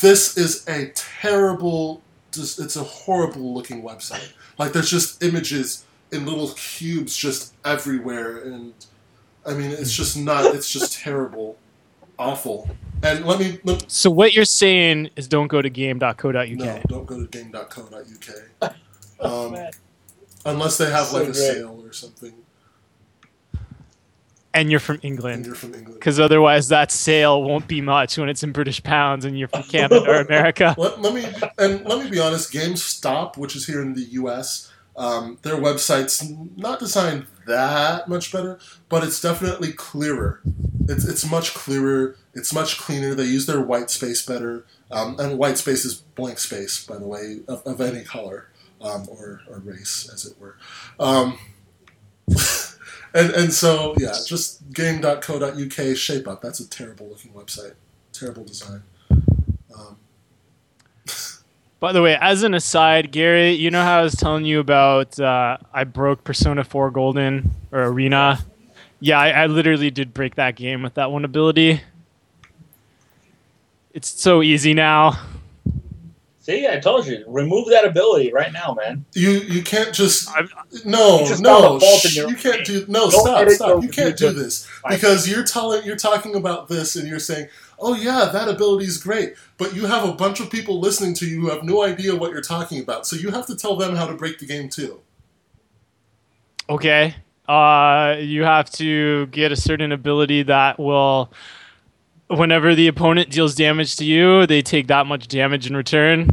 This 0.00 0.36
is 0.36 0.66
a 0.68 0.90
terrible. 0.94 2.02
It's 2.38 2.76
a 2.76 2.82
horrible 2.84 3.54
looking 3.54 3.82
website. 3.82 4.32
Like 4.58 4.72
there's 4.72 4.90
just 4.90 5.22
images 5.22 5.84
in 6.12 6.26
little 6.26 6.50
cubes 6.50 7.16
just 7.16 7.54
everywhere, 7.64 8.38
and 8.38 8.74
I 9.46 9.54
mean 9.54 9.70
it's 9.70 9.92
just 9.92 10.16
not. 10.18 10.54
It's 10.54 10.70
just 10.70 10.92
terrible, 10.92 11.56
awful. 12.18 12.68
And 13.02 13.24
let 13.26 13.38
me 13.38 13.58
let, 13.64 13.90
So 13.90 14.10
what 14.10 14.32
you're 14.32 14.44
saying 14.44 15.10
is 15.16 15.28
don't 15.28 15.48
go 15.48 15.60
to 15.62 15.68
game.co.uk. 15.70 16.48
no, 16.48 16.82
don't 16.88 17.06
go 17.06 17.24
to 17.24 17.26
game.co.uk. 17.26 18.72
Um, 19.18 19.56
unless 20.44 20.76
they 20.76 20.90
have 20.90 21.06
So 21.06 21.18
like 21.20 21.28
a 21.28 21.34
sale 21.34 21.80
or 21.82 21.90
something, 21.94 22.34
And 24.52 24.70
you're 24.70 24.78
from 24.80 24.98
England. 25.02 25.36
and 25.36 25.44
England. 25.44 25.46
you're 25.46 25.54
from 25.54 25.74
England. 25.74 25.94
Because 26.00 26.20
otherwise 26.20 26.68
that 26.68 26.90
sale 26.92 27.42
won't 27.42 27.66
be 27.66 27.80
much 27.80 28.18
when 28.18 28.28
it's 28.28 28.42
in 28.42 28.52
British 28.52 28.82
pounds 28.82 29.24
and 29.24 29.38
you're 29.38 29.48
from 29.48 29.62
Canada 29.70 30.02
or 30.06 30.16
America. 30.20 30.74
Let, 30.76 31.00
let 31.00 31.14
me 31.14 31.24
and 31.58 31.82
let 31.86 32.04
me 32.04 32.10
be 32.10 32.18
honest. 32.20 32.52
GameStop, 32.52 33.38
which 33.38 33.56
is 33.56 33.66
here 33.66 33.80
in 33.80 33.94
the 33.94 34.02
U.S., 34.20 34.70
um, 34.96 35.38
their 35.42 35.56
website's 35.56 36.22
not 36.56 36.78
designed 36.78 37.26
that 37.46 38.06
much 38.08 38.32
better, 38.32 38.58
but 38.90 39.02
it's 39.04 39.20
definitely 39.20 39.72
clearer. 39.72 40.42
It's 40.88 41.04
it's 41.04 41.28
much 41.28 41.54
clearer. 41.54 42.16
It's 42.34 42.52
much 42.52 42.78
cleaner. 42.78 43.14
They 43.14 43.24
use 43.24 43.46
their 43.46 43.60
white 43.60 43.90
space 43.90 44.24
better, 44.24 44.64
um, 44.90 45.18
and 45.18 45.38
white 45.38 45.58
space 45.58 45.84
is 45.84 45.94
blank 45.94 46.38
space, 46.38 46.84
by 46.84 46.98
the 46.98 47.06
way, 47.06 47.40
of, 47.48 47.62
of 47.66 47.80
any 47.80 48.04
color 48.04 48.48
um, 48.80 49.06
or 49.08 49.40
or 49.48 49.58
race, 49.58 50.08
as 50.12 50.24
it 50.24 50.38
were. 50.40 50.56
Um, 51.00 51.38
and 53.14 53.30
and 53.30 53.52
so 53.52 53.94
yeah, 53.98 54.14
just 54.26 54.72
game.co.uk 54.72 55.96
shape 55.96 56.28
up. 56.28 56.42
That's 56.42 56.60
a 56.60 56.68
terrible 56.68 57.08
looking 57.08 57.32
website. 57.32 57.74
Terrible 58.12 58.44
design. 58.44 58.82
Um, 59.10 59.96
By 61.80 61.92
the 61.92 62.00
way, 62.00 62.16
as 62.20 62.42
an 62.42 62.54
aside, 62.54 63.12
Gary, 63.12 63.52
you 63.52 63.70
know 63.70 63.82
how 63.82 63.98
I 63.98 64.02
was 64.02 64.14
telling 64.14 64.46
you 64.46 64.60
about 64.60 65.20
uh, 65.20 65.58
I 65.74 65.84
broke 65.84 66.24
Persona 66.24 66.64
4 66.64 66.90
Golden 66.90 67.50
or 67.70 67.84
Arena? 67.84 68.38
Yeah, 69.06 69.20
I, 69.20 69.28
I 69.28 69.46
literally 69.46 69.92
did 69.92 70.12
break 70.12 70.34
that 70.34 70.56
game 70.56 70.82
with 70.82 70.94
that 70.94 71.12
one 71.12 71.24
ability. 71.24 71.80
It's 73.94 74.08
so 74.08 74.42
easy 74.42 74.74
now. 74.74 75.16
See, 76.40 76.66
I 76.66 76.80
told 76.80 77.06
you, 77.06 77.22
remove 77.28 77.68
that 77.68 77.84
ability 77.84 78.32
right 78.32 78.52
now, 78.52 78.74
man. 78.74 79.04
You 79.14 79.30
you 79.30 79.62
can't 79.62 79.94
just 79.94 80.28
I'm- 80.30 80.48
no 80.84 81.24
just 81.24 81.40
no 81.40 81.62
found 81.62 81.76
a 81.76 81.80
fault 81.86 82.04
in 82.04 82.10
shh, 82.10 82.16
your- 82.16 82.30
you 82.30 82.34
can't 82.34 82.66
do 82.66 82.84
no 82.88 83.08
Don't 83.08 83.12
stop 83.12 83.48
stop 83.50 83.82
you 83.84 83.88
can't 83.90 84.16
do 84.16 84.32
this 84.32 84.68
because 84.88 85.28
you're 85.30 85.44
telling 85.44 85.84
you're 85.86 85.94
talking 85.94 86.34
about 86.34 86.66
this 86.66 86.96
and 86.96 87.06
you're 87.06 87.20
saying 87.20 87.46
oh 87.78 87.94
yeah 87.94 88.28
that 88.32 88.48
ability 88.48 88.86
is 88.86 88.98
great 88.98 89.34
but 89.56 89.72
you 89.76 89.86
have 89.86 90.04
a 90.08 90.12
bunch 90.12 90.40
of 90.40 90.50
people 90.50 90.80
listening 90.80 91.14
to 91.14 91.26
you 91.26 91.42
who 91.42 91.48
have 91.50 91.62
no 91.62 91.84
idea 91.84 92.14
what 92.16 92.32
you're 92.32 92.40
talking 92.42 92.80
about 92.82 93.06
so 93.06 93.14
you 93.14 93.30
have 93.30 93.46
to 93.46 93.54
tell 93.56 93.76
them 93.76 93.94
how 93.94 94.06
to 94.06 94.14
break 94.14 94.40
the 94.40 94.46
game 94.46 94.68
too 94.68 95.00
Okay. 96.68 97.14
Uh, 97.48 98.16
you 98.18 98.42
have 98.44 98.70
to 98.70 99.26
get 99.26 99.52
a 99.52 99.56
certain 99.56 99.92
ability 99.92 100.42
that 100.44 100.78
will, 100.78 101.30
whenever 102.28 102.74
the 102.74 102.88
opponent 102.88 103.30
deals 103.30 103.54
damage 103.54 103.96
to 103.96 104.04
you, 104.04 104.46
they 104.46 104.62
take 104.62 104.88
that 104.88 105.06
much 105.06 105.28
damage 105.28 105.66
in 105.68 105.76
return, 105.76 106.28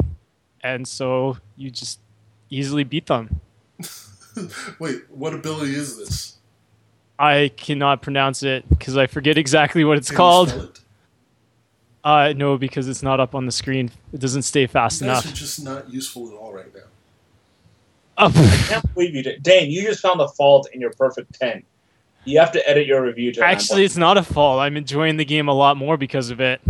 and 0.61 0.88
so 0.88 1.38
you 1.56 1.69
just 1.69 1.99
easily 2.49 2.84
beat 2.84 3.06
them. 3.07 3.40
wait 4.80 5.02
what 5.10 5.34
ability 5.34 5.76
is 5.76 5.98
this 5.98 6.38
I 7.19 7.52
cannot 7.56 8.02
pronounce 8.02 8.41
it 8.41 8.68
because 8.68 8.98
I 8.98 9.06
forget 9.06 9.38
exactly 9.38 9.84
what 9.84 9.98
it's 9.98 10.10
Can 10.10 10.18
called. 10.18 10.49
it? 10.49 10.80
Uh, 12.03 12.34
no, 12.35 12.57
because 12.57 12.88
it's 12.90 13.03
not 13.03 13.19
up 13.19 13.35
on 13.35 13.45
the 13.45 13.52
screen. 13.52 13.91
It 14.11 14.19
doesn't 14.19 14.41
stay 14.41 14.65
fast 14.68 15.02
you 15.02 15.07
guys 15.07 15.23
enough. 15.23 15.34
are 15.34 15.38
just 15.38 15.64
not 15.64 15.90
useful 15.94 16.27
at 16.30 16.34
all 16.34 16.52
right 16.52 16.73
now 16.73 16.81
Oh, 18.18 18.27
I 18.35 18.68
can't 18.68 18.94
believe 18.94 19.15
you 19.15 19.23
did. 19.23 19.41
Dane, 19.44 19.72
you 19.72 19.84
just 19.84 20.02
found 20.02 20.22
a 20.22 20.27
fault 20.27 20.69
in 20.73 20.80
your 20.81 20.91
perfect 20.91 21.34
10. 21.40 21.64
You 22.26 22.40
have 22.40 22.52
to 22.53 22.69
edit 22.69 22.88
your 22.88 23.02
review 23.02 23.31
to 23.34 23.44
actually, 23.44 23.84
it's 23.84 23.98
not 23.98 24.18
a 24.18 24.23
fault. 24.23 24.60
I'm 24.61 24.77
enjoying 24.77 25.18
the 25.18 25.26
game 25.26 25.48
a 25.49 25.53
lot 25.53 25.76
more 25.77 25.98
because 25.98 26.30
of 26.30 26.40
it. 26.40 26.61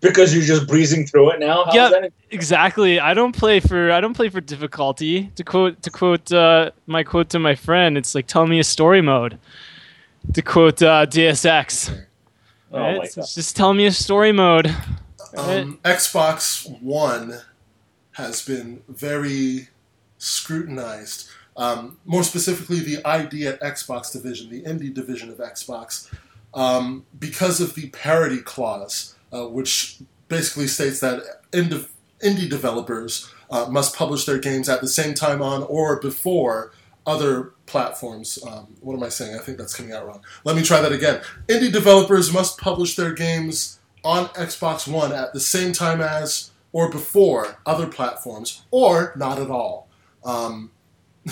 because 0.00 0.34
you're 0.34 0.42
just 0.44 0.66
breezing 0.66 1.06
through 1.06 1.30
it 1.32 1.40
now. 1.40 1.64
How's 1.64 1.74
Yeah. 1.74 1.88
that? 1.90 2.12
Exactly. 2.30 3.00
I 3.00 3.14
don't 3.14 3.34
play 3.36 3.60
for 3.60 3.90
I 3.92 4.00
don't 4.00 4.14
play 4.14 4.28
for 4.28 4.40
difficulty. 4.40 5.30
To 5.36 5.44
quote 5.44 5.80
to 5.82 5.90
quote 5.90 6.30
uh, 6.32 6.70
my 6.86 7.02
quote 7.02 7.28
to 7.30 7.38
my 7.38 7.54
friend, 7.54 7.96
it's 7.96 8.14
like 8.14 8.26
tell 8.26 8.46
me 8.46 8.58
a 8.58 8.64
story 8.64 9.00
mode. 9.00 9.38
To 10.34 10.42
quote 10.42 10.82
uh, 10.82 11.06
Deus 11.06 11.44
Ex, 11.46 11.90
Oh 12.72 12.78
right? 12.78 12.96
my 12.98 13.04
It's 13.04 13.14
god. 13.14 13.26
just 13.34 13.56
tell 13.56 13.72
me 13.72 13.86
a 13.86 13.92
story 13.92 14.32
mode. 14.32 14.66
Um, 15.36 15.78
Xbox 15.84 16.68
One 16.82 17.38
has 18.12 18.44
been 18.44 18.82
very 18.88 19.68
scrutinized. 20.20 21.28
Um, 21.56 21.98
more 22.04 22.22
specifically, 22.22 22.78
the 22.78 23.04
ID 23.04 23.46
at 23.46 23.60
Xbox 23.60 24.12
division, 24.12 24.50
the 24.50 24.62
indie 24.62 24.94
division 24.94 25.30
of 25.30 25.38
Xbox, 25.38 26.08
um, 26.54 27.04
because 27.18 27.60
of 27.60 27.74
the 27.74 27.88
parity 27.90 28.38
clause, 28.38 29.16
uh, 29.32 29.46
which 29.46 29.98
basically 30.28 30.68
states 30.68 31.00
that 31.00 31.42
indie, 31.52 32.48
developers 32.48 33.32
uh, 33.50 33.66
must 33.66 33.96
publish 33.96 34.24
their 34.24 34.38
games 34.38 34.68
at 34.68 34.80
the 34.80 34.88
same 34.88 35.14
time 35.14 35.42
on 35.42 35.64
or 35.64 35.98
before 36.00 36.72
other 37.06 37.54
platforms. 37.66 38.38
Um, 38.46 38.76
what 38.80 38.94
am 38.94 39.02
I 39.02 39.08
saying? 39.08 39.34
I 39.34 39.38
think 39.38 39.58
that's 39.58 39.74
coming 39.74 39.92
out 39.92 40.06
wrong. 40.06 40.22
Let 40.44 40.54
me 40.54 40.62
try 40.62 40.80
that 40.80 40.92
again. 40.92 41.22
Indie 41.48 41.72
developers 41.72 42.32
must 42.32 42.58
publish 42.58 42.94
their 42.94 43.12
games 43.12 43.80
on 44.04 44.26
Xbox 44.28 44.86
One 44.86 45.12
at 45.12 45.32
the 45.32 45.40
same 45.40 45.72
time 45.72 46.00
as 46.00 46.50
or 46.72 46.90
before 46.90 47.58
other 47.66 47.86
platforms, 47.86 48.62
or 48.70 49.12
not 49.16 49.38
at 49.38 49.50
all. 49.50 49.88
Um, 50.24 50.70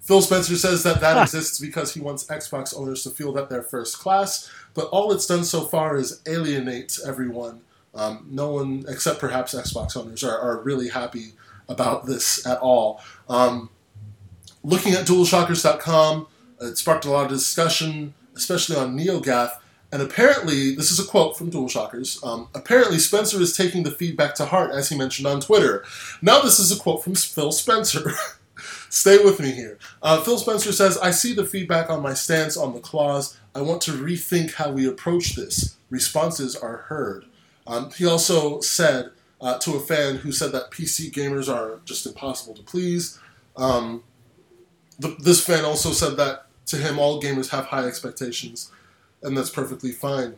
Phil 0.00 0.22
Spencer 0.22 0.56
says 0.56 0.82
that 0.82 1.00
that 1.00 1.22
exists 1.22 1.60
because 1.60 1.94
he 1.94 2.00
wants 2.00 2.24
Xbox 2.24 2.76
owners 2.76 3.02
to 3.04 3.10
feel 3.10 3.32
that 3.34 3.48
they're 3.48 3.62
first 3.62 3.98
class, 3.98 4.50
but 4.74 4.86
all 4.86 5.12
it's 5.12 5.26
done 5.26 5.44
so 5.44 5.62
far 5.62 5.96
is 5.96 6.20
alienate 6.26 6.98
everyone. 7.06 7.60
Um, 7.94 8.26
no 8.30 8.50
one, 8.50 8.84
except 8.88 9.20
perhaps 9.20 9.54
Xbox 9.54 9.96
owners, 9.96 10.24
are, 10.24 10.38
are 10.38 10.62
really 10.62 10.88
happy 10.88 11.32
about 11.68 12.06
this 12.06 12.44
at 12.46 12.58
all. 12.58 13.00
Um, 13.28 13.70
looking 14.62 14.94
at 14.94 15.06
DualShockers.com, 15.06 16.26
it 16.60 16.76
sparked 16.76 17.04
a 17.04 17.10
lot 17.10 17.24
of 17.24 17.30
discussion, 17.30 18.14
especially 18.34 18.76
on 18.76 18.96
NeoGAF. 18.96 19.50
And 19.92 20.02
apparently, 20.02 20.74
this 20.74 20.90
is 20.90 21.00
a 21.00 21.08
quote 21.08 21.36
from 21.36 21.50
DualShockers. 21.50 22.24
Um, 22.24 22.48
apparently, 22.54 22.98
Spencer 22.98 23.40
is 23.40 23.56
taking 23.56 23.82
the 23.82 23.90
feedback 23.90 24.34
to 24.36 24.46
heart, 24.46 24.70
as 24.70 24.88
he 24.88 24.96
mentioned 24.96 25.26
on 25.26 25.40
Twitter. 25.40 25.84
Now, 26.22 26.40
this 26.40 26.60
is 26.60 26.70
a 26.70 26.80
quote 26.80 27.02
from 27.02 27.16
Phil 27.16 27.50
Spencer. 27.50 28.12
Stay 28.88 29.22
with 29.24 29.40
me 29.40 29.52
here. 29.52 29.78
Uh, 30.02 30.20
Phil 30.20 30.38
Spencer 30.38 30.72
says, 30.72 30.98
I 30.98 31.10
see 31.10 31.34
the 31.34 31.44
feedback 31.44 31.90
on 31.90 32.02
my 32.02 32.14
stance 32.14 32.56
on 32.56 32.72
the 32.72 32.80
clause. 32.80 33.38
I 33.54 33.62
want 33.62 33.82
to 33.82 33.92
rethink 33.92 34.54
how 34.54 34.70
we 34.70 34.86
approach 34.86 35.34
this. 35.34 35.76
Responses 35.90 36.54
are 36.54 36.76
heard. 36.76 37.24
Um, 37.66 37.90
he 37.90 38.06
also 38.06 38.60
said 38.60 39.10
uh, 39.40 39.58
to 39.58 39.76
a 39.76 39.80
fan 39.80 40.16
who 40.16 40.32
said 40.32 40.52
that 40.52 40.70
PC 40.70 41.10
gamers 41.12 41.52
are 41.52 41.80
just 41.84 42.06
impossible 42.06 42.54
to 42.54 42.62
please. 42.62 43.18
Um, 43.56 44.04
the, 44.98 45.16
this 45.20 45.44
fan 45.44 45.64
also 45.64 45.92
said 45.92 46.16
that 46.18 46.46
to 46.66 46.76
him, 46.76 46.98
all 46.98 47.20
gamers 47.20 47.50
have 47.50 47.66
high 47.66 47.86
expectations, 47.86 48.70
and 49.22 49.36
that's 49.36 49.50
perfectly 49.50 49.92
fine. 49.92 50.36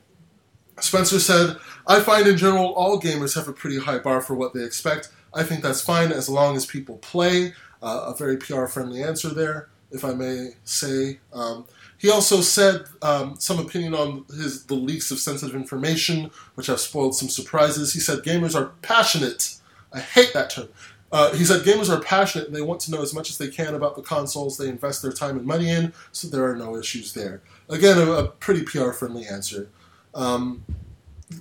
Spencer 0.81 1.21
said, 1.21 1.57
I 1.87 2.01
find 2.01 2.27
in 2.27 2.37
general 2.37 2.73
all 2.73 3.01
gamers 3.01 3.35
have 3.35 3.49
a 3.49 3.53
pretty 3.53 3.79
high 3.79 3.99
bar 3.99 4.21
for 4.21 4.35
what 4.35 4.55
they 4.55 4.65
expect. 4.65 5.11
I 5.35 5.45
think 5.45 5.63
that's 5.63 5.81
fine 5.81 6.13
as 6.13 6.29
long 6.29 6.57
as 6.57 6.67
people 6.67 6.99
play. 6.99 7.53
Uh, 7.83 8.13
a 8.15 8.17
very 8.17 8.37
PR 8.37 8.67
friendly 8.67 9.03
answer 9.03 9.29
there, 9.29 9.69
if 9.91 10.05
I 10.05 10.15
may 10.15 10.51
say. 10.65 11.19
Um, 11.33 11.67
he 11.99 12.11
also 12.11 12.41
said 12.41 12.85
um, 13.03 13.37
some 13.39 13.59
opinion 13.59 13.95
on 13.95 14.25
his 14.29 14.65
the 14.67 14.75
leaks 14.75 15.11
of 15.11 15.19
sensitive 15.19 15.55
information, 15.55 16.31
which 16.55 16.69
have 16.69 16.81
spoiled 16.81 17.17
some 17.17 17.29
surprises. 17.29 17.93
He 17.93 18.01
said 18.01 18.21
gamers 18.21 18.55
are 18.55 18.73
passionate. 18.83 19.57
I 19.93 20.01
hate 20.01 20.33
that 20.33 20.51
term. 20.51 20.69
Uh, 21.13 21.33
he 21.35 21.45
said 21.45 21.63
gamers 21.63 21.95
are 21.95 22.01
passionate 22.01 22.47
and 22.47 22.57
they 22.57 22.63
want 22.63 22.81
to 22.81 22.91
know 22.91 23.03
as 23.03 23.13
much 23.13 23.29
as 23.29 23.37
they 23.37 23.49
can 23.49 23.75
about 23.75 23.95
the 23.97 24.03
consoles 24.03 24.57
they 24.57 24.69
invest 24.69 25.03
their 25.03 25.13
time 25.13 25.37
and 25.37 25.47
money 25.47 25.69
in, 25.69 25.93
so 26.11 26.27
there 26.27 26.45
are 26.45 26.57
no 26.57 26.75
issues 26.77 27.13
there. 27.13 27.43
Again, 27.73 27.99
a, 27.99 28.13
a 28.13 28.29
pretty 28.29 28.63
PR 28.63 28.91
friendly 28.91 29.27
answer. 29.27 29.69
Um, 30.15 30.65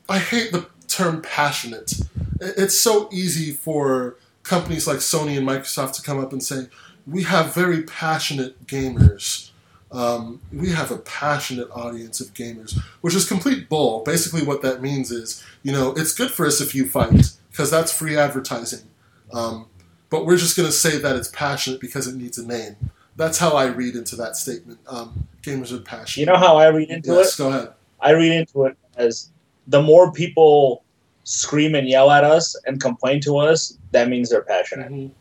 I 0.07 0.19
hate 0.19 0.51
the 0.51 0.67
term 0.87 1.21
passionate. 1.21 1.93
It's 2.39 2.77
so 2.77 3.09
easy 3.11 3.51
for 3.51 4.17
companies 4.43 4.87
like 4.87 4.97
Sony 4.97 5.37
and 5.37 5.47
Microsoft 5.47 5.93
to 5.95 6.01
come 6.01 6.19
up 6.19 6.31
and 6.31 6.41
say, 6.41 6.67
we 7.05 7.23
have 7.23 7.53
very 7.53 7.83
passionate 7.83 8.65
gamers. 8.65 9.51
Um, 9.91 10.41
we 10.53 10.69
have 10.69 10.89
a 10.89 10.97
passionate 10.97 11.69
audience 11.71 12.21
of 12.21 12.33
gamers, 12.33 12.79
which 13.01 13.13
is 13.13 13.27
complete 13.27 13.67
bull. 13.67 14.03
Basically, 14.05 14.43
what 14.43 14.61
that 14.61 14.81
means 14.81 15.11
is, 15.11 15.43
you 15.63 15.71
know, 15.73 15.91
it's 15.97 16.13
good 16.13 16.31
for 16.31 16.45
us 16.45 16.61
if 16.61 16.73
you 16.73 16.87
fight, 16.87 17.33
because 17.51 17.69
that's 17.69 17.91
free 17.91 18.17
advertising. 18.17 18.87
Um, 19.33 19.67
but 20.09 20.25
we're 20.25 20.37
just 20.37 20.55
going 20.55 20.67
to 20.67 20.73
say 20.73 20.97
that 20.97 21.15
it's 21.17 21.27
passionate 21.29 21.81
because 21.81 22.07
it 22.07 22.15
needs 22.15 22.37
a 22.37 22.47
name. 22.47 22.77
That's 23.15 23.37
how 23.37 23.51
I 23.51 23.65
read 23.65 23.95
into 23.95 24.15
that 24.17 24.35
statement. 24.35 24.79
Um, 24.87 25.27
gamers 25.41 25.71
are 25.71 25.81
passionate. 25.81 26.21
You 26.21 26.25
know 26.31 26.37
how 26.37 26.57
I 26.57 26.67
read 26.69 26.89
into 26.89 27.11
yes, 27.13 27.33
it? 27.33 27.37
go 27.37 27.49
ahead. 27.49 27.73
I 27.99 28.11
read 28.11 28.31
into 28.31 28.65
it 28.65 28.77
as 28.95 29.29
the 29.67 29.81
more 29.81 30.11
people 30.11 30.83
scream 31.23 31.75
and 31.75 31.87
yell 31.87 32.09
at 32.09 32.23
us 32.23 32.55
and 32.65 32.81
complain 32.81 33.21
to 33.21 33.37
us, 33.37 33.77
that 33.91 34.09
means 34.09 34.29
they're 34.29 34.41
passionate. 34.41 34.91
Mhm. 34.91 35.11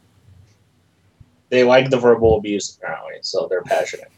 They 1.51 1.65
like 1.65 1.91
the 1.91 1.99
verbal 1.99 2.37
abuse 2.37 2.77
apparently, 2.77 3.15
so 3.23 3.47
they're 3.51 3.63
passionate. 3.63 4.11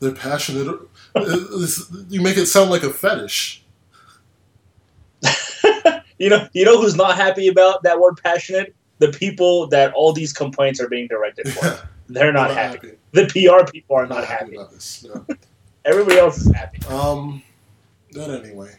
They're 0.00 0.12
passionate. 0.12 0.78
You 2.10 2.20
make 2.20 2.36
it 2.36 2.46
sound 2.46 2.70
like 2.70 2.82
a 2.82 2.90
fetish. 2.90 3.64
You 6.18 6.30
know, 6.30 6.48
you 6.54 6.64
know 6.64 6.80
who's 6.80 6.96
not 6.96 7.16
happy 7.16 7.48
about 7.48 7.82
that 7.82 8.00
word 8.00 8.18
passionate? 8.22 8.74
The 8.98 9.08
people 9.08 9.66
that 9.68 9.92
all 9.92 10.14
these 10.14 10.32
complaints 10.32 10.80
are 10.80 10.88
being 10.88 11.08
directed 11.08 11.52
for. 11.52 11.88
Yeah, 12.08 12.20
They're 12.20 12.32
not 12.32 12.48
Not 12.48 12.56
happy. 12.56 12.88
happy. 12.88 12.98
The 13.12 13.26
PR 13.26 13.70
people 13.70 13.96
are 13.96 14.06
not 14.06 14.24
happy. 14.24 14.54
about 14.56 14.70
this. 14.72 15.04
no. 15.04 15.24
Everybody 15.84 16.18
else 16.18 16.38
is 16.38 16.52
happy. 16.52 16.84
Um, 16.88 17.42
but 18.12 18.30
anyway. 18.44 18.74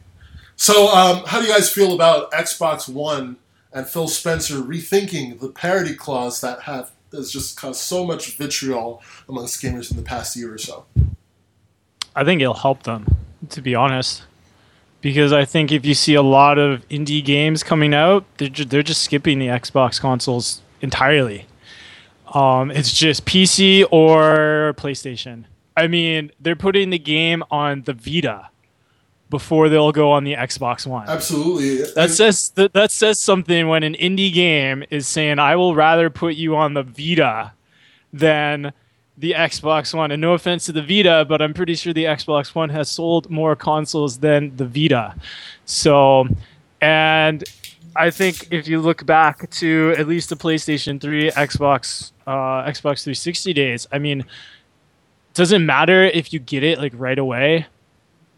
So, 0.56 0.88
um, 0.90 1.24
how 1.26 1.40
do 1.40 1.46
you 1.48 1.52
guys 1.54 1.70
feel 1.72 1.94
about 1.94 2.32
Xbox 2.32 2.90
One 2.90 3.38
and 3.72 3.88
Phil 3.88 4.08
Spencer 4.08 4.56
rethinking 4.56 5.40
the 5.40 5.50
parity 5.50 5.94
clause 5.96 6.42
that 6.42 6.62
have 6.64 6.92
that's 7.12 7.32
just 7.32 7.56
caused 7.58 7.80
so 7.80 8.06
much 8.06 8.36
vitriol 8.38 9.02
amongst 9.30 9.62
gamers 9.62 9.90
in 9.92 9.98
the 9.98 10.04
past 10.04 10.36
year 10.36 10.54
or 10.54 10.58
so? 10.58 10.86
I 12.16 12.24
think 12.26 12.42
it'll 12.42 12.54
help 12.56 12.84
them, 12.84 13.06
to 13.50 13.62
be 13.62 13.76
honest. 13.76 14.24
Because 15.00 15.32
I 15.32 15.46
think 15.46 15.72
if 15.72 15.86
you 15.86 15.94
see 15.94 16.16
a 16.16 16.22
lot 16.24 16.58
of 16.58 16.86
indie 16.90 17.24
games 17.24 17.62
coming 17.64 17.94
out, 17.94 18.26
they're, 18.38 18.50
ju- 18.50 18.66
they're 18.66 18.84
just 18.84 19.04
skipping 19.04 19.38
the 19.40 19.48
Xbox 19.48 20.02
consoles 20.02 20.62
entirely. 20.82 21.46
Um, 22.34 22.72
it's 22.72 22.92
just 22.92 23.26
PC 23.26 23.86
or 23.92 24.74
PlayStation. 24.78 25.46
I 25.76 25.88
mean, 25.88 26.32
they're 26.40 26.56
putting 26.56 26.90
the 26.90 27.00
game 27.00 27.44
on 27.52 27.84
the 27.84 27.94
Vita 27.94 28.50
before 29.30 29.70
they'll 29.70 29.92
go 29.92 30.12
on 30.12 30.24
the 30.24 30.34
Xbox 30.34 30.86
One. 30.88 31.08
Absolutely. 31.08 31.84
That 31.96 32.10
says 32.10 32.50
that, 32.52 32.74
that 32.74 32.92
says 32.92 33.20
something 33.20 33.68
when 33.68 33.84
an 33.84 33.94
indie 33.94 34.34
game 34.34 34.84
is 34.90 35.08
saying, 35.08 35.40
"I 35.40 35.56
will 35.56 35.76
rather 35.76 36.10
put 36.10 36.36
you 36.36 36.56
on 36.56 36.74
the 36.74 36.84
Vita 36.84 37.54
than 38.12 38.74
the 39.18 39.34
Xbox 39.34 39.94
One." 39.94 40.12
And 40.12 40.22
no 40.22 40.34
offense 40.34 40.66
to 40.66 40.72
the 40.72 40.82
Vita, 40.82 41.26
but 41.28 41.42
I'm 41.42 41.54
pretty 41.54 41.76
sure 41.76 41.94
the 41.94 42.06
Xbox 42.06 42.56
One 42.56 42.70
has 42.70 42.90
sold 42.90 43.30
more 43.30 43.56
consoles 43.56 44.20
than 44.20 44.56
the 44.56 44.66
Vita. 44.66 45.16
So, 45.66 46.28
and 46.82 47.44
I 47.98 48.12
think 48.12 48.50
if 48.52 48.68
you 48.68 48.80
look 48.80 49.06
back 49.06 49.50
to 49.52 49.96
at 49.98 50.08
least 50.08 50.30
the 50.30 50.36
PlayStation 50.36 51.02
3, 51.02 51.32
Xbox, 51.32 52.12
uh, 52.28 52.64
Xbox 52.64 53.04
360 53.04 53.54
days, 53.54 53.88
I 53.92 53.98
mean, 53.98 54.26
doesn't 55.34 55.66
matter 55.66 56.04
if 56.04 56.32
you 56.32 56.40
get 56.40 56.64
it 56.64 56.78
like 56.80 56.94
right 56.96 57.18
away. 57.18 57.66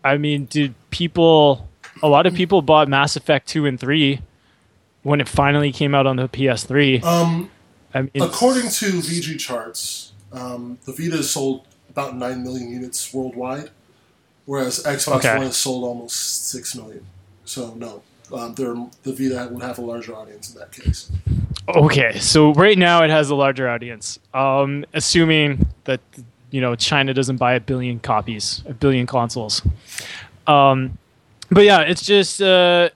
I 0.03 0.17
mean, 0.17 0.45
did 0.45 0.75
people? 0.89 1.67
A 2.01 2.07
lot 2.07 2.25
of 2.25 2.33
people 2.33 2.61
bought 2.61 2.87
Mass 2.87 3.15
Effect 3.17 3.47
two 3.47 3.65
and 3.65 3.77
three 3.77 4.21
when 5.03 5.19
it 5.19 5.27
finally 5.27 5.71
came 5.71 5.93
out 5.93 6.07
on 6.07 6.15
the 6.15 6.29
PS3. 6.29 7.03
um, 7.03 7.51
I 7.93 8.03
mean, 8.03 8.11
according 8.21 8.69
to 8.69 8.85
VGChartz, 8.85 10.11
um, 10.31 10.77
the 10.85 10.93
Vita 10.93 11.17
has 11.17 11.31
sold 11.31 11.65
about 11.89 12.15
nine 12.15 12.43
million 12.43 12.69
units 12.69 13.13
worldwide, 13.13 13.71
whereas 14.45 14.83
Xbox 14.83 15.17
Okay. 15.17 15.35
One 15.35 15.47
has 15.47 15.57
sold 15.57 15.83
almost 15.83 16.47
six 16.47 16.75
million. 16.75 17.05
So 17.45 17.73
no, 17.73 18.03
um, 18.31 18.53
they're, 18.55 18.75
the 19.03 19.13
Vita 19.13 19.49
would 19.51 19.63
have 19.63 19.77
a 19.77 19.81
larger 19.81 20.15
audience 20.15 20.53
in 20.53 20.59
that 20.59 20.71
case. 20.71 21.11
Okay, 21.67 22.17
so 22.19 22.53
right 22.53 22.77
now 22.77 23.03
it 23.03 23.09
has 23.09 23.29
a 23.29 23.35
larger 23.35 23.69
audience. 23.69 24.19
Um, 24.33 24.85
assuming 24.93 25.67
that 25.83 26.01
you 26.51 26.61
know 26.61 26.75
China 26.75 27.13
doesn't 27.13 27.37
buy 27.37 27.53
a 27.53 27.59
billion 27.59 27.99
copies, 27.99 28.63
a 28.67 28.73
billion 28.73 29.05
consoles. 29.05 29.61
Um, 30.47 30.97
but 31.51 31.63
yeah, 31.63 31.81
it's 31.81 32.05
just 32.05 32.41
uh, 32.41 32.89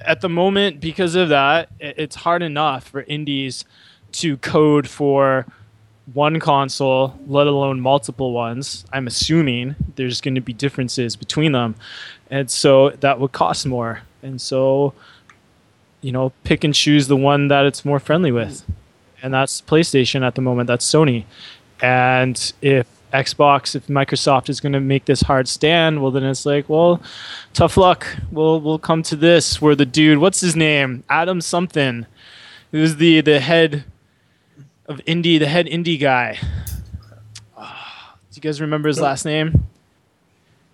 at 0.00 0.20
the 0.20 0.28
moment 0.28 0.80
because 0.80 1.14
of 1.14 1.28
that, 1.30 1.70
it's 1.80 2.16
hard 2.16 2.42
enough 2.42 2.88
for 2.88 3.02
indies 3.02 3.64
to 4.12 4.36
code 4.38 4.88
for 4.88 5.46
one 6.14 6.40
console, 6.40 7.18
let 7.26 7.46
alone 7.46 7.80
multiple 7.80 8.32
ones. 8.32 8.84
I'm 8.92 9.06
assuming 9.06 9.76
there's 9.96 10.20
going 10.20 10.36
to 10.36 10.40
be 10.40 10.52
differences 10.52 11.16
between 11.16 11.52
them, 11.52 11.74
and 12.30 12.50
so 12.50 12.90
that 12.90 13.20
would 13.20 13.32
cost 13.32 13.66
more. 13.66 14.02
And 14.22 14.40
so 14.40 14.94
you 16.00 16.12
know 16.12 16.32
pick 16.44 16.64
and 16.64 16.74
choose 16.74 17.08
the 17.08 17.16
one 17.16 17.48
that 17.48 17.66
it's 17.66 17.84
more 17.84 17.98
friendly 17.98 18.32
with, 18.32 18.64
and 19.22 19.32
that's 19.32 19.60
PlayStation 19.60 20.26
at 20.26 20.34
the 20.34 20.40
moment. 20.40 20.66
That's 20.66 20.90
Sony, 20.90 21.24
and 21.80 22.52
if 22.62 22.86
Xbox, 23.12 23.74
if 23.74 23.86
Microsoft 23.86 24.48
is 24.48 24.60
going 24.60 24.72
to 24.72 24.80
make 24.80 25.06
this 25.06 25.22
hard 25.22 25.48
stand, 25.48 26.02
well 26.02 26.10
then 26.10 26.24
it's 26.24 26.44
like, 26.44 26.68
well, 26.68 27.02
tough 27.54 27.76
luck. 27.76 28.06
We'll 28.30 28.60
we'll 28.60 28.78
come 28.78 29.02
to 29.04 29.16
this 29.16 29.60
where 29.60 29.74
the 29.74 29.86
dude, 29.86 30.18
what's 30.18 30.40
his 30.40 30.54
name, 30.54 31.04
Adam 31.08 31.40
something, 31.40 32.06
who's 32.70 32.96
the 32.96 33.20
the 33.20 33.40
head 33.40 33.84
of 34.86 34.98
indie, 35.06 35.38
the 35.38 35.46
head 35.48 35.66
indie 35.66 36.00
guy. 36.00 36.38
Ah, 37.56 38.16
do 38.30 38.36
you 38.36 38.42
guys 38.42 38.60
remember 38.60 38.88
his 38.88 39.00
last 39.00 39.24
name? 39.24 39.66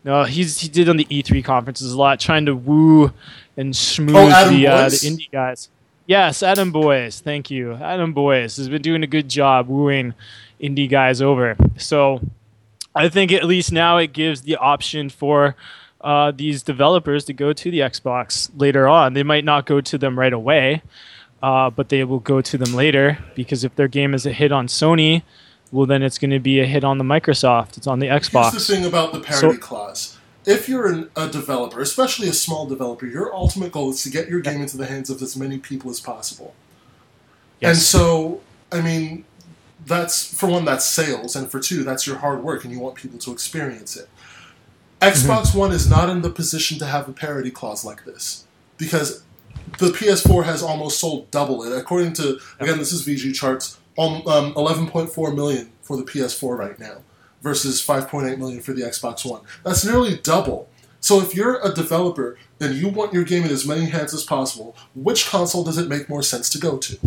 No, 0.04 0.24
he's 0.24 0.60
he 0.60 0.68
did 0.68 0.88
on 0.88 0.96
the 0.98 1.06
E3 1.06 1.42
conferences 1.44 1.92
a 1.92 1.98
lot, 1.98 2.20
trying 2.20 2.46
to 2.46 2.54
woo 2.54 3.12
and 3.56 3.72
schmooze 3.72 4.32
Oh, 4.34 4.50
the 4.50 4.66
uh, 4.66 4.88
the 4.88 4.96
indie 4.96 5.30
guys. 5.30 5.70
Yes, 6.06 6.42
Adam 6.42 6.70
Boyes. 6.70 7.20
Thank 7.20 7.50
you. 7.50 7.74
Adam 7.74 8.12
Boyes 8.12 8.58
has 8.58 8.68
been 8.68 8.82
doing 8.82 9.02
a 9.02 9.06
good 9.06 9.28
job 9.28 9.68
wooing 9.68 10.12
indie 10.60 10.88
guys 10.90 11.22
over. 11.22 11.56
So 11.78 12.20
I 12.94 13.08
think 13.08 13.32
at 13.32 13.44
least 13.44 13.72
now 13.72 13.96
it 13.96 14.12
gives 14.12 14.42
the 14.42 14.56
option 14.56 15.08
for 15.08 15.56
uh, 16.02 16.30
these 16.32 16.62
developers 16.62 17.24
to 17.24 17.32
go 17.32 17.54
to 17.54 17.70
the 17.70 17.78
Xbox 17.80 18.50
later 18.54 18.86
on. 18.86 19.14
They 19.14 19.22
might 19.22 19.44
not 19.46 19.64
go 19.64 19.80
to 19.80 19.96
them 19.96 20.18
right 20.18 20.32
away, 20.34 20.82
uh, 21.42 21.70
but 21.70 21.88
they 21.88 22.04
will 22.04 22.20
go 22.20 22.42
to 22.42 22.58
them 22.58 22.74
later 22.74 23.18
because 23.34 23.64
if 23.64 23.74
their 23.74 23.88
game 23.88 24.12
is 24.12 24.26
a 24.26 24.32
hit 24.32 24.52
on 24.52 24.66
Sony, 24.66 25.22
well, 25.74 25.86
then 25.86 26.04
it's 26.04 26.18
going 26.18 26.30
to 26.30 26.38
be 26.38 26.60
a 26.60 26.64
hit 26.66 26.84
on 26.84 26.98
the 26.98 27.04
Microsoft. 27.04 27.76
It's 27.76 27.88
on 27.88 27.98
the 27.98 28.06
Xbox. 28.06 28.52
Here's 28.52 28.66
the 28.68 28.74
thing 28.76 28.84
about 28.86 29.12
the 29.12 29.18
parity 29.20 29.56
So- 29.56 29.58
clause. 29.58 30.16
If 30.46 30.68
you're 30.68 30.86
an, 30.86 31.10
a 31.16 31.26
developer, 31.26 31.80
especially 31.80 32.28
a 32.28 32.34
small 32.34 32.66
developer, 32.66 33.06
your 33.06 33.34
ultimate 33.34 33.72
goal 33.72 33.90
is 33.90 34.02
to 34.02 34.10
get 34.10 34.28
your 34.28 34.40
game 34.40 34.60
into 34.60 34.76
the 34.76 34.84
hands 34.84 35.08
of 35.08 35.22
as 35.22 35.36
many 35.36 35.56
people 35.56 35.90
as 35.90 36.00
possible. 36.00 36.54
Yes. 37.60 37.76
And 37.76 37.78
so, 37.82 38.40
I 38.70 38.82
mean, 38.82 39.24
that's 39.86 40.34
for 40.38 40.46
one, 40.50 40.66
that's 40.66 40.84
sales, 40.84 41.34
and 41.34 41.50
for 41.50 41.60
two, 41.60 41.82
that's 41.82 42.06
your 42.06 42.18
hard 42.18 42.42
work, 42.42 42.62
and 42.62 42.74
you 42.74 42.78
want 42.78 42.96
people 42.96 43.18
to 43.20 43.32
experience 43.32 43.96
it. 43.96 44.06
Mm-hmm. 45.00 45.30
Xbox 45.30 45.54
One 45.56 45.72
is 45.72 45.88
not 45.88 46.10
in 46.10 46.20
the 46.20 46.28
position 46.30 46.78
to 46.78 46.84
have 46.84 47.08
a 47.08 47.12
parity 47.12 47.50
clause 47.50 47.82
like 47.82 48.04
this 48.04 48.44
because 48.76 49.24
the 49.78 49.86
PS4 49.86 50.44
has 50.44 50.62
almost 50.62 51.00
sold 51.00 51.30
double 51.30 51.62
it. 51.64 51.76
According 51.76 52.12
to 52.14 52.38
again, 52.60 52.76
this 52.76 52.92
is 52.92 53.06
VGChartz, 53.06 53.78
um, 53.98 54.54
11.4 54.54 55.34
million 55.34 55.72
for 55.82 55.96
the 55.96 56.02
PS4 56.02 56.58
right 56.58 56.78
now 56.78 57.02
versus 57.42 57.84
5.8 57.86 58.38
million 58.38 58.60
for 58.60 58.72
the 58.72 58.82
Xbox 58.82 59.28
One. 59.28 59.42
That's 59.62 59.84
nearly 59.84 60.16
double. 60.16 60.68
So 61.00 61.20
if 61.20 61.34
you're 61.34 61.60
a 61.62 61.74
developer 61.74 62.38
and 62.58 62.74
you 62.74 62.88
want 62.88 63.12
your 63.12 63.24
game 63.24 63.44
in 63.44 63.50
as 63.50 63.66
many 63.66 63.86
hands 63.86 64.14
as 64.14 64.24
possible, 64.24 64.74
which 64.94 65.28
console 65.28 65.62
does 65.62 65.76
it 65.76 65.88
make 65.88 66.08
more 66.08 66.22
sense 66.22 66.48
to 66.50 66.58
go 66.58 66.78
to? 66.78 66.98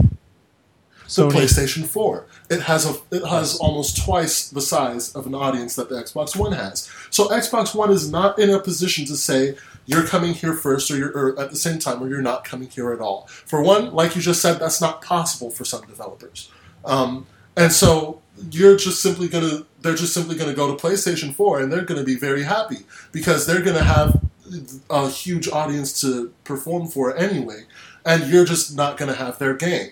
the 1.07 1.23
Sony. 1.23 1.31
PlayStation 1.31 1.85
4. 1.87 2.25
It 2.49 2.61
has 2.63 2.85
a 2.85 2.95
it 3.11 3.25
has 3.25 3.57
almost 3.57 4.03
twice 4.03 4.49
the 4.49 4.61
size 4.61 5.15
of 5.15 5.25
an 5.25 5.33
audience 5.33 5.75
that 5.75 5.89
the 5.89 5.95
Xbox 5.95 6.35
One 6.35 6.51
has. 6.51 6.89
So 7.09 7.29
Xbox 7.29 7.73
One 7.73 7.91
is 7.91 8.11
not 8.11 8.37
in 8.39 8.49
a 8.49 8.59
position 8.59 9.05
to 9.05 9.15
say 9.15 9.55
you're 9.85 10.05
coming 10.05 10.33
here 10.33 10.53
first 10.53 10.91
or 10.91 10.97
you're 10.97 11.11
or 11.11 11.39
at 11.39 11.49
the 11.49 11.55
same 11.55 11.79
time 11.79 12.03
or 12.03 12.09
you're 12.09 12.21
not 12.21 12.43
coming 12.43 12.69
here 12.69 12.91
at 12.91 12.99
all. 12.99 13.27
For 13.27 13.61
one, 13.61 13.93
like 13.93 14.15
you 14.15 14.21
just 14.21 14.41
said, 14.41 14.59
that's 14.59 14.81
not 14.81 15.01
possible 15.01 15.49
for 15.49 15.63
some 15.63 15.85
developers. 15.87 16.51
Um, 16.87 17.27
and 17.55 17.71
so 17.71 18.21
you're 18.51 18.77
just 18.77 19.01
simply 19.01 19.27
gonna 19.27 19.65
they're 19.81 19.95
just 19.95 20.13
simply 20.13 20.35
gonna 20.35 20.53
go 20.53 20.75
to 20.75 20.81
PlayStation 20.81 21.33
4 21.33 21.59
and 21.59 21.71
they're 21.71 21.85
gonna 21.85 22.03
be 22.03 22.15
very 22.15 22.43
happy 22.43 22.79
because 23.11 23.45
they're 23.45 23.61
gonna 23.61 23.83
have 23.83 24.23
a 24.89 25.09
huge 25.09 25.47
audience 25.49 25.99
to 26.01 26.33
perform 26.43 26.87
for 26.87 27.15
anyway, 27.15 27.65
and 28.05 28.31
you're 28.31 28.45
just 28.45 28.75
not 28.75 28.97
gonna 28.97 29.15
have 29.15 29.37
their 29.37 29.53
game. 29.53 29.91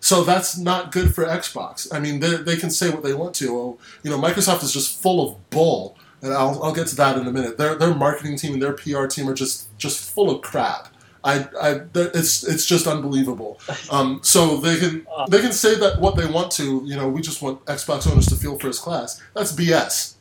So 0.00 0.22
that's 0.22 0.58
not 0.58 0.92
good 0.92 1.14
for 1.14 1.24
Xbox. 1.24 1.88
I 1.90 1.98
mean, 1.98 2.20
they, 2.20 2.56
can 2.56 2.68
say 2.68 2.90
what 2.90 3.02
they 3.02 3.14
want 3.14 3.34
to. 3.36 3.56
Oh, 3.56 3.78
you 4.02 4.10
know, 4.10 4.18
Microsoft 4.18 4.62
is 4.62 4.70
just 4.70 5.00
full 5.00 5.26
of 5.26 5.48
bull, 5.48 5.96
and 6.20 6.34
I'll, 6.34 6.62
I'll 6.62 6.74
get 6.74 6.88
to 6.88 6.96
that 6.96 7.16
in 7.16 7.26
a 7.26 7.32
minute. 7.32 7.56
Their 7.56 7.74
their 7.74 7.94
marketing 7.94 8.36
team 8.36 8.52
and 8.52 8.62
their 8.62 8.74
PR 8.74 9.06
team 9.06 9.28
are 9.30 9.34
just 9.34 9.76
just 9.78 10.12
full 10.12 10.30
of 10.30 10.42
crap. 10.42 10.93
I, 11.24 11.48
I 11.60 11.80
it's 11.94 12.44
it's 12.44 12.66
just 12.66 12.86
unbelievable. 12.86 13.58
Um, 13.90 14.20
so 14.22 14.58
they 14.58 14.78
can 14.78 15.06
they 15.30 15.40
can 15.40 15.52
say 15.52 15.74
that 15.76 16.00
what 16.00 16.16
they 16.16 16.26
want 16.26 16.52
to. 16.52 16.82
You 16.84 16.96
know, 16.96 17.08
we 17.08 17.22
just 17.22 17.40
want 17.40 17.64
Xbox 17.64 18.10
owners 18.10 18.26
to 18.26 18.36
feel 18.36 18.58
first 18.58 18.82
class. 18.82 19.20
That's 19.34 19.52
BS, 19.52 20.14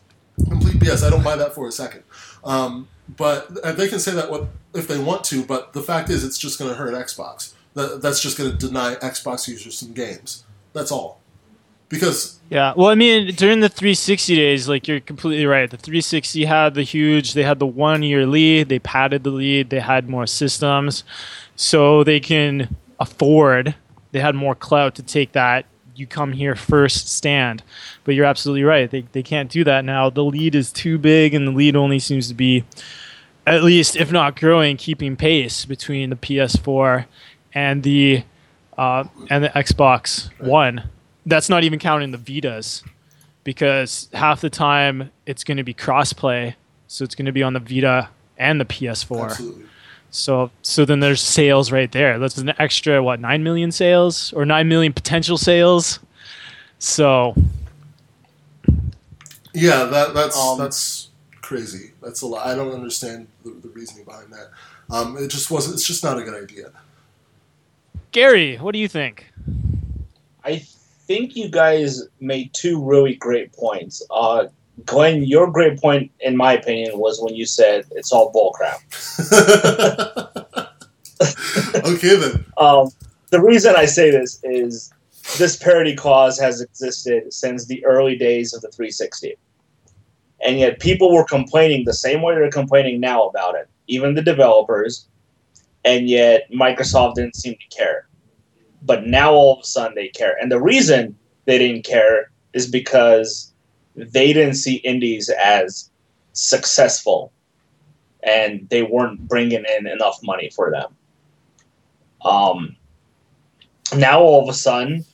complete 0.49 0.75
BS. 0.75 1.05
I 1.05 1.09
don't 1.09 1.23
buy 1.23 1.35
that 1.35 1.53
for 1.53 1.67
a 1.67 1.71
second. 1.71 2.03
Um, 2.43 2.87
but 3.17 3.53
they 3.77 3.89
can 3.89 3.99
say 3.99 4.13
that 4.13 4.31
what 4.31 4.47
if 4.73 4.87
they 4.87 4.97
want 4.97 5.23
to. 5.25 5.43
But 5.43 5.73
the 5.73 5.81
fact 5.81 6.09
is, 6.09 6.23
it's 6.23 6.37
just 6.37 6.57
going 6.57 6.71
to 6.71 6.77
hurt 6.77 6.93
Xbox. 6.93 7.53
That, 7.73 8.01
that's 8.01 8.21
just 8.21 8.37
going 8.37 8.51
to 8.51 8.57
deny 8.57 8.95
Xbox 8.95 9.47
users 9.47 9.77
some 9.77 9.93
games. 9.93 10.45
That's 10.73 10.91
all. 10.91 11.19
Because 11.93 12.39
Yeah, 12.49 12.73
well, 12.75 12.87
I 12.87 12.95
mean, 12.95 13.33
during 13.35 13.59
the 13.59 13.69
360 13.69 14.35
days, 14.35 14.67
like 14.67 14.87
you're 14.87 14.99
completely 14.99 15.45
right. 15.45 15.69
The 15.69 15.77
360 15.77 16.45
had 16.45 16.73
the 16.73 16.83
huge, 16.83 17.33
they 17.33 17.43
had 17.43 17.59
the 17.59 17.67
one 17.67 18.03
year 18.03 18.25
lead, 18.25 18.69
they 18.69 18.79
padded 18.79 19.23
the 19.23 19.29
lead, 19.29 19.69
they 19.69 19.79
had 19.79 20.09
more 20.09 20.27
systems, 20.27 21.03
so 21.55 22.03
they 22.03 22.19
can 22.19 22.75
afford, 22.99 23.75
they 24.11 24.19
had 24.19 24.35
more 24.35 24.55
clout 24.55 24.95
to 24.95 25.03
take 25.03 25.33
that 25.33 25.65
you 25.95 26.07
come 26.07 26.31
here 26.33 26.55
first 26.55 27.09
stand. 27.09 27.63
But 28.03 28.15
you're 28.15 28.25
absolutely 28.25 28.63
right. 28.63 28.89
They, 28.89 29.01
they 29.11 29.23
can't 29.23 29.49
do 29.49 29.63
that 29.63 29.85
now. 29.85 30.09
The 30.09 30.23
lead 30.23 30.55
is 30.55 30.71
too 30.71 30.97
big, 30.97 31.33
and 31.33 31.47
the 31.47 31.51
lead 31.51 31.75
only 31.75 31.99
seems 31.99 32.27
to 32.27 32.33
be, 32.33 32.63
at 33.45 33.63
least, 33.63 33.95
if 33.95 34.11
not 34.11 34.39
growing, 34.39 34.77
keeping 34.77 35.15
pace 35.15 35.65
between 35.65 36.09
the 36.09 36.15
PS4 36.15 37.05
and 37.53 37.83
the 37.83 38.23
uh, 38.77 39.03
and 39.29 39.43
the 39.43 39.49
Xbox 39.49 40.29
One. 40.39 40.89
That's 41.25 41.49
not 41.49 41.63
even 41.63 41.79
counting 41.79 42.11
the 42.11 42.17
Vitas, 42.17 42.83
because 43.43 44.09
half 44.13 44.41
the 44.41 44.49
time 44.49 45.11
it's 45.25 45.43
going 45.43 45.57
to 45.57 45.63
be 45.63 45.73
crossplay, 45.73 46.55
so 46.87 47.03
it's 47.03 47.15
going 47.15 47.25
to 47.25 47.31
be 47.31 47.43
on 47.43 47.53
the 47.53 47.59
Vita 47.59 48.09
and 48.37 48.59
the 48.59 48.65
PS4. 48.65 49.25
absolutely, 49.25 49.65
So 50.11 50.51
so 50.61 50.85
then 50.85 50.99
there's 50.99 51.21
sales 51.21 51.71
right 51.71 51.91
there. 51.91 52.19
That's 52.19 52.37
an 52.37 52.53
extra 52.59 53.01
what 53.01 53.19
nine 53.19 53.43
million 53.43 53.71
sales 53.71 54.33
or 54.33 54.45
nine 54.45 54.67
million 54.67 54.93
potential 54.93 55.37
sales. 55.37 55.99
So 56.79 57.35
yeah, 59.53 59.85
that 59.85 60.13
that's 60.13 60.37
Um, 60.37 60.57
that's 60.57 61.09
crazy. 61.41 61.91
That's 62.01 62.21
a 62.21 62.27
lot. 62.27 62.47
I 62.47 62.55
don't 62.55 62.73
understand 62.73 63.27
the, 63.43 63.51
the 63.51 63.69
reasoning 63.69 64.03
behind 64.05 64.33
that. 64.33 64.49
Um, 64.89 65.17
it 65.17 65.29
just 65.29 65.49
wasn't. 65.51 65.75
It's 65.75 65.85
just 65.87 66.03
not 66.03 66.17
a 66.17 66.23
good 66.23 66.41
idea. 66.43 66.71
Gary, 68.11 68.57
what 68.57 68.73
do 68.73 68.79
you 68.79 68.87
think? 68.87 69.31
I 70.43 70.65
think 71.07 71.35
you 71.35 71.49
guys 71.49 72.03
made 72.19 72.53
two 72.53 72.83
really 72.83 73.15
great 73.15 73.53
points. 73.53 74.05
Uh, 74.09 74.45
Glenn, 74.85 75.23
your 75.23 75.51
great 75.51 75.79
point, 75.79 76.11
in 76.19 76.35
my 76.35 76.53
opinion, 76.53 76.97
was 76.97 77.21
when 77.21 77.35
you 77.35 77.45
said 77.45 77.85
it's 77.91 78.11
all 78.11 78.31
bullcrap. 78.33 78.79
okay 81.85 82.15
then. 82.15 82.45
Um, 82.57 82.89
the 83.29 83.41
reason 83.41 83.75
I 83.75 83.85
say 83.85 84.09
this 84.11 84.39
is 84.43 84.91
this 85.37 85.55
parity 85.55 85.95
clause 85.95 86.39
has 86.39 86.61
existed 86.61 87.31
since 87.33 87.65
the 87.65 87.85
early 87.85 88.17
days 88.17 88.53
of 88.53 88.61
the 88.61 88.69
360. 88.69 89.35
And 90.45 90.59
yet 90.59 90.79
people 90.79 91.13
were 91.13 91.23
complaining 91.23 91.85
the 91.85 91.93
same 91.93 92.21
way 92.21 92.35
they're 92.35 92.51
complaining 92.51 92.99
now 92.99 93.27
about 93.27 93.55
it, 93.55 93.69
even 93.87 94.13
the 94.13 94.21
developers, 94.21 95.07
and 95.85 96.09
yet 96.09 96.51
Microsoft 96.51 97.15
didn't 97.15 97.35
seem 97.35 97.55
to 97.55 97.75
care. 97.75 98.07
But 98.85 99.07
now 99.07 99.33
all 99.33 99.53
of 99.53 99.59
a 99.61 99.65
sudden 99.65 99.95
they 99.95 100.09
care. 100.09 100.35
And 100.41 100.51
the 100.51 100.61
reason 100.61 101.17
they 101.45 101.57
didn't 101.57 101.85
care 101.85 102.31
is 102.53 102.67
because 102.69 103.51
they 103.95 104.33
didn't 104.33 104.55
see 104.55 104.75
indies 104.75 105.29
as 105.29 105.89
successful 106.33 107.31
and 108.23 108.67
they 108.69 108.83
weren't 108.83 109.27
bringing 109.27 109.63
in 109.77 109.87
enough 109.87 110.19
money 110.23 110.49
for 110.49 110.71
them. 110.71 110.95
Um, 112.23 112.75
now 113.95 114.21
all 114.21 114.41
of 114.41 114.49
a 114.49 114.53
sudden, 114.53 115.05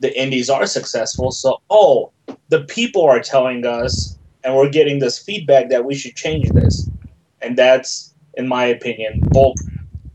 the 0.00 0.20
indies 0.20 0.50
are 0.50 0.66
successful. 0.66 1.30
So, 1.30 1.60
oh, 1.70 2.12
the 2.50 2.60
people 2.64 3.04
are 3.04 3.20
telling 3.20 3.66
us, 3.66 4.16
and 4.44 4.54
we're 4.54 4.70
getting 4.70 4.98
this 4.98 5.18
feedback 5.18 5.70
that 5.70 5.84
we 5.84 5.94
should 5.94 6.14
change 6.14 6.50
this, 6.50 6.88
and 7.40 7.56
that's, 7.56 8.14
in 8.34 8.46
my 8.46 8.64
opinion, 8.66 9.20
bull. 9.32 9.54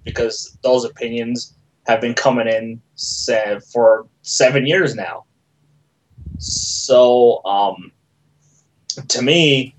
Because 0.03 0.57
those 0.63 0.85
opinions 0.85 1.55
have 1.85 2.01
been 2.01 2.13
coming 2.13 2.47
in 2.47 2.81
se- 2.95 3.59
for 3.71 4.07
seven 4.21 4.65
years 4.65 4.95
now. 4.95 5.25
So, 6.39 7.43
um, 7.45 7.91
to 9.09 9.21
me, 9.21 9.75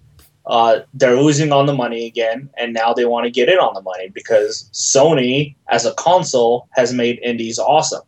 uh, 0.47 0.81
they're 0.93 1.20
losing 1.20 1.52
on 1.52 1.66
the 1.66 1.74
money 1.74 2.06
again, 2.06 2.51
and 2.59 2.74
now 2.74 2.93
they 2.93 3.06
want 3.06 3.24
to 3.24 3.31
get 3.31 3.48
in 3.48 3.59
on 3.59 3.72
the 3.74 3.81
money 3.81 4.10
because 4.10 4.68
Sony, 4.72 5.55
as 5.68 5.86
a 5.86 5.94
console, 5.94 6.68
has 6.72 6.93
made 6.93 7.18
indies 7.22 7.59
awesome, 7.59 8.02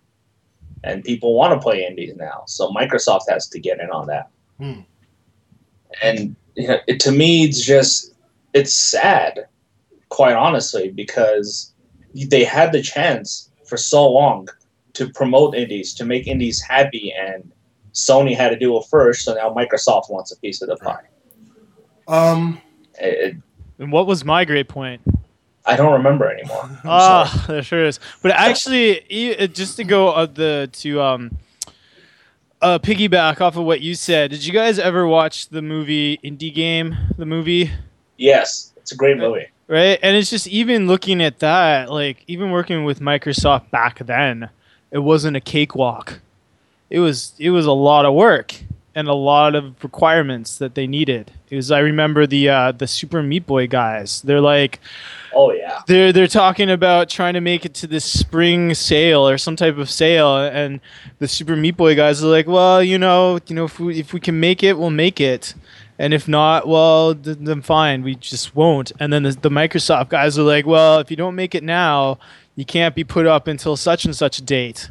and 0.85 1.02
people 1.02 1.35
want 1.35 1.55
to 1.55 1.60
play 1.60 1.86
indies 1.86 2.14
now. 2.16 2.43
So 2.47 2.70
Microsoft 2.70 3.23
has 3.28 3.48
to 3.48 3.59
get 3.59 3.81
in 3.81 3.90
on 3.90 4.06
that. 4.09 4.28
Hmm. 4.59 4.81
And 6.02 6.36
you 6.55 6.68
know, 6.68 6.78
it, 6.86 7.01
to 7.01 7.12
me, 7.12 7.44
it's 7.44 7.64
just 7.64 8.14
it's 8.52 8.73
sad, 8.73 9.47
quite 10.10 10.35
honestly, 10.35 10.90
because 10.90 11.73
they 12.14 12.44
had 12.44 12.73
the 12.73 12.82
chance 12.82 13.45
for 13.68 13.76
so 13.76 14.09
long 14.10 14.48
to 14.94 15.09
promote 15.10 15.55
indies, 15.55 15.94
to 15.94 16.05
make 16.05 16.26
indies 16.26 16.60
happy, 16.60 17.12
and 17.12 17.52
Sony 17.93 18.36
had 18.36 18.51
to 18.51 18.59
do 18.59 18.76
it 18.78 18.84
first. 18.90 19.24
So 19.24 19.34
now 19.34 19.52
Microsoft 19.55 20.10
wants 20.10 20.32
a 20.32 20.38
piece 20.38 20.62
of 20.62 20.68
the 20.68 20.76
pie. 20.76 21.05
Um, 22.09 22.60
It, 22.98 23.36
And 23.78 23.93
what 23.93 24.06
was 24.06 24.24
my 24.24 24.44
great 24.44 24.68
point? 24.68 25.02
I 25.64 25.76
don't 25.76 25.93
remember 25.93 26.30
anymore. 26.30 26.62
I'm. 26.84 26.90
Ah, 26.90 27.44
there 27.48 27.62
sure 27.62 27.84
is. 27.84 27.98
But 28.22 28.32
actually, 28.32 29.02
e- 29.10 29.36
uh, 29.36 29.47
just 29.48 29.76
to 29.76 29.84
go 29.84 30.09
uh, 30.10 30.26
the 30.26 30.70
to 30.74 31.02
um, 31.02 31.38
uh, 32.62 32.78
piggyback 32.78 33.40
off 33.40 33.56
of 33.56 33.64
what 33.64 33.80
you 33.80 33.94
said, 33.94 34.30
did 34.30 34.47
you 34.47 34.52
guys 34.52 34.78
ever 34.78 35.06
watch 35.06 35.48
the 35.48 35.60
movie 35.62 36.18
Indie 36.18 36.55
Game? 36.55 36.97
The 37.18 37.26
movie, 37.26 37.70
yes, 38.16 38.72
it's 38.76 38.93
a 38.93 38.97
great 38.97 39.18
movie. 39.18 39.47
Right? 39.68 39.98
And 40.02 40.16
it's 40.16 40.30
just 40.30 40.47
even 40.47 40.86
looking 40.86 41.22
at 41.22 41.38
that, 41.40 41.90
like 41.90 42.22
even 42.26 42.51
working 42.51 42.84
with 42.84 43.01
Microsoft 43.01 43.70
back 43.70 43.98
then, 43.98 44.51
it 44.90 44.98
wasn't 44.98 45.36
a 45.36 45.40
cakewalk. 45.40 46.20
It 46.90 47.01
was 47.01 47.32
it 47.38 47.51
was 47.51 47.66
a 47.66 47.72
lot 47.72 48.05
of 48.05 48.14
work 48.14 48.55
and 48.94 49.09
a 49.09 49.14
lot 49.14 49.55
of 49.55 49.82
requirements 49.82 50.59
that 50.59 50.74
they 50.74 50.86
needed. 50.86 51.32
It 51.51 51.56
was 51.56 51.70
I 51.70 51.80
remember 51.80 52.26
the 52.26 52.48
uh, 52.48 52.72
the 52.72 52.86
Super 52.86 53.22
Meat 53.22 53.47
Boy 53.47 53.66
guys. 53.66 54.22
They're 54.22 54.40
like 54.40 54.80
Oh 55.38 55.52
yeah, 55.52 55.82
they're 55.86 56.12
they're 56.12 56.26
talking 56.26 56.70
about 56.70 57.10
trying 57.10 57.34
to 57.34 57.43
make 57.43 57.66
it 57.66 57.74
to 57.74 57.86
this 57.86 58.06
spring 58.06 58.72
sale 58.72 59.28
or 59.28 59.36
some 59.36 59.55
type 59.55 59.76
of 59.76 59.90
sale, 59.90 60.38
and 60.38 60.80
the 61.18 61.28
Super 61.28 61.56
Meat 61.56 61.76
Boy 61.76 61.94
guys 61.94 62.24
are 62.24 62.28
like, 62.28 62.47
well, 62.47 62.82
you 62.82 62.98
know, 62.98 63.38
you 63.47 63.55
know, 63.55 63.66
if 63.66 63.78
we 63.78 64.01
if 64.01 64.14
we 64.14 64.20
can 64.20 64.40
make 64.40 64.62
it, 64.62 64.78
we'll 64.78 64.88
make 64.88 65.20
it, 65.20 65.55
and 65.98 66.12
if 66.12 66.28
not, 66.28 66.68
well, 66.68 67.14
th- 67.14 67.39
then 67.40 67.62
fine, 67.62 68.02
we 68.02 68.14
just 68.16 68.55
won't. 68.55 68.93
And 69.01 69.12
then 69.12 69.23
the, 69.23 69.32
the 69.32 69.51
Microsoft 69.51 70.10
guys 70.10 70.39
are 70.39 70.43
like, 70.43 70.66
well, 70.66 70.98
if 70.98 71.10
you 71.10 71.16
don't 71.16 71.35
make 71.35 71.55
it 71.55 71.62
now, 71.64 72.18
you 72.55 72.64
can't 72.64 72.94
be 72.94 73.05
put 73.05 73.27
up 73.27 73.47
until 73.47 73.77
such 73.77 74.05
and 74.05 74.14
such 74.14 74.44
date. 74.44 74.90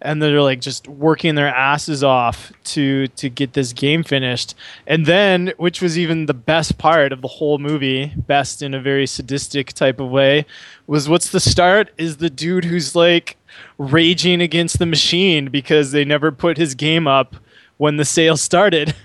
And 0.00 0.22
they're 0.22 0.42
like 0.42 0.60
just 0.60 0.86
working 0.86 1.34
their 1.34 1.48
asses 1.48 2.04
off 2.04 2.52
to 2.64 3.08
to 3.08 3.28
get 3.28 3.54
this 3.54 3.72
game 3.72 4.04
finished. 4.04 4.54
And 4.86 5.06
then, 5.06 5.52
which 5.56 5.82
was 5.82 5.98
even 5.98 6.26
the 6.26 6.34
best 6.34 6.78
part 6.78 7.12
of 7.12 7.20
the 7.20 7.26
whole 7.26 7.58
movie, 7.58 8.12
best 8.16 8.62
in 8.62 8.74
a 8.74 8.80
very 8.80 9.08
sadistic 9.08 9.72
type 9.72 9.98
of 9.98 10.08
way, 10.08 10.46
was 10.86 11.08
what's 11.08 11.30
the 11.30 11.40
start 11.40 11.90
is 11.98 12.18
the 12.18 12.30
dude 12.30 12.66
who's 12.66 12.94
like 12.94 13.36
raging 13.76 14.40
against 14.40 14.78
the 14.78 14.86
machine 14.86 15.46
because 15.46 15.90
they 15.90 16.04
never 16.04 16.30
put 16.30 16.58
his 16.58 16.76
game 16.76 17.08
up 17.08 17.34
when 17.76 17.96
the 17.96 18.04
sale 18.04 18.36
started. 18.36 18.94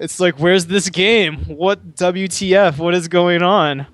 It's 0.00 0.18
like, 0.18 0.38
where's 0.40 0.66
this 0.66 0.88
game? 0.88 1.36
What 1.44 1.94
WTF? 1.94 2.78
What 2.78 2.94
is 2.94 3.06
going 3.06 3.42
on? 3.42 3.86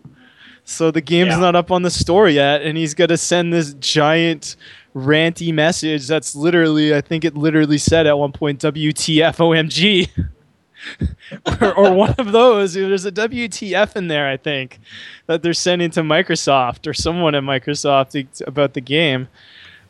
So 0.65 0.91
the 0.91 1.01
game's 1.01 1.31
Yeah. 1.31 1.39
not 1.41 1.57
up 1.57 1.71
on 1.71 1.83
the 1.83 1.91
store 1.91 2.29
yet, 2.29 2.63
and 2.63 2.79
he's 2.79 2.95
got 2.95 3.07
to 3.11 3.17
send 3.17 3.53
this 3.53 3.75
giant 3.75 4.57
ranty 4.95 5.53
message 5.53 6.07
that's 6.07 6.35
literally, 6.35 6.95
I 6.95 7.01
think 7.01 7.25
it 7.25 7.37
literally 7.37 7.79
said 7.79 8.07
at 8.07 8.19
one 8.19 8.33
point, 8.33 8.61
WTF 8.61 9.37
OMG. 9.37 10.09
or, 11.63 11.75
or 11.75 11.93
one 11.93 12.15
of 12.19 12.33
those. 12.33 12.75
There's 12.75 13.05
a 13.05 13.13
WTF 13.13 13.97
in 13.97 14.09
there, 14.09 14.29
I 14.29 14.37
think, 14.37 14.79
that 15.27 15.43
they're 15.43 15.53
sending 15.55 15.91
to 15.91 16.03
Microsoft 16.03 16.87
or 16.87 16.95
someone 16.95 17.35
at 17.35 17.43
Microsoft 17.43 18.47
about 18.47 18.75
the 18.75 18.81
game. 18.81 19.29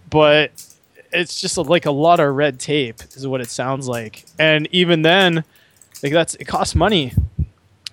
But 0.09 0.53
it's 1.13 1.41
just 1.41 1.59
like 1.59 1.87
a 1.87 1.91
lot 1.91 2.21
of 2.21 2.35
red 2.35 2.59
tape, 2.59 3.03
is 3.15 3.27
what 3.27 3.41
it 3.41 3.51
sounds 3.51 3.89
like. 3.89 4.25
And 4.39 4.69
even 4.73 5.03
then, 5.03 5.45
like 6.07 6.13
that's 6.13 6.35
it 6.37 6.45
costs 6.45 6.75
money. 6.75 7.13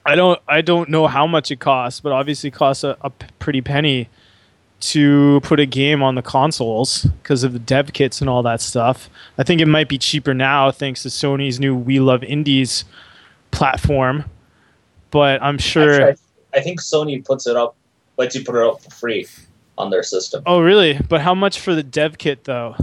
I 0.06 0.15
don't 0.15 0.40
I 0.48 0.61
don't 0.61 0.90
know 0.90 1.07
how 1.07 1.26
much 1.26 1.49
it 1.52 1.60
costs, 1.60 1.99
but 1.99 2.11
obviously 2.11 2.49
it 2.49 2.53
costs 2.53 2.84
a 2.84 3.11
pretty 3.40 3.61
penny 3.61 4.10
to 4.84 5.40
put 5.44 5.60
a 5.60 5.65
game 5.65 6.03
on 6.03 6.15
the 6.15 6.22
consoles 6.22 7.03
because 7.22 7.44
of 7.44 7.53
the 7.53 7.60
dev 7.60 7.94
kits 7.94 8.19
and 8.19 8.30
all 8.30 8.44
that 8.44 8.60
stuff. 8.60 9.10
I 9.38 9.44
think 9.44 9.61
it 9.61 9.65
might 9.65 9.88
be 9.88 9.98
cheaper 9.98 10.34
now 10.34 10.72
thanks 10.72 11.03
to 11.03 11.10
Sony's 11.10 11.60
new 11.60 11.76
We 11.76 11.99
Love 12.02 12.22
Indies 12.23 12.84
platform. 13.52 14.26
But 15.10 15.41
I'm 15.41 15.57
sure. 15.57 16.10
Actually, 16.10 16.27
I, 16.53 16.57
I 16.57 16.61
think 16.61 16.81
Sony 16.81 17.23
puts 17.23 17.48
it 17.48 17.56
up, 17.56 17.76
lets 18.18 18.35
you 18.35 18.44
put 18.44 18.56
it 18.56 18.68
up 18.68 18.81
for 18.81 18.91
free 18.91 19.26
on 19.77 19.90
their 19.90 20.03
system. 20.03 20.44
Oh, 20.45 20.60
really? 20.60 20.99
But 21.07 21.22
how 21.22 21.34
much 21.34 21.60
for 21.60 21.73
the 21.73 21.84
dev 21.84 22.18
kit 22.18 22.44
though? 22.44 22.76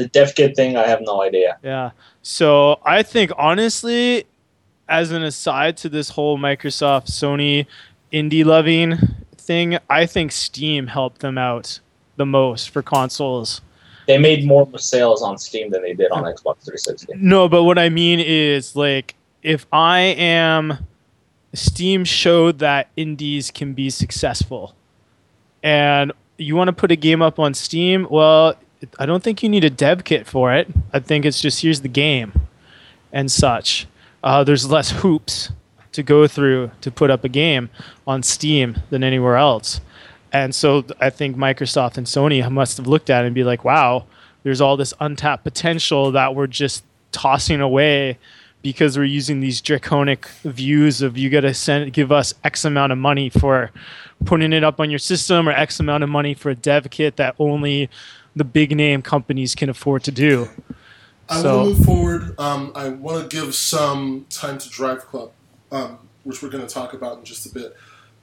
The 0.00 0.06
dev 0.06 0.34
kit 0.34 0.56
thing, 0.56 0.78
I 0.78 0.86
have 0.86 1.02
no 1.02 1.20
idea. 1.20 1.58
Yeah. 1.62 1.90
So 2.22 2.80
I 2.86 3.02
think 3.02 3.32
honestly, 3.36 4.24
as 4.88 5.12
an 5.12 5.22
aside 5.22 5.76
to 5.76 5.90
this 5.90 6.08
whole 6.08 6.38
Microsoft 6.38 7.08
Sony 7.08 7.66
indie 8.10 8.42
loving 8.42 8.96
thing, 9.36 9.76
I 9.90 10.06
think 10.06 10.32
Steam 10.32 10.86
helped 10.86 11.20
them 11.20 11.36
out 11.36 11.80
the 12.16 12.24
most 12.24 12.70
for 12.70 12.80
consoles. 12.80 13.60
They 14.06 14.16
made 14.16 14.46
more 14.46 14.66
sales 14.78 15.20
on 15.22 15.36
Steam 15.36 15.70
than 15.70 15.82
they 15.82 15.92
did 15.92 16.10
on 16.12 16.22
Xbox 16.22 16.64
360. 16.64 17.12
No, 17.16 17.46
but 17.46 17.64
what 17.64 17.78
I 17.78 17.90
mean 17.90 18.20
is 18.20 18.74
like 18.74 19.16
if 19.42 19.66
I 19.70 19.98
am 20.00 20.86
Steam 21.52 22.06
showed 22.06 22.58
that 22.60 22.88
indies 22.96 23.50
can 23.50 23.74
be 23.74 23.90
successful. 23.90 24.74
And 25.62 26.10
you 26.38 26.56
want 26.56 26.68
to 26.68 26.72
put 26.72 26.90
a 26.90 26.96
game 26.96 27.20
up 27.20 27.38
on 27.38 27.52
Steam? 27.52 28.06
Well, 28.10 28.54
I 28.98 29.06
don't 29.06 29.22
think 29.22 29.42
you 29.42 29.48
need 29.48 29.64
a 29.64 29.70
dev 29.70 30.04
kit 30.04 30.26
for 30.26 30.54
it. 30.54 30.68
I 30.92 31.00
think 31.00 31.24
it's 31.24 31.40
just 31.40 31.62
here's 31.62 31.80
the 31.82 31.88
game 31.88 32.32
and 33.12 33.30
such. 33.30 33.86
Uh, 34.22 34.44
there's 34.44 34.70
less 34.70 34.90
hoops 34.90 35.50
to 35.92 36.02
go 36.02 36.26
through 36.26 36.70
to 36.80 36.90
put 36.90 37.10
up 37.10 37.24
a 37.24 37.28
game 37.28 37.70
on 38.06 38.22
Steam 38.22 38.78
than 38.90 39.02
anywhere 39.02 39.36
else. 39.36 39.80
And 40.32 40.54
so 40.54 40.84
I 41.00 41.10
think 41.10 41.36
Microsoft 41.36 41.98
and 41.98 42.06
Sony 42.06 42.48
must 42.50 42.76
have 42.76 42.86
looked 42.86 43.10
at 43.10 43.24
it 43.24 43.26
and 43.26 43.34
be 43.34 43.44
like, 43.44 43.64
wow, 43.64 44.06
there's 44.42 44.60
all 44.60 44.76
this 44.76 44.94
untapped 45.00 45.44
potential 45.44 46.12
that 46.12 46.34
we're 46.34 46.46
just 46.46 46.84
tossing 47.12 47.60
away 47.60 48.18
because 48.62 48.96
we're 48.96 49.04
using 49.04 49.40
these 49.40 49.60
draconic 49.60 50.26
views 50.44 51.02
of 51.02 51.16
you 51.16 51.30
got 51.30 51.40
to 51.40 51.54
send 51.54 51.92
give 51.92 52.12
us 52.12 52.34
X 52.44 52.64
amount 52.64 52.92
of 52.92 52.98
money 52.98 53.30
for 53.30 53.70
putting 54.26 54.52
it 54.52 54.62
up 54.62 54.80
on 54.80 54.90
your 54.90 54.98
system 54.98 55.48
or 55.48 55.52
X 55.52 55.80
amount 55.80 56.04
of 56.04 56.10
money 56.10 56.34
for 56.34 56.50
a 56.50 56.54
dev 56.54 56.90
kit 56.90 57.16
that 57.16 57.34
only 57.38 57.88
the 58.36 58.44
big 58.44 58.74
name 58.76 59.02
companies 59.02 59.54
can 59.54 59.68
afford 59.68 60.04
to 60.04 60.10
do. 60.12 60.48
I 61.28 61.42
So- 61.42 61.56
want 61.58 61.68
to 61.70 61.74
move 61.76 61.86
forward. 61.86 62.34
Um, 62.40 62.72
I 62.74 62.88
want 62.88 63.28
to 63.30 63.36
give 63.36 63.54
some 63.54 64.26
time 64.30 64.58
to 64.58 64.68
Drive 64.68 65.06
Club, 65.06 65.30
um, 65.70 65.98
which 66.24 66.42
we're 66.42 66.48
going 66.48 66.66
to 66.66 66.72
talk 66.72 66.92
about 66.92 67.18
in 67.18 67.24
just 67.24 67.46
a 67.46 67.48
bit. 67.54 67.76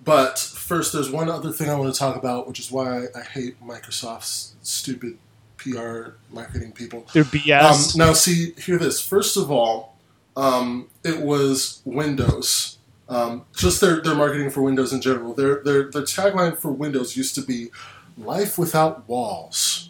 But 0.03 0.39
first, 0.39 0.93
there's 0.93 1.09
one 1.09 1.29
other 1.29 1.51
thing 1.51 1.69
I 1.69 1.75
want 1.75 1.93
to 1.93 1.97
talk 1.99 2.15
about, 2.15 2.47
which 2.47 2.59
is 2.59 2.71
why 2.71 3.07
I 3.15 3.21
hate 3.21 3.61
Microsoft's 3.65 4.53
stupid 4.61 5.17
PR 5.57 6.11
marketing 6.31 6.71
people. 6.71 7.05
They're 7.13 7.23
Um, 7.23 7.29
BS. 7.29 7.95
now, 7.95 8.13
see, 8.13 8.53
hear 8.57 8.77
this. 8.77 9.01
First 9.01 9.35
of 9.37 9.51
all, 9.51 9.95
um, 10.37 10.87
it 11.03 11.21
was 11.21 11.81
Windows. 11.83 12.77
Um, 13.09 13.43
just 13.55 13.79
their, 13.81 14.01
their 14.01 14.15
marketing 14.15 14.49
for 14.49 14.61
Windows 14.61 14.91
in 14.93 15.01
general. 15.01 15.33
Their, 15.33 15.61
their, 15.63 15.89
their 15.91 16.01
tagline 16.03 16.57
for 16.57 16.71
Windows 16.71 17.15
used 17.17 17.35
to 17.35 17.41
be 17.41 17.69
"Life 18.17 18.57
without 18.57 19.07
walls," 19.09 19.86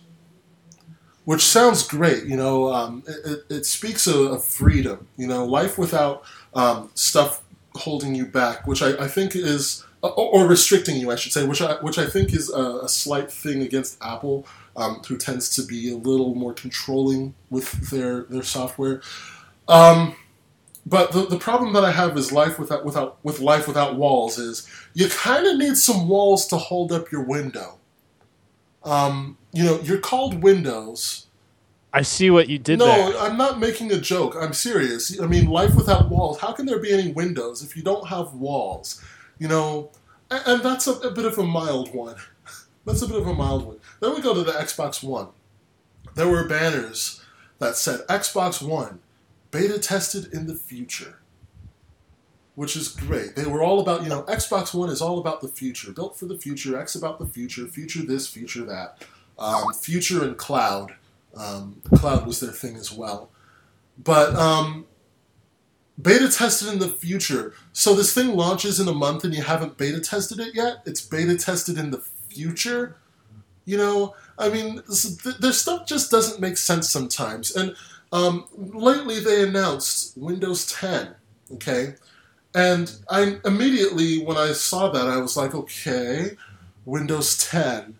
which 1.27 1.41
sounds 1.41 1.85
great. 1.85 2.23
You 2.23 2.37
know, 2.37 2.73
um, 2.73 3.03
it, 3.05 3.43
it, 3.49 3.65
speaks 3.65 4.07
of, 4.07 4.41
freedom. 4.45 5.09
You 5.17 5.27
know, 5.27 5.43
life 5.43 5.77
without 5.77 6.23
um, 6.53 6.89
stuff 6.93 7.43
holding 7.75 8.15
you 8.15 8.25
back, 8.25 8.65
which 8.65 8.81
I, 8.81 8.91
I 8.91 9.09
think 9.09 9.35
is 9.35 9.85
or, 10.01 10.11
or 10.11 10.47
restricting 10.47 10.95
you, 10.95 11.11
I 11.11 11.15
should 11.15 11.33
say, 11.33 11.45
which 11.45 11.61
I 11.61 11.73
which 11.81 11.97
I 11.97 12.05
think 12.05 12.31
is 12.31 12.49
a, 12.49 12.79
a 12.83 12.87
slight 12.87 13.29
thing 13.29 13.61
against 13.61 14.01
Apple, 14.01 14.47
um, 14.77 15.01
who 15.05 15.17
tends 15.17 15.53
to 15.57 15.63
be 15.63 15.91
a 15.91 15.97
little 15.97 16.33
more 16.33 16.53
controlling 16.53 17.35
with 17.49 17.89
their 17.89 18.23
their 18.23 18.43
software. 18.43 19.01
Um, 19.67 20.15
but 20.85 21.11
the, 21.11 21.25
the 21.25 21.37
problem 21.37 21.73
that 21.73 21.83
I 21.83 21.91
have 21.91 22.15
is 22.15 22.31
life 22.31 22.57
without 22.57 22.85
without 22.85 23.17
with 23.21 23.41
life 23.41 23.67
without 23.67 23.97
walls 23.97 24.37
is 24.37 24.65
you 24.93 25.09
kind 25.09 25.45
of 25.45 25.57
need 25.57 25.75
some 25.75 26.07
walls 26.07 26.47
to 26.47 26.55
hold 26.55 26.93
up 26.93 27.11
your 27.11 27.23
window. 27.23 27.76
Um, 28.87 29.37
you 29.51 29.63
know, 29.63 29.79
you're 29.81 29.99
called 29.99 30.41
Windows. 30.41 31.27
I 31.93 32.01
see 32.01 32.29
what 32.29 32.47
you 32.47 32.59
did 32.59 32.79
no, 32.79 32.85
there. 32.85 33.19
I'm 33.19 33.37
not 33.37 33.59
making 33.59 33.91
a 33.91 33.99
joke. 33.99 34.35
I'm 34.39 34.53
serious. 34.53 35.19
I 35.19 35.25
mean, 35.25 35.47
life 35.47 35.75
without 35.75 36.09
walls. 36.09 36.39
How 36.39 36.51
can 36.51 36.65
there 36.65 36.79
be 36.79 36.91
any 36.91 37.11
windows 37.11 37.63
if 37.63 37.75
you 37.75 37.83
don't 37.83 38.07
have 38.07 38.33
walls? 38.33 39.03
You 39.39 39.47
know, 39.47 39.91
and, 40.29 40.43
and 40.45 40.63
that's 40.63 40.87
a, 40.87 40.93
a 40.93 41.11
bit 41.11 41.25
of 41.25 41.37
a 41.37 41.43
mild 41.43 41.93
one. 41.93 42.15
That's 42.85 43.01
a 43.01 43.07
bit 43.07 43.17
of 43.17 43.27
a 43.27 43.33
mild 43.33 43.65
one. 43.65 43.79
Then 43.99 44.15
we 44.15 44.21
go 44.21 44.33
to 44.33 44.43
the 44.43 44.53
Xbox 44.53 45.03
One. 45.03 45.27
There 46.15 46.29
were 46.29 46.47
banners 46.47 47.21
that 47.59 47.75
said 47.75 48.07
Xbox 48.07 48.65
One 48.65 49.01
beta 49.51 49.77
tested 49.77 50.33
in 50.33 50.47
the 50.47 50.55
future, 50.55 51.19
which 52.57 52.75
is 52.75 52.87
great. 52.87 53.35
They 53.35 53.45
were 53.45 53.61
all 53.61 53.79
about, 53.79 54.01
you 54.01 54.09
know, 54.09 54.23
Xbox 54.23 54.73
One 54.73 54.89
is 54.89 54.99
all 54.99 55.19
about 55.19 55.41
the 55.41 55.47
future, 55.47 55.91
built 55.91 56.17
for 56.17 56.25
the 56.25 56.39
future, 56.39 56.75
X 56.75 56.95
about 56.95 57.19
the 57.19 57.27
future, 57.27 57.67
future 57.67 58.01
this, 58.01 58.27
future 58.27 58.63
that, 58.63 59.05
um, 59.37 59.71
future 59.75 60.23
and 60.23 60.35
cloud. 60.35 60.95
Um, 61.35 61.83
cloud 61.93 62.25
was 62.25 62.39
their 62.39 62.51
thing 62.51 62.75
as 62.75 62.91
well. 62.91 63.29
But 64.03 64.33
um, 64.33 64.87
beta 66.01 66.29
tested 66.29 66.73
in 66.73 66.79
the 66.79 66.89
future. 66.89 67.53
So 67.73 67.93
this 67.93 68.11
thing 68.11 68.35
launches 68.35 68.79
in 68.79 68.87
a 68.87 68.93
month 68.93 69.23
and 69.23 69.35
you 69.35 69.43
haven't 69.43 69.77
beta 69.77 69.99
tested 69.99 70.39
it 70.39 70.55
yet? 70.55 70.81
It's 70.87 71.01
beta 71.01 71.37
tested 71.37 71.77
in 71.77 71.91
the 71.91 72.01
future. 72.27 72.95
You 73.65 73.77
know, 73.77 74.15
I 74.39 74.49
mean, 74.49 74.81
th- 74.81 75.37
their 75.37 75.51
stuff 75.51 75.85
just 75.85 76.09
doesn't 76.09 76.41
make 76.41 76.57
sense 76.57 76.89
sometimes. 76.89 77.55
And 77.55 77.75
um, 78.11 78.45
lately 78.55 79.19
they 79.19 79.43
announced 79.43 80.17
Windows 80.17 80.65
10, 80.71 81.13
okay? 81.53 81.93
And 82.57 82.91
I 83.07 83.37
immediately, 83.45 84.17
when 84.25 84.35
I 84.35 84.51
saw 84.53 84.89
that, 84.89 85.05
I 85.05 85.17
was 85.17 85.37
like, 85.37 85.53
okay, 85.53 86.37
Windows 86.85 87.37
10. 87.37 87.95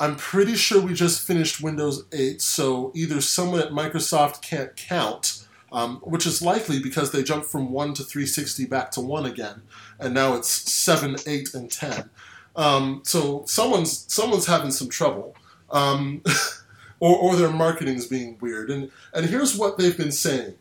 I'm 0.00 0.16
pretty 0.16 0.56
sure 0.56 0.82
we 0.82 0.92
just 0.92 1.24
finished 1.24 1.62
Windows 1.62 2.04
8, 2.10 2.42
so 2.42 2.90
either 2.96 3.20
someone 3.20 3.60
at 3.60 3.68
Microsoft 3.68 4.42
can't 4.42 4.74
count, 4.74 5.46
um, 5.70 5.98
which 5.98 6.26
is 6.26 6.42
likely 6.42 6.80
because 6.80 7.12
they 7.12 7.22
jumped 7.22 7.46
from 7.46 7.70
1 7.70 7.94
to 7.94 8.02
360 8.02 8.66
back 8.66 8.90
to 8.90 9.00
1 9.00 9.24
again, 9.24 9.62
and 10.00 10.12
now 10.12 10.34
it's 10.34 10.48
7, 10.48 11.14
8, 11.24 11.54
and 11.54 11.70
10. 11.70 12.10
Um, 12.56 13.02
so 13.04 13.44
someone's 13.46 14.12
someone's 14.12 14.46
having 14.46 14.72
some 14.72 14.88
trouble. 14.88 15.36
Um, 15.70 16.24
or, 16.98 17.16
or 17.16 17.36
their 17.36 17.52
marketing 17.52 17.98
is 17.98 18.08
being 18.08 18.36
weird. 18.40 18.68
And, 18.68 18.90
and 19.14 19.26
here's 19.26 19.56
what 19.56 19.78
they've 19.78 19.96
been 19.96 20.10
saying 20.10 20.56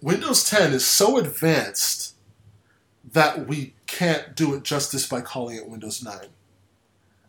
Windows 0.00 0.48
10 0.48 0.72
is 0.72 0.86
so 0.86 1.18
advanced 1.18 2.14
that 3.12 3.46
we 3.46 3.74
can't 3.86 4.34
do 4.34 4.54
it 4.54 4.62
justice 4.62 5.06
by 5.06 5.20
calling 5.20 5.56
it 5.56 5.68
Windows 5.68 6.02
9. 6.02 6.18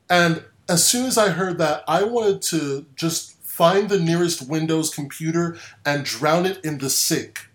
And 0.09 0.43
as 0.67 0.87
soon 0.87 1.05
as 1.05 1.17
I 1.17 1.29
heard 1.29 1.57
that, 1.59 1.83
I 1.87 2.03
wanted 2.03 2.41
to 2.43 2.85
just 2.95 3.41
find 3.43 3.89
the 3.89 3.99
nearest 3.99 4.47
Windows 4.47 4.93
computer 4.93 5.57
and 5.85 6.05
drown 6.05 6.45
it 6.45 6.63
in 6.63 6.77
the 6.77 6.89
sink. 6.89 7.49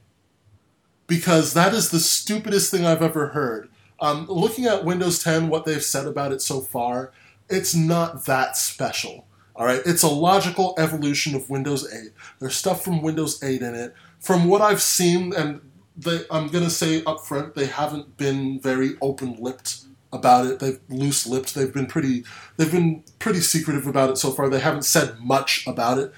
Because 1.06 1.54
that 1.54 1.74
is 1.74 1.90
the 1.90 1.98
stupidest 1.98 2.70
thing 2.70 2.84
I've 2.84 3.02
ever 3.02 3.28
heard. 3.28 3.68
Um, 4.00 4.26
looking 4.28 4.66
at 4.66 4.84
Windows 4.84 5.22
10, 5.22 5.48
what 5.48 5.64
they've 5.64 5.82
said 5.82 6.06
about 6.06 6.32
it 6.32 6.42
so 6.42 6.60
far, 6.60 7.12
it's 7.48 7.74
not 7.74 8.24
that 8.26 8.56
special. 8.56 9.26
All 9.56 9.66
right, 9.66 9.80
it's 9.86 10.02
a 10.02 10.08
logical 10.08 10.74
evolution 10.78 11.34
of 11.34 11.48
Windows 11.48 11.90
8. 11.92 12.10
There's 12.40 12.56
stuff 12.56 12.82
from 12.82 13.02
Windows 13.02 13.42
8 13.42 13.62
in 13.62 13.74
it. 13.74 13.94
From 14.18 14.46
what 14.46 14.60
I've 14.60 14.82
seen, 14.82 15.32
and 15.32 15.60
they, 15.96 16.22
I'm 16.30 16.48
gonna 16.48 16.70
say 16.70 17.02
up 17.04 17.24
front, 17.24 17.54
they 17.54 17.66
haven't 17.66 18.16
been 18.16 18.60
very 18.60 18.96
open-lipped 19.00 19.84
about 20.12 20.46
it. 20.46 20.60
They've 20.60 20.80
loose-lipped. 20.88 21.54
They've 21.54 21.72
been 21.72 21.86
pretty. 21.86 22.24
They've 22.56 22.70
been 22.70 23.02
pretty 23.18 23.40
secretive 23.40 23.86
about 23.86 24.10
it 24.10 24.16
so 24.16 24.30
far. 24.30 24.48
They 24.48 24.60
haven't 24.60 24.84
said 24.84 25.18
much 25.20 25.66
about 25.66 25.98
it. 25.98 26.12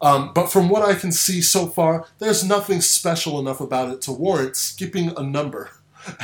Um, 0.00 0.32
but 0.34 0.50
from 0.50 0.68
what 0.68 0.82
I 0.82 0.94
can 0.94 1.12
see 1.12 1.40
so 1.40 1.66
far, 1.68 2.06
there's 2.18 2.42
nothing 2.42 2.80
special 2.80 3.38
enough 3.38 3.60
about 3.60 3.90
it 3.90 4.00
to 4.02 4.12
warrant 4.12 4.56
skipping 4.56 5.12
a 5.16 5.22
number. 5.22 5.70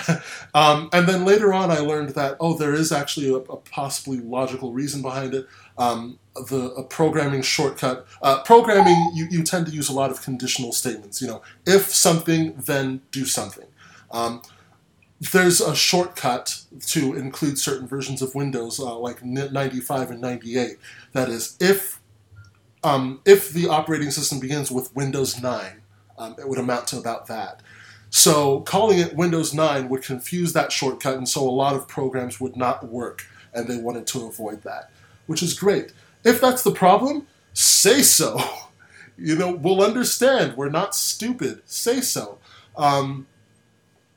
um, 0.54 0.88
and 0.92 1.06
then 1.08 1.24
later 1.24 1.54
on, 1.54 1.70
I 1.70 1.78
learned 1.78 2.10
that 2.10 2.36
oh, 2.40 2.58
there 2.58 2.74
is 2.74 2.90
actually 2.90 3.30
a, 3.30 3.36
a 3.36 3.56
possibly 3.56 4.18
logical 4.18 4.72
reason 4.72 5.00
behind 5.00 5.34
it. 5.34 5.46
Um, 5.76 6.18
the 6.44 6.72
a 6.76 6.82
programming 6.82 7.42
shortcut. 7.42 8.06
Uh, 8.22 8.42
programming, 8.42 9.12
you, 9.14 9.26
you 9.30 9.42
tend 9.42 9.66
to 9.66 9.72
use 9.72 9.88
a 9.88 9.92
lot 9.92 10.10
of 10.10 10.22
conditional 10.22 10.72
statements. 10.72 11.20
You 11.20 11.28
know, 11.28 11.42
if 11.66 11.94
something, 11.94 12.54
then 12.56 13.02
do 13.10 13.24
something. 13.24 13.66
Um, 14.10 14.42
there's 15.20 15.60
a 15.60 15.74
shortcut 15.74 16.62
to 16.86 17.14
include 17.14 17.58
certain 17.58 17.88
versions 17.88 18.22
of 18.22 18.34
Windows, 18.34 18.78
uh, 18.78 18.96
like 18.96 19.24
95 19.24 20.12
and 20.12 20.20
98. 20.20 20.78
That 21.12 21.28
is, 21.28 21.56
if 21.60 22.00
um, 22.84 23.20
if 23.24 23.50
the 23.50 23.68
operating 23.68 24.10
system 24.10 24.38
begins 24.38 24.70
with 24.70 24.94
Windows 24.94 25.42
9, 25.42 25.82
um, 26.16 26.36
it 26.38 26.48
would 26.48 26.58
amount 26.58 26.86
to 26.88 26.98
about 26.98 27.26
that. 27.26 27.60
So 28.10 28.60
calling 28.60 28.98
it 28.98 29.16
Windows 29.16 29.52
9 29.52 29.88
would 29.88 30.02
confuse 30.02 30.52
that 30.52 30.72
shortcut, 30.72 31.16
and 31.16 31.28
so 31.28 31.46
a 31.46 31.50
lot 31.50 31.74
of 31.74 31.88
programs 31.88 32.40
would 32.40 32.56
not 32.56 32.88
work, 32.88 33.26
and 33.52 33.68
they 33.68 33.76
wanted 33.78 34.06
to 34.08 34.26
avoid 34.26 34.62
that, 34.62 34.90
which 35.26 35.42
is 35.42 35.58
great. 35.58 35.92
If 36.28 36.42
that's 36.42 36.62
the 36.62 36.72
problem, 36.72 37.26
say 37.54 38.02
so. 38.02 38.38
You 39.20 39.34
know, 39.34 39.50
we'll 39.50 39.82
understand. 39.82 40.56
We're 40.56 40.68
not 40.70 40.94
stupid. 40.94 41.62
Say 41.66 42.00
so. 42.02 42.38
Um, 42.76 43.26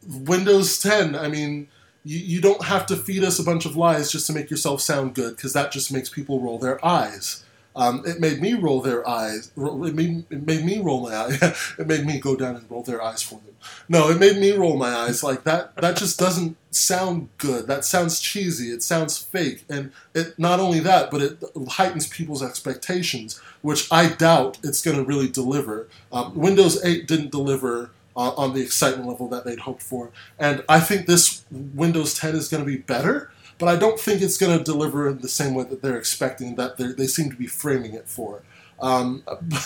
Windows 0.07 0.77
10, 0.77 1.15
I 1.15 1.27
mean, 1.27 1.69
you, 2.05 2.19
you 2.19 2.39
don't 2.39 2.65
have 2.65 2.85
to 2.85 2.95
feed 2.95 3.23
us 3.23 3.39
a 3.39 3.43
bunch 3.43 3.65
of 3.65 3.75
lies 3.75 4.11
just 4.11 4.27
to 4.27 4.33
make 4.33 4.51
yourself 4.51 4.79
sound 4.79 5.15
good, 5.15 5.35
because 5.35 5.53
that 5.53 5.71
just 5.71 5.91
makes 5.91 6.07
people 6.07 6.39
roll 6.39 6.59
their 6.59 6.85
eyes. 6.85 7.40
Um, 7.75 8.03
it 8.05 8.19
made 8.19 8.41
me 8.41 8.53
roll 8.53 8.81
their 8.81 9.07
eyes. 9.07 9.51
It 9.55 9.95
made, 9.95 10.25
it 10.29 10.45
made 10.45 10.65
me 10.65 10.79
roll 10.79 11.01
my 11.01 11.15
eyes. 11.15 11.41
it 11.79 11.87
made 11.87 12.05
me 12.05 12.19
go 12.19 12.35
down 12.35 12.55
and 12.55 12.69
roll 12.69 12.83
their 12.83 13.01
eyes 13.01 13.21
for 13.21 13.35
them. 13.35 13.55
No, 13.87 14.09
it 14.09 14.19
made 14.19 14.37
me 14.37 14.51
roll 14.51 14.77
my 14.77 14.93
eyes. 14.93 15.23
Like 15.23 15.43
that. 15.45 15.75
That 15.77 15.95
just 15.95 16.19
doesn't 16.19 16.57
sound 16.71 17.29
good. 17.37 17.67
That 17.67 17.85
sounds 17.85 18.19
cheesy. 18.19 18.71
It 18.71 18.83
sounds 18.83 19.17
fake. 19.17 19.63
And 19.69 19.91
it 20.13 20.37
not 20.37 20.59
only 20.59 20.79
that, 20.81 21.11
but 21.11 21.21
it 21.21 21.43
heightens 21.69 22.07
people's 22.07 22.43
expectations, 22.43 23.39
which 23.61 23.91
I 23.91 24.09
doubt 24.09 24.57
it's 24.63 24.81
going 24.81 24.97
to 24.97 25.03
really 25.03 25.29
deliver. 25.29 25.87
Um, 26.11 26.35
Windows 26.35 26.83
8 26.83 27.07
didn't 27.07 27.31
deliver. 27.31 27.91
Uh, 28.13 28.33
on 28.35 28.53
the 28.53 28.61
excitement 28.61 29.07
level 29.07 29.29
that 29.29 29.45
they'd 29.45 29.59
hoped 29.59 29.81
for. 29.81 30.11
And 30.37 30.65
I 30.67 30.81
think 30.81 31.05
this 31.05 31.45
Windows 31.49 32.13
10 32.13 32.35
is 32.35 32.49
going 32.49 32.61
to 32.61 32.69
be 32.69 32.75
better, 32.75 33.31
but 33.61 33.69
I 33.69 33.75
don't 33.75 33.99
think 33.99 34.23
it's 34.23 34.39
going 34.39 34.57
to 34.57 34.63
deliver 34.63 35.07
in 35.07 35.19
the 35.19 35.29
same 35.29 35.53
way 35.53 35.63
that 35.65 35.83
they're 35.83 35.99
expecting 35.99 36.55
that 36.55 36.77
they 36.77 37.05
seem 37.05 37.29
to 37.29 37.35
be 37.37 37.45
framing 37.45 37.93
it 37.93 38.09
for. 38.09 38.41
Um, 38.81 39.23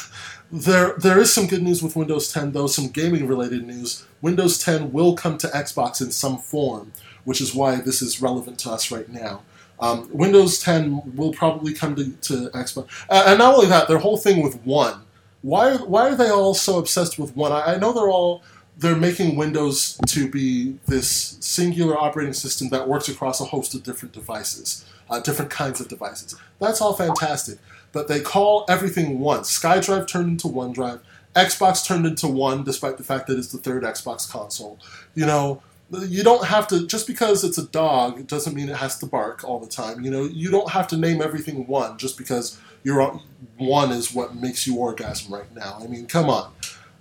there, 0.52 0.96
there 0.98 1.18
is 1.18 1.34
some 1.34 1.48
good 1.48 1.64
news 1.64 1.82
with 1.82 1.96
Windows 1.96 2.30
10, 2.34 2.52
though, 2.52 2.68
some 2.68 2.90
gaming 2.90 3.26
related 3.26 3.66
news. 3.66 4.06
Windows 4.22 4.60
10 4.60 4.92
will 4.92 5.16
come 5.16 5.38
to 5.38 5.48
Xbox 5.48 6.02
in 6.02 6.12
some 6.12 6.38
form, 6.38 6.92
which 7.24 7.40
is 7.40 7.56
why 7.56 7.78
this 7.78 8.02
is 8.02 8.22
relevant 8.22 8.60
to 8.60 8.70
us 8.70 8.92
right 8.92 9.08
now. 9.08 9.44
Um, 9.80 10.10
Windows 10.12 10.60
10 10.60 11.16
will 11.16 11.32
probably 11.32 11.74
come 11.74 11.96
to, 11.96 12.12
to 12.12 12.50
Xbox. 12.50 12.90
Uh, 13.10 13.24
and 13.28 13.40
not 13.40 13.56
only 13.56 13.68
that, 13.68 13.88
their 13.88 14.00
whole 14.00 14.18
thing 14.18 14.44
with 14.44 14.62
One. 14.66 15.04
Why, 15.42 15.78
why 15.78 16.10
are 16.10 16.16
they 16.16 16.30
all 16.30 16.54
so 16.54 16.80
obsessed 16.80 17.18
with 17.18 17.34
One? 17.34 17.54
I, 17.54 17.76
I 17.76 17.78
know 17.78 17.94
they're 17.94 18.10
all 18.10 18.44
they're 18.78 18.96
making 18.96 19.36
Windows 19.36 19.98
to 20.08 20.30
be 20.30 20.78
this 20.88 21.38
singular 21.40 21.98
operating 21.98 22.34
system 22.34 22.70
that 22.70 22.88
works 22.88 23.08
across 23.08 23.40
a 23.40 23.46
host 23.46 23.74
of 23.74 23.84
different 23.84 24.14
devices, 24.14 24.86
uh, 25.10 25.20
different 25.20 25.52
kinds 25.52 25.80
of 25.80 25.88
devices. 25.88 26.36
That's 26.60 26.82
all 26.82 26.94
fantastic. 26.94 27.60
But 27.92 28.08
they 28.08 28.20
call 28.20 28.66
everything 28.68 29.20
one. 29.20 29.42
SkyDrive 29.42 30.08
turned 30.08 30.30
into 30.30 30.48
OneDrive. 30.48 31.00
Xbox 31.36 31.86
turned 31.86 32.06
into 32.06 32.28
one, 32.28 32.64
despite 32.64 32.98
the 32.98 33.04
fact 33.04 33.28
that 33.28 33.38
it's 33.38 33.52
the 33.52 33.58
third 33.58 33.84
Xbox 33.84 34.30
console. 34.30 34.80
You 35.16 35.26
know, 35.26 35.62
you 35.92 36.24
don't 36.24 36.46
have 36.46 36.68
to 36.70 36.88
just 36.88 37.08
because 37.08 37.44
it's 37.44 37.58
a 37.58 37.68
dog 37.68 38.20
it 38.20 38.28
doesn't 38.28 38.56
mean 38.56 38.70
it 38.70 38.78
has 38.78 38.98
to 39.00 39.06
bark 39.06 39.44
all 39.44 39.60
the 39.60 39.68
time. 39.68 40.04
You 40.04 40.12
know, 40.12 40.24
you 40.24 40.50
don't 40.50 40.72
have 40.72 40.88
to 40.90 40.98
name 40.98 41.22
everything 41.22 41.68
one 41.68 41.98
just 41.98 42.18
because 42.18 42.60
you're 42.84 43.20
one 43.58 43.92
is 43.92 44.14
what 44.14 44.36
makes 44.36 44.66
you 44.66 44.78
orgasm 44.78 45.34
right 45.34 45.54
now. 45.56 45.78
I 45.82 45.88
mean, 45.88 46.08
come 46.08 46.30
on. 46.30 46.52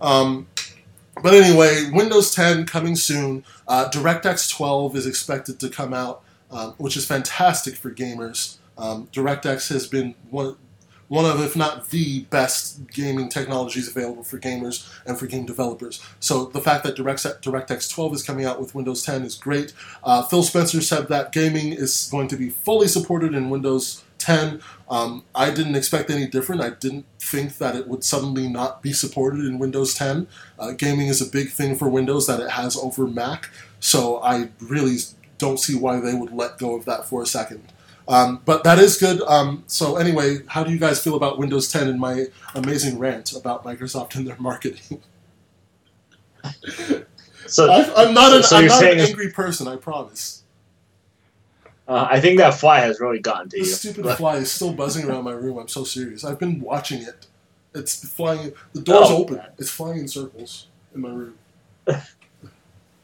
Um, 0.00 0.46
but 1.22 1.34
anyway, 1.34 1.90
Windows 1.92 2.34
10 2.34 2.66
coming 2.66 2.96
soon. 2.96 3.44
Uh, 3.66 3.88
DirectX 3.90 4.50
12 4.50 4.96
is 4.96 5.06
expected 5.06 5.60
to 5.60 5.68
come 5.68 5.94
out, 5.94 6.22
um, 6.50 6.74
which 6.78 6.96
is 6.96 7.06
fantastic 7.06 7.74
for 7.76 7.90
gamers. 7.90 8.58
Um, 8.76 9.08
DirectX 9.12 9.68
has 9.70 9.86
been 9.86 10.14
one, 10.30 10.56
one 11.08 11.24
of, 11.24 11.40
if 11.40 11.56
not 11.56 11.90
the 11.90 12.22
best 12.24 12.86
gaming 12.88 13.28
technologies 13.28 13.88
available 13.88 14.24
for 14.24 14.38
gamers 14.38 14.90
and 15.06 15.18
for 15.18 15.26
game 15.26 15.46
developers. 15.46 16.04
So 16.20 16.46
the 16.46 16.60
fact 16.60 16.84
that 16.84 16.96
DirectX 16.96 17.92
12 17.92 18.14
is 18.14 18.22
coming 18.22 18.44
out 18.44 18.60
with 18.60 18.74
Windows 18.74 19.02
10 19.04 19.22
is 19.22 19.34
great. 19.36 19.72
Uh, 20.02 20.22
Phil 20.22 20.42
Spencer 20.42 20.80
said 20.80 21.08
that 21.08 21.32
gaming 21.32 21.72
is 21.72 22.08
going 22.10 22.28
to 22.28 22.36
be 22.36 22.50
fully 22.50 22.88
supported 22.88 23.34
in 23.34 23.50
Windows 23.50 24.03
10. 24.24 24.60
Um, 24.88 25.24
I 25.34 25.50
didn't 25.50 25.76
expect 25.76 26.10
any 26.10 26.26
different. 26.26 26.60
I 26.60 26.70
didn't 26.70 27.06
think 27.18 27.58
that 27.58 27.76
it 27.76 27.86
would 27.86 28.02
suddenly 28.04 28.48
not 28.48 28.82
be 28.82 28.92
supported 28.92 29.44
in 29.44 29.58
Windows 29.58 29.94
10. 29.94 30.26
Uh, 30.58 30.72
gaming 30.72 31.08
is 31.08 31.20
a 31.20 31.30
big 31.30 31.50
thing 31.50 31.76
for 31.76 31.88
Windows 31.88 32.26
that 32.26 32.40
it 32.40 32.50
has 32.50 32.76
over 32.76 33.06
Mac, 33.06 33.50
so 33.80 34.22
I 34.22 34.50
really 34.60 34.96
don't 35.38 35.58
see 35.58 35.76
why 35.76 36.00
they 36.00 36.14
would 36.14 36.32
let 36.32 36.58
go 36.58 36.74
of 36.74 36.84
that 36.86 37.06
for 37.06 37.22
a 37.22 37.26
second. 37.26 37.62
Um, 38.06 38.40
but 38.44 38.64
that 38.64 38.78
is 38.78 38.98
good. 38.98 39.20
Um, 39.22 39.64
so 39.66 39.96
anyway, 39.96 40.38
how 40.46 40.64
do 40.64 40.70
you 40.72 40.78
guys 40.78 41.02
feel 41.02 41.16
about 41.16 41.38
Windows 41.38 41.70
10 41.72 41.88
and 41.88 41.98
my 41.98 42.26
amazing 42.54 42.98
rant 42.98 43.32
about 43.32 43.64
Microsoft 43.64 44.14
and 44.16 44.26
their 44.26 44.36
marketing? 44.38 45.02
so 47.46 47.70
i 47.70 48.02
am 48.02 48.12
not 48.12 48.34
an, 48.34 48.42
so 48.42 48.58
I'm 48.58 48.66
not 48.66 48.84
an 48.84 49.00
angry 49.00 49.30
person, 49.30 49.66
I 49.66 49.76
promise. 49.76 50.43
Uh, 51.86 52.08
I 52.10 52.20
think 52.20 52.38
that 52.38 52.54
fly 52.54 52.80
has 52.80 52.98
really 52.98 53.18
gotten 53.18 53.50
to 53.50 53.56
the 53.56 53.58
you. 53.58 53.64
The 53.64 53.70
stupid 53.70 54.16
fly 54.16 54.36
is 54.36 54.50
still 54.50 54.72
buzzing 54.72 55.08
around 55.08 55.24
my 55.24 55.32
room. 55.32 55.58
I'm 55.58 55.68
so 55.68 55.84
serious. 55.84 56.24
I've 56.24 56.38
been 56.38 56.60
watching 56.60 57.02
it. 57.02 57.26
It's 57.74 58.08
flying. 58.08 58.52
The 58.72 58.80
door's 58.80 59.10
oh, 59.10 59.18
open. 59.18 59.42
It's 59.58 59.70
flying 59.70 59.98
in 59.98 60.08
circles 60.08 60.68
in 60.94 61.02
my 61.02 61.10
room. 61.10 61.34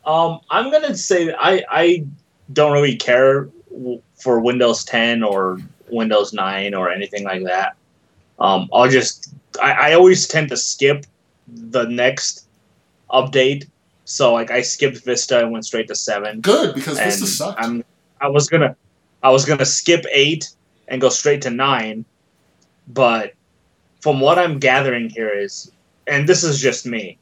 um, 0.06 0.40
I'm 0.48 0.70
gonna 0.70 0.96
say 0.96 1.26
that 1.26 1.36
I 1.38 1.64
I 1.70 2.04
don't 2.52 2.72
really 2.72 2.96
care 2.96 3.48
for 4.14 4.40
Windows 4.40 4.84
10 4.84 5.22
or 5.22 5.58
Windows 5.90 6.32
9 6.32 6.74
or 6.74 6.90
anything 6.90 7.24
like 7.24 7.44
that. 7.44 7.76
Um, 8.38 8.68
I'll 8.72 8.88
just 8.88 9.34
I, 9.60 9.72
I 9.72 9.92
always 9.94 10.26
tend 10.26 10.48
to 10.50 10.56
skip 10.56 11.04
the 11.48 11.84
next 11.84 12.46
update. 13.10 13.68
So 14.04 14.32
like 14.32 14.50
I 14.50 14.62
skipped 14.62 15.04
Vista 15.04 15.40
and 15.40 15.52
went 15.52 15.66
straight 15.66 15.88
to 15.88 15.94
seven. 15.94 16.40
Good 16.40 16.74
because 16.74 16.98
Vista 16.98 17.26
sucked. 17.26 17.60
I'm 17.60 17.84
I 18.20 18.28
was 18.28 18.48
gonna 18.48 18.76
I 19.22 19.30
was 19.30 19.44
gonna 19.44 19.64
skip 19.64 20.04
eight 20.12 20.50
and 20.88 21.00
go 21.00 21.08
straight 21.08 21.42
to 21.42 21.50
nine. 21.50 22.04
But 22.88 23.34
from 24.00 24.20
what 24.20 24.38
I'm 24.38 24.58
gathering 24.58 25.08
here 25.10 25.30
is, 25.30 25.70
and 26.06 26.28
this 26.28 26.42
is 26.42 26.60
just 26.60 26.86
me, 26.86 27.18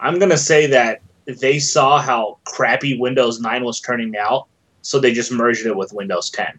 I'm 0.00 0.18
gonna 0.18 0.36
say 0.38 0.66
that 0.66 1.00
they 1.26 1.58
saw 1.58 2.00
how 2.00 2.38
crappy 2.44 2.96
Windows 2.96 3.40
9 3.40 3.64
was 3.64 3.80
turning 3.80 4.16
out, 4.16 4.46
so 4.82 4.98
they 5.00 5.12
just 5.12 5.32
merged 5.32 5.66
it 5.66 5.76
with 5.76 5.92
Windows 5.92 6.30
10, 6.30 6.58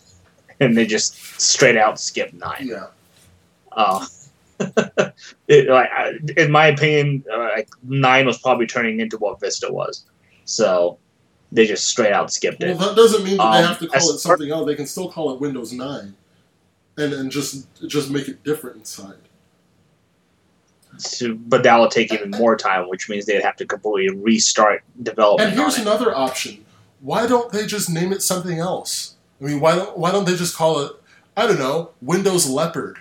and 0.60 0.76
they 0.76 0.86
just 0.86 1.14
straight 1.40 1.76
out 1.78 1.98
skipped 1.98 2.34
nine. 2.34 2.66
Yeah. 2.68 2.86
Uh, 3.72 4.06
it, 5.48 5.68
like, 5.68 5.90
I- 5.90 6.18
in 6.36 6.50
my 6.50 6.66
opinion, 6.66 7.24
uh, 7.32 7.38
like 7.38 7.68
nine 7.82 8.26
was 8.26 8.38
probably 8.38 8.66
turning 8.66 9.00
into 9.00 9.16
what 9.18 9.40
Vista 9.40 9.72
was, 9.72 10.04
so 10.44 10.98
they 11.52 11.66
just 11.66 11.86
straight 11.86 12.12
out 12.12 12.32
skipped 12.32 12.62
it. 12.62 12.76
Well, 12.76 12.88
that 12.88 12.96
doesn't 12.96 13.22
mean 13.24 13.36
that 13.36 13.52
they 13.52 13.58
Um, 13.58 13.64
have 13.64 13.78
to 13.78 13.86
call 13.86 14.10
it 14.10 14.18
something 14.18 14.50
else. 14.50 14.66
They 14.66 14.74
can 14.74 14.86
still 14.86 15.08
call 15.08 15.32
it 15.34 15.40
Windows 15.40 15.72
9 15.72 16.14
and, 16.96 17.12
and 17.12 17.30
just 17.30 17.66
just 17.86 18.10
make 18.10 18.26
it 18.26 18.42
different 18.42 18.76
inside. 18.78 19.16
So, 20.98 21.34
but 21.34 21.62
that 21.62 21.76
will 21.76 21.88
take 21.88 22.12
even 22.12 22.30
more 22.30 22.56
time, 22.56 22.88
which 22.88 23.08
means 23.08 23.24
they'd 23.24 23.42
have 23.42 23.56
to 23.56 23.66
completely 23.66 24.14
restart 24.14 24.82
development. 25.02 25.50
And 25.50 25.58
here's 25.58 25.78
another 25.78 26.14
option. 26.14 26.64
Why 27.00 27.26
don't 27.26 27.50
they 27.50 27.66
just 27.66 27.88
name 27.90 28.12
it 28.12 28.22
something 28.22 28.58
else? 28.58 29.14
I 29.40 29.44
mean, 29.44 29.60
why 29.60 29.74
don't 29.74 29.96
why 29.98 30.12
don't 30.12 30.26
they 30.26 30.36
just 30.36 30.56
call 30.56 30.80
it 30.80 30.92
I 31.36 31.46
don't 31.46 31.58
know, 31.58 31.90
Windows 32.02 32.48
Leopard? 32.48 32.98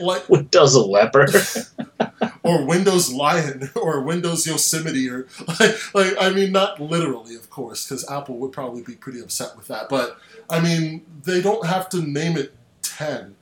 Like 0.00 0.28
Windows 0.28 0.74
a 0.74 0.80
leopard. 0.80 1.30
or 2.42 2.64
Windows 2.64 3.12
Lion 3.12 3.70
or 3.74 4.02
Windows 4.02 4.46
Yosemite 4.46 5.08
or 5.08 5.26
like, 5.60 5.94
like 5.94 6.14
I 6.20 6.30
mean 6.30 6.52
not 6.52 6.80
literally 6.80 7.34
of 7.34 7.50
course 7.50 7.88
because 7.88 8.08
Apple 8.10 8.36
would 8.38 8.52
probably 8.52 8.82
be 8.82 8.94
pretty 8.94 9.20
upset 9.20 9.56
with 9.56 9.66
that 9.68 9.88
but 9.88 10.18
I 10.48 10.60
mean 10.60 11.04
they 11.24 11.40
don't 11.40 11.66
have 11.66 11.88
to 11.90 12.02
name 12.02 12.36
it 12.36 12.54
10 12.82 13.34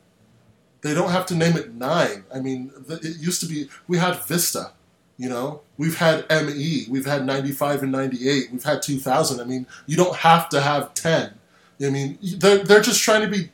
they 0.83 0.95
don't 0.95 1.11
have 1.11 1.27
to 1.27 1.35
name 1.35 1.57
it 1.57 1.75
9 1.75 2.25
I 2.33 2.41
mean 2.41 2.73
it 2.89 3.17
used 3.19 3.41
to 3.41 3.47
be 3.47 3.69
we 3.89 3.99
had 3.99 4.25
Vista 4.25 4.73
you 5.19 5.29
know? 5.29 5.61
We've 5.77 5.99
had 5.99 6.27
ME 6.31 6.87
we've 6.89 7.07
had 7.07 7.27
95 7.27 7.83
and 7.83 7.93
98 7.93 8.53
we've 8.53 8.65
had 8.65 8.83
2000 8.83 9.41
I 9.41 9.45
mean 9.45 9.67
you 9.87 9.97
don't 9.97 10.17
have 10.17 10.49
to 10.51 10.61
have 10.61 10.95
10 10.95 11.35
I 11.85 11.91
mean 11.91 12.19
they're, 12.39 12.59
they're 12.59 12.81
just 12.81 13.03
trying 13.03 13.23
to 13.23 13.29
be 13.29 13.51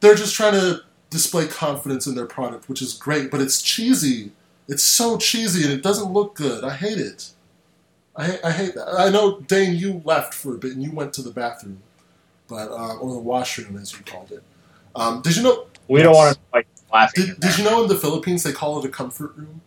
they're 0.00 0.14
just 0.14 0.34
trying 0.34 0.52
to 0.52 0.82
display 1.12 1.46
confidence 1.46 2.06
in 2.06 2.16
their 2.16 2.26
product 2.26 2.68
which 2.68 2.82
is 2.82 2.94
great 2.94 3.30
but 3.30 3.40
it's 3.40 3.62
cheesy 3.62 4.32
it's 4.68 4.82
so 4.82 5.18
cheesy 5.18 5.64
and 5.64 5.72
it 5.72 5.82
doesn't 5.82 6.12
look 6.12 6.34
good. 6.34 6.64
I 6.64 6.74
hate 6.74 6.98
it. 6.98 7.30
I, 8.16 8.38
I 8.44 8.52
hate 8.52 8.74
that. 8.74 8.88
I 8.98 9.08
know, 9.08 9.40
Dane, 9.40 9.76
you 9.76 10.02
left 10.04 10.34
for 10.34 10.54
a 10.54 10.58
bit 10.58 10.72
and 10.72 10.82
you 10.82 10.92
went 10.92 11.12
to 11.14 11.22
the 11.22 11.30
bathroom, 11.30 11.82
but 12.48 12.70
uh, 12.70 12.96
or 12.96 13.12
the 13.12 13.20
washroom 13.20 13.76
as 13.76 13.92
you 13.92 14.00
called 14.04 14.30
it. 14.30 14.42
Um, 14.94 15.22
did 15.22 15.36
you 15.36 15.42
know? 15.42 15.66
we 15.88 16.02
don't 16.02 16.14
want 16.14 16.36
to 16.36 16.40
like 16.52 16.66
laughing. 16.92 17.26
Did, 17.26 17.40
did 17.40 17.58
you 17.58 17.64
know 17.64 17.82
in 17.82 17.88
the 17.88 17.96
Philippines 17.96 18.42
they 18.42 18.52
call 18.52 18.78
it 18.78 18.84
a 18.84 18.88
comfort 18.88 19.34
room? 19.36 19.62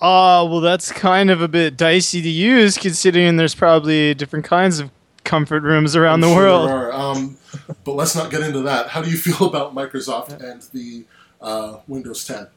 Uh, 0.00 0.46
well, 0.48 0.60
that's 0.60 0.92
kind 0.92 1.30
of 1.30 1.42
a 1.42 1.48
bit 1.48 1.76
dicey 1.76 2.22
to 2.22 2.28
use, 2.28 2.78
considering 2.78 3.36
there's 3.36 3.54
probably 3.54 4.14
different 4.14 4.44
kinds 4.44 4.78
of 4.78 4.90
comfort 5.24 5.62
rooms 5.62 5.96
around 5.96 6.14
I'm 6.14 6.20
the 6.20 6.28
sure 6.28 6.36
world. 6.36 6.68
there 6.68 6.92
are. 6.92 6.92
Um, 6.92 7.37
but 7.84 7.92
let's 7.92 8.14
not 8.14 8.30
get 8.30 8.42
into 8.42 8.60
that. 8.62 8.88
How 8.88 9.02
do 9.02 9.10
you 9.10 9.16
feel 9.16 9.46
about 9.48 9.74
Microsoft 9.74 10.40
and 10.42 10.62
the 10.72 11.04
uh, 11.40 11.78
Windows 11.86 12.24
10? 12.26 12.48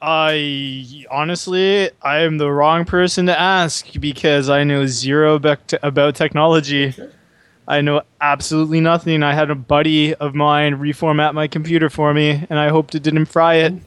I 0.00 1.06
honestly, 1.10 1.90
I 2.02 2.18
am 2.18 2.38
the 2.38 2.50
wrong 2.50 2.84
person 2.84 3.26
to 3.26 3.38
ask 3.38 3.98
because 3.98 4.50
I 4.50 4.62
know 4.62 4.84
zero 4.86 5.38
bec- 5.38 5.72
about 5.82 6.14
technology. 6.14 6.88
Okay. 6.88 7.10
I 7.68 7.80
know 7.80 8.02
absolutely 8.20 8.80
nothing. 8.80 9.22
I 9.22 9.34
had 9.34 9.50
a 9.50 9.54
buddy 9.54 10.14
of 10.14 10.34
mine 10.34 10.76
reformat 10.76 11.34
my 11.34 11.48
computer 11.48 11.90
for 11.90 12.14
me, 12.14 12.46
and 12.48 12.58
I 12.58 12.68
hoped 12.68 12.94
it 12.94 13.02
didn't 13.02 13.26
fry 13.26 13.54
it. 13.56 13.74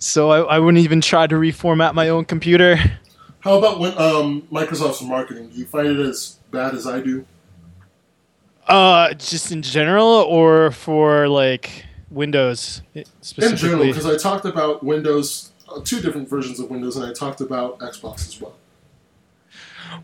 So 0.00 0.30
I, 0.30 0.42
I 0.42 0.58
wouldn't 0.60 0.84
even 0.84 1.00
try 1.00 1.26
to 1.26 1.34
reformat 1.34 1.92
my 1.92 2.08
own 2.08 2.24
computer. 2.24 2.76
How 3.40 3.58
about 3.58 3.80
when 3.80 3.98
um, 3.98 4.42
Microsoft's 4.42 5.02
marketing? 5.02 5.48
Do 5.48 5.58
you 5.58 5.66
find 5.66 5.88
it 5.88 5.98
as 5.98 6.38
bad 6.52 6.76
as 6.76 6.86
I 6.86 7.00
do? 7.00 7.26
Uh, 8.68 9.14
just 9.14 9.50
in 9.50 9.62
general, 9.62 10.06
or 10.06 10.70
for 10.72 11.28
like 11.28 11.86
Windows 12.10 12.82
In 12.94 13.04
general, 13.56 13.84
because 13.84 14.06
I 14.06 14.16
talked 14.16 14.44
about 14.44 14.82
Windows, 14.82 15.52
uh, 15.68 15.80
two 15.82 16.00
different 16.00 16.28
versions 16.28 16.60
of 16.60 16.70
Windows, 16.70 16.96
and 16.96 17.06
I 17.06 17.12
talked 17.12 17.40
about 17.40 17.78
Xbox 17.80 18.28
as 18.28 18.40
well. 18.40 18.54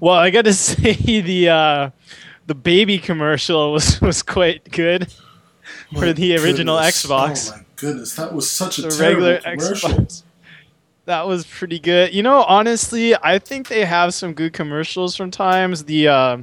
Well, 0.01 0.15
I 0.15 0.31
got 0.31 0.45
to 0.47 0.55
say 0.55 0.95
the 1.21 1.49
uh, 1.49 1.91
the 2.47 2.55
baby 2.55 2.99
commercial 2.99 3.73
was 3.73 4.01
was 4.01 4.23
quite 4.23 4.71
good. 4.71 5.13
For 5.93 6.13
the 6.13 6.37
original 6.37 6.77
goodness. 6.77 7.07
Xbox. 7.07 7.53
Oh 7.53 7.57
my 7.57 7.65
goodness, 7.77 8.15
that 8.17 8.35
was 8.35 8.51
such 8.51 8.79
a 8.79 8.83
The 8.83 8.97
regular 9.01 9.39
commercial. 9.39 9.91
Xbox. 9.91 10.23
That 11.07 11.27
was 11.27 11.47
pretty 11.47 11.79
good. 11.79 12.15
You 12.15 12.23
know, 12.23 12.43
honestly, 12.45 13.15
I 13.15 13.39
think 13.39 13.69
they 13.69 13.85
have 13.85 14.15
some 14.15 14.33
good 14.33 14.53
commercials 14.53 15.15
sometimes. 15.15 15.85
The 15.85 16.09
uh, 16.09 16.39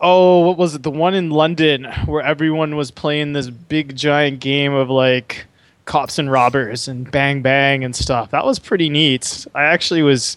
oh, 0.00 0.40
what 0.40 0.56
was 0.56 0.74
it? 0.74 0.82
The 0.82 0.90
one 0.90 1.14
in 1.14 1.30
London 1.30 1.84
where 2.06 2.22
everyone 2.22 2.76
was 2.76 2.90
playing 2.90 3.32
this 3.32 3.50
big 3.50 3.96
giant 3.96 4.40
game 4.40 4.72
of 4.72 4.90
like 4.90 5.46
cops 5.84 6.18
and 6.18 6.30
robbers 6.30 6.88
and 6.88 7.10
bang 7.10 7.42
bang 7.42 7.84
and 7.84 7.94
stuff. 7.94 8.30
That 8.30 8.44
was 8.44 8.58
pretty 8.58 8.88
neat. 8.88 9.46
I 9.54 9.64
actually 9.64 10.02
was 10.02 10.36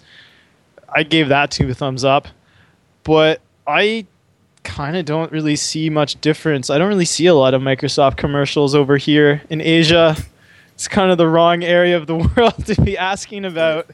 I 0.94 1.04
gave 1.04 1.30
that 1.30 1.52
two 1.52 1.74
thumbs 1.74 2.04
up. 2.04 2.28
But 3.04 3.42
I 3.68 4.06
kind 4.64 4.98
of 4.98 5.06
don't 5.06 5.32
really 5.32 5.56
see 5.56 5.90
much 5.90 6.20
difference. 6.22 6.70
I 6.70 6.78
don't 6.78 6.90
really 6.90 7.06
see 7.06 7.26
a 7.28 7.34
lot 7.34 7.54
of 7.54 7.62
Microsoft 7.62 8.18
commercials 8.18 8.76
over 8.76 8.98
here 8.98 9.42
in 9.50 9.62
Asia. 9.62 10.16
It's 10.74 10.88
kind 10.88 11.12
of 11.12 11.18
the 11.18 11.28
wrong 11.28 11.64
area 11.64 11.98
of 11.98 12.08
the 12.08 12.16
world 12.36 12.66
to 12.66 12.82
be 12.82 12.98
asking 12.98 13.46
about. 13.46 13.90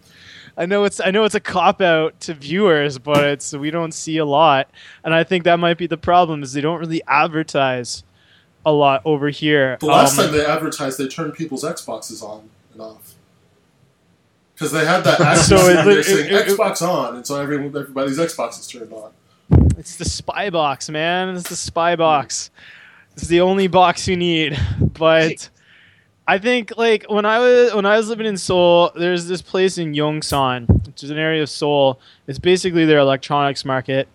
I 0.57 0.65
know 0.65 0.83
it's 0.85 0.99
I 1.01 1.11
know 1.11 1.25
it's 1.25 1.35
a 1.35 1.39
cop 1.39 1.81
out 1.81 2.19
to 2.21 2.33
viewers, 2.33 2.97
but 2.97 3.23
it's 3.25 3.53
we 3.53 3.71
don't 3.71 3.93
see 3.93 4.17
a 4.17 4.25
lot, 4.25 4.69
and 5.03 5.13
I 5.13 5.23
think 5.23 5.43
that 5.43 5.59
might 5.59 5.77
be 5.77 5.87
the 5.87 5.97
problem 5.97 6.43
is 6.43 6.53
they 6.53 6.61
don't 6.61 6.79
really 6.79 7.01
advertise 7.07 8.03
a 8.65 8.71
lot 8.71 9.01
over 9.05 9.29
here. 9.29 9.77
The 9.79 9.85
last 9.87 10.17
Um, 10.17 10.25
time 10.25 10.33
they 10.37 10.45
advertised, 10.45 10.97
they 10.97 11.07
turned 11.07 11.33
people's 11.33 11.63
Xboxes 11.63 12.23
on 12.23 12.49
and 12.73 12.81
off. 12.81 13.13
Because 14.53 14.71
they 14.71 14.85
had 14.85 15.03
that 15.03 15.19
access 15.21 15.47
So 15.49 15.55
it- 15.67 15.75
where 15.75 15.83
they're 15.85 15.99
it- 15.99 16.05
saying 16.05 16.25
it- 16.27 16.31
it- 16.31 16.47
Xbox 16.57 16.81
on, 16.81 17.17
and 17.17 17.27
so 17.27 17.39
everyone, 17.39 17.67
everybody's 17.77 18.17
Xbox 18.17 18.57
is 18.59 18.67
turned 18.67 18.91
on. 18.93 19.11
It's 19.77 19.97
the 19.97 20.05
spy 20.05 20.49
box, 20.49 20.89
man. 20.89 21.35
It's 21.35 21.49
the 21.49 21.55
spy 21.57 21.95
box. 21.97 22.49
It's 23.17 23.27
the 23.27 23.41
only 23.41 23.67
box 23.67 24.07
you 24.07 24.15
need. 24.15 24.57
But 24.79 25.49
I 26.27 26.39
think 26.39 26.75
like 26.75 27.05
when 27.07 27.25
I 27.25 27.39
was 27.39 27.73
when 27.73 27.85
I 27.85 27.97
was 27.97 28.09
living 28.09 28.25
in 28.25 28.37
Seoul, 28.37 28.91
there's 28.95 29.27
this 29.27 29.41
place 29.41 29.77
in 29.77 29.93
Yongsan, 29.93 30.85
which 30.85 31.03
is 31.03 31.11
an 31.11 31.17
area 31.17 31.43
of 31.43 31.49
Seoul. 31.49 31.99
It's 32.27 32.39
basically 32.39 32.85
their 32.85 32.99
electronics 32.99 33.63
market. 33.63 34.07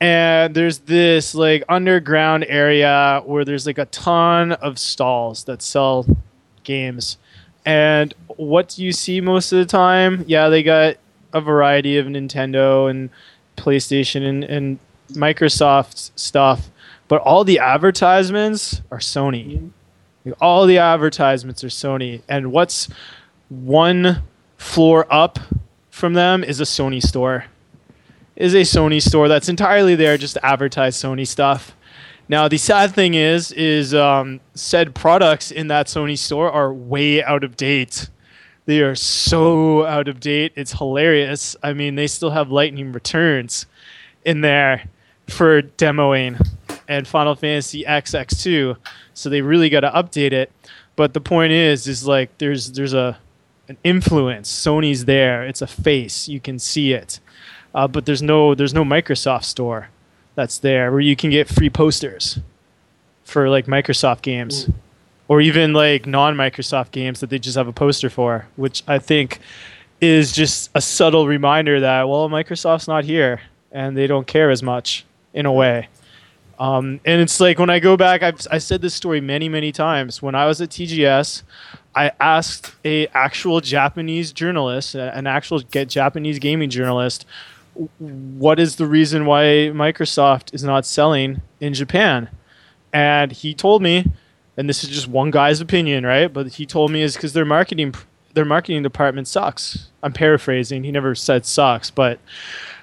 And 0.00 0.54
there's 0.54 0.78
this 0.78 1.34
like 1.34 1.64
underground 1.68 2.44
area 2.48 3.22
where 3.24 3.44
there's 3.44 3.66
like 3.66 3.78
a 3.78 3.86
ton 3.86 4.52
of 4.52 4.78
stalls 4.78 5.44
that 5.44 5.62
sell 5.62 6.06
games. 6.64 7.18
And 7.64 8.12
what 8.26 8.68
do 8.68 8.84
you 8.84 8.92
see 8.92 9.20
most 9.20 9.52
of 9.52 9.58
the 9.58 9.64
time? 9.64 10.24
Yeah, 10.26 10.48
they 10.48 10.62
got 10.62 10.96
a 11.32 11.40
variety 11.40 11.98
of 11.98 12.06
Nintendo 12.06 12.90
and 12.90 13.10
PlayStation 13.56 14.28
and, 14.28 14.44
and 14.44 14.78
Microsoft 15.12 16.10
stuff, 16.16 16.70
but 17.08 17.20
all 17.22 17.44
the 17.44 17.58
advertisements 17.58 18.82
are 18.90 18.98
Sony. 18.98 19.56
Mm-hmm. 19.56 19.68
All 20.40 20.66
the 20.66 20.78
advertisements 20.78 21.64
are 21.64 21.68
Sony, 21.68 22.22
and 22.28 22.52
what's 22.52 22.88
one 23.48 24.22
floor 24.56 25.06
up 25.12 25.38
from 25.90 26.14
them 26.14 26.44
is 26.44 26.60
a 26.60 26.64
Sony 26.64 27.02
store. 27.02 27.46
Is 28.36 28.54
a 28.54 28.62
Sony 28.62 29.02
store 29.02 29.28
that's 29.28 29.48
entirely 29.48 29.94
there 29.94 30.16
just 30.16 30.34
to 30.34 30.46
advertise 30.46 30.96
Sony 30.96 31.26
stuff. 31.26 31.74
Now 32.28 32.48
the 32.48 32.56
sad 32.56 32.94
thing 32.94 33.14
is, 33.14 33.52
is 33.52 33.94
um, 33.94 34.40
said 34.54 34.94
products 34.94 35.50
in 35.50 35.68
that 35.68 35.86
Sony 35.86 36.16
store 36.16 36.50
are 36.50 36.72
way 36.72 37.22
out 37.22 37.44
of 37.44 37.56
date. 37.56 38.08
They 38.64 38.80
are 38.80 38.94
so 38.94 39.84
out 39.84 40.08
of 40.08 40.20
date. 40.20 40.52
It's 40.54 40.72
hilarious. 40.72 41.56
I 41.62 41.72
mean, 41.72 41.96
they 41.96 42.06
still 42.06 42.30
have 42.30 42.50
Lightning 42.50 42.92
Returns 42.92 43.66
in 44.24 44.40
there 44.40 44.88
for 45.26 45.62
demoing 45.62 46.40
and 46.88 47.06
Final 47.06 47.34
Fantasy 47.34 47.84
XX2. 47.84 48.76
So 49.14 49.28
they 49.28 49.40
really 49.42 49.68
got 49.68 49.80
to 49.80 49.90
update 49.90 50.32
it. 50.32 50.50
But 50.96 51.14
the 51.14 51.20
point 51.20 51.52
is, 51.52 51.86
is 51.86 52.06
like 52.06 52.36
there's 52.38 52.72
there's 52.72 52.94
a 52.94 53.18
an 53.68 53.78
influence. 53.84 54.50
Sony's 54.52 55.04
there. 55.04 55.44
It's 55.44 55.62
a 55.62 55.66
face. 55.66 56.28
You 56.28 56.40
can 56.40 56.58
see 56.58 56.92
it. 56.92 57.20
Uh, 57.74 57.88
but 57.88 58.06
there's 58.06 58.22
no 58.22 58.54
there's 58.54 58.74
no 58.74 58.84
Microsoft 58.84 59.44
store 59.44 59.88
that's 60.34 60.58
there 60.58 60.90
where 60.90 61.00
you 61.00 61.16
can 61.16 61.30
get 61.30 61.48
free 61.48 61.70
posters 61.70 62.38
for 63.24 63.48
like 63.48 63.66
Microsoft 63.66 64.22
games 64.22 64.68
or 65.28 65.40
even 65.40 65.72
like 65.72 66.06
non-Microsoft 66.06 66.90
games 66.90 67.20
that 67.20 67.30
they 67.30 67.38
just 67.38 67.56
have 67.56 67.68
a 67.68 67.72
poster 67.72 68.10
for, 68.10 68.46
which 68.56 68.82
I 68.86 68.98
think 68.98 69.40
is 70.00 70.32
just 70.32 70.70
a 70.74 70.80
subtle 70.80 71.26
reminder 71.26 71.80
that 71.80 72.08
well, 72.08 72.28
Microsoft's 72.28 72.88
not 72.88 73.04
here 73.04 73.40
and 73.70 73.96
they 73.96 74.06
don't 74.06 74.26
care 74.26 74.50
as 74.50 74.62
much 74.62 75.04
in 75.32 75.46
a 75.46 75.52
way. 75.52 75.88
Um, 76.62 77.00
and 77.04 77.20
it's 77.20 77.40
like 77.40 77.58
when 77.58 77.70
I 77.70 77.80
go 77.80 77.96
back, 77.96 78.22
I've 78.22 78.46
I 78.48 78.58
said 78.58 78.82
this 78.82 78.94
story 78.94 79.20
many 79.20 79.48
many 79.48 79.72
times. 79.72 80.22
When 80.22 80.36
I 80.36 80.46
was 80.46 80.60
at 80.60 80.68
TGS, 80.68 81.42
I 81.96 82.12
asked 82.20 82.72
a 82.84 83.08
actual 83.08 83.60
Japanese 83.60 84.32
journalist, 84.32 84.94
an 84.94 85.26
actual 85.26 85.58
get 85.58 85.88
Japanese 85.88 86.38
gaming 86.38 86.70
journalist, 86.70 87.26
what 87.98 88.60
is 88.60 88.76
the 88.76 88.86
reason 88.86 89.26
why 89.26 89.72
Microsoft 89.74 90.54
is 90.54 90.62
not 90.62 90.86
selling 90.86 91.42
in 91.58 91.74
Japan? 91.74 92.28
And 92.92 93.32
he 93.32 93.54
told 93.54 93.82
me, 93.82 94.12
and 94.56 94.68
this 94.68 94.84
is 94.84 94.90
just 94.90 95.08
one 95.08 95.32
guy's 95.32 95.60
opinion, 95.60 96.06
right? 96.06 96.32
But 96.32 96.46
he 96.46 96.64
told 96.64 96.92
me 96.92 97.02
is 97.02 97.16
because 97.16 97.32
their 97.32 97.44
marketing 97.44 97.92
their 98.34 98.44
marketing 98.44 98.84
department 98.84 99.26
sucks. 99.26 99.88
I'm 100.00 100.12
paraphrasing. 100.12 100.84
He 100.84 100.92
never 100.92 101.16
said 101.16 101.44
sucks, 101.44 101.90
but 101.90 102.20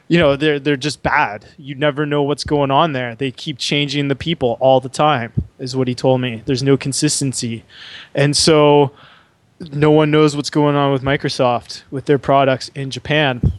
you 0.09 0.17
know 0.17 0.35
they're 0.35 0.59
they're 0.59 0.75
just 0.75 1.01
bad. 1.01 1.45
You 1.57 1.75
never 1.75 2.05
know 2.05 2.23
what's 2.23 2.43
going 2.43 2.71
on 2.71 2.91
there. 2.91 3.15
They 3.15 3.31
keep 3.31 3.57
changing 3.57 4.09
the 4.09 4.15
people 4.15 4.57
all 4.59 4.81
the 4.81 4.89
time, 4.89 5.31
is 5.59 5.75
what 5.75 5.87
he 5.87 5.95
told 5.95 6.19
me. 6.19 6.43
There's 6.45 6.63
no 6.63 6.75
consistency, 6.75 7.63
and 8.13 8.35
so 8.35 8.91
no 9.71 9.91
one 9.91 10.09
knows 10.11 10.35
what's 10.35 10.49
going 10.49 10.75
on 10.75 10.91
with 10.91 11.03
Microsoft 11.03 11.83
with 11.91 12.05
their 12.05 12.17
products 12.17 12.69
in 12.75 12.91
Japan. 12.91 13.53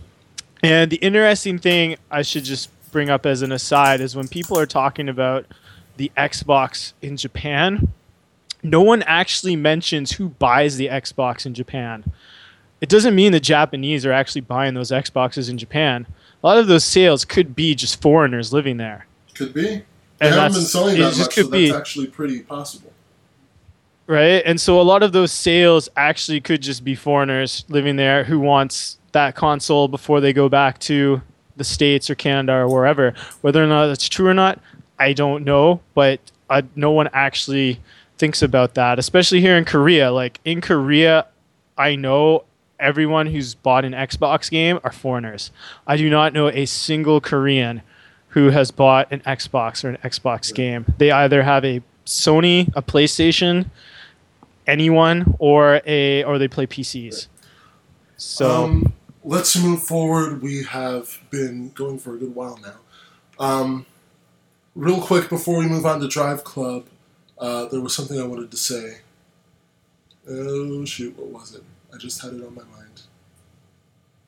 And 0.62 0.90
the 0.90 0.96
interesting 0.96 1.58
thing 1.58 1.96
I 2.10 2.22
should 2.22 2.44
just 2.44 2.68
bring 2.90 3.08
up 3.08 3.24
as 3.24 3.42
an 3.42 3.52
aside 3.52 4.00
is 4.00 4.16
when 4.16 4.28
people 4.28 4.58
are 4.58 4.66
talking 4.66 5.08
about 5.08 5.46
the 5.96 6.10
Xbox 6.16 6.94
in 7.00 7.16
Japan, 7.16 7.92
no 8.62 8.80
one 8.82 9.02
actually 9.04 9.56
mentions 9.56 10.12
who 10.12 10.30
buys 10.30 10.76
the 10.76 10.88
Xbox 10.88 11.46
in 11.46 11.54
Japan. 11.54 12.04
It 12.80 12.88
doesn't 12.88 13.14
mean 13.14 13.32
the 13.32 13.40
Japanese 13.40 14.04
are 14.04 14.12
actually 14.12 14.40
buying 14.40 14.74
those 14.74 14.90
Xboxes 14.90 15.48
in 15.48 15.58
Japan. 15.58 16.06
A 16.42 16.46
lot 16.46 16.58
of 16.58 16.66
those 16.66 16.84
sales 16.84 17.24
could 17.24 17.54
be 17.54 17.74
just 17.74 18.00
foreigners 18.00 18.52
living 18.52 18.76
there. 18.78 19.06
Could 19.34 19.52
be. 19.52 19.62
They 19.62 19.84
and 20.20 20.34
haven't 20.34 20.52
been 20.52 20.62
selling 20.62 20.98
that 20.98 21.16
much, 21.16 21.34
so 21.34 21.42
that's 21.44 21.72
actually 21.72 22.06
pretty 22.08 22.40
possible. 22.40 22.92
Right? 24.06 24.42
And 24.44 24.60
so 24.60 24.80
a 24.80 24.82
lot 24.82 25.02
of 25.02 25.12
those 25.12 25.32
sales 25.32 25.88
actually 25.96 26.40
could 26.40 26.62
just 26.62 26.84
be 26.84 26.94
foreigners 26.94 27.64
living 27.68 27.96
there 27.96 28.24
who 28.24 28.38
wants 28.40 28.98
that 29.12 29.34
console 29.34 29.88
before 29.88 30.20
they 30.20 30.32
go 30.32 30.48
back 30.48 30.78
to 30.80 31.22
the 31.56 31.64
States 31.64 32.10
or 32.10 32.14
Canada 32.14 32.58
or 32.58 32.68
wherever. 32.68 33.14
Whether 33.40 33.62
or 33.62 33.66
not 33.66 33.86
that's 33.86 34.08
true 34.08 34.26
or 34.26 34.34
not, 34.34 34.60
I 34.98 35.12
don't 35.12 35.44
know, 35.44 35.80
but 35.94 36.20
uh, 36.48 36.62
no 36.74 36.90
one 36.90 37.08
actually 37.12 37.80
thinks 38.18 38.42
about 38.42 38.74
that, 38.74 38.98
especially 38.98 39.40
here 39.40 39.56
in 39.56 39.64
Korea. 39.64 40.10
Like 40.12 40.40
in 40.44 40.60
Korea, 40.60 41.26
I 41.78 41.96
know 41.96 42.44
everyone 42.80 43.26
who's 43.26 43.54
bought 43.54 43.84
an 43.84 43.92
Xbox 43.92 44.50
game 44.50 44.80
are 44.82 44.92
foreigners. 44.92 45.50
I 45.86 45.96
do 45.96 46.10
not 46.10 46.32
know 46.32 46.48
a 46.48 46.66
single 46.66 47.20
Korean 47.20 47.82
who 48.28 48.50
has 48.50 48.70
bought 48.70 49.10
an 49.12 49.20
Xbox 49.20 49.84
or 49.84 49.90
an 49.90 49.98
Xbox 50.04 50.54
game. 50.54 50.86
They 50.98 51.10
either 51.10 51.42
have 51.42 51.64
a 51.64 51.82
Sony, 52.06 52.68
a 52.74 52.82
PlayStation, 52.82 53.66
anyone, 54.66 55.36
or 55.38 55.80
a 55.86 56.24
or 56.24 56.38
they 56.38 56.48
play 56.48 56.66
PCs. 56.66 57.26
So 58.16 58.64
um, 58.64 58.92
let's 59.24 59.56
move 59.56 59.82
forward. 59.82 60.42
We 60.42 60.62
have 60.64 61.18
been 61.30 61.70
going 61.70 61.98
for 61.98 62.14
a 62.14 62.18
good 62.18 62.34
while 62.34 62.58
now. 62.62 62.76
Um, 63.38 63.86
real 64.74 65.00
quick 65.00 65.28
before 65.28 65.58
we 65.58 65.66
move 65.66 65.86
on 65.86 66.00
to 66.00 66.08
Drive 66.08 66.44
Club, 66.44 66.86
uh, 67.38 67.66
there 67.66 67.80
was 67.80 67.94
something 67.94 68.20
I 68.20 68.24
wanted 68.24 68.50
to 68.50 68.56
say. 68.56 68.98
Oh 70.28 70.84
shoot, 70.84 71.18
what 71.18 71.28
was 71.28 71.54
it? 71.54 71.64
I 71.92 71.98
just 71.98 72.22
had 72.22 72.34
it 72.34 72.44
on 72.44 72.54
my 72.54 72.62
mind. 72.62 73.02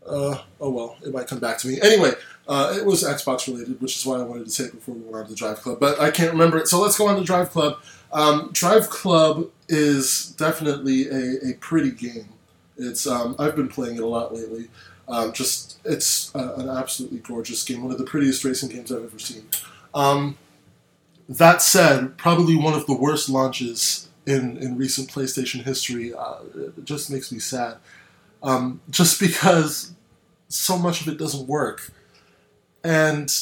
Uh, 0.07 0.43
oh 0.61 0.71
well, 0.71 0.97
it 1.05 1.13
might 1.13 1.29
come 1.29 1.39
back 1.39 1.59
to 1.59 1.69
me. 1.69 1.81
Anyway, 1.81 2.13
uh, 2.49 2.75
it 2.77 2.85
was 2.85 3.05
Xbox 3.05 3.47
related, 3.47 3.81
which 3.81 3.97
is 3.97 4.05
why 4.05 4.17
I 4.17 4.23
wanted 4.23 4.47
to 4.47 4.51
say 4.51 4.65
it 4.65 4.75
before 4.75 4.95
we 4.95 5.03
went 5.03 5.17
on 5.17 5.27
to 5.29 5.35
Drive 5.35 5.61
Club, 5.61 5.79
but 5.79 6.01
I 6.01 6.11
can't 6.11 6.33
remember 6.33 6.59
it. 6.59 6.69
So 6.69 6.81
let's 6.81 6.99
go 6.99 7.07
on 7.07 7.17
to 7.17 7.25
Drive 7.25 7.51
Club. 7.51 7.79
Um, 8.13 8.51
Drive 8.53 8.91
Club 8.91 9.49
is 9.69 10.35
definitely 10.37 11.09
a, 11.09 11.51
a 11.51 11.55
pretty 11.61 11.93
game. 11.93 12.29
It's 12.77 13.07
um, 13.07 13.37
I've 13.39 13.55
been 13.55 13.69
playing 13.69 13.97
it 13.97 14.03
a 14.03 14.07
lot 14.07 14.35
lately. 14.35 14.69
Um, 15.09 15.33
just 15.33 15.79
it's 15.85 16.35
uh, 16.35 16.55
an 16.57 16.69
absolutely 16.69 17.19
gorgeous 17.19 17.65
game, 17.65 17.83
one 17.83 17.93
of 17.93 17.99
the 17.99 18.05
prettiest 18.05 18.45
racing 18.45 18.71
games 18.71 18.91
I've 18.91 19.05
ever 19.05 19.19
seen. 19.19 19.47
Um, 19.95 20.37
that 21.29 21.63
said, 21.63 22.17
probably 22.17 22.57
one 22.57 22.75
of 22.75 22.87
the 22.87 22.97
worst 22.97 23.29
launches 23.29 24.09
in, 24.27 24.57
in 24.59 24.77
recent 24.77 25.11
PlayStation 25.11 25.63
history. 25.63 26.15
Uh, 26.15 26.37
it 26.55 26.85
just 26.85 27.11
makes 27.11 27.33
me 27.33 27.39
sad. 27.39 27.79
Um, 28.43 28.81
just 28.91 29.21
because 29.21 29.93
so 30.49 30.79
much 30.79 31.01
of 31.01 31.09
it 31.09 31.19
doesn't 31.19 31.47
work. 31.47 31.91
And 32.85 33.33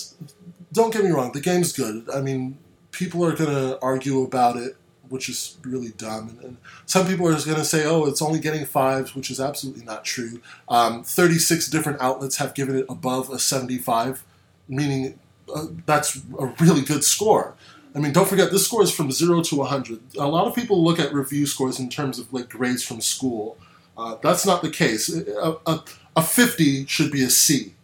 don't 0.72 0.92
get 0.92 1.04
me 1.04 1.10
wrong, 1.10 1.32
the 1.32 1.40
game's 1.40 1.72
good. 1.72 2.08
I 2.14 2.20
mean, 2.20 2.58
people 2.90 3.24
are 3.24 3.34
to 3.36 3.78
argue 3.80 4.22
about 4.22 4.56
it 4.56 4.76
which 5.10 5.28
is 5.28 5.58
really 5.62 5.90
dumb. 5.90 6.28
And, 6.28 6.40
and 6.40 6.56
some 6.86 7.06
people 7.06 7.28
are 7.28 7.32
just 7.32 7.44
to 7.44 7.64
say, 7.64 7.84
oh, 7.84 8.06
it's 8.06 8.22
only 8.22 8.38
getting 8.38 8.64
fives, 8.64 9.14
which 9.14 9.30
is 9.30 9.40
absolutely 9.40 9.84
not 9.84 10.04
true. 10.04 10.40
Um, 10.68 11.02
36 11.02 11.68
different 11.68 12.00
outlets 12.00 12.36
have 12.36 12.54
given 12.54 12.76
it 12.76 12.86
above 12.88 13.28
a 13.28 13.38
75, 13.38 14.24
meaning 14.68 15.18
uh, 15.52 15.66
that's 15.84 16.22
a 16.38 16.46
really 16.60 16.82
good 16.82 17.02
score. 17.02 17.54
I 17.94 17.98
mean, 17.98 18.12
don't 18.12 18.28
forget, 18.28 18.50
this 18.50 18.66
score 18.66 18.82
is 18.82 18.92
from 18.92 19.10
0 19.10 19.42
to 19.42 19.56
100. 19.56 20.00
A 20.18 20.26
lot 20.26 20.46
of 20.46 20.54
people 20.54 20.82
look 20.84 20.98
at 20.98 21.12
review 21.12 21.46
scores 21.46 21.80
in 21.80 21.88
terms 21.88 22.18
of 22.18 22.32
like 22.32 22.48
grades 22.48 22.84
from 22.84 23.00
school. 23.00 23.58
Uh, 23.98 24.16
that's 24.22 24.46
not 24.46 24.62
the 24.62 24.70
case. 24.70 25.08
A, 25.14 25.56
a, 25.66 25.84
a 26.16 26.22
50 26.22 26.86
should 26.86 27.10
be 27.10 27.22
a 27.24 27.30
C. 27.30 27.74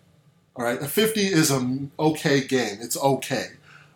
All 0.54 0.64
right, 0.64 0.80
a 0.80 0.86
50 0.86 1.20
is 1.20 1.50
an 1.50 1.90
okay 1.98 2.46
game. 2.46 2.78
It's 2.80 2.96
okay. 2.96 3.48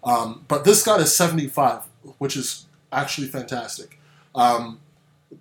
Um, 0.05 0.45
but 0.49 0.65
this 0.65 0.83
got 0.83 1.01
a 1.01 1.07
75, 1.07 1.83
which 2.19 2.37
is 2.37 2.67
actually 2.93 3.29
fantastic. 3.29 3.99
Um, 4.35 4.81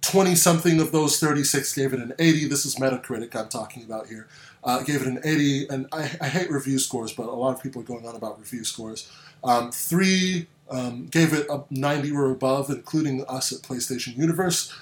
20 0.02 0.36
something 0.36 0.80
of 0.80 0.91
those 0.91 1.20
36 1.20 1.74
gave 1.74 1.94
it 1.94 2.00
an 2.00 2.14
80. 2.20 2.48
This 2.48 2.66
is 2.66 2.76
Metacritic 2.76 3.36
I'm 3.36 3.50
talking 3.50 3.84
about 3.84 4.08
here. 4.08 4.28
Uh, 4.64 4.84
gave 4.84 5.02
it 5.02 5.08
an 5.08 5.20
80, 5.24 5.68
and 5.70 5.88
I, 5.91 6.12
I, 6.22 6.28
hate 6.28 6.52
review 6.52 6.80
scores, 6.80 7.14
but 7.14 7.28
a 7.28 7.32
lot 7.32 7.56
of 7.56 7.64
people 7.64 7.82
are 7.82 7.86
going 7.86 8.06
on 8.06 8.16
about 8.16 8.38
review 8.40 8.66
scores. 8.66 9.10
Um, 9.41 9.72
three 9.72 10.48
um, 10.70 11.08
gave 11.08 11.34
it 11.34 11.48
a 11.50 11.64
90 11.70 12.12
or 12.12 12.32
above, 12.32 12.70
including 12.70 13.24
us 13.28 13.52
at 13.52 13.60
PlayStation 13.60 14.18
Universe. 14.18 14.74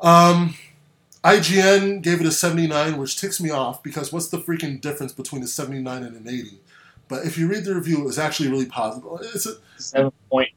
Um, 0.00 0.54
IGN 1.24 2.02
gave 2.02 2.20
it 2.20 2.26
a 2.26 2.32
79, 2.32 2.98
which 2.98 3.20
ticks 3.20 3.40
me 3.40 3.50
off 3.50 3.82
because 3.82 4.12
what's 4.12 4.28
the 4.28 4.38
freaking 4.38 4.80
difference 4.80 5.12
between 5.12 5.42
a 5.42 5.46
79 5.46 6.02
and 6.02 6.16
an 6.16 6.28
80? 6.28 6.58
But 7.08 7.24
if 7.24 7.38
you 7.38 7.48
read 7.48 7.64
the 7.64 7.74
review, 7.74 8.00
it 8.00 8.04
was 8.04 8.18
actually 8.18 8.50
really 8.50 8.66
positive. 8.66 9.08
It's 9.34 9.46
a 9.46 9.54
seven 9.78 10.12
point 10.28 10.50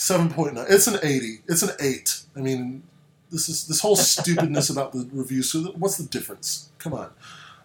Seven 0.00 0.30
point 0.30 0.54
nine. 0.54 0.64
It's 0.70 0.86
an 0.86 0.98
eighty. 1.02 1.40
It's 1.46 1.62
an 1.62 1.76
eight. 1.78 2.22
I 2.34 2.40
mean, 2.40 2.82
this 3.30 3.50
is 3.50 3.66
this 3.66 3.80
whole 3.80 3.96
stupidness 3.96 4.70
about 4.74 4.92
the 4.92 5.06
review. 5.12 5.42
So 5.42 5.60
what's 5.72 5.98
the 5.98 6.04
difference? 6.04 6.70
Come 6.78 6.94
on. 6.94 7.10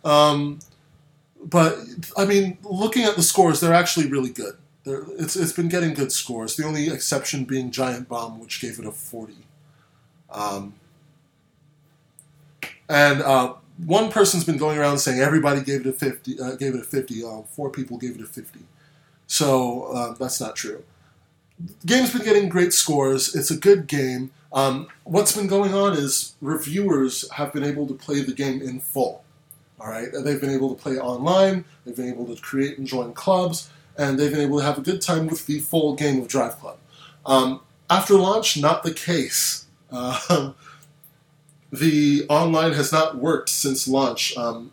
Um, 0.03 0.59
but 1.41 1.77
I 2.17 2.25
mean, 2.25 2.57
looking 2.63 3.05
at 3.05 3.15
the 3.15 3.23
scores, 3.23 3.61
they're 3.61 3.73
actually 3.73 4.07
really 4.07 4.31
good. 4.31 4.57
It's 4.85 5.35
it's 5.35 5.51
been 5.51 5.69
getting 5.69 5.93
good 5.93 6.11
scores. 6.11 6.55
The 6.55 6.65
only 6.65 6.89
exception 6.89 7.45
being 7.45 7.71
Giant 7.71 8.07
Bomb, 8.07 8.39
which 8.39 8.61
gave 8.61 8.79
it 8.79 8.85
a 8.85 8.91
forty. 8.91 9.37
Um, 10.29 10.75
and 12.87 13.21
uh, 13.21 13.53
one 13.85 14.11
person's 14.11 14.43
been 14.43 14.57
going 14.57 14.77
around 14.77 14.99
saying 14.99 15.19
everybody 15.19 15.61
gave 15.61 15.81
it 15.81 15.87
a 15.87 15.93
fifty. 15.93 16.39
Uh, 16.39 16.55
gave 16.55 16.75
it 16.75 16.81
a 16.81 16.83
fifty. 16.83 17.23
Uh, 17.23 17.41
four 17.41 17.69
people 17.69 17.97
gave 17.97 18.15
it 18.15 18.21
a 18.21 18.27
fifty. 18.27 18.61
So 19.27 19.85
uh, 19.85 20.13
that's 20.13 20.39
not 20.39 20.55
true 20.55 20.83
the 21.59 21.87
game's 21.87 22.11
been 22.11 22.23
getting 22.23 22.49
great 22.49 22.73
scores. 22.73 23.35
It's 23.35 23.51
a 23.51 23.57
good 23.57 23.87
game. 23.87 24.31
Um, 24.53 24.87
what's 25.03 25.35
been 25.35 25.47
going 25.47 25.73
on 25.73 25.93
is 25.93 26.35
reviewers 26.41 27.29
have 27.31 27.53
been 27.53 27.63
able 27.63 27.87
to 27.87 27.93
play 27.93 28.21
the 28.21 28.33
game 28.33 28.61
in 28.61 28.79
full. 28.79 29.23
All 29.79 29.87
right, 29.87 30.07
they've 30.23 30.39
been 30.39 30.51
able 30.51 30.73
to 30.73 30.81
play 30.81 30.97
online. 30.97 31.65
They've 31.83 31.95
been 31.95 32.09
able 32.09 32.33
to 32.33 32.41
create 32.41 32.77
and 32.77 32.87
join 32.87 33.13
clubs, 33.13 33.69
and 33.97 34.19
they've 34.19 34.31
been 34.31 34.41
able 34.41 34.59
to 34.59 34.65
have 34.65 34.77
a 34.77 34.81
good 34.81 35.01
time 35.01 35.27
with 35.27 35.45
the 35.45 35.59
full 35.59 35.95
game 35.95 36.19
of 36.19 36.27
Drive 36.27 36.59
Club. 36.59 36.77
Um, 37.25 37.61
after 37.89 38.15
launch, 38.15 38.57
not 38.57 38.83
the 38.83 38.93
case. 38.93 39.65
Uh, 39.91 40.53
the 41.71 42.25
online 42.29 42.73
has 42.73 42.91
not 42.91 43.17
worked 43.17 43.49
since 43.49 43.87
launch. 43.87 44.35
Um, 44.37 44.71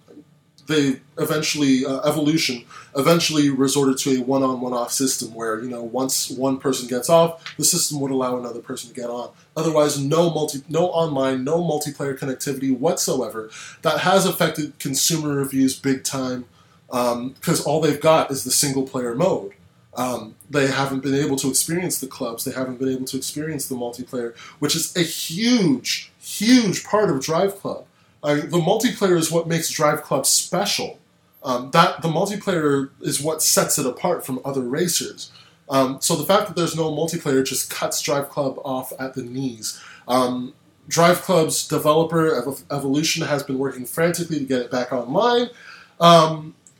they 0.66 1.00
eventually 1.18 1.84
uh, 1.84 2.00
evolution 2.08 2.64
eventually 2.96 3.50
resorted 3.50 3.98
to 3.98 4.18
a 4.18 4.22
one-on 4.22 4.60
one-off 4.60 4.92
system 4.92 5.34
where 5.34 5.60
you 5.60 5.68
know 5.68 5.82
once 5.82 6.30
one 6.30 6.58
person 6.58 6.88
gets 6.88 7.10
off 7.10 7.56
the 7.56 7.64
system 7.64 8.00
would 8.00 8.10
allow 8.10 8.38
another 8.38 8.60
person 8.60 8.88
to 8.88 8.94
get 8.94 9.10
on 9.10 9.30
otherwise 9.56 9.98
no 9.98 10.30
multi 10.30 10.62
no 10.68 10.86
online 10.88 11.42
no 11.44 11.58
multiplayer 11.58 12.16
connectivity 12.16 12.76
whatsoever 12.76 13.50
that 13.82 13.98
has 14.00 14.24
affected 14.24 14.78
consumer 14.78 15.34
reviews 15.34 15.78
big 15.78 16.04
time 16.04 16.44
because 16.92 17.60
um, 17.60 17.66
all 17.66 17.80
they've 17.80 18.00
got 18.00 18.30
is 18.30 18.44
the 18.44 18.50
single 18.50 18.84
player 18.84 19.14
mode 19.14 19.52
um, 19.94 20.34
they 20.48 20.68
haven't 20.68 21.02
been 21.02 21.14
able 21.14 21.36
to 21.36 21.48
experience 21.48 21.98
the 21.98 22.06
clubs 22.06 22.44
they 22.44 22.52
haven't 22.52 22.78
been 22.78 22.88
able 22.88 23.06
to 23.06 23.16
experience 23.16 23.66
the 23.68 23.74
multiplayer 23.74 24.36
which 24.60 24.76
is 24.76 24.94
a 24.96 25.02
huge 25.02 26.12
huge 26.20 26.84
part 26.84 27.10
of 27.10 27.20
drive 27.20 27.56
club 27.56 27.86
I 28.22 28.34
mean, 28.34 28.50
the 28.50 28.58
multiplayer 28.58 29.16
is 29.16 29.30
what 29.30 29.48
makes 29.48 29.70
Drive 29.70 30.02
Club 30.02 30.26
special. 30.26 30.98
Um, 31.44 31.70
that 31.72 32.02
the 32.02 32.08
multiplayer 32.08 32.90
is 33.00 33.20
what 33.20 33.42
sets 33.42 33.78
it 33.78 33.86
apart 33.86 34.24
from 34.24 34.40
other 34.44 34.60
racers. 34.62 35.32
Um, 35.68 36.00
so 36.00 36.14
the 36.14 36.24
fact 36.24 36.46
that 36.46 36.56
there's 36.56 36.76
no 36.76 36.92
multiplayer 36.92 37.44
just 37.44 37.70
cuts 37.70 38.00
Drive 38.00 38.28
Club 38.28 38.60
off 38.64 38.92
at 39.00 39.14
the 39.14 39.22
knees. 39.22 39.80
Um, 40.06 40.54
Drive 40.88 41.22
Club's 41.22 41.66
developer 41.66 42.36
Ev- 42.36 42.62
Evolution 42.70 43.26
has 43.26 43.42
been 43.42 43.58
working 43.58 43.86
frantically 43.86 44.38
to 44.38 44.44
get 44.44 44.60
it 44.60 44.70
back 44.70 44.92
online. 44.92 45.48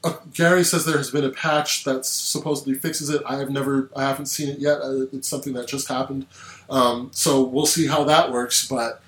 Uh, 0.04 0.14
Gary 0.32 0.64
says 0.64 0.84
there 0.84 0.96
has 0.96 1.10
been 1.10 1.24
a 1.24 1.30
patch 1.30 1.84
that 1.84 2.04
supposedly 2.04 2.74
fixes 2.74 3.08
it. 3.08 3.22
I 3.24 3.36
have 3.36 3.50
never, 3.50 3.88
I 3.94 4.02
haven't 4.02 4.26
seen 4.26 4.48
it 4.48 4.58
yet. 4.58 4.80
Uh, 4.80 5.06
it's 5.12 5.28
something 5.28 5.52
that 5.52 5.68
just 5.68 5.88
happened, 5.88 6.26
um, 6.68 7.10
so 7.12 7.42
we'll 7.42 7.66
see 7.66 7.86
how 7.86 8.02
that 8.04 8.32
works. 8.32 8.66
But 8.66 9.00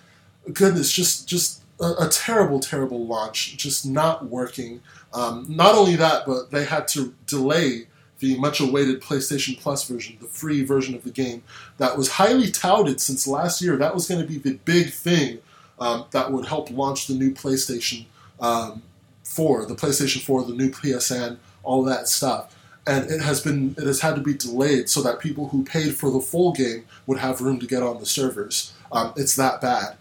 goodness, 0.52 0.92
just 0.92 1.28
just 1.28 1.62
a, 1.80 2.04
a 2.04 2.08
terrible, 2.08 2.60
terrible 2.60 3.06
launch, 3.06 3.56
just 3.56 3.84
not 3.84 4.26
working. 4.26 4.80
Um, 5.12 5.46
not 5.48 5.74
only 5.74 5.96
that, 5.96 6.26
but 6.26 6.50
they 6.50 6.64
had 6.64 6.86
to 6.88 7.14
delay 7.26 7.88
the 8.20 8.38
much 8.38 8.60
awaited 8.60 9.02
PlayStation 9.02 9.58
Plus 9.58 9.88
version, 9.88 10.16
the 10.20 10.26
free 10.26 10.64
version 10.64 10.94
of 10.94 11.04
the 11.04 11.10
game, 11.10 11.42
that 11.78 11.96
was 11.98 12.12
highly 12.12 12.50
touted 12.50 13.00
since 13.00 13.26
last 13.26 13.60
year. 13.60 13.76
That 13.76 13.94
was 13.94 14.08
going 14.08 14.20
to 14.20 14.26
be 14.26 14.38
the 14.38 14.54
big 14.64 14.90
thing 14.92 15.40
um, 15.78 16.06
that 16.12 16.32
would 16.32 16.46
help 16.46 16.70
launch 16.70 17.06
the 17.06 17.14
new 17.14 17.32
PlayStation 17.32 18.06
um, 18.40 18.82
4, 19.24 19.66
the 19.66 19.74
PlayStation 19.74 20.22
4, 20.22 20.44
the 20.44 20.54
new 20.54 20.70
PSN, 20.70 21.38
all 21.62 21.82
that 21.84 22.08
stuff. 22.08 22.54
And 22.86 23.10
it 23.10 23.22
has 23.22 23.40
been 23.40 23.74
it 23.78 23.84
has 23.86 24.00
had 24.00 24.14
to 24.16 24.20
be 24.20 24.34
delayed 24.34 24.90
so 24.90 25.00
that 25.02 25.18
people 25.18 25.48
who 25.48 25.64
paid 25.64 25.96
for 25.96 26.10
the 26.10 26.20
full 26.20 26.52
game 26.52 26.84
would 27.06 27.18
have 27.18 27.40
room 27.40 27.58
to 27.60 27.66
get 27.66 27.82
on 27.82 27.98
the 27.98 28.04
servers. 28.06 28.74
Um, 28.92 29.14
it's 29.16 29.36
that 29.36 29.62
bad. 29.62 29.96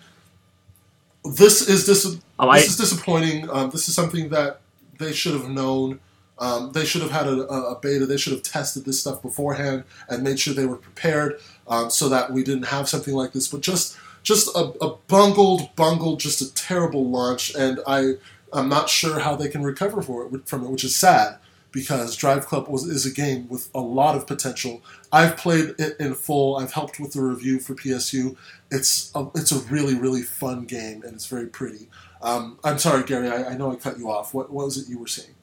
This 1.24 1.68
is 1.68 1.86
dis- 1.86 2.18
Oh, 2.40 2.50
I- 2.50 2.60
this 2.60 2.72
is 2.72 2.78
disappointing. 2.78 3.50
Um, 3.50 3.70
this 3.70 3.88
is 3.88 3.96
something 3.96 4.30
that 4.30 4.60
they 5.00 5.14
should 5.14 5.34
have 5.34 5.50
known. 5.50 6.00
Um, 6.40 6.72
they 6.74 6.84
should 6.84 7.02
have 7.04 7.12
had 7.12 7.28
a, 7.28 7.44
a 7.48 7.80
beta. 7.80 8.06
They 8.06 8.18
should 8.18 8.34
have 8.34 8.44
tested 8.44 8.84
this 8.84 9.00
stuff 9.00 9.22
beforehand 9.22 9.84
and 10.10 10.24
made 10.24 10.40
sure 10.40 10.54
they 10.54 10.66
were 10.66 10.76
prepared 10.76 11.40
um, 11.68 11.90
so 11.90 12.10
that 12.10 12.34
we 12.34 12.44
didn't 12.44 12.64
have 12.66 12.90
something 12.90 13.14
like 13.14 13.32
this. 13.32 13.48
But 13.48 13.62
just 13.62 13.98
just 14.24 14.48
a, 14.56 14.74
a 14.82 14.96
bungled, 15.08 15.74
bungled, 15.76 16.20
just 16.20 16.42
a 16.42 16.54
terrible 16.54 17.10
launch, 17.10 17.54
and 17.56 17.80
I 17.88 18.14
I'm 18.54 18.70
not 18.70 18.90
sure 18.90 19.20
how 19.20 19.36
they 19.36 19.50
can 19.50 19.64
recover 19.64 20.00
it 20.02 20.48
from 20.48 20.64
it, 20.64 20.70
which 20.70 20.84
is 20.84 20.96
sad 20.96 21.38
because 21.72 22.16
Drive 22.16 22.46
Club 22.46 22.68
was 22.68 22.86
is 22.86 23.06
a 23.06 23.12
game 23.12 23.50
with 23.50 23.70
a 23.74 23.80
lot 23.80 24.16
of 24.16 24.28
potential. 24.28 24.82
I've 25.12 25.36
played 25.36 25.76
it 25.80 25.98
in 26.00 26.14
full. 26.14 26.58
I've 26.58 26.72
helped 26.72 27.00
with 27.00 27.14
the 27.14 27.22
review 27.22 27.60
for 27.60 27.74
PSU. 27.74 28.38
It's 28.72 29.12
a, 29.16 29.28
it's 29.36 29.52
a 29.52 29.60
really 29.72 29.96
really 29.96 30.22
fun 30.22 30.66
game 30.66 31.04
and 31.04 31.14
it's 31.14 31.26
very 31.26 31.48
pretty. 31.48 31.90
Um, 32.22 32.58
I'm 32.64 32.78
sorry, 32.78 33.04
Gary. 33.04 33.28
I, 33.28 33.50
I 33.50 33.58
know 33.58 33.72
I 33.72 33.76
cut 33.76 33.98
you 33.98 34.10
off. 34.10 34.34
What, 34.34 34.52
what 34.52 34.66
was 34.66 34.78
it 34.78 34.88
you 34.88 35.00
were 35.00 35.08
saying? 35.08 35.36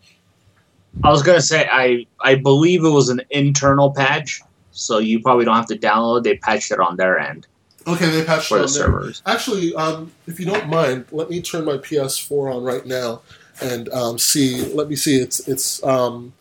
I 1.04 1.10
was 1.10 1.22
gonna 1.22 1.42
say 1.42 1.68
I 1.70 2.06
I 2.20 2.36
believe 2.36 2.84
it 2.84 2.90
was 2.90 3.08
an 3.08 3.22
internal 3.30 3.92
patch, 3.92 4.40
so 4.70 4.98
you 4.98 5.20
probably 5.20 5.44
don't 5.44 5.56
have 5.56 5.66
to 5.66 5.78
download. 5.78 6.22
They 6.22 6.36
patched 6.36 6.70
it 6.70 6.80
on 6.80 6.96
their 6.96 7.18
end 7.18 7.46
Okay, 7.86 8.10
they 8.10 8.24
patched 8.24 8.48
for 8.48 8.58
it 8.58 8.62
the 8.62 8.68
on 8.68 8.72
there. 8.74 8.84
servers. 8.84 9.22
Actually, 9.26 9.74
um, 9.74 10.12
if 10.26 10.40
you 10.40 10.46
don't 10.46 10.68
mind, 10.68 11.06
let 11.12 11.30
me 11.30 11.42
turn 11.42 11.64
my 11.64 11.78
PS4 11.78 12.54
on 12.56 12.62
right 12.64 12.86
now 12.86 13.22
and 13.60 13.88
um, 13.90 14.18
see. 14.18 14.64
Let 14.74 14.88
me 14.88 14.96
see. 14.96 15.16
It's 15.16 15.48
it's 15.48 15.82
um, 15.84 16.32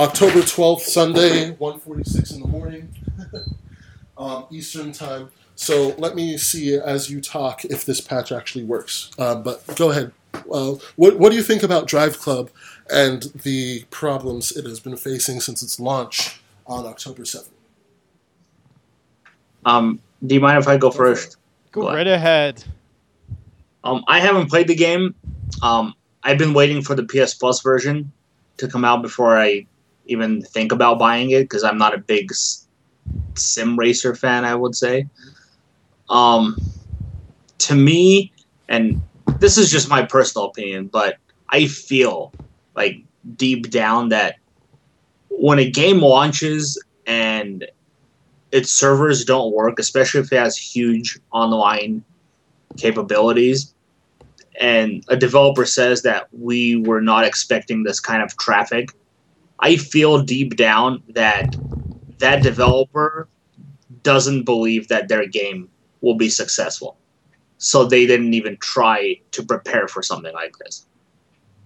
October 0.00 0.42
twelfth, 0.42 0.84
Sunday, 0.84 1.52
1.46 1.56 2.34
in 2.34 2.40
the 2.42 2.48
morning, 2.48 2.94
um, 4.18 4.46
Eastern 4.50 4.92
time. 4.92 5.30
So 5.56 5.94
let 5.98 6.14
me 6.14 6.38
see 6.38 6.76
as 6.76 7.10
you 7.10 7.20
talk 7.20 7.64
if 7.64 7.84
this 7.84 8.00
patch 8.00 8.32
actually 8.32 8.64
works. 8.64 9.10
Um, 9.18 9.42
but 9.42 9.64
go 9.76 9.90
ahead. 9.90 10.12
Uh, 10.52 10.74
what 10.96 11.18
what 11.18 11.30
do 11.30 11.36
you 11.36 11.42
think 11.42 11.62
about 11.62 11.86
Drive 11.86 12.18
Club 12.18 12.50
and 12.90 13.24
the 13.44 13.84
problems 13.90 14.52
it 14.56 14.64
has 14.66 14.80
been 14.80 14.96
facing 14.96 15.40
since 15.40 15.62
its 15.62 15.80
launch 15.80 16.40
on 16.66 16.86
October 16.86 17.24
seventh? 17.24 17.50
Um, 19.64 20.00
do 20.26 20.34
you 20.34 20.40
mind 20.40 20.58
if 20.58 20.68
I 20.68 20.76
go 20.76 20.90
first? 20.90 21.36
Go 21.72 21.82
Go 21.82 21.88
right 21.88 22.06
ahead. 22.06 22.64
Um, 23.84 24.04
I 24.08 24.20
haven't 24.20 24.48
played 24.48 24.68
the 24.68 24.74
game. 24.74 25.14
Um, 25.62 25.94
I've 26.22 26.38
been 26.38 26.52
waiting 26.52 26.82
for 26.82 26.94
the 26.94 27.04
PS 27.04 27.34
Plus 27.34 27.62
version 27.62 28.12
to 28.56 28.68
come 28.68 28.84
out 28.84 29.02
before 29.02 29.38
I 29.38 29.66
even 30.06 30.42
think 30.42 30.72
about 30.72 30.98
buying 30.98 31.30
it 31.30 31.42
because 31.42 31.62
I'm 31.62 31.78
not 31.78 31.94
a 31.94 31.98
big 31.98 32.32
s- 32.32 32.66
sim 33.34 33.78
racer 33.78 34.14
fan. 34.14 34.44
I 34.44 34.54
would 34.54 34.74
say. 34.74 35.06
Um, 36.08 36.56
to 37.58 37.74
me, 37.74 38.32
and 38.68 39.00
this 39.38 39.58
is 39.58 39.70
just 39.70 39.88
my 39.88 40.02
personal 40.02 40.46
opinion, 40.48 40.88
but 40.88 41.16
I 41.50 41.66
feel 41.66 42.32
like 42.74 43.02
deep 43.36 43.70
down 43.70 44.08
that 44.08 44.36
when 45.30 45.58
a 45.58 45.70
game 45.70 46.00
launches 46.00 46.82
and 47.06 47.66
its 48.52 48.70
servers 48.70 49.24
don't 49.24 49.52
work, 49.54 49.78
especially 49.78 50.20
if 50.20 50.32
it 50.32 50.38
has 50.38 50.56
huge 50.56 51.18
online 51.32 52.04
capabilities, 52.76 53.74
and 54.60 55.04
a 55.08 55.16
developer 55.16 55.64
says 55.64 56.02
that 56.02 56.28
we 56.32 56.76
were 56.76 57.00
not 57.00 57.24
expecting 57.24 57.82
this 57.82 58.00
kind 58.00 58.22
of 58.22 58.36
traffic, 58.38 58.90
I 59.60 59.76
feel 59.76 60.22
deep 60.22 60.56
down 60.56 61.02
that 61.10 61.56
that 62.18 62.42
developer 62.42 63.28
doesn't 64.02 64.44
believe 64.44 64.88
that 64.88 65.08
their 65.08 65.26
game 65.26 65.68
will 66.00 66.16
be 66.16 66.28
successful. 66.28 66.96
So 67.58 67.84
they 67.84 68.06
didn't 68.06 68.34
even 68.34 68.56
try 68.58 69.20
to 69.32 69.42
prepare 69.42 69.88
for 69.88 70.02
something 70.02 70.32
like 70.32 70.56
this. 70.58 70.86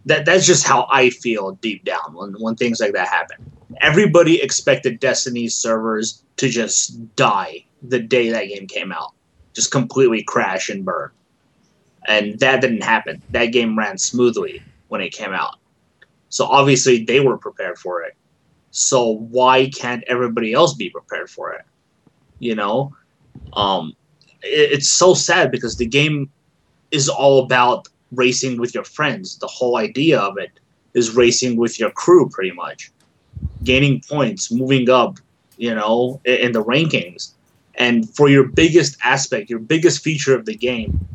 That 0.07 0.25
that's 0.25 0.47
just 0.47 0.67
how 0.67 0.87
I 0.91 1.11
feel 1.11 1.53
deep 1.53 1.85
down 1.85 2.15
when, 2.15 2.33
when 2.35 2.57
things 2.57 2.81
like 2.81 2.93
that 2.95 3.09
happen. 3.09 3.53
Everybody 3.83 4.41
expected 4.41 5.01
Destiny's 5.01 5.55
servers 5.55 6.23
to 6.37 6.49
just 6.49 7.15
die 7.17 7.65
the 7.83 7.99
day 7.99 8.31
that 8.31 8.49
game 8.49 8.67
came 8.67 8.93
out. 8.93 9.13
Just 9.55 9.71
completely 9.71 10.23
crash 10.23 10.71
and 10.71 10.85
burn 10.85 11.11
and 12.09 12.39
that 12.41 12.61
didn't 12.61 12.83
happen. 12.83 13.23
That 13.31 13.47
game 13.47 13.79
ran 13.79 13.99
smoothly 13.99 14.63
when 14.89 15.01
it 15.01 15.13
came 15.13 15.33
out. 15.33 15.57
So 16.29 16.47
obviously 16.47 17.05
they 17.05 17.21
were 17.21 17.39
prepared 17.39 17.79
for 17.79 18.03
it. 18.03 18.15
So 18.71 19.17
why 19.31 19.69
can't 19.69 20.03
everybody 20.07 20.53
else 20.53 20.75
be 20.75 20.91
prepared 20.91 21.31
for 21.31 21.53
it? 21.53 21.63
You 22.39 22.55
know, 22.55 22.95
um, 23.53 23.95
it, 24.43 24.73
it's 24.73 24.89
so 24.89 25.15
sad 25.15 25.51
because 25.51 25.77
the 25.77 25.87
game 25.87 26.31
is 26.91 27.09
all 27.09 27.45
about 27.45 27.89
racing 28.13 28.59
with 28.59 28.75
your 28.75 28.85
friends. 28.85 29.39
The 29.39 29.47
whole 29.47 29.77
idea 29.77 30.19
of 30.19 30.39
it 30.39 30.51
is 30.95 31.15
racing 31.15 31.57
with 31.57 31.79
your 31.79 31.91
crew, 31.91 32.29
pretty 32.29 32.53
much, 32.53 32.91
gaining 33.65 34.01
points, 34.01 34.51
moving 34.51 34.89
up. 34.91 35.19
You 35.59 35.75
know, 35.75 36.21
in, 36.25 36.35
in 36.47 36.53
the 36.53 36.65
rankings, 36.65 37.33
and 37.77 38.09
for 38.17 38.29
your 38.29 38.45
biggest 38.45 38.97
aspect, 39.05 39.49
your 39.51 39.59
biggest 39.61 40.03
feature 40.03 40.35
of 40.35 40.45
the 40.47 40.57
game 40.57 41.07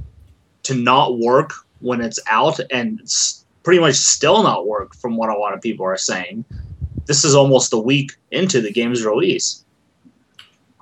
to 0.64 0.76
not 0.76 1.18
work 1.20 1.52
when 1.80 2.00
it's 2.02 2.20
out 2.30 2.60
and 2.72 3.00
it's 3.02 3.44
pretty 3.64 3.80
much 3.82 3.96
still 3.96 4.44
not 4.44 4.66
work 4.68 4.96
from 4.96 5.18
what 5.18 5.30
a 5.30 5.34
lot 5.38 5.54
of 5.54 5.62
people 5.62 5.86
are 5.86 5.98
saying. 5.98 6.46
This 7.08 7.26
is 7.26 7.36
almost 7.36 7.74
a 7.74 7.78
week 7.78 8.12
into 8.32 8.62
the 8.62 8.72
game's 8.72 9.04
release. 9.04 9.66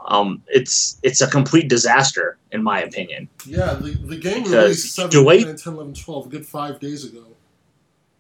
Um, 0.06 0.44
it's 0.48 1.00
it's 1.02 1.22
a 1.22 1.28
complete 1.28 1.68
disaster 1.68 2.38
in 2.52 2.62
my 2.62 2.82
opinion. 2.82 3.28
Yeah, 3.48 3.74
the, 3.76 3.92
the 3.92 4.18
game 4.18 4.44
Because 4.44 4.52
released 4.54 4.96
7, 4.96 5.12
Deloitte- 5.12 5.46
9, 5.46 5.56
10, 5.56 5.74
11, 5.74 5.94
12, 5.96 6.26
a 6.26 6.30
good 6.30 6.46
five 6.46 6.80
days 6.80 7.04
ago. 7.06 7.24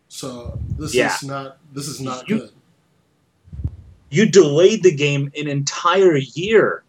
So 0.08 0.58
this 0.80 0.96
Yeah. 0.96 1.14
is 1.14 1.24
not 1.24 1.58
this 1.74 1.88
is 1.88 2.02
not 2.02 2.28
You- 2.28 2.40
good. 2.40 2.52
You 4.16 4.26
delayed 4.26 4.82
the 4.82 4.96
game 4.96 5.30
an 5.36 5.50
entire 5.50 6.16
year, 6.16 6.86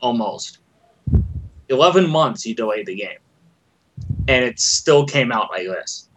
almost. 0.00 0.58
Eleven 1.68 2.10
months 2.10 2.44
you 2.44 2.56
delayed 2.56 2.86
the 2.86 2.96
game, 2.96 3.20
and 4.26 4.44
it 4.44 4.58
still 4.58 5.06
came 5.06 5.30
out 5.30 5.50
like 5.50 5.68
this. 5.68 6.08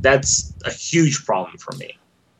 That's 0.00 0.54
a 0.64 0.70
huge 0.70 1.26
problem 1.26 1.58
for 1.58 1.76
me. 1.76 1.98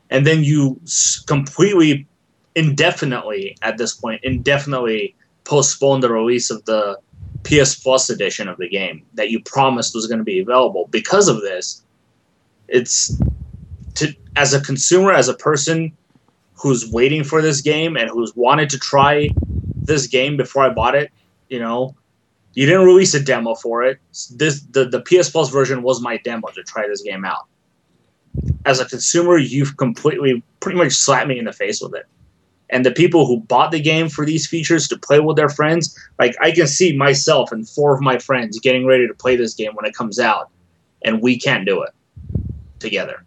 And 0.09 0.25
then 0.25 0.43
you 0.43 0.81
completely, 1.27 2.07
indefinitely 2.55 3.55
at 3.61 3.77
this 3.77 3.93
point, 3.93 4.23
indefinitely 4.23 5.15
postponed 5.43 6.01
the 6.01 6.11
release 6.11 6.49
of 6.49 6.65
the 6.65 6.97
PS 7.43 7.75
Plus 7.75 8.09
edition 8.09 8.47
of 8.47 8.57
the 8.57 8.69
game 8.69 9.05
that 9.13 9.29
you 9.29 9.39
promised 9.39 9.93
was 9.93 10.07
going 10.07 10.17
to 10.17 10.23
be 10.23 10.39
available. 10.39 10.87
Because 10.89 11.27
of 11.27 11.41
this, 11.41 11.83
it's 12.67 13.21
to 13.93 14.15
as 14.35 14.55
a 14.55 14.61
consumer, 14.61 15.13
as 15.13 15.27
a 15.27 15.35
person 15.35 15.95
who's 16.55 16.89
waiting 16.89 17.23
for 17.23 17.41
this 17.41 17.61
game 17.61 17.97
and 17.97 18.09
who's 18.09 18.35
wanted 18.35 18.69
to 18.71 18.79
try 18.79 19.29
this 19.75 20.07
game 20.07 20.37
before 20.37 20.63
I 20.63 20.69
bought 20.69 20.95
it, 20.95 21.11
you 21.49 21.59
know, 21.59 21.95
you 22.53 22.65
didn't 22.65 22.85
release 22.85 23.13
a 23.13 23.19
demo 23.19 23.53
for 23.55 23.83
it. 23.83 23.99
This 24.31 24.61
the, 24.71 24.85
the 24.85 25.01
PS 25.01 25.29
Plus 25.29 25.49
version 25.49 25.83
was 25.83 26.01
my 26.01 26.17
demo 26.17 26.47
to 26.49 26.63
try 26.63 26.87
this 26.87 27.01
game 27.01 27.25
out. 27.25 27.45
As 28.65 28.79
a 28.79 28.85
consumer, 28.85 29.37
you've 29.37 29.77
completely 29.77 30.41
pretty 30.61 30.77
much 30.77 30.93
slapped 30.93 31.27
me 31.27 31.37
in 31.37 31.45
the 31.45 31.53
face 31.53 31.81
with 31.81 31.93
it. 31.93 32.05
And 32.69 32.85
the 32.85 32.91
people 32.91 33.27
who 33.27 33.41
bought 33.41 33.71
the 33.71 33.79
game 33.79 34.09
for 34.09 34.25
these 34.25 34.47
features 34.47 34.87
to 34.87 34.97
play 34.97 35.19
with 35.19 35.35
their 35.35 35.49
friends, 35.49 35.95
like 36.17 36.35
I 36.41 36.51
can 36.51 36.65
see 36.65 36.97
myself 36.97 37.51
and 37.51 37.67
four 37.67 37.93
of 37.93 38.01
my 38.01 38.17
friends 38.17 38.59
getting 38.59 38.85
ready 38.87 39.07
to 39.07 39.13
play 39.13 39.35
this 39.35 39.53
game 39.53 39.75
when 39.75 39.85
it 39.85 39.93
comes 39.93 40.19
out, 40.19 40.49
and 41.03 41.21
we 41.21 41.37
can't 41.37 41.65
do 41.65 41.83
it 41.83 41.91
together. 42.79 43.23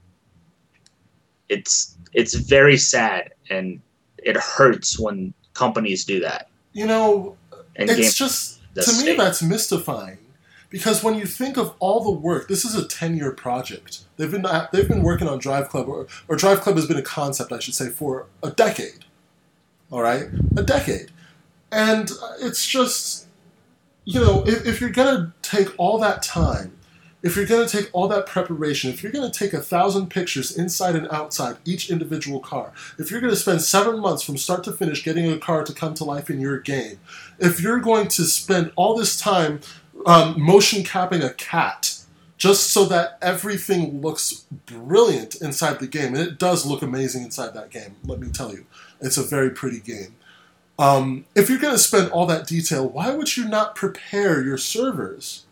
It's 1.49 1.97
it's 2.13 2.35
very 2.35 2.77
sad 2.77 3.33
and 3.51 3.81
it, 4.19 4.37
hurts 4.37 4.99
when 4.99 5.33
companies 5.55 6.05
do 6.05 6.21
that. 6.21 6.49
You 6.73 6.87
know, 6.87 7.37
And 7.77 7.89
it's 7.91 8.15
just 8.15 8.61
to 8.75 9.05
me 9.05 9.15
that's 9.17 9.43
mystifying. 9.43 10.19
Because 10.71 11.03
when 11.03 11.15
you 11.15 11.25
think 11.25 11.57
of 11.57 11.75
all 11.79 12.05
the 12.05 12.11
work 12.11 12.49
this 12.49 12.65
is 12.65 12.75
a 12.75 12.87
10-year 12.87 13.33
project. 13.33 14.01
They've 14.17 14.31
been 14.31 14.45
uh, 14.45 14.69
they've 14.73 14.89
been 14.89 15.03
working 15.03 15.29
on 15.29 15.39
drive 15.39 15.69
club 15.69 15.89
or, 15.89 16.07
or 16.29 16.37
drive 16.37 16.61
club 16.61 16.77
has 16.77 16.87
been 16.87 16.99
a 16.99 17.03
concept 17.03 17.53
i 17.53 17.59
should 17.59 17.75
say 17.75 17.89
for 17.89 18.27
a 18.43 18.51
decade. 18.51 19.05
All 19.91 20.03
right? 20.03 20.27
A 20.57 20.63
decade. 20.63 21.11
And 21.73 22.11
it's 22.41 22.67
just 22.67 23.27
you 24.05 24.21
know 24.21 24.45
if, 24.47 24.67
if 24.67 24.81
you're 24.81 24.91
gonna 24.91 25.33
take 25.43 25.69
all 25.79 25.99
that 25.99 26.23
time 26.23 26.78
if 27.23 27.35
you're 27.35 27.47
going 27.47 27.67
to 27.67 27.77
take 27.77 27.91
all 27.93 28.07
that 28.09 28.27
preparation, 28.27 28.91
if 28.91 29.03
you're 29.03 29.13
going 29.13 29.31
to 29.31 29.39
take 29.39 29.53
a 29.53 29.61
thousand 29.61 30.09
pictures 30.09 30.57
inside 30.57 30.95
and 30.95 31.09
outside 31.11 31.57
each 31.65 31.91
individual 31.91 32.39
car, 32.41 32.73
if 32.99 33.11
you're 33.11 33.21
going 33.21 33.33
to 33.33 33.39
spend 33.39 33.61
seven 33.63 33.99
months 33.99 34.23
from 34.23 34.37
start 34.37 34.63
to 34.65 34.73
finish 34.73 35.05
getting 35.05 35.31
a 35.31 35.39
car 35.39 35.65
to 35.65 35.73
come 35.73 35.95
to 35.95 36.05
life 36.05 36.31
in 36.31 36.41
your 36.41 36.59
game, 36.59 37.01
if 37.39 37.61
you're 37.61 37.81
going 37.81 38.07
to 38.09 38.25
spend 38.25 38.71
all 38.77 38.97
this 38.97 39.19
time 39.19 39.61
um, 40.07 40.41
motion 40.41 40.85
capping 40.85 41.23
a 41.23 41.33
cat 41.35 41.97
just 42.37 42.71
so 42.71 42.85
that 42.85 43.19
everything 43.21 44.01
looks 44.01 44.47
brilliant 44.67 45.35
inside 45.43 45.81
the 45.81 45.89
game, 45.89 46.15
and 46.15 46.19
it 46.19 46.39
does 46.39 46.65
look 46.65 46.83
amazing 46.83 47.25
inside 47.25 47.53
that 47.53 47.71
game, 47.71 47.97
let 48.05 48.21
me 48.21 48.29
tell 48.29 48.53
you. 48.53 48.65
It's 49.01 49.17
a 49.17 49.25
very 49.25 49.51
pretty 49.51 49.81
game. 49.81 50.15
Um, 50.79 51.25
if 51.35 51.51
you're 51.51 51.59
going 51.59 51.75
to 51.75 51.79
spend 51.79 52.13
all 52.13 52.27
that 52.27 52.47
detail, 52.47 52.89
why 52.89 53.11
would 53.11 53.37
you 53.37 53.49
not 53.49 53.75
prepare 53.75 54.45
your 54.45 54.57
servers? 54.57 55.47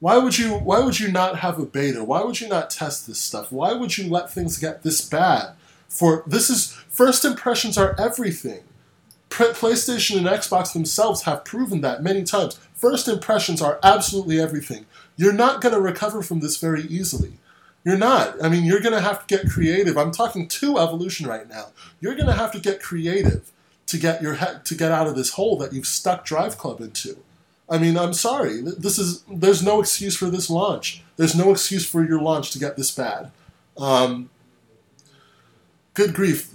Why 0.00 0.18
would 0.18 0.38
you 0.38 0.54
why 0.54 0.80
would 0.80 1.00
you 1.00 1.10
not 1.10 1.38
have 1.40 1.58
a 1.58 1.66
beta? 1.66 2.04
Why 2.04 2.22
would 2.22 2.40
you 2.40 2.48
not 2.48 2.70
test 2.70 3.06
this 3.06 3.20
stuff? 3.20 3.50
Why 3.50 3.72
would 3.72 3.98
you 3.98 4.08
let 4.08 4.32
things 4.32 4.58
get 4.58 4.82
this 4.82 5.00
bad? 5.00 5.54
For 5.88 6.22
this 6.26 6.50
is 6.50 6.72
first 6.88 7.24
impressions 7.24 7.76
are 7.76 7.96
everything. 7.98 8.62
PlayStation 9.30 10.16
and 10.16 10.26
Xbox 10.26 10.72
themselves 10.72 11.22
have 11.22 11.44
proven 11.44 11.80
that 11.82 12.02
many 12.02 12.24
times. 12.24 12.58
First 12.74 13.08
impressions 13.08 13.60
are 13.60 13.78
absolutely 13.82 14.40
everything. 14.40 14.86
You're 15.16 15.32
not 15.32 15.60
going 15.60 15.74
to 15.74 15.80
recover 15.80 16.22
from 16.22 16.40
this 16.40 16.56
very 16.56 16.82
easily. 16.82 17.32
You're 17.84 17.98
not. 17.98 18.42
I 18.42 18.48
mean, 18.48 18.64
you're 18.64 18.80
going 18.80 18.94
to 18.94 19.00
have 19.00 19.26
to 19.26 19.36
get 19.36 19.50
creative. 19.50 19.96
I'm 19.96 20.12
talking 20.12 20.48
to 20.48 20.78
evolution 20.78 21.26
right 21.26 21.48
now. 21.48 21.68
You're 22.00 22.14
going 22.14 22.26
to 22.26 22.32
have 22.32 22.52
to 22.52 22.60
get 22.60 22.82
creative 22.82 23.50
to 23.86 23.98
get 23.98 24.22
your 24.22 24.34
he- 24.34 24.58
to 24.62 24.74
get 24.74 24.92
out 24.92 25.06
of 25.06 25.16
this 25.16 25.32
hole 25.32 25.56
that 25.58 25.72
you've 25.72 25.86
stuck 25.86 26.24
Drive 26.24 26.58
Club 26.58 26.80
into. 26.80 27.18
I 27.70 27.78
mean, 27.78 27.98
I'm 27.98 28.14
sorry. 28.14 28.62
This 28.62 28.98
is 28.98 29.22
there's 29.30 29.62
no 29.62 29.80
excuse 29.80 30.16
for 30.16 30.26
this 30.26 30.48
launch. 30.48 31.02
There's 31.16 31.34
no 31.34 31.50
excuse 31.50 31.84
for 31.84 32.04
your 32.04 32.20
launch 32.20 32.50
to 32.52 32.58
get 32.58 32.76
this 32.76 32.90
bad. 32.90 33.30
Um, 33.76 34.30
good 35.94 36.14
grief. 36.14 36.50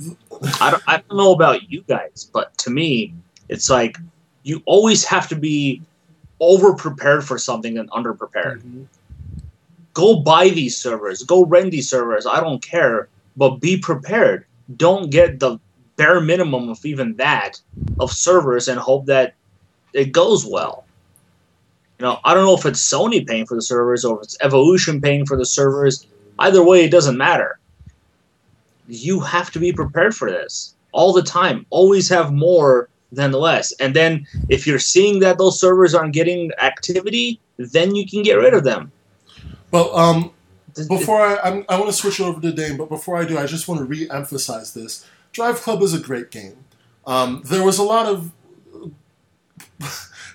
I 0.60 0.72
don't, 0.72 0.84
I 0.88 0.98
don't 0.98 1.18
know 1.18 1.32
about 1.34 1.70
you 1.72 1.84
guys, 1.88 2.30
but 2.34 2.58
to 2.60 2.70
me, 2.70 3.14
it's 3.50 3.70
like 3.70 3.98
you 4.44 4.62
always 4.66 5.06
have 5.06 5.28
to 5.30 5.36
be 5.36 5.82
over 6.40 6.74
prepared 6.74 7.24
for 7.24 7.38
something 7.38 7.78
and 7.78 7.90
under 7.94 8.14
prepared. 8.14 8.64
Mhm. 8.64 8.88
Go 9.94 10.22
buy 10.22 10.50
these 10.50 10.76
servers, 10.76 11.22
go 11.24 11.46
rent 11.46 11.72
these 11.72 11.88
servers. 11.88 12.26
I 12.26 12.40
don't 12.40 12.62
care, 12.62 13.08
but 13.38 13.58
be 13.62 13.78
prepared. 13.78 14.46
Don't 14.76 15.12
get 15.12 15.40
the 15.40 15.60
bare 15.96 16.20
minimum 16.20 16.70
of 16.70 16.84
even 16.84 17.16
that 17.18 17.62
of 18.00 18.12
servers 18.12 18.68
and 18.68 18.80
hope 18.80 19.06
that 19.06 19.36
it 19.94 20.12
goes 20.12 20.46
well. 20.46 20.86
You 22.04 22.10
know, 22.10 22.20
I 22.26 22.34
don't 22.34 22.44
know 22.44 22.54
if 22.54 22.66
it's 22.66 22.82
Sony 22.82 23.26
paying 23.26 23.46
for 23.46 23.56
the 23.56 23.62
servers 23.62 24.04
or 24.04 24.18
if 24.18 24.24
it's 24.24 24.38
Evolution 24.42 25.00
paying 25.00 25.26
for 25.26 25.38
the 25.38 25.46
servers. 25.46 26.06
Either 26.38 26.62
way, 26.62 26.84
it 26.84 26.92
doesn't 26.92 27.18
matter. 27.18 27.60
You 28.90 29.22
have 29.22 29.52
to 29.52 29.60
be 29.60 29.72
prepared 29.72 30.14
for 30.14 30.30
this 30.30 30.76
all 30.92 31.14
the 31.14 31.22
time. 31.22 31.66
Always 31.70 32.10
have 32.10 32.34
more 32.34 32.90
than 33.14 33.32
less. 33.32 33.72
And 33.80 33.96
then 33.96 34.28
if 34.50 34.68
you're 34.68 34.80
seeing 34.80 35.22
that 35.22 35.38
those 35.38 35.58
servers 35.58 35.96
aren't 35.96 36.14
getting 36.14 36.52
activity, 36.62 37.40
then 37.56 37.96
you 37.96 38.06
can 38.06 38.22
get 38.22 38.34
rid 38.34 38.54
of 38.54 38.66
them. 38.66 38.92
Well, 39.72 39.96
um, 39.96 40.34
before 40.90 41.22
I, 41.22 41.38
I'm, 41.38 41.64
I 41.70 41.80
want 41.80 41.90
to 41.90 41.96
switch 41.96 42.20
over 42.20 42.42
to 42.42 42.52
Dane, 42.52 42.76
but 42.76 42.90
before 42.90 43.16
I 43.16 43.24
do, 43.24 43.38
I 43.38 43.46
just 43.46 43.70
want 43.70 43.80
to 43.80 43.86
re-emphasize 43.86 44.74
this. 44.74 45.08
Drive 45.32 45.62
Club 45.62 45.82
is 45.82 45.94
a 45.94 46.00
great 46.00 46.32
game. 46.32 46.66
Um, 47.08 47.44
there 47.46 47.64
was 47.64 47.78
a 47.78 47.84
lot 47.84 48.08
of 48.08 48.34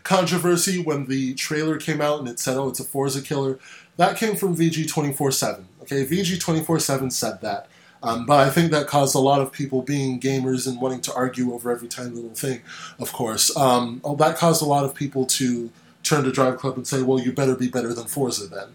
controversy 0.08 0.82
when 0.82 1.04
the 1.04 1.34
trailer 1.34 1.76
came 1.76 2.00
out 2.00 2.18
and 2.18 2.26
it 2.28 2.40
said, 2.40 2.56
"Oh, 2.56 2.68
it's 2.70 2.80
a 2.80 2.84
Forza 2.84 3.20
killer." 3.20 3.58
That 3.98 4.16
came 4.16 4.36
from 4.36 4.56
VG 4.56 4.88
twenty 4.88 5.12
four 5.12 5.30
seven. 5.30 5.68
Okay, 5.82 6.06
VG 6.06 6.40
twenty 6.40 6.64
four 6.64 6.78
seven 6.78 7.10
said 7.10 7.42
that, 7.42 7.68
um, 8.02 8.24
but 8.24 8.40
I 8.40 8.48
think 8.48 8.72
that 8.72 8.86
caused 8.86 9.14
a 9.14 9.18
lot 9.18 9.42
of 9.42 9.52
people 9.52 9.82
being 9.82 10.18
gamers 10.18 10.66
and 10.66 10.80
wanting 10.80 11.02
to 11.02 11.14
argue 11.14 11.52
over 11.52 11.70
every 11.70 11.88
tiny 11.88 12.08
little 12.08 12.34
thing. 12.34 12.62
Of 12.98 13.12
course, 13.12 13.54
um, 13.54 14.00
oh, 14.02 14.16
that 14.16 14.38
caused 14.38 14.62
a 14.62 14.64
lot 14.64 14.86
of 14.86 14.94
people 14.94 15.26
to 15.26 15.70
turn 16.02 16.24
to 16.24 16.32
Drive 16.32 16.56
Club 16.56 16.76
and 16.76 16.86
say, 16.86 17.02
"Well, 17.02 17.20
you 17.20 17.30
better 17.30 17.54
be 17.54 17.68
better 17.68 17.92
than 17.92 18.06
Forza 18.06 18.46
then." 18.46 18.68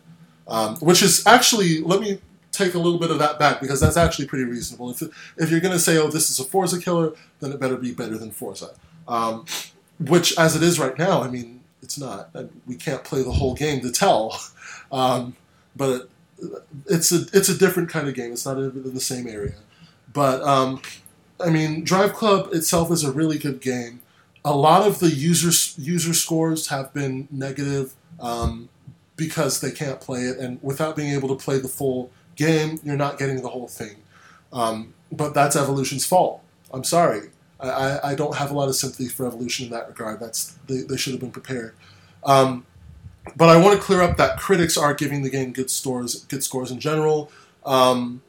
Um, 0.47 0.76
which 0.81 1.01
is 1.01 1.26
actually, 1.26 1.80
let 1.80 1.99
me 1.99 2.19
take 2.51 2.76
a 2.76 2.77
little 2.77 2.99
bit 2.99 3.10
of 3.10 3.18
that 3.19 3.39
back 3.39 3.60
because 3.60 3.80
that's 3.80 3.97
actually 3.97 4.27
pretty 4.27 4.43
reasonable. 4.43 4.91
If, 4.91 5.01
if 5.38 5.49
you're 5.49 5.61
going 5.61 5.73
to 5.73 5.80
say, 5.80 5.97
oh, 5.97 6.10
this 6.10 6.30
is 6.30 6.38
a 6.38 6.43
Forza 6.43 6.81
killer, 6.81 7.14
then 7.39 7.53
it 7.53 7.61
better 7.61 7.77
be 7.77 7.93
better 7.93 8.18
than 8.18 8.30
Forza. 8.30 8.72
Which, 9.99 10.38
as 10.38 10.56
it 10.56 10.64
is 10.64 10.80
right 10.80 10.98
now, 10.98 11.22
I 11.22 11.30
mean, 11.30 11.61
it's 11.82 11.98
not. 11.98 12.30
We 12.65 12.76
can't 12.76 13.03
play 13.03 13.24
the 13.24 13.32
whole 13.32 13.53
game 13.53 13.82
to 13.82 13.91
tell. 13.91 14.40
Um, 14.91 15.36
but 15.76 15.90
it, 16.38 16.52
it's 16.86 17.11
a 17.11 17.26
it's 17.34 17.49
a 17.49 17.57
different 17.57 17.90
kind 17.90 18.07
of 18.07 18.14
game. 18.14 18.32
It's 18.32 18.45
not 18.45 18.60
in 18.60 18.94
the 18.94 18.99
same 18.99 19.28
area. 19.28 19.56
But 20.14 20.44
um, 20.44 20.84
I 21.44 21.49
mean, 21.49 21.84
Drive 21.84 22.14
Club 22.14 22.53
itself 22.53 22.91
is 22.91 23.03
a 23.03 23.11
really 23.11 23.40
good 23.40 23.60
game. 23.60 24.02
A 24.45 24.56
lot 24.56 24.88
of 24.88 24.99
the 24.99 25.10
user 25.10 25.49
user 25.82 26.14
scores 26.14 26.68
have 26.68 26.94
been 26.94 27.28
negative. 27.32 27.95
Um, 28.20 28.70
because 29.15 29.61
they 29.61 29.72
can't 29.72 30.02
play 30.02 30.22
it, 30.22 30.38
and 30.38 30.60
without 30.61 30.95
being 30.95 31.14
able 31.14 31.30
to 31.30 31.36
play 31.36 31.60
the 31.60 31.68
full 31.68 32.11
game, 32.36 32.80
you're 32.84 32.98
not 32.98 33.18
getting 33.18 33.41
the 33.41 33.49
whole 33.49 33.68
thing. 33.68 33.95
Um, 34.52 34.94
but 35.11 35.34
that's 35.34 35.56
Evolution's 35.56 36.06
fault. 36.06 36.41
I'm 36.74 36.84
sorry. 36.84 37.30
I, 37.69 38.11
I, 38.11 38.15
don't 38.15 38.35
have 38.35 38.52
a 38.52 38.53
lot 38.53 38.69
of 38.69 38.76
sympathy 38.76 39.07
for 39.07 39.26
Evolution 39.26 39.65
in 39.65 39.72
that 39.72 39.88
regard. 39.88 40.19
That's 40.19 40.53
they, 40.68 40.81
they 40.81 40.98
should 40.98 41.14
have 41.14 41.19
been 41.19 41.31
prepared. 41.31 41.76
Um, 42.23 42.65
but 43.35 43.49
I 43.49 43.57
want 43.57 43.80
to 43.80 43.84
clear 43.84 44.02
up 44.02 44.18
that 44.18 44.38
critics 44.38 44.77
are 44.77 44.94
giving 44.94 45.23
the 45.23 45.30
game 45.30 45.53
good 45.53 45.69
scores, 45.69 46.26
good 46.26 46.44
scores 46.44 46.72
in 46.72 46.80
general. 46.80 47.31
Um, 47.65 48.22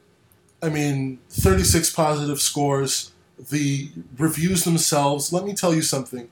I 0.61 0.69
mean, 0.69 1.19
36 1.29 1.91
positive 1.91 2.39
scores. 2.39 3.11
The 3.49 3.89
reviews 4.17 4.63
themselves. 4.63 5.33
Let 5.33 5.43
me 5.43 5.53
tell 5.53 5.73
you 5.73 5.81
something. 5.81 6.29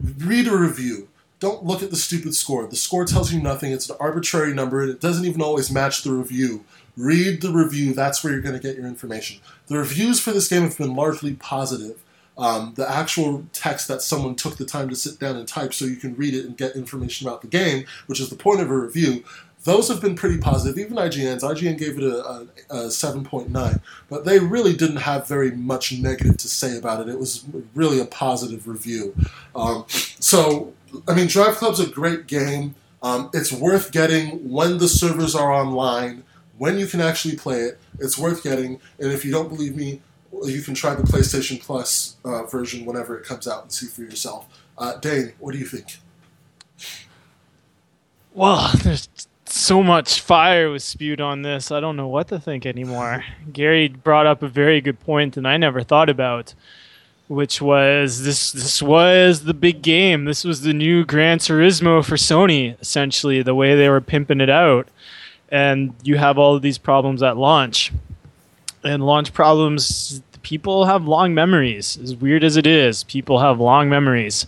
Read 0.00 0.48
a 0.48 0.56
review 0.56 1.08
don't 1.40 1.64
look 1.64 1.82
at 1.82 1.90
the 1.90 1.96
stupid 1.96 2.34
score. 2.34 2.66
The 2.66 2.76
score 2.76 3.04
tells 3.04 3.32
you 3.32 3.40
nothing. 3.40 3.72
It's 3.72 3.88
an 3.88 3.96
arbitrary 4.00 4.52
number, 4.52 4.82
and 4.82 4.90
it 4.90 5.00
doesn't 5.00 5.24
even 5.24 5.40
always 5.40 5.70
match 5.70 6.02
the 6.02 6.12
review. 6.12 6.64
Read 6.96 7.42
the 7.42 7.52
review. 7.52 7.94
That's 7.94 8.22
where 8.22 8.32
you're 8.32 8.42
going 8.42 8.56
to 8.56 8.60
get 8.60 8.76
your 8.76 8.86
information. 8.86 9.40
The 9.68 9.78
reviews 9.78 10.18
for 10.18 10.32
this 10.32 10.48
game 10.48 10.62
have 10.62 10.78
been 10.78 10.96
largely 10.96 11.34
positive. 11.34 12.02
Um, 12.38 12.72
the 12.76 12.88
actual 12.88 13.44
text 13.52 13.88
that 13.88 14.00
someone 14.00 14.36
took 14.36 14.56
the 14.56 14.64
time 14.64 14.88
to 14.88 14.96
sit 14.96 15.18
down 15.18 15.36
and 15.36 15.46
type 15.46 15.74
so 15.74 15.84
you 15.84 15.96
can 15.96 16.14
read 16.14 16.34
it 16.34 16.46
and 16.46 16.56
get 16.56 16.76
information 16.76 17.26
about 17.26 17.42
the 17.42 17.48
game, 17.48 17.84
which 18.06 18.20
is 18.20 18.30
the 18.30 18.36
point 18.36 18.60
of 18.60 18.70
a 18.70 18.76
review, 18.76 19.24
those 19.64 19.88
have 19.88 20.00
been 20.00 20.14
pretty 20.14 20.38
positive. 20.38 20.78
Even 20.78 20.96
IGN's, 20.96 21.42
IGN 21.42 21.76
gave 21.76 21.98
it 21.98 22.04
a, 22.04 22.24
a, 22.24 22.46
a 22.70 22.76
7.9, 22.86 23.80
but 24.08 24.24
they 24.24 24.38
really 24.38 24.74
didn't 24.74 24.98
have 24.98 25.26
very 25.26 25.50
much 25.50 25.92
negative 25.92 26.36
to 26.38 26.48
say 26.48 26.78
about 26.78 27.00
it. 27.00 27.08
It 27.08 27.18
was 27.18 27.44
really 27.74 27.98
a 27.98 28.04
positive 28.04 28.68
review. 28.68 29.16
Um, 29.56 29.84
so 29.88 30.72
I 31.06 31.14
mean, 31.14 31.26
Drive 31.26 31.56
Club's 31.56 31.80
a 31.80 31.86
great 31.86 32.26
game. 32.26 32.74
Um, 33.02 33.30
it's 33.32 33.52
worth 33.52 33.92
getting 33.92 34.50
when 34.50 34.78
the 34.78 34.88
servers 34.88 35.34
are 35.34 35.52
online, 35.52 36.24
when 36.56 36.78
you 36.78 36.86
can 36.86 37.00
actually 37.00 37.36
play 37.36 37.60
it. 37.60 37.78
It's 37.98 38.18
worth 38.18 38.42
getting. 38.42 38.80
And 38.98 39.12
if 39.12 39.24
you 39.24 39.30
don't 39.30 39.48
believe 39.48 39.76
me, 39.76 40.00
you 40.44 40.62
can 40.62 40.74
try 40.74 40.94
the 40.94 41.02
PlayStation 41.02 41.60
Plus 41.60 42.16
uh, 42.24 42.44
version 42.44 42.84
whenever 42.84 43.16
it 43.18 43.24
comes 43.24 43.48
out 43.48 43.62
and 43.62 43.72
see 43.72 43.86
for 43.86 44.02
yourself. 44.02 44.46
Uh, 44.76 44.96
Dane, 44.98 45.32
what 45.38 45.52
do 45.52 45.58
you 45.58 45.66
think? 45.66 45.98
Well, 48.34 48.70
there's 48.82 49.08
so 49.46 49.82
much 49.82 50.20
fire 50.20 50.68
was 50.68 50.84
spewed 50.84 51.20
on 51.20 51.42
this. 51.42 51.72
I 51.72 51.80
don't 51.80 51.96
know 51.96 52.08
what 52.08 52.28
to 52.28 52.38
think 52.38 52.66
anymore. 52.66 53.24
Gary 53.52 53.88
brought 53.88 54.26
up 54.26 54.42
a 54.42 54.48
very 54.48 54.80
good 54.80 55.00
point, 55.00 55.36
and 55.36 55.46
I 55.46 55.56
never 55.56 55.82
thought 55.82 56.08
about 56.08 56.54
which 57.28 57.60
was 57.60 58.24
this 58.24 58.52
this 58.52 58.82
was 58.82 59.44
the 59.44 59.54
big 59.54 59.82
game. 59.82 60.24
This 60.24 60.44
was 60.44 60.62
the 60.62 60.72
new 60.72 61.04
Gran 61.04 61.38
Turismo 61.38 62.04
for 62.04 62.16
Sony, 62.16 62.80
essentially 62.80 63.42
the 63.42 63.54
way 63.54 63.74
they 63.74 63.88
were 63.88 64.00
pimping 64.00 64.40
it 64.40 64.50
out. 64.50 64.88
And 65.50 65.94
you 66.02 66.16
have 66.16 66.38
all 66.38 66.56
of 66.56 66.62
these 66.62 66.78
problems 66.78 67.22
at 67.22 67.36
launch. 67.36 67.92
And 68.84 69.04
launch 69.04 69.32
problems 69.32 70.22
people 70.48 70.86
have 70.86 71.06
long 71.06 71.34
memories. 71.34 71.98
As 72.02 72.16
weird 72.16 72.42
as 72.42 72.56
it 72.56 72.66
is, 72.66 73.04
people 73.04 73.38
have 73.38 73.60
long 73.60 73.90
memories. 73.90 74.46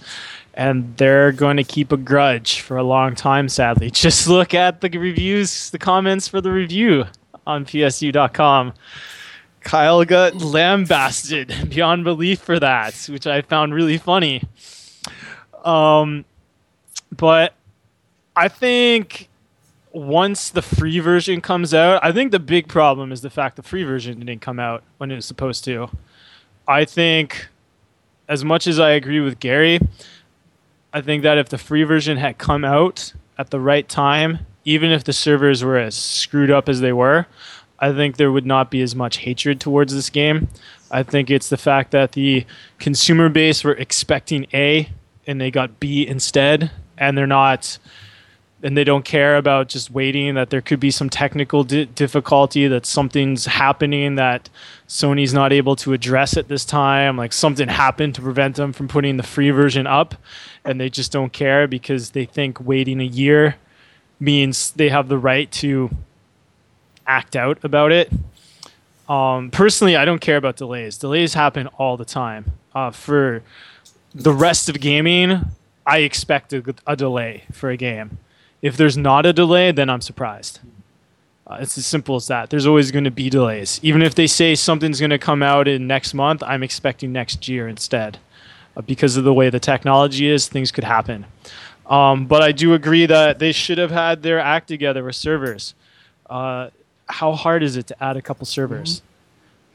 And 0.55 0.97
they're 0.97 1.31
going 1.31 1.59
to 1.59 1.65
keep 1.65 1.93
a 1.93 1.99
grudge 1.99 2.61
for 2.61 2.79
a 2.79 2.83
long 2.83 3.15
time, 3.15 3.51
sadly. 3.51 3.91
Just 4.07 4.27
look 4.27 4.55
at 4.55 4.81
the 4.81 4.89
reviews, 4.89 5.69
the 5.69 5.79
comments 5.79 6.27
for 6.27 6.41
the 6.41 6.51
review 6.51 7.05
on 7.47 7.67
PSU.com 7.67 8.73
Kyle 9.61 10.05
got 10.07 10.37
lambasted 10.37 11.55
beyond 11.69 12.05
belief 12.05 12.41
for 12.41 12.59
that, 12.59 12.95
which 13.11 13.27
I 13.27 13.43
found 13.43 13.75
really 13.75 13.99
funny. 13.99 14.43
Um, 15.65 16.25
but 17.15 17.53
I 18.35 18.49
think 18.49 19.29
once 19.93 20.51
the 20.51 20.63
free 20.63 20.99
version 21.01 21.41
comes 21.41 21.75
out, 21.75 22.05
I 22.05 22.13
think 22.13 22.31
the 22.31 22.39
big 22.39 22.69
problem 22.69 23.13
is 23.13 23.23
the 23.23 23.31
fact 23.31 23.57
the 23.57 23.63
free 23.63 23.83
version 23.83 24.19
didn't 24.19 24.41
come 24.41 24.61
out 24.61 24.83
when 24.99 25.11
it 25.11 25.17
was 25.17 25.27
supposed 25.27 25.65
to. 25.65 25.91
I 26.69 26.85
think, 26.85 27.49
as 28.29 28.45
much 28.45 28.67
as 28.67 28.79
I 28.79 28.91
agree 28.91 29.21
with 29.21 29.41
Gary, 29.41 29.81
I 30.93 31.01
think 31.01 31.23
that 31.23 31.39
if 31.39 31.49
the 31.49 31.59
free 31.59 31.83
version 31.83 32.17
had 32.17 32.39
come 32.39 32.65
out 32.65 33.13
at 33.39 33.51
the 33.51 33.61
right 33.61 33.89
time, 33.89 34.47
even 34.65 34.91
if 34.93 35.05
the 35.05 35.13
servers 35.13 35.65
were 35.65 35.79
as 35.79 35.95
screwed 35.95 36.51
up 36.51 36.69
as 36.69 36.81
they 36.81 36.93
were, 36.93 37.27
I 37.79 37.93
think 37.93 38.17
there 38.17 38.31
would 38.31 38.47
not 38.47 38.71
be 38.71 38.83
as 38.83 38.95
much 38.95 39.19
hatred 39.19 39.61
towards 39.61 39.95
this 39.95 40.11
game. 40.11 40.49
I 40.91 41.03
think 41.03 41.31
it's 41.31 41.49
the 41.49 41.57
fact 41.57 41.93
that 41.93 42.13
the 42.13 42.45
consumer 42.79 43.29
base 43.29 43.65
were 43.65 43.73
expecting 43.73 44.47
A 44.53 44.91
and 45.27 45.41
they 45.41 45.51
got 45.51 45.81
B 45.81 46.07
instead, 46.07 46.71
and 46.99 47.17
they're 47.17 47.27
not 47.27 47.79
and 48.63 48.77
they 48.77 48.85
don't 48.85 49.05
care 49.05 49.37
about 49.37 49.69
just 49.69 49.91
waiting 49.91 50.35
that 50.35 50.51
there 50.51 50.61
could 50.61 50.81
be 50.81 50.91
some 50.91 51.09
technical 51.09 51.65
di- 51.65 51.87
difficulty 51.87 52.67
that 52.69 52.85
something's 52.85 53.47
happening 53.47 54.17
that 54.17 54.49
Sony's 54.89 55.33
not 55.33 55.53
able 55.53 55.77
to 55.77 55.93
address 55.93 56.37
at 56.37 56.49
this 56.49 56.65
time 56.65 57.17
like 57.17 57.33
something 57.33 57.69
happened 57.69 58.15
to 58.17 58.23
prevent 58.23 58.57
them 58.57 58.73
from 58.73 58.89
putting 58.89 59.17
the 59.17 59.23
free 59.23 59.51
version 59.51 59.87
up 59.87 60.15
and 60.65 60.81
they 60.81 60.91
just 60.91 61.11
don't 61.11 61.33
care 61.33 61.67
because 61.67 62.11
they 62.11 62.25
think 62.25 62.61
waiting 62.61 63.01
a 63.01 63.05
year 63.05 63.57
means 64.19 64.73
they 64.73 64.91
have 64.91 65.09
the 65.09 65.19
right 65.19 65.51
to 65.51 65.91
act 67.07 67.35
out 67.35 67.59
about 67.65 67.93
it. 67.93 68.13
Um, 69.09 69.51
personally 69.51 69.97
i 69.97 70.05
don't 70.05 70.21
care 70.21 70.37
about 70.37 70.57
delays. 70.57 70.99
Delays 70.99 71.35
happen 71.35 71.67
all 71.79 71.97
the 71.97 72.05
time. 72.05 72.53
Uh, 72.73 72.91
for 72.93 73.43
the 74.15 74.33
rest 74.33 74.69
of 74.69 74.81
gaming 74.81 75.41
i 75.87 75.99
expect 75.99 76.53
a, 76.53 76.75
a 76.87 76.97
delay 76.97 77.45
for 77.53 77.71
a 77.71 77.77
game 77.77 78.19
if 78.63 78.77
there's 78.77 78.97
not 78.97 79.27
a 79.27 79.33
delay, 79.33 79.73
then 79.73 79.89
I'm 79.89 80.01
surprised. 80.01 80.61
Uh, 81.47 81.59
it's 81.61 81.77
as 81.77 81.87
simple 81.87 82.17
as 82.17 82.29
that. 82.29 82.51
There's 82.51 82.67
always 82.67 82.91
going 82.93 83.05
to 83.05 83.11
be 83.11 83.29
delays. 83.29 83.81
Even 83.83 84.03
if 84.03 84.15
they 84.15 84.27
say 84.27 84.55
something's 84.55 85.01
going 85.01 85.11
to 85.11 85.19
come 85.19 85.43
out 85.43 85.67
in 85.67 85.87
next 85.87 86.15
month, 86.15 86.43
I'm 86.45 86.63
expecting 86.63 87.13
next 87.13 87.49
year 87.49 87.67
instead. 87.67 88.19
Uh, 88.77 88.83
because 88.83 89.17
of 89.17 89.25
the 89.25 89.35
way 89.35 89.51
the 89.51 89.59
technology 89.59 90.29
is, 90.29 90.47
things 90.47 90.71
could 90.71 90.85
happen. 90.85 91.27
Um, 91.87 92.27
but 92.27 92.43
I 92.43 92.53
do 92.53 92.73
agree 92.73 93.07
that 93.07 93.41
they 93.41 93.51
should 93.51 93.79
have 93.79 93.91
had 93.91 94.23
their 94.23 94.39
act 94.39 94.69
together 94.69 95.03
with 95.03 95.17
servers. 95.17 95.75
Uh, 96.29 96.71
how 97.07 97.33
hard 97.33 97.65
is 97.65 97.77
it 97.77 97.89
to 97.89 98.03
add 98.03 98.17
a 98.17 98.23
couple 98.23 98.47
servers? 98.47 99.01
Mm-hmm. 99.01 99.07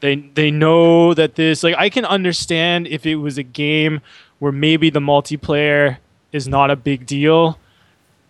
They 0.00 0.16
they 0.16 0.50
know 0.50 1.14
that 1.14 1.34
this 1.34 1.62
like 1.62 1.74
I 1.76 1.88
can 1.88 2.04
understand 2.04 2.86
if 2.86 3.06
it 3.06 3.16
was 3.16 3.38
a 3.38 3.42
game 3.42 4.00
where 4.38 4.52
maybe 4.52 4.90
the 4.90 5.00
multiplayer 5.00 5.98
is 6.32 6.46
not 6.46 6.70
a 6.70 6.76
big 6.76 7.06
deal 7.06 7.58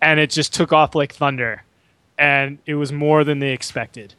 and 0.07 0.21
it 0.21 0.29
just 0.29 0.53
took 0.53 0.71
off 0.71 0.95
like 0.95 1.11
thunder 1.11 1.63
and 2.17 2.59
it 2.65 2.75
was 2.75 2.93
more 2.93 3.25
than 3.25 3.39
they 3.39 3.51
expected. 3.51 4.13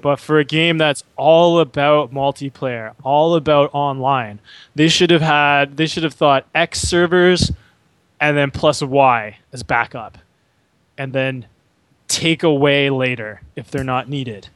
But 0.00 0.20
for 0.20 0.38
a 0.38 0.44
game 0.44 0.78
that's 0.78 1.02
all 1.16 1.58
about 1.58 2.14
multiplayer, 2.14 2.94
all 3.02 3.34
about 3.34 3.68
online, 3.74 4.38
they 4.76 4.86
should 4.86 5.10
have 5.10 5.20
had 5.20 5.76
they 5.76 5.86
should 5.86 6.04
have 6.04 6.14
thought 6.14 6.46
X 6.54 6.80
servers 6.80 7.50
and 8.20 8.36
then 8.36 8.52
plus 8.52 8.82
Y 8.82 9.38
as 9.52 9.64
backup. 9.64 10.16
And 10.96 11.12
then 11.12 11.46
take 12.06 12.44
away 12.44 12.88
later 12.88 13.42
if 13.56 13.68
they're 13.68 13.82
not 13.82 14.08
needed. 14.08 14.48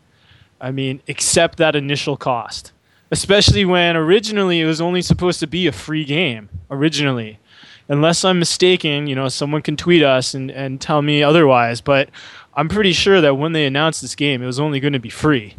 I 0.61 0.71
mean, 0.71 1.03
accept 1.09 1.59
that 1.59 1.75
initial 1.75 2.17
cost. 2.17 2.71
Especially 3.11 3.65
when 3.65 3.97
originally 3.97 4.61
it 4.61 4.67
was 4.67 4.81
only 4.81 5.03
supposed 5.03 5.41
to 5.41 5.49
be 5.49 5.67
a 5.67 5.73
free 5.73 6.05
game 6.05 6.49
originally 6.71 7.41
unless 7.89 8.25
I'm 8.25 8.39
mistaken, 8.39 9.07
you 9.07 9.15
know, 9.15 9.29
someone 9.29 9.63
can 9.63 9.77
tweet 9.77 10.03
us 10.03 10.35
and, 10.35 10.51
and 10.51 10.81
tell 10.81 11.03
me 11.03 11.23
otherwise, 11.23 11.81
but 11.81 12.09
I'm 12.55 12.69
pretty 12.69 12.93
sure 12.93 13.21
that 13.21 13.37
when 13.37 13.53
they 13.53 13.67
announced 13.67 14.03
this 14.03 14.15
game, 14.15 14.43
it 14.43 14.47
was 14.47 14.61
only 14.61 14.81
going 14.81 14.93
to 14.93 14.99
be 14.99 15.11
free. 15.11 15.55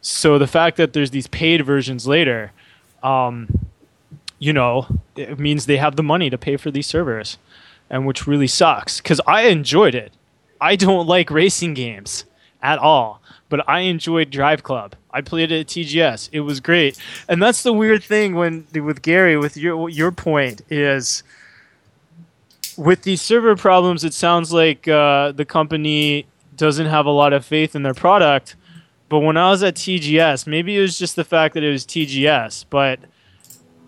So 0.00 0.38
the 0.38 0.46
fact 0.46 0.76
that 0.76 0.92
there's 0.92 1.10
these 1.10 1.26
paid 1.28 1.64
versions 1.64 2.06
later, 2.06 2.52
um, 3.02 3.66
you 4.38 4.52
know, 4.52 4.86
it 5.16 5.38
means 5.38 5.66
they 5.66 5.76
have 5.76 5.96
the 5.96 6.02
money 6.02 6.28
to 6.30 6.38
pay 6.38 6.56
for 6.56 6.70
these 6.70 6.86
servers, 6.86 7.38
and 7.88 8.06
which 8.06 8.26
really 8.26 8.46
sucks 8.46 9.00
because 9.00 9.20
I 9.26 9.42
enjoyed 9.42 9.94
it. 9.94 10.12
I 10.60 10.76
don't 10.76 11.06
like 11.06 11.30
racing 11.30 11.74
games 11.74 12.24
at 12.62 12.78
all, 12.78 13.22
but 13.48 13.66
I 13.68 13.80
enjoyed 13.80 14.30
Drive 14.30 14.62
Club. 14.62 14.94
I 15.10 15.20
played 15.20 15.52
it 15.52 15.60
at 15.60 15.66
TGS. 15.66 16.30
It 16.32 16.40
was 16.40 16.60
great, 16.60 16.98
and 17.28 17.42
that's 17.42 17.62
the 17.62 17.72
weird 17.72 18.02
thing 18.02 18.34
when 18.34 18.66
with 18.74 19.00
Gary 19.02 19.36
with 19.36 19.56
your 19.56 19.88
your 19.88 20.10
point 20.12 20.62
is 20.68 21.22
with 22.76 23.02
these 23.02 23.22
server 23.22 23.56
problems, 23.56 24.04
it 24.04 24.14
sounds 24.14 24.52
like 24.52 24.88
uh, 24.88 25.32
the 25.32 25.44
company 25.44 26.26
doesn't 26.56 26.86
have 26.86 27.06
a 27.06 27.10
lot 27.10 27.32
of 27.32 27.44
faith 27.44 27.74
in 27.74 27.82
their 27.82 27.94
product. 27.94 28.56
But 29.08 29.20
when 29.20 29.36
I 29.36 29.50
was 29.50 29.62
at 29.62 29.74
TGS, 29.74 30.46
maybe 30.46 30.76
it 30.76 30.80
was 30.80 30.98
just 30.98 31.16
the 31.16 31.24
fact 31.24 31.54
that 31.54 31.62
it 31.62 31.70
was 31.70 31.84
TGS, 31.84 32.66
but 32.70 33.00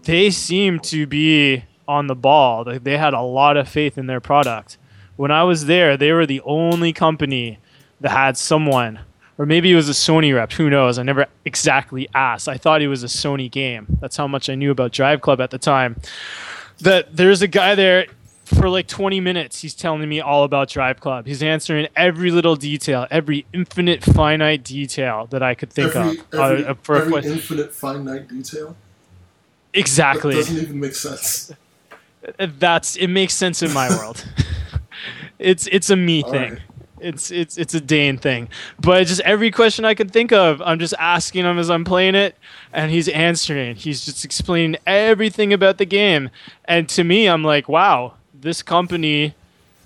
they 0.03 0.31
seemed 0.31 0.85
to 0.85 1.07
be 1.07 1.65
on 1.89 2.07
the 2.07 2.15
ball. 2.15 2.65
They 2.65 2.97
had 2.97 3.15
a 3.15 3.23
lot 3.23 3.57
of 3.57 3.69
faith 3.69 3.99
in 3.99 4.07
their 4.07 4.21
product. 4.21 4.79
When 5.17 5.31
I 5.31 5.45
was 5.45 5.67
there, 5.67 5.97
they 5.97 6.13
were 6.13 6.27
the 6.27 6.43
only 6.43 6.93
company 6.93 7.59
that 8.01 8.11
had 8.11 8.37
someone, 8.37 9.01
or 9.39 9.47
maybe 9.47 9.73
it 9.73 9.75
was 9.75 9.89
a 9.89 9.93
Sony 9.93 10.35
rep. 10.35 10.53
Who 10.53 10.69
knows? 10.69 10.99
I 10.99 11.03
never 11.03 11.27
exactly 11.45 12.09
asked. 12.15 12.49
I 12.49 12.59
thought 12.59 12.83
it 12.83 12.89
was 12.89 13.03
a 13.03 13.09
Sony 13.09 13.51
game. 13.51 13.99
That's 14.01 14.17
how 14.17 14.29
much 14.29 14.51
I 14.51 14.55
knew 14.55 14.71
about 14.71 14.93
Drive 14.93 15.23
Club 15.23 15.41
at 15.41 15.51
the 15.51 15.59
time. 15.59 15.97
That 16.81 17.17
there's 17.17 17.41
a 17.41 17.49
guy 17.49 17.75
there 17.75 18.07
for 18.47 18.69
like 18.69 18.87
20 18.87 19.21
minutes 19.21 19.61
he's 19.61 19.75
telling 19.75 20.09
me 20.09 20.21
all 20.21 20.45
about 20.45 20.69
drive 20.69 21.01
club 21.01 21.27
he's 21.27 21.43
answering 21.43 21.89
every 21.97 22.31
little 22.31 22.55
detail 22.55 23.07
every 23.11 23.45
infinite 23.53 24.05
finite 24.05 24.63
detail 24.63 25.27
that 25.27 25.43
i 25.43 25.55
could 25.55 25.71
think 25.71 25.95
every, 25.95 26.19
of 26.19 26.35
every, 26.35 26.65
uh, 26.65 26.75
for 26.83 26.97
every 26.97 27.25
infinite 27.25 27.75
finite 27.75 28.29
detail 28.29 28.77
exactly 29.75 30.35
that 30.35 30.41
doesn't 30.43 30.59
even 30.59 30.79
make 30.79 30.95
sense 30.95 31.53
uh, 32.39 32.47
that's 32.59 32.97
it 32.97 33.09
makes 33.09 33.35
sense 33.35 33.63
in 33.63 33.73
my 33.73 33.89
world 33.91 34.25
it's 35.41 35.67
it's 35.67 35.91
a 35.91 35.97
me 35.97 36.23
all 36.23 36.31
thing 36.31 36.53
right. 36.53 36.63
it's 37.01 37.31
it's 37.31 37.59
it's 37.59 37.75
a 37.75 37.81
Dane 37.81 38.17
thing. 38.17 38.49
But 38.81 39.07
just 39.07 39.21
every 39.21 39.51
question 39.51 39.85
I 39.85 39.93
could 39.93 40.11
think 40.11 40.33
of, 40.33 40.63
I'm 40.63 40.79
just 40.79 40.95
asking 40.99 41.45
him 41.45 41.59
as 41.59 41.69
I'm 41.69 41.85
playing 41.85 42.15
it, 42.15 42.37
and 42.73 42.91
he's 42.91 43.09
answering. 43.09 43.77
He's 43.77 44.05
just 44.05 44.25
explaining 44.25 44.79
everything 44.87 45.53
about 45.53 45.77
the 45.77 45.85
game. 45.85 46.31
And 46.65 46.89
to 46.89 47.05
me, 47.05 47.27
I'm 47.29 47.45
like, 47.45 47.69
wow, 47.69 48.15
this 48.41 48.63
company 48.63 49.35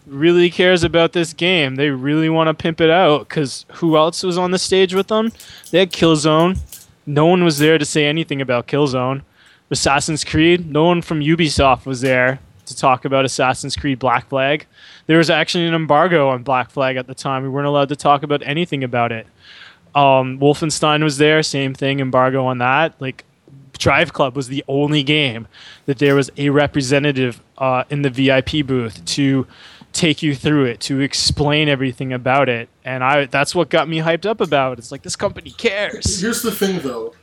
really 0.07 0.51
cares 0.51 0.83
about 0.83 1.13
this 1.13 1.33
game. 1.33 1.77
They 1.77 1.91
really 1.91 2.29
want 2.29 2.49
to 2.49 2.55
pimp 2.55 2.81
it 2.81 2.91
out 2.91 3.29
because 3.29 3.65
who 3.75 3.97
else 3.97 4.23
was 4.23 4.39
on 4.39 4.51
the 4.51 4.59
stage 4.59 4.95
with 4.95 5.09
them? 5.09 5.33
They 5.71 5.79
had 5.79 5.93
Killzone. 5.93 6.59
No 7.07 7.27
one 7.27 7.45
was 7.45 7.59
there 7.59 7.79
to 7.79 7.85
say 7.85 8.07
anything 8.07 8.41
about 8.41 8.67
Killzone. 8.67 9.23
Assassin's 9.71 10.25
Creed. 10.25 10.71
No 10.71 10.85
one 10.85 11.01
from 11.01 11.21
Ubisoft 11.21 11.87
was 11.87 12.01
there 12.01 12.41
to 12.67 12.77
talk 12.77 13.05
about 13.05 13.25
Assassin's 13.25 13.77
Creed 13.77 13.99
Black 13.99 14.29
Flag. 14.29 14.67
There 15.07 15.19
was 15.19 15.31
actually 15.31 15.67
an 15.67 15.75
embargo 15.75 16.29
on 16.29 16.43
Black 16.43 16.71
Flag 16.71 16.97
at 16.97 17.07
the 17.07 17.15
time. 17.15 17.43
We 17.43 17.49
weren't 17.49 17.67
allowed 17.67 17.89
to 17.91 17.97
talk 17.97 18.23
about 18.23 18.43
anything 18.45 18.83
about 18.85 19.13
it. 19.13 19.27
Um, 19.95 20.39
Wolfenstein 20.39 21.03
was 21.03 21.19
there, 21.19 21.43
same 21.43 21.75
thing, 21.75 22.01
embargo 22.01 22.45
on 22.47 22.59
that. 22.59 22.95
Like 23.01 23.25
Drive 23.81 24.13
Club 24.13 24.37
was 24.37 24.49
the 24.49 24.63
only 24.69 25.03
game 25.03 25.49
that 25.87 25.99
there 25.99 26.15
was 26.15 26.31
a 26.37 26.51
representative 26.51 27.41
uh, 27.59 27.85
in 27.91 28.03
the 28.03 28.11
VIP 28.11 28.65
booth 28.67 29.05
to 29.07 29.47
take 29.93 30.23
you 30.23 30.35
through 30.35 30.67
it, 30.67 30.81
to 30.81 31.01
explain 31.01 31.69
everything 31.69 32.13
about 32.13 32.49
it, 32.49 32.69
and 32.85 33.03
I 33.03 33.25
that's 33.25 33.55
what 33.55 33.71
got 33.71 33.89
me 33.89 33.99
hyped 33.99 34.27
up 34.27 34.41
about. 34.41 34.75
It. 34.75 34.79
It's 34.81 34.93
like 34.93 35.03
this 35.03 35.17
company 35.17 35.51
cares. 35.51 36.21
Here's 36.21 36.43
the 36.43 36.53
thing, 36.53 36.81
though, 36.81 37.15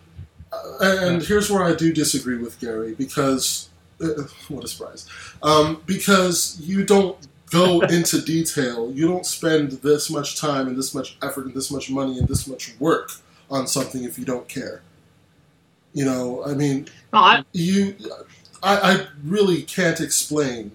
uh, 0.52 0.78
and 0.82 1.22
here's 1.22 1.50
where 1.50 1.64
I 1.64 1.76
do 1.76 1.94
disagree 1.94 2.38
with 2.38 2.60
Gary 2.60 2.94
because 2.96 3.70
uh, 4.02 4.08
what 4.50 4.64
a 4.64 4.68
surprise, 4.68 5.08
um, 5.44 5.82
because 5.86 6.60
you 6.60 6.84
don't 6.84 7.18
go 7.52 7.82
into 7.90 8.22
detail. 8.22 8.92
You 8.92 9.08
don't 9.08 9.26
spend 9.26 9.72
this 9.84 10.10
much 10.10 10.40
time 10.40 10.68
and 10.68 10.76
this 10.76 10.94
much 10.94 11.18
effort 11.22 11.46
and 11.46 11.54
this 11.54 11.72
much 11.72 11.90
money 11.90 12.18
and 12.18 12.28
this 12.28 12.48
much 12.48 12.74
work 12.80 13.12
on 13.50 13.68
something 13.68 14.04
if 14.04 14.20
you 14.20 14.26
don't 14.26 14.48
care. 14.48 14.82
You 15.98 16.06
know, 16.06 16.46
I 16.46 16.54
mean, 16.54 16.88
no, 17.12 17.18
I, 17.18 17.44
you, 17.54 17.96
I, 18.62 18.78
I 18.78 19.08
really 19.24 19.64
can't 19.64 20.00
explain 20.00 20.70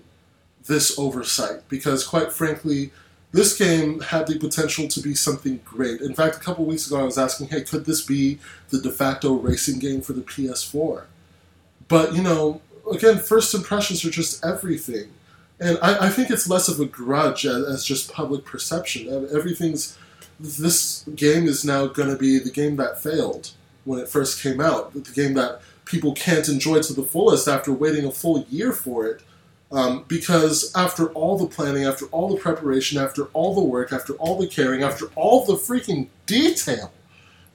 this 0.66 0.99
oversight 0.99 1.61
because, 1.69 2.05
quite 2.05 2.32
frankly, 2.32 2.90
this 3.31 3.57
game 3.57 4.01
had 4.01 4.27
the 4.27 4.36
potential 4.36 4.89
to 4.89 5.01
be 5.01 5.15
something 5.15 5.61
great. 5.65 6.01
In 6.01 6.12
fact, 6.12 6.39
a 6.39 6.40
couple 6.40 6.65
weeks 6.65 6.89
ago, 6.89 6.99
I 6.99 7.05
was 7.05 7.19
asking, 7.19 7.51
hey, 7.51 7.61
could 7.61 7.85
this 7.85 8.05
be 8.05 8.40
the 8.70 8.81
de 8.81 8.90
facto 8.90 9.35
racing 9.35 9.78
game 9.78 10.01
for 10.01 10.12
the 10.12 10.23
PS4? 10.23 11.05
But, 11.86 12.16
you 12.16 12.23
know, 12.24 12.61
again, 12.93 13.19
first 13.19 13.55
impressions 13.55 14.05
are 14.05 14.11
just 14.11 14.44
everything. 14.44 15.12
And 15.61 15.78
I, 15.81 16.07
I 16.07 16.09
think 16.09 16.31
it's 16.31 16.49
less 16.49 16.66
of 16.66 16.81
a 16.81 16.85
grudge 16.85 17.47
as, 17.47 17.65
as 17.65 17.85
just 17.85 18.12
public 18.12 18.44
perception. 18.44 19.09
Everything's. 19.32 19.97
This 20.40 21.05
game 21.15 21.47
is 21.47 21.65
now 21.65 21.86
going 21.86 22.09
to 22.09 22.16
be 22.16 22.40
the 22.40 22.51
game 22.51 22.74
that 22.74 23.01
failed 23.01 23.53
when 23.84 24.00
it 24.00 24.09
first 24.09 24.42
came 24.42 24.60
out. 24.60 24.92
The 24.92 25.00
game 25.00 25.34
that 25.34 25.60
people 25.84 26.12
can't 26.14 26.48
enjoy 26.48 26.80
to 26.82 26.92
the 26.92 27.02
fullest 27.02 27.48
after 27.48 27.72
waiting 27.72 28.04
a 28.04 28.12
full 28.12 28.44
year 28.50 28.72
for 28.72 29.06
it. 29.06 29.22
Um, 29.70 30.04
because 30.06 30.70
after 30.74 31.06
all 31.12 31.38
the 31.38 31.46
planning, 31.46 31.84
after 31.84 32.04
all 32.06 32.28
the 32.28 32.36
preparation, 32.36 32.98
after 32.98 33.24
all 33.32 33.54
the 33.54 33.62
work, 33.62 33.90
after 33.90 34.12
all 34.14 34.38
the 34.38 34.46
caring, 34.46 34.82
after 34.82 35.06
all 35.16 35.46
the 35.46 35.54
freaking 35.54 36.09
detail, 36.26 36.92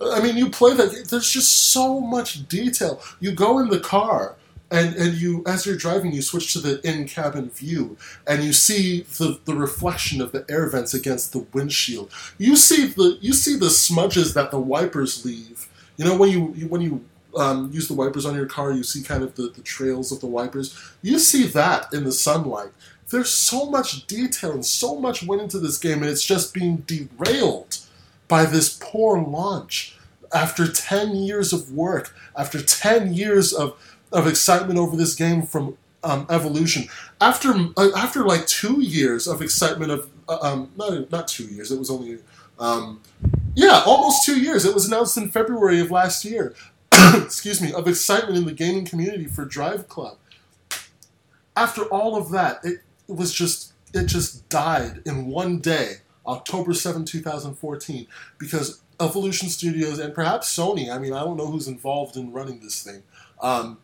I 0.01 0.21
mean, 0.21 0.37
you 0.37 0.49
play 0.49 0.73
that. 0.73 1.07
There's 1.09 1.31
just 1.31 1.71
so 1.71 1.99
much 1.99 2.47
detail. 2.47 3.01
You 3.19 3.31
go 3.31 3.59
in 3.59 3.69
the 3.69 3.79
car, 3.79 4.35
and 4.69 4.95
and 4.95 5.15
you, 5.15 5.43
as 5.47 5.65
you're 5.65 5.77
driving, 5.77 6.11
you 6.11 6.21
switch 6.21 6.53
to 6.53 6.59
the 6.59 6.87
in 6.87 7.07
cabin 7.07 7.49
view, 7.49 7.97
and 8.27 8.43
you 8.43 8.53
see 8.53 9.01
the 9.01 9.39
the 9.45 9.55
reflection 9.55 10.21
of 10.21 10.31
the 10.31 10.45
air 10.49 10.67
vents 10.69 10.93
against 10.93 11.33
the 11.33 11.39
windshield. 11.53 12.11
You 12.37 12.55
see 12.55 12.87
the 12.87 13.17
you 13.21 13.33
see 13.33 13.57
the 13.57 13.69
smudges 13.69 14.33
that 14.33 14.51
the 14.51 14.59
wipers 14.59 15.25
leave. 15.25 15.66
You 15.98 16.06
know 16.06 16.15
when 16.15 16.30
you 16.30 16.68
when 16.68 16.82
you 16.82 17.06
um, 17.36 17.72
use 17.72 17.88
the 17.88 17.94
wipers 17.94 18.26
on 18.26 18.36
your 18.36 18.45
car, 18.45 18.72
you 18.72 18.84
see 18.84 19.03
kind 19.03 19.24
of 19.24 19.36
the, 19.36 19.49
the 19.49 19.61
trails 19.61 20.11
of 20.11 20.19
the 20.19 20.28
wipers. 20.28 20.78
You 21.02 21.19
see 21.19 21.44
that 21.48 21.94
in 21.94 22.03
the 22.03 22.11
sunlight. 22.11 22.69
There's 23.10 23.30
so 23.30 23.69
much 23.69 24.06
detail 24.07 24.52
and 24.52 24.65
so 24.65 24.99
much 24.99 25.24
went 25.24 25.41
into 25.41 25.60
this 25.60 25.78
game, 25.78 26.02
and 26.02 26.10
it's 26.10 26.26
just 26.26 26.53
being 26.53 26.78
derailed 26.88 27.80
by 28.28 28.45
this 28.45 28.78
poor 28.82 29.22
launch. 29.22 29.94
After 30.34 30.69
10 30.69 31.15
years 31.15 31.53
of 31.53 31.72
work, 31.72 32.14
after 32.36 32.61
10 32.61 33.14
years 33.14 33.53
of, 33.53 33.80
of 34.11 34.28
excitement 34.28 34.78
over 34.78 34.98
this 34.98 35.15
game 35.15 35.44
from 35.44 35.78
um, 36.03 36.28
Evolution, 36.30 36.90
after 37.22 37.53
uh, 37.78 37.90
after 37.95 38.26
like 38.26 38.45
two 38.45 38.82
years 38.82 39.26
of 39.26 39.41
excitement 39.41 39.91
of 39.91 40.10
uh, 40.28 40.38
um, 40.41 40.69
not 40.76 41.10
not 41.11 41.28
two 41.30 41.45
years, 41.45 41.72
it 41.72 41.80
was 41.80 41.90
only 41.90 42.19
um, 42.60 43.02
yeah 43.57 43.84
almost 43.85 44.25
two 44.25 44.39
years. 44.39 44.65
It 44.65 44.73
was 44.73 44.88
announced 44.88 45.17
in 45.17 45.29
February 45.29 45.79
of 45.79 45.91
last 45.91 46.23
year. 46.23 46.55
excuse 47.15 47.61
me 47.61 47.73
of 47.73 47.88
excitement 47.88 48.38
in 48.38 48.45
the 48.45 48.53
gaming 48.53 48.85
community 48.85 49.25
for 49.25 49.45
Drive 49.45 49.88
Club. 49.89 50.17
After 51.55 51.84
all 51.84 52.15
of 52.15 52.31
that, 52.31 52.63
it, 52.63 52.81
it 53.09 53.15
was 53.15 53.34
just 53.34 53.73
it 53.93 54.05
just 54.05 54.47
died 54.49 55.01
in 55.05 55.27
one 55.27 55.59
day 55.59 55.97
October 56.25 56.73
7, 56.73 57.05
2014, 57.05 58.07
because 58.38 58.81
Evolution 58.99 59.49
Studios 59.49 59.99
and 59.99 60.13
perhaps 60.13 60.53
Sony, 60.55 60.93
I 60.93 60.97
mean, 60.97 61.13
I 61.13 61.23
don't 61.23 61.38
know 61.38 61.47
who's 61.47 61.67
involved 61.67 62.17
in 62.17 62.34
running 62.34 62.59
this 62.59 62.84
thing, 62.84 63.03
um, 63.41 63.79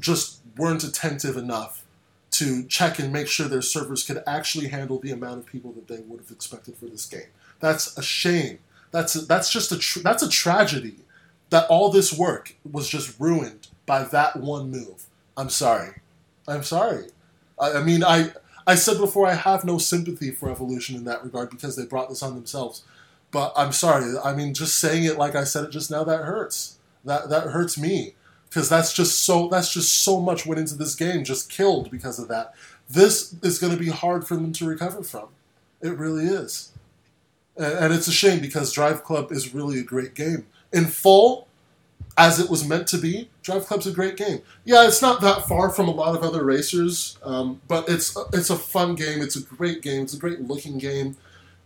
just 0.00 0.40
weren't 0.56 0.84
attentive 0.84 1.36
enough 1.36 1.84
to 2.32 2.64
check 2.64 2.98
and 2.98 3.12
make 3.12 3.28
sure 3.28 3.48
their 3.48 3.62
servers 3.62 4.02
could 4.02 4.22
actually 4.26 4.68
handle 4.68 4.98
the 4.98 5.10
amount 5.10 5.38
of 5.38 5.46
people 5.46 5.72
that 5.72 5.88
they 5.88 6.00
would 6.06 6.20
have 6.20 6.30
expected 6.30 6.76
for 6.76 6.86
this 6.86 7.06
game. 7.06 7.28
That's 7.60 7.96
a 7.96 8.02
shame. 8.02 8.58
That's 8.96 9.12
that's 9.26 9.50
just 9.50 9.72
a 9.72 10.02
that's 10.02 10.22
a 10.22 10.28
tragedy 10.30 10.96
that 11.50 11.68
all 11.68 11.90
this 11.90 12.16
work 12.16 12.56
was 12.64 12.88
just 12.88 13.20
ruined 13.20 13.68
by 13.84 14.04
that 14.04 14.36
one 14.36 14.70
move. 14.70 15.04
I'm 15.36 15.50
sorry. 15.50 16.00
I'm 16.48 16.62
sorry. 16.62 17.08
I, 17.60 17.72
I 17.72 17.82
mean, 17.82 18.02
I 18.02 18.32
I 18.66 18.74
said 18.74 18.96
before 18.96 19.26
I 19.26 19.34
have 19.34 19.66
no 19.66 19.76
sympathy 19.76 20.30
for 20.30 20.50
evolution 20.50 20.96
in 20.96 21.04
that 21.04 21.22
regard 21.22 21.50
because 21.50 21.76
they 21.76 21.84
brought 21.84 22.08
this 22.08 22.22
on 22.22 22.36
themselves. 22.36 22.84
But 23.32 23.52
I'm 23.54 23.72
sorry. 23.72 24.14
I 24.24 24.34
mean, 24.34 24.54
just 24.54 24.78
saying 24.78 25.04
it 25.04 25.18
like 25.18 25.34
I 25.34 25.44
said 25.44 25.64
it 25.64 25.72
just 25.72 25.90
now 25.90 26.02
that 26.04 26.24
hurts. 26.24 26.78
That 27.04 27.28
that 27.28 27.48
hurts 27.48 27.76
me 27.76 28.14
because 28.48 28.70
that's 28.70 28.94
just 28.94 29.26
so 29.26 29.48
that's 29.48 29.74
just 29.74 29.92
so 29.92 30.22
much 30.22 30.46
went 30.46 30.58
into 30.58 30.74
this 30.74 30.94
game 30.94 31.22
just 31.22 31.50
killed 31.50 31.90
because 31.90 32.18
of 32.18 32.28
that. 32.28 32.54
This 32.88 33.34
is 33.42 33.58
going 33.58 33.74
to 33.74 33.78
be 33.78 33.90
hard 33.90 34.26
for 34.26 34.36
them 34.36 34.54
to 34.54 34.66
recover 34.66 35.02
from. 35.02 35.28
It 35.82 35.98
really 35.98 36.24
is. 36.24 36.72
And, 37.58 37.92
it's 37.92 38.06
a 38.06 38.12
shame 38.12 38.40
because 38.40 38.72
Drive 38.72 39.02
Club 39.02 39.32
is 39.32 39.54
really 39.54 39.78
a 39.78 39.82
great 39.82 40.14
game. 40.14 40.46
In 40.72 40.84
full, 40.86 41.48
as 42.18 42.38
it 42.38 42.50
was 42.50 42.66
meant 42.66 42.86
to 42.88 42.98
be, 42.98 43.30
Drive 43.42 43.66
Club's 43.66 43.86
a 43.86 43.92
great 43.92 44.16
game. 44.16 44.42
Yeah, 44.64 44.86
it's 44.86 45.02
not 45.02 45.20
that 45.22 45.46
far 45.46 45.70
from 45.70 45.88
a 45.88 45.92
lot 45.92 46.16
of 46.16 46.22
other 46.22 46.44
racers, 46.44 47.18
um, 47.22 47.60
but 47.68 47.88
it's 47.88 48.16
it's 48.32 48.50
a 48.50 48.56
fun 48.56 48.94
game. 48.94 49.20
It's 49.22 49.36
a 49.36 49.42
great 49.42 49.82
game. 49.82 50.02
It's 50.02 50.14
a 50.14 50.18
great 50.18 50.40
looking 50.40 50.78
game, 50.78 51.16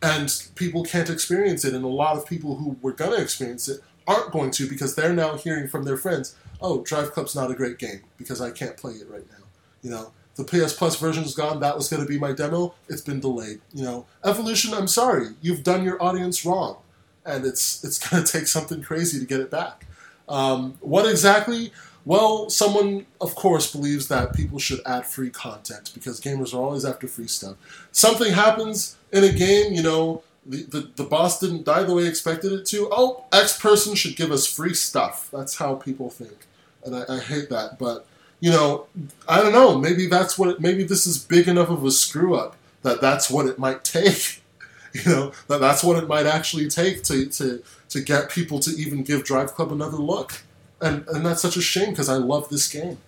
and 0.03 0.33
people 0.55 0.85
can't 0.85 1.11
experience 1.11 1.65
it. 1.65 1.75
And 1.75 1.85
a 1.85 1.89
lot 1.89 2.17
of 2.17 2.27
people 2.27 2.57
who 2.57 2.77
were 2.83 2.93
gonna 2.93 3.17
experience 3.17 3.69
it 3.69 3.81
aren't 4.07 4.33
going 4.33 4.51
to 4.53 4.69
because 4.69 4.95
they're 4.95 5.12
now 5.12 5.37
hearing 5.37 5.69
from 5.69 5.85
their 5.85 5.97
friends, 5.97 6.35
"Oh, 6.61 6.83
Drive 6.83 7.12
Club's 7.12 7.35
not 7.35 7.51
a 7.51 7.55
great 7.55 7.79
game 7.79 8.03
because 8.17 8.41
I 8.41 8.51
can't 8.51 8.77
play 8.77 8.95
it 8.95 9.09
right 9.09 9.27
now." 9.31 9.45
You 9.83 9.91
know, 9.91 10.12
the 10.45 10.67
PS 10.67 10.73
Plus 10.73 10.99
version 10.99 11.25
is 11.25 11.35
gone. 11.35 11.61
That 11.61 11.77
was 11.77 11.89
going 11.89 12.03
to 12.03 12.09
be 12.09 12.19
my 12.19 12.33
demo. 12.33 12.75
It's 12.89 13.03
been 13.03 13.21
delayed. 13.21 13.61
You 13.73 13.85
know, 13.85 14.07
Evolution. 14.25 14.75
I'm 14.75 14.89
sorry, 14.89 15.29
you've 15.41 15.62
done 15.62 15.85
your 15.85 16.03
audience 16.03 16.45
wrong, 16.45 16.79
and 17.25 17.45
it's 17.45 17.85
it's 17.85 17.99
going 18.11 18.25
to 18.25 18.33
take 18.33 18.47
something 18.47 18.83
crazy 18.83 19.19
to 19.19 19.27
get 19.27 19.41
it 19.41 19.51
back. 19.51 19.87
Um, 20.29 20.79
what 20.81 21.09
exactly? 21.09 21.73
Well, 22.07 22.49
someone, 22.49 23.07
of 23.21 23.35
course, 23.35 23.71
believes 23.71 24.09
that 24.09 24.35
people 24.35 24.59
should 24.59 24.81
add 24.87 25.07
free 25.07 25.29
content 25.29 25.91
because 25.93 26.19
gamers 26.19 26.55
are 26.55 26.59
always 26.59 26.85
after 26.85 27.07
free 27.07 27.27
stuff. 27.27 27.57
Something 27.93 28.33
happens 28.33 28.97
in 29.12 29.23
a 29.23 29.33
game, 29.33 29.75
you 29.75 29.83
know, 29.83 30.23
the, 30.47 30.62
the, 30.65 30.91
the 30.97 31.05
boss 31.05 31.39
didn't 31.39 31.65
die 31.65 31.83
the 31.83 31.95
way 31.95 32.07
expected 32.07 32.53
it 32.53 32.65
to. 32.67 32.89
Oh, 32.91 33.25
X 33.33 33.59
person 33.61 33.95
should 33.95 34.17
give 34.17 34.33
us 34.33 34.47
free 34.47 34.73
stuff. 34.73 35.29
That's 35.31 35.57
how 35.57 35.75
people 35.75 36.09
think. 36.09 36.47
And 36.85 36.97
I, 36.97 37.05
I 37.09 37.19
hate 37.19 37.51
that. 37.51 37.79
But, 37.79 38.07
you 38.41 38.51
know, 38.51 38.87
I 39.29 39.43
don't 39.43 39.53
know. 39.53 39.79
Maybe 39.79 40.07
that's 40.07 40.39
what, 40.39 40.49
it, 40.49 40.61
maybe 40.61 40.83
this 40.83 41.07
is 41.07 41.19
big 41.19 41.49
enough 41.49 41.69
of 41.69 41.85
a 41.85 41.91
screw 41.91 42.35
up 42.35 42.57
that 42.83 43.01
that's 43.01 43.31
what 43.31 43.47
it 43.47 43.59
might 43.59 43.85
take. 43.85 44.39
You 44.93 45.09
know, 45.09 45.33
that 45.47 45.61
that's 45.61 45.85
what 45.85 46.03
it 46.03 46.09
might 46.09 46.27
actually 46.27 46.69
take 46.69 47.05
to, 47.05 47.27
to, 47.27 47.62
to 47.91 48.01
get 48.01 48.29
people 48.29 48.59
to 48.59 48.71
even 48.73 49.05
give 49.05 49.23
Drive 49.23 49.55
Club 49.55 49.71
another 49.71 49.99
look. 49.99 50.43
And, 50.81 51.07
and 51.07 51.25
that's 51.25 51.41
such 51.41 51.57
a 51.57 51.61
shame 51.61 51.91
because 51.91 52.09
I 52.09 52.17
love 52.17 52.49
this 52.49 52.67
game. 52.67 52.99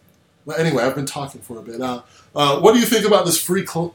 But 0.46 0.60
anyway, 0.60 0.84
I've 0.84 0.94
been 0.94 1.06
talking 1.06 1.40
for 1.40 1.58
a 1.58 1.62
bit. 1.62 1.80
Uh, 1.80 2.02
uh, 2.36 2.60
what 2.60 2.74
do 2.74 2.78
you 2.78 2.86
think 2.86 3.04
about 3.04 3.26
this 3.26 3.36
free? 3.36 3.66
Cl- 3.66 3.94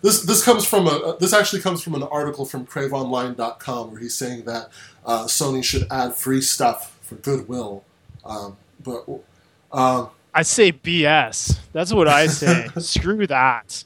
this 0.00 0.22
this 0.22 0.44
comes 0.44 0.64
from 0.64 0.86
a 0.86 1.16
this 1.18 1.32
actually 1.32 1.60
comes 1.60 1.82
from 1.82 1.94
an 1.94 2.04
article 2.04 2.46
from 2.46 2.66
CraveOnline.com 2.66 3.90
where 3.90 4.00
he's 4.00 4.14
saying 4.14 4.44
that 4.44 4.70
uh, 5.04 5.24
Sony 5.24 5.64
should 5.64 5.86
add 5.90 6.14
free 6.14 6.40
stuff 6.40 6.96
for 7.02 7.16
goodwill. 7.16 7.84
Um, 8.24 8.56
but 8.82 9.06
um, 9.72 10.10
I 10.38 10.42
say 10.42 10.70
BS. 10.70 11.58
That's 11.72 11.92
what 11.92 12.06
I 12.06 12.28
say. 12.28 12.68
Screw 12.78 13.26
that. 13.26 13.82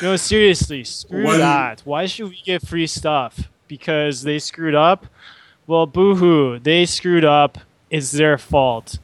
No, 0.00 0.14
seriously, 0.14 0.84
screw 0.84 1.24
when, 1.24 1.40
that. 1.40 1.80
Why 1.80 2.06
should 2.06 2.28
we 2.28 2.40
get 2.44 2.64
free 2.64 2.86
stuff? 2.86 3.48
Because 3.66 4.22
they 4.22 4.38
screwed 4.38 4.76
up? 4.76 5.06
Well, 5.66 5.86
boohoo. 5.86 6.60
They 6.60 6.86
screwed 6.86 7.24
up. 7.24 7.58
It's 7.90 8.12
their 8.12 8.38
fault. 8.38 9.00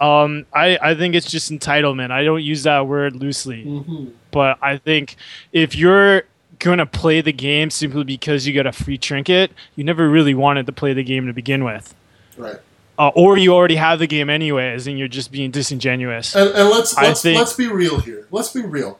Um, 0.00 0.46
I, 0.54 0.78
I 0.80 0.94
think 0.94 1.14
it's 1.14 1.30
just 1.30 1.52
entitlement. 1.52 2.12
I 2.12 2.24
don't 2.24 2.42
use 2.42 2.62
that 2.62 2.86
word 2.86 3.14
loosely. 3.14 3.66
Mm-hmm. 3.66 4.06
But 4.30 4.56
I 4.62 4.78
think 4.78 5.16
if 5.52 5.76
you're 5.76 6.22
going 6.60 6.78
to 6.78 6.86
play 6.86 7.20
the 7.20 7.34
game 7.34 7.68
simply 7.68 8.04
because 8.04 8.46
you 8.46 8.54
got 8.54 8.66
a 8.66 8.72
free 8.72 8.96
trinket, 8.96 9.52
you 9.76 9.84
never 9.84 10.08
really 10.08 10.34
wanted 10.34 10.64
to 10.64 10.72
play 10.72 10.94
the 10.94 11.04
game 11.04 11.26
to 11.26 11.34
begin 11.34 11.62
with. 11.62 11.94
Right. 12.38 12.56
Uh, 13.02 13.10
or 13.14 13.36
you 13.36 13.54
already 13.54 13.76
have 13.76 13.98
the 13.98 14.06
game 14.06 14.30
anyways, 14.30 14.86
and 14.86 14.98
you're 14.98 15.08
just 15.08 15.32
being 15.32 15.50
disingenuous. 15.50 16.36
And, 16.36 16.50
and 16.50 16.68
let's 16.68 16.96
let's, 16.96 17.22
think, 17.22 17.38
let's 17.38 17.54
be 17.54 17.66
real 17.66 18.00
here. 18.00 18.26
Let's 18.30 18.52
be 18.52 18.62
real 18.62 18.98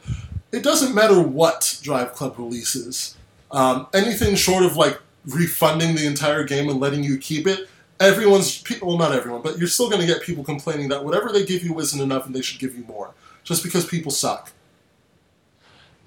it 0.53 0.63
doesn't 0.63 0.95
matter 0.95 1.21
what 1.21 1.79
Drive 1.83 2.13
Club 2.13 2.39
releases. 2.39 3.17
Um, 3.51 3.89
anything 3.95 4.37
short 4.37 4.65
of 4.65 4.77
like 4.77 5.01
refunding 5.27 5.97
the 5.97 6.07
entire 6.07 6.45
game 6.45 6.69
and 6.69 6.79
letting 6.79 7.03
you 7.03 7.19
keep 7.19 7.47
it, 7.47 7.69
everyone's 7.99 8.61
people. 8.63 8.89
well, 8.89 8.99
not 8.99 9.13
everyone, 9.13 9.43
but 9.43 9.59
you're 9.59 9.69
still 9.69 9.89
going 9.89 10.01
to 10.01 10.07
get 10.07 10.23
people 10.23 10.45
complaining 10.45 10.89
that 10.91 11.05
whatever 11.05 11.33
they 11.33 11.45
give 11.45 11.65
you 11.65 11.79
isn't 11.81 12.01
enough 12.01 12.27
and 12.27 12.35
they 12.35 12.43
should 12.43 12.61
give 12.61 12.77
you 12.77 12.85
more, 12.85 13.15
just 13.43 13.63
because 13.63 13.87
people 13.87 14.13
suck. 14.13 14.53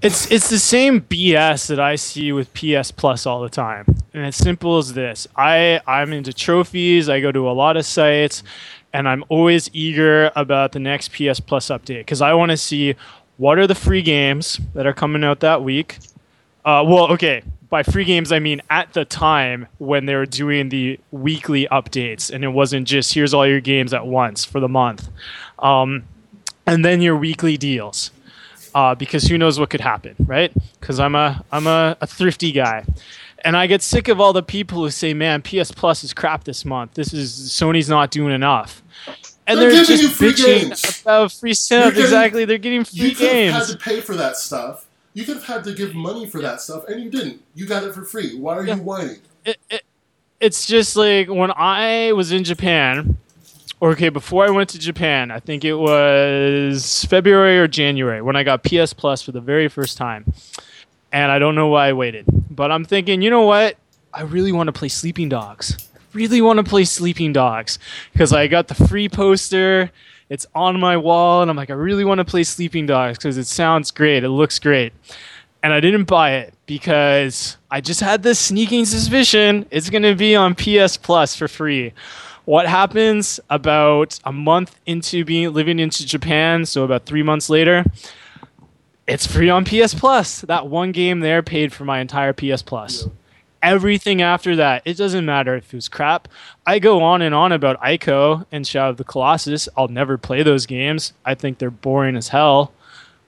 It's 0.02 0.30
it's 0.30 0.50
the 0.50 0.60
same 0.60 1.02
BS 1.02 1.68
that 1.68 1.80
I 1.80 1.96
see 1.96 2.32
with 2.32 2.54
PS 2.54 2.92
Plus 2.92 3.26
all 3.26 3.42
the 3.42 3.50
time, 3.50 3.86
and 4.14 4.26
it's 4.26 4.38
simple 4.38 4.78
as 4.78 4.94
this: 4.94 5.28
I 5.36 5.80
I'm 5.88 6.14
into 6.14 6.34
trophies. 6.34 7.10
I 7.10 7.22
go 7.22 7.32
to 7.32 7.50
a 7.50 7.54
lot 7.54 7.78
of 7.78 7.86
sites, 7.86 8.44
and 8.94 9.08
I'm 9.08 9.24
always 9.30 9.70
eager 9.74 10.32
about 10.36 10.74
the 10.74 10.80
next 10.80 11.10
PS 11.10 11.40
Plus 11.40 11.68
update 11.70 12.00
because 12.00 12.22
I 12.22 12.34
want 12.34 12.52
to 12.52 12.58
see 12.58 12.96
what 13.38 13.58
are 13.58 13.68
the 13.68 13.76
free 13.76 14.02
games 14.02 14.60
that 14.74 14.86
are 14.86 14.94
coming 14.94 15.24
out 15.24 15.40
that 15.42 15.64
week? 15.64 15.98
Uh, 16.64 16.84
well, 16.86 17.12
okay. 17.12 17.44
By 17.70 17.84
free 17.84 18.06
games, 18.06 18.32
I 18.32 18.40
mean 18.40 18.62
at 18.70 18.94
the 18.94 19.06
time 19.06 19.68
when 19.80 20.06
they 20.06 20.16
were 20.16 20.26
doing 20.26 20.70
the 20.70 21.00
weekly 21.12 21.68
updates, 21.72 22.32
and 22.32 22.44
it 22.44 22.50
wasn't 22.50 22.88
just 22.88 23.14
here's 23.14 23.34
all 23.34 23.46
your 23.46 23.60
games 23.60 23.94
at 23.94 24.06
once 24.06 24.46
for 24.46 24.60
the 24.60 24.70
month, 24.70 25.10
um, 25.60 26.04
and 26.66 26.86
then 26.86 27.02
your 27.02 27.18
weekly 27.18 27.58
deals, 27.58 28.12
uh, 28.76 28.94
because 28.94 29.24
who 29.24 29.38
knows 29.38 29.60
what 29.60 29.72
could 29.72 29.82
happen, 29.82 30.16
right? 30.20 30.52
Because 30.80 31.00
I'm 31.00 31.16
a 31.16 31.44
I'm 31.52 31.66
a, 31.66 31.98
a 32.02 32.06
thrifty 32.06 32.52
guy, 32.52 32.86
and 33.44 33.58
I 33.58 33.66
get 33.66 33.82
sick 33.82 34.08
of 34.08 34.22
all 34.22 34.34
the 34.34 34.44
people 34.44 34.84
who 34.84 34.92
say, 34.92 35.16
"Man, 35.16 35.42
PS 35.42 35.72
Plus 35.72 36.04
is 36.04 36.14
crap 36.14 36.44
this 36.44 36.64
month. 36.64 36.94
This 36.94 37.14
is 37.14 37.32
Sony's 37.50 37.90
not 37.90 38.12
doing 38.12 38.36
enough." 38.36 38.84
and 39.48 39.60
they're, 39.60 39.72
they're 39.72 39.84
just 39.84 40.16
free 40.16 40.32
bitching 40.32 40.70
games. 40.70 41.02
about 41.02 41.32
free 41.32 41.54
stuff. 41.54 41.94
Getting, 41.94 42.04
exactly, 42.04 42.46
they're 42.46 42.58
getting 42.58 42.84
free 42.84 43.10
you 43.10 43.16
games. 43.16 43.54
You 43.54 43.60
had 43.60 43.68
to 43.68 43.78
pay 43.78 44.02
for 44.02 44.16
that 44.16 44.38
stuff. 44.38 44.88
You 45.14 45.24
could 45.24 45.36
have 45.36 45.46
had 45.46 45.64
to 45.66 45.74
give 45.74 45.96
money 45.96 46.28
for 46.28 46.42
that 46.42 46.62
stuff, 46.62 46.86
and 46.88 47.02
you 47.02 47.10
didn't. 47.10 47.42
You 47.54 47.66
got 47.66 47.84
it 47.84 47.94
for 47.94 48.04
free. 48.04 48.38
Why 48.38 48.56
are 48.56 48.66
yeah. 48.66 48.76
you 48.76 48.82
whining? 48.82 49.20
It, 49.46 49.58
it, 49.70 49.84
it's 50.40 50.66
just 50.66 50.96
like 50.96 51.30
when 51.30 51.52
I 51.56 52.12
was 52.12 52.32
in 52.32 52.44
Japan, 52.44 53.18
okay, 53.92 54.10
before 54.10 54.46
I 54.46 54.50
went 54.50 54.70
to 54.70 54.80
Japan, 54.80 55.32
I 55.32 55.40
think 55.40 55.64
it 55.64 55.76
was 55.76 57.06
February 57.06 57.60
or 57.60 57.68
January 57.68 58.22
when 58.22 58.36
I 58.36 58.44
got 58.44 58.64
PS 58.64 58.94
Plus 58.94 59.22
for 59.22 59.32
the 59.32 59.42
very 59.42 59.68
first 59.68 59.98
time. 59.98 60.34
And 61.12 61.32
I 61.32 61.40
don't 61.40 61.56
know 61.56 61.68
why 61.68 61.90
I 61.90 61.94
waited. 61.94 62.26
But 62.50 62.72
I'm 62.72 62.84
thinking, 62.86 63.22
you 63.22 63.30
know 63.30 63.44
what? 63.44 63.78
I 64.14 64.24
really 64.24 64.52
want 64.52 64.68
to 64.68 64.74
play 64.74 64.88
Sleeping 64.88 65.30
Dogs. 65.30 65.90
Really 66.14 66.42
want 66.42 66.58
to 66.58 66.64
play 66.64 66.86
Sleeping 66.86 67.34
Dogs 67.34 67.78
because 68.14 68.34
I 68.34 68.48
got 68.48 68.68
the 68.68 68.76
free 68.76 69.10
poster. 69.10 69.92
It's 70.30 70.48
on 70.56 70.80
my 70.80 70.98
wall, 70.98 71.42
and 71.42 71.52
I'm 71.52 71.58
like, 71.58 71.70
I 71.70 71.74
really 71.74 72.06
want 72.06 72.18
to 72.20 72.26
play 72.26 72.44
Sleeping 72.44 72.88
Dogs 72.88 73.18
because 73.18 73.38
it 73.38 73.46
sounds 73.46 73.92
great. 73.92 74.24
It 74.24 74.30
looks 74.30 74.58
great. 74.58 74.94
And 75.62 75.74
I 75.74 75.80
didn't 75.80 76.06
buy 76.06 76.36
it 76.36 76.54
because 76.66 77.58
I 77.70 77.82
just 77.82 78.00
had 78.00 78.24
this 78.24 78.40
sneaking 78.40 78.86
suspicion 78.86 79.66
it's 79.72 79.90
going 79.90 80.04
to 80.04 80.16
be 80.16 80.36
on 80.36 80.56
PS 80.56 80.98
Plus 80.98 81.36
for 81.36 81.48
free 81.48 81.94
what 82.46 82.68
happens 82.68 83.40
about 83.50 84.20
a 84.24 84.32
month 84.32 84.80
into 84.86 85.26
being 85.26 85.52
living 85.54 85.80
into 85.80 86.06
Japan, 86.06 86.66
so 86.66 86.84
about 86.84 87.06
three 87.06 87.24
months 87.24 87.50
later, 87.50 87.84
it's 89.08 89.28
free 89.28 89.50
on 89.50 89.66
PS 89.66 89.94
Plus. 89.94 90.42
That 90.42 90.68
one 90.68 90.92
game 90.92 91.20
there 91.20 91.44
paid 91.44 91.74
for 91.74 91.86
my 91.86 92.00
entire 92.00 92.34
PS 92.34 92.62
Plus. 92.62 93.04
Yeah. 93.04 93.12
Everything 93.64 94.22
after 94.22 94.56
that, 94.58 94.84
it 94.86 94.96
doesn't 94.96 95.26
matter 95.26 95.56
if 95.56 95.74
it 95.74 95.78
was 95.78 95.90
crap. 95.90 96.28
I 96.68 96.78
go 96.78 97.02
on 97.02 97.24
and 97.24 97.34
on 97.34 97.52
about 97.52 97.82
Ico 97.82 98.46
and 98.52 98.66
Shadow 98.66 98.92
of 98.92 98.98
the 98.98 99.04
Colossus. 99.04 99.68
I'll 99.76 99.88
never 99.88 100.20
play 100.20 100.44
those 100.44 100.68
games. 100.68 101.14
I 101.26 101.34
think 101.34 101.58
they're 101.58 101.72
boring 101.72 102.16
as 102.16 102.28
hell, 102.28 102.74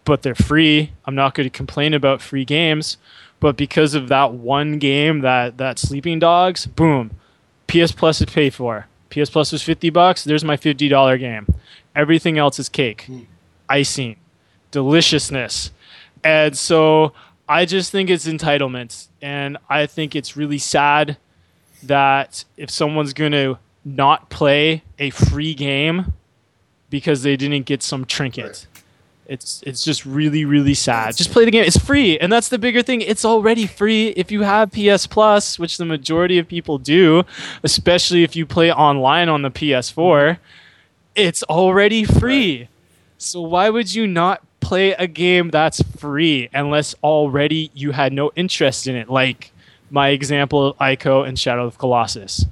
but 0.06 0.22
they're 0.22 0.35
free. 0.35 0.91
I'm 1.06 1.15
not 1.15 1.34
going 1.34 1.49
to 1.49 1.56
complain 1.56 1.95
about 1.95 2.22
free 2.22 2.45
games. 2.45 2.98
But 3.39 3.57
because 3.57 3.95
of 3.95 4.10
that 4.10 4.34
one 4.34 4.77
game, 4.77 5.22
that 5.22 5.57
that 5.57 5.80
Sleeping 5.80 6.19
Dogs, 6.19 6.68
boom, 6.68 7.11
PS 7.68 7.91
Plus 7.91 8.22
is 8.22 8.27
paid 8.27 8.53
for. 8.53 8.88
PS 9.10 9.30
Plus 9.30 9.52
was 9.52 9.64
50 9.64 9.90
bucks. 9.90 10.24
There's 10.24 10.44
my 10.44 10.58
$50 10.58 11.20
game. 11.20 11.48
Everything 11.96 12.38
else 12.38 12.60
is 12.60 12.70
cake, 12.70 13.06
mm. 13.08 13.26
icing, 13.70 14.18
deliciousness. 14.72 15.72
And 16.24 16.58
so 16.58 17.14
I 17.48 17.66
just 17.66 17.92
think 17.92 18.10
it's 18.10 18.28
entitlement. 18.28 19.08
And 19.22 19.58
I 19.70 19.86
think 19.86 20.16
it's 20.16 20.36
really 20.36 20.58
sad 20.58 21.18
that 21.84 22.46
if 22.58 22.70
someone's 22.70 23.14
going 23.14 23.32
to 23.32 23.58
not 23.86 24.30
play 24.30 24.84
a 25.00 25.10
free 25.12 25.54
game 25.54 26.14
because 26.90 27.24
they 27.24 27.38
didn't 27.38 27.64
get 27.64 27.82
some 27.82 28.06
trinket. 28.06 28.68
Right. 29.28 29.34
It's 29.34 29.64
it's 29.66 29.84
just 29.84 30.06
really 30.06 30.45
really 30.45 30.74
sad. 30.74 31.16
Just 31.16 31.32
play 31.32 31.45
the 31.45 31.52
game. 31.52 31.64
It's 31.64 31.78
free, 31.78 32.18
and 32.20 32.32
that's 32.32 32.49
the 32.49 32.58
bigger 32.58 32.82
thing. 32.82 33.02
It's 33.02 33.26
already 33.26 33.68
free 33.68 34.10
if 34.10 34.32
you 34.32 34.41
have 34.44 34.72
PS 34.72 35.08
Plus, 35.08 35.60
which 35.60 35.78
the 35.78 35.86
majority 35.86 36.38
of 36.38 36.48
people 36.48 36.78
do, 36.78 37.24
especially 37.64 38.24
if 38.24 38.36
you 38.36 38.45
play 38.45 38.72
online 38.72 39.30
on 39.30 39.41
the 39.41 39.52
PS4. 39.52 40.38
It's 41.16 41.44
already 41.44 42.04
free. 42.04 42.70
So 43.18 43.41
why 43.41 43.70
would 43.70 43.94
you 43.94 44.06
not 44.06 44.44
play 44.60 44.91
a 44.94 45.08
game 45.08 45.49
that's 45.49 45.82
free 45.98 46.49
unless 46.54 46.94
already 47.04 47.72
you 47.74 47.91
had 47.91 48.14
no 48.14 48.32
interest 48.36 48.88
in 48.88 48.95
it? 48.95 49.10
Like 49.10 49.52
my 49.90 50.10
example 50.10 50.68
of 50.68 50.78
Ico 50.78 51.28
and 51.28 51.38
Shadow 51.40 51.66
of 51.66 51.78
Colossus 51.78 52.45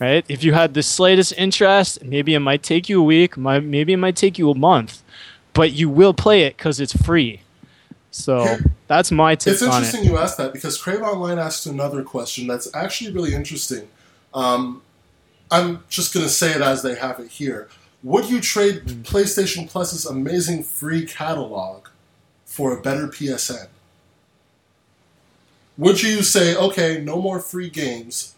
right? 0.00 0.24
If 0.28 0.44
you 0.44 0.52
had 0.52 0.74
the 0.74 0.82
slightest 0.84 1.34
interest, 1.36 2.04
maybe 2.04 2.34
it 2.34 2.38
might 2.38 2.62
take 2.62 2.88
you 2.88 3.00
a 3.00 3.02
week, 3.02 3.36
maybe 3.36 3.92
it 3.92 3.96
might 3.96 4.14
take 4.14 4.38
you 4.38 4.48
a 4.48 4.54
month 4.54 5.02
but 5.52 5.72
you 5.72 5.88
will 5.88 6.14
play 6.14 6.42
it 6.42 6.56
because 6.56 6.80
it's 6.80 6.96
free. 6.96 7.40
So 8.10 8.56
that's 8.86 9.10
my 9.10 9.34
tip. 9.34 9.54
It's 9.54 9.62
interesting 9.62 10.04
you 10.04 10.18
asked 10.18 10.38
that 10.38 10.52
because 10.52 10.80
Crave 10.80 11.02
Online 11.02 11.38
asked 11.38 11.66
another 11.66 12.02
question 12.02 12.46
that's 12.46 12.74
actually 12.74 13.12
really 13.12 13.34
interesting. 13.34 13.88
Um, 14.34 14.82
I'm 15.50 15.84
just 15.88 16.12
going 16.12 16.24
to 16.24 16.30
say 16.30 16.52
it 16.52 16.60
as 16.60 16.82
they 16.82 16.94
have 16.96 17.20
it 17.20 17.28
here. 17.28 17.68
Would 18.02 18.30
you 18.30 18.40
trade 18.40 18.82
mm. 18.82 19.02
PlayStation 19.02 19.68
Plus's 19.68 20.06
amazing 20.06 20.62
free 20.62 21.04
catalog 21.04 21.88
for 22.44 22.76
a 22.76 22.80
better 22.80 23.08
PSN? 23.08 23.68
Would 25.76 26.02
you 26.02 26.22
say, 26.22 26.56
okay, 26.56 27.00
no 27.00 27.20
more 27.20 27.40
free 27.40 27.70
games 27.70 28.34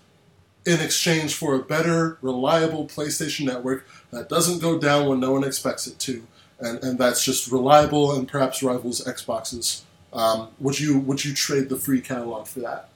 in 0.67 0.81
exchange 0.81 1.35
for 1.35 1.55
a 1.55 1.63
better, 1.63 2.19
reliable 2.21 2.87
PlayStation 2.87 3.47
network 3.47 3.87
that 4.11 4.29
doesn't 4.29 4.61
go 4.61 4.79
down 4.79 5.09
when 5.09 5.21
no 5.21 5.33
one 5.33 5.45
expects 5.45 5.87
it 5.87 5.99
to? 6.01 6.27
And, 6.61 6.83
and 6.83 6.99
that's 6.99 7.25
just 7.25 7.51
reliable 7.51 8.17
and 8.17 8.29
perhaps 8.29 8.63
rivals 8.63 9.05
Xboxes. 9.05 9.83
Um, 10.13 10.49
would 10.59 10.79
you 10.79 10.99
would 10.99 11.25
you 11.25 11.35
trade 11.35 11.69
the 11.69 11.77
free 11.77 12.01
catalog 12.01 12.47
for 12.47 12.61
that? 12.61 12.89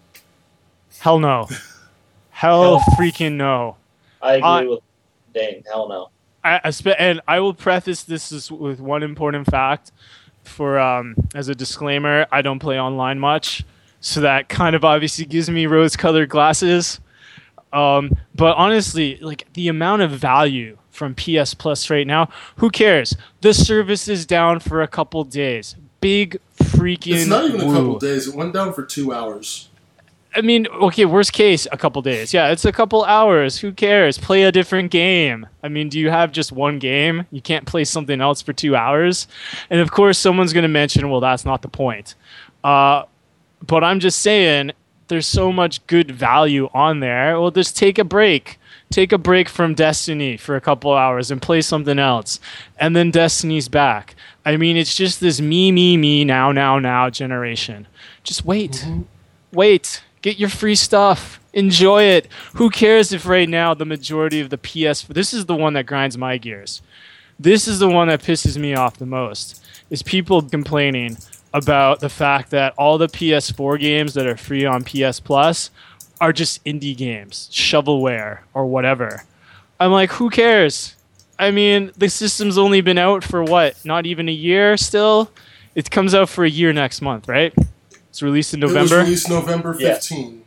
Hell 0.98 1.18
no. 1.18 1.48
hell 2.30 2.80
freaking 2.98 3.32
no. 3.32 3.76
I 4.20 4.34
agree 4.34 4.48
uh, 4.48 4.70
with 4.70 4.80
Dane. 5.32 5.62
Hell 5.66 5.88
no. 5.88 6.10
I, 6.42 6.60
I 6.64 6.70
spe- 6.70 6.98
and 6.98 7.20
I 7.26 7.40
will 7.40 7.54
preface 7.54 8.02
this 8.02 8.50
with 8.50 8.80
one 8.80 9.02
important 9.02 9.46
fact. 9.46 9.92
For 10.42 10.78
um, 10.78 11.16
as 11.34 11.48
a 11.48 11.54
disclaimer, 11.54 12.26
I 12.30 12.42
don't 12.42 12.58
play 12.58 12.78
online 12.78 13.18
much, 13.18 13.64
so 14.00 14.20
that 14.20 14.50
kind 14.50 14.76
of 14.76 14.84
obviously 14.84 15.24
gives 15.24 15.48
me 15.48 15.64
rose-colored 15.64 16.28
glasses. 16.28 17.00
Um, 17.72 18.14
but 18.34 18.54
honestly, 18.58 19.16
like 19.22 19.50
the 19.54 19.68
amount 19.68 20.02
of 20.02 20.10
value 20.10 20.76
from 20.94 21.14
PS 21.14 21.54
Plus 21.54 21.90
right 21.90 22.06
now. 22.06 22.28
Who 22.56 22.70
cares? 22.70 23.16
The 23.40 23.52
service 23.52 24.08
is 24.08 24.24
down 24.26 24.60
for 24.60 24.82
a 24.82 24.88
couple 24.88 25.24
days. 25.24 25.76
Big 26.00 26.38
freaking. 26.56 27.16
It's 27.16 27.26
not 27.26 27.46
even 27.46 27.66
woo. 27.66 27.72
a 27.72 27.76
couple 27.76 27.98
days. 27.98 28.28
It 28.28 28.34
went 28.34 28.52
down 28.52 28.72
for 28.72 28.84
two 28.84 29.12
hours. 29.12 29.68
I 30.36 30.40
mean, 30.40 30.66
okay, 30.66 31.04
worst 31.04 31.32
case, 31.32 31.66
a 31.70 31.76
couple 31.76 32.02
days. 32.02 32.34
Yeah, 32.34 32.48
it's 32.48 32.64
a 32.64 32.72
couple 32.72 33.04
hours. 33.04 33.58
Who 33.58 33.72
cares? 33.72 34.18
Play 34.18 34.42
a 34.42 34.50
different 34.50 34.90
game. 34.90 35.46
I 35.62 35.68
mean, 35.68 35.88
do 35.88 36.00
you 36.00 36.10
have 36.10 36.32
just 36.32 36.50
one 36.50 36.80
game? 36.80 37.26
You 37.30 37.40
can't 37.40 37.66
play 37.66 37.84
something 37.84 38.20
else 38.20 38.42
for 38.42 38.52
two 38.52 38.74
hours. 38.74 39.28
And 39.70 39.80
of 39.80 39.92
course, 39.92 40.18
someone's 40.18 40.52
going 40.52 40.62
to 40.62 40.68
mention, 40.68 41.08
well, 41.08 41.20
that's 41.20 41.44
not 41.44 41.62
the 41.62 41.68
point. 41.68 42.16
Uh, 42.64 43.04
but 43.64 43.84
I'm 43.84 44.00
just 44.00 44.20
saying, 44.20 44.72
there's 45.06 45.26
so 45.26 45.52
much 45.52 45.86
good 45.86 46.10
value 46.10 46.68
on 46.74 46.98
there. 46.98 47.40
Well, 47.40 47.52
just 47.52 47.76
take 47.76 47.98
a 47.98 48.04
break 48.04 48.58
take 48.94 49.12
a 49.12 49.18
break 49.18 49.48
from 49.48 49.74
Destiny 49.74 50.36
for 50.36 50.54
a 50.54 50.60
couple 50.60 50.92
hours 50.92 51.30
and 51.30 51.42
play 51.42 51.60
something 51.60 51.98
else. 51.98 52.38
And 52.78 52.94
then 52.94 53.10
Destiny's 53.10 53.68
back. 53.68 54.14
I 54.44 54.56
mean, 54.56 54.76
it's 54.76 54.94
just 54.94 55.20
this 55.20 55.40
me, 55.40 55.72
me, 55.72 55.96
me, 55.96 56.24
now, 56.24 56.52
now, 56.52 56.78
now 56.78 57.10
generation. 57.10 57.88
Just 58.22 58.44
wait. 58.44 58.72
Mm-hmm. 58.72 59.02
Wait. 59.52 60.02
Get 60.22 60.38
your 60.38 60.48
free 60.48 60.76
stuff. 60.76 61.40
Enjoy 61.52 62.04
it. 62.04 62.28
Who 62.54 62.70
cares 62.70 63.12
if 63.12 63.26
right 63.26 63.48
now 63.48 63.74
the 63.74 63.84
majority 63.84 64.40
of 64.40 64.50
the 64.50 64.58
PS. 64.58 65.02
This 65.02 65.34
is 65.34 65.46
the 65.46 65.56
one 65.56 65.74
that 65.74 65.86
grinds 65.86 66.16
my 66.16 66.38
gears. 66.38 66.80
This 67.38 67.66
is 67.66 67.80
the 67.80 67.88
one 67.88 68.08
that 68.08 68.22
pisses 68.22 68.56
me 68.56 68.74
off 68.74 68.96
the 68.96 69.06
most. 69.06 69.62
Is 69.90 70.02
people 70.02 70.40
complaining 70.40 71.16
about 71.52 72.00
the 72.00 72.08
fact 72.08 72.50
that 72.50 72.74
all 72.76 72.96
the 72.96 73.06
PS4 73.06 73.78
games 73.78 74.14
that 74.14 74.26
are 74.26 74.36
free 74.36 74.64
on 74.64 74.82
PS 74.82 75.20
Plus 75.20 75.70
are 76.20 76.32
just 76.32 76.64
indie 76.64 76.96
games, 76.96 77.48
shovelware 77.52 78.40
or 78.52 78.66
whatever. 78.66 79.24
I'm 79.80 79.92
like, 79.92 80.10
who 80.12 80.30
cares? 80.30 80.96
I 81.38 81.50
mean, 81.50 81.90
the 81.96 82.08
system's 82.08 82.56
only 82.56 82.80
been 82.80 82.98
out 82.98 83.24
for 83.24 83.42
what? 83.42 83.84
Not 83.84 84.06
even 84.06 84.28
a 84.28 84.32
year 84.32 84.76
still? 84.76 85.30
It 85.74 85.90
comes 85.90 86.14
out 86.14 86.28
for 86.28 86.44
a 86.44 86.50
year 86.50 86.72
next 86.72 87.02
month, 87.02 87.28
right? 87.28 87.52
It's 88.08 88.22
released 88.22 88.54
in 88.54 88.60
November. 88.60 88.78
It 88.78 88.82
was 88.82 88.92
released 88.92 89.28
November 89.28 89.74
15. 89.74 90.32
Yeah. 90.32 90.40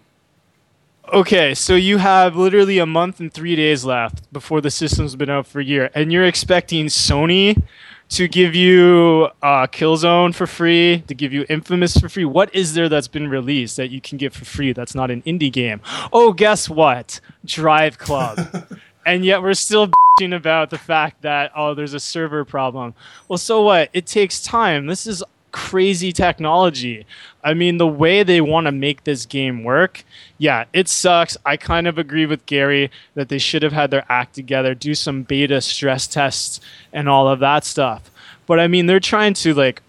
Okay, 1.13 1.53
so 1.53 1.75
you 1.75 1.97
have 1.99 2.35
literally 2.35 2.79
a 2.79 2.85
month 2.85 3.19
and 3.19 3.33
three 3.33 3.55
days 3.55 3.85
left 3.85 4.31
before 4.33 4.59
the 4.59 4.69
system's 4.69 5.15
been 5.15 5.29
out 5.29 5.47
for 5.47 5.59
a 5.59 5.63
year, 5.63 5.89
and 5.93 6.11
you're 6.11 6.25
expecting 6.25 6.87
Sony 6.87 7.61
to 8.09 8.27
give 8.27 8.55
you 8.55 9.29
uh, 9.41 9.67
Killzone 9.67 10.33
for 10.33 10.47
free, 10.47 11.03
to 11.07 11.13
give 11.13 11.33
you 11.33 11.45
Infamous 11.49 11.97
for 11.97 12.09
free. 12.09 12.25
What 12.25 12.53
is 12.55 12.73
there 12.73 12.89
that's 12.89 13.07
been 13.07 13.27
released 13.27 13.77
that 13.77 13.89
you 13.89 14.01
can 14.01 14.17
get 14.17 14.33
for 14.33 14.45
free 14.45 14.73
that's 14.73 14.95
not 14.95 15.11
an 15.11 15.21
indie 15.23 15.51
game? 15.51 15.81
Oh, 16.13 16.33
guess 16.33 16.69
what? 16.69 17.19
Drive 17.45 17.97
Club. 17.97 18.39
and 19.05 19.25
yet 19.25 19.41
we're 19.41 19.53
still 19.53 19.91
about 20.19 20.71
the 20.71 20.79
fact 20.79 21.21
that 21.21 21.51
oh 21.55 21.75
there's 21.75 21.93
a 21.93 21.99
server 21.99 22.43
problem 22.43 22.95
well 23.27 23.37
so 23.37 23.61
what 23.61 23.87
it 23.93 24.07
takes 24.07 24.41
time 24.41 24.87
this 24.87 25.05
is 25.05 25.23
crazy 25.57 26.11
technology. 26.11 27.03
I 27.43 27.55
mean, 27.55 27.77
the 27.77 27.87
way 27.87 28.21
they 28.21 28.41
want 28.41 28.67
to 28.67 28.71
make 28.71 29.03
this 29.05 29.25
game 29.25 29.63
work, 29.63 30.03
yeah, 30.37 30.65
it 30.73 30.87
sucks. 30.87 31.37
I 31.45 31.57
kind 31.57 31.87
of 31.87 31.97
agree 31.97 32.25
with 32.25 32.45
Gary 32.45 32.91
that 33.15 33.29
they 33.29 33.37
should 33.37 33.63
have 33.63 33.73
had 33.73 33.91
their 33.91 34.05
act 34.09 34.35
together, 34.35 34.75
do 34.75 34.95
some 34.95 35.23
beta 35.23 35.61
stress 35.61 36.07
tests 36.07 36.59
and 36.93 37.09
all 37.09 37.27
of 37.27 37.39
that 37.39 37.63
stuff. 37.63 38.11
But 38.45 38.59
I 38.59 38.67
mean, 38.67 38.85
they're 38.85 38.99
trying 38.99 39.33
to 39.35 39.53
like 39.53 39.81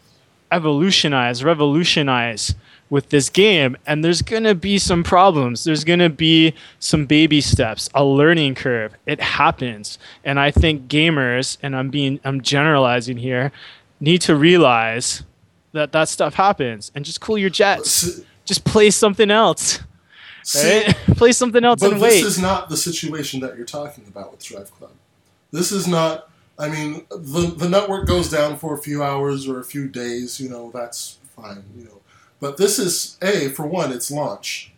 evolutionize, 0.50 1.44
revolutionize 1.44 2.54
with 2.90 3.10
this 3.10 3.28
game 3.28 3.76
and 3.86 4.02
there's 4.02 4.22
going 4.22 4.44
to 4.44 4.54
be 4.54 4.78
some 4.78 5.04
problems 5.04 5.64
there's 5.64 5.84
going 5.84 5.98
to 5.98 6.08
be 6.08 6.54
some 6.78 7.04
baby 7.04 7.38
steps 7.38 7.90
a 7.94 8.02
learning 8.02 8.54
curve 8.54 8.94
it 9.04 9.20
happens 9.20 9.98
and 10.24 10.40
i 10.40 10.50
think 10.50 10.88
gamers 10.88 11.58
and 11.60 11.76
i'm 11.76 11.90
being 11.90 12.18
i'm 12.24 12.40
generalizing 12.40 13.18
here 13.18 13.52
need 14.00 14.22
to 14.22 14.34
realize 14.34 15.22
that 15.72 15.92
that 15.92 16.08
stuff 16.08 16.34
happens 16.34 16.90
and 16.94 17.04
just 17.04 17.20
cool 17.20 17.38
your 17.38 17.50
jets. 17.50 18.20
just 18.44 18.64
play 18.64 18.90
something 18.90 19.30
else. 19.30 19.80
Right? 20.54 20.94
play 21.16 21.32
something 21.32 21.64
else 21.64 21.80
but 21.80 21.92
and 21.92 22.00
wait. 22.00 22.22
This 22.22 22.24
is 22.24 22.38
not 22.38 22.68
the 22.68 22.76
situation 22.76 23.40
that 23.40 23.56
you're 23.56 23.66
talking 23.66 24.04
about 24.06 24.30
with 24.30 24.44
Drive 24.44 24.70
Club. 24.72 24.92
This 25.50 25.72
is 25.72 25.86
not. 25.86 26.30
I 26.58 26.68
mean, 26.68 27.06
the 27.10 27.52
the 27.56 27.68
network 27.68 28.06
goes 28.06 28.30
down 28.30 28.56
for 28.56 28.74
a 28.74 28.78
few 28.78 29.02
hours 29.02 29.48
or 29.48 29.60
a 29.60 29.64
few 29.64 29.88
days. 29.88 30.40
You 30.40 30.48
know, 30.48 30.70
that's 30.72 31.18
fine. 31.36 31.64
You 31.76 31.84
know, 31.84 32.00
but 32.40 32.56
this 32.56 32.78
is 32.78 33.16
a 33.22 33.48
for 33.48 33.66
one, 33.66 33.92
it's 33.92 34.10
launch. 34.10 34.72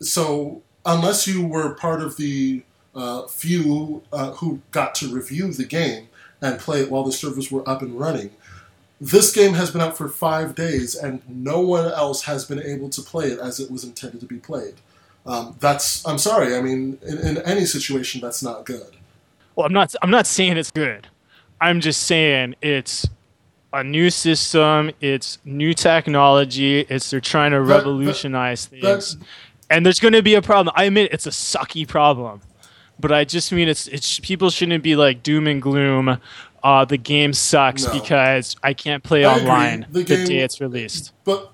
So 0.00 0.62
unless 0.84 1.26
you 1.26 1.46
were 1.46 1.74
part 1.74 2.00
of 2.00 2.16
the 2.16 2.62
uh, 2.94 3.26
few 3.26 4.02
uh, 4.12 4.32
who 4.32 4.60
got 4.70 4.94
to 4.96 5.08
review 5.08 5.52
the 5.52 5.64
game 5.64 6.08
and 6.40 6.58
play 6.58 6.82
it 6.82 6.90
while 6.90 7.04
the 7.04 7.12
servers 7.12 7.50
were 7.50 7.68
up 7.68 7.82
and 7.82 7.98
running, 7.98 8.30
this 9.00 9.32
game 9.32 9.54
has 9.54 9.70
been 9.70 9.80
out 9.80 9.96
for 9.96 10.08
five 10.08 10.54
days 10.54 10.94
and 10.94 11.22
no 11.28 11.60
one 11.60 11.86
else 11.86 12.22
has 12.24 12.44
been 12.44 12.62
able 12.62 12.88
to 12.90 13.02
play 13.02 13.26
it 13.26 13.38
as 13.38 13.58
it 13.60 13.70
was 13.70 13.84
intended 13.84 14.20
to 14.20 14.26
be 14.26 14.36
played. 14.36 14.74
Um, 15.26 15.56
that's 15.60 16.06
I'm 16.06 16.18
sorry. 16.18 16.54
I 16.56 16.60
mean, 16.60 16.98
in, 17.06 17.18
in 17.18 17.38
any 17.38 17.64
situation, 17.64 18.20
that's 18.20 18.42
not 18.42 18.66
good. 18.66 18.86
Well, 19.56 19.66
I'm 19.66 19.72
not. 19.72 19.94
I'm 20.02 20.10
not 20.10 20.26
saying 20.26 20.56
it's 20.56 20.70
good. 20.70 21.06
I'm 21.60 21.80
just 21.80 22.02
saying 22.02 22.56
it's 22.60 23.08
a 23.72 23.82
new 23.82 24.10
system. 24.10 24.90
It's 25.00 25.38
new 25.44 25.72
technology. 25.74 26.80
It's 26.80 27.10
they're 27.10 27.20
trying 27.20 27.52
to 27.52 27.58
That- 27.58 27.64
revolutionize 27.64 28.66
that- 28.66 28.80
things, 28.82 29.16
and 29.70 29.84
there's 29.86 30.00
going 30.00 30.12
to 30.14 30.22
be 30.22 30.34
a 30.34 30.42
problem. 30.42 30.72
I 30.76 30.84
admit 30.84 31.10
it's 31.12 31.26
a 31.26 31.30
sucky 31.30 31.88
problem, 31.88 32.42
but 33.00 33.10
I 33.10 33.24
just 33.24 33.50
mean 33.50 33.68
it's 33.68 33.86
it's 33.88 34.20
people 34.20 34.50
shouldn't 34.50 34.82
be 34.84 34.94
like 34.96 35.22
doom 35.22 35.46
and 35.46 35.62
gloom. 35.62 36.18
Uh, 36.62 36.82
the 36.84 36.96
game 36.96 37.32
sucks 37.34 37.84
No. 37.86 37.92
because 37.92 38.56
I 38.62 38.72
can't 38.72 39.02
play 39.02 39.26
I 39.26 39.34
online 39.38 39.86
The 39.90 40.02
the, 40.02 40.24
day 40.24 40.38
it's 40.38 40.62
released. 40.62 41.12
But 41.24 41.52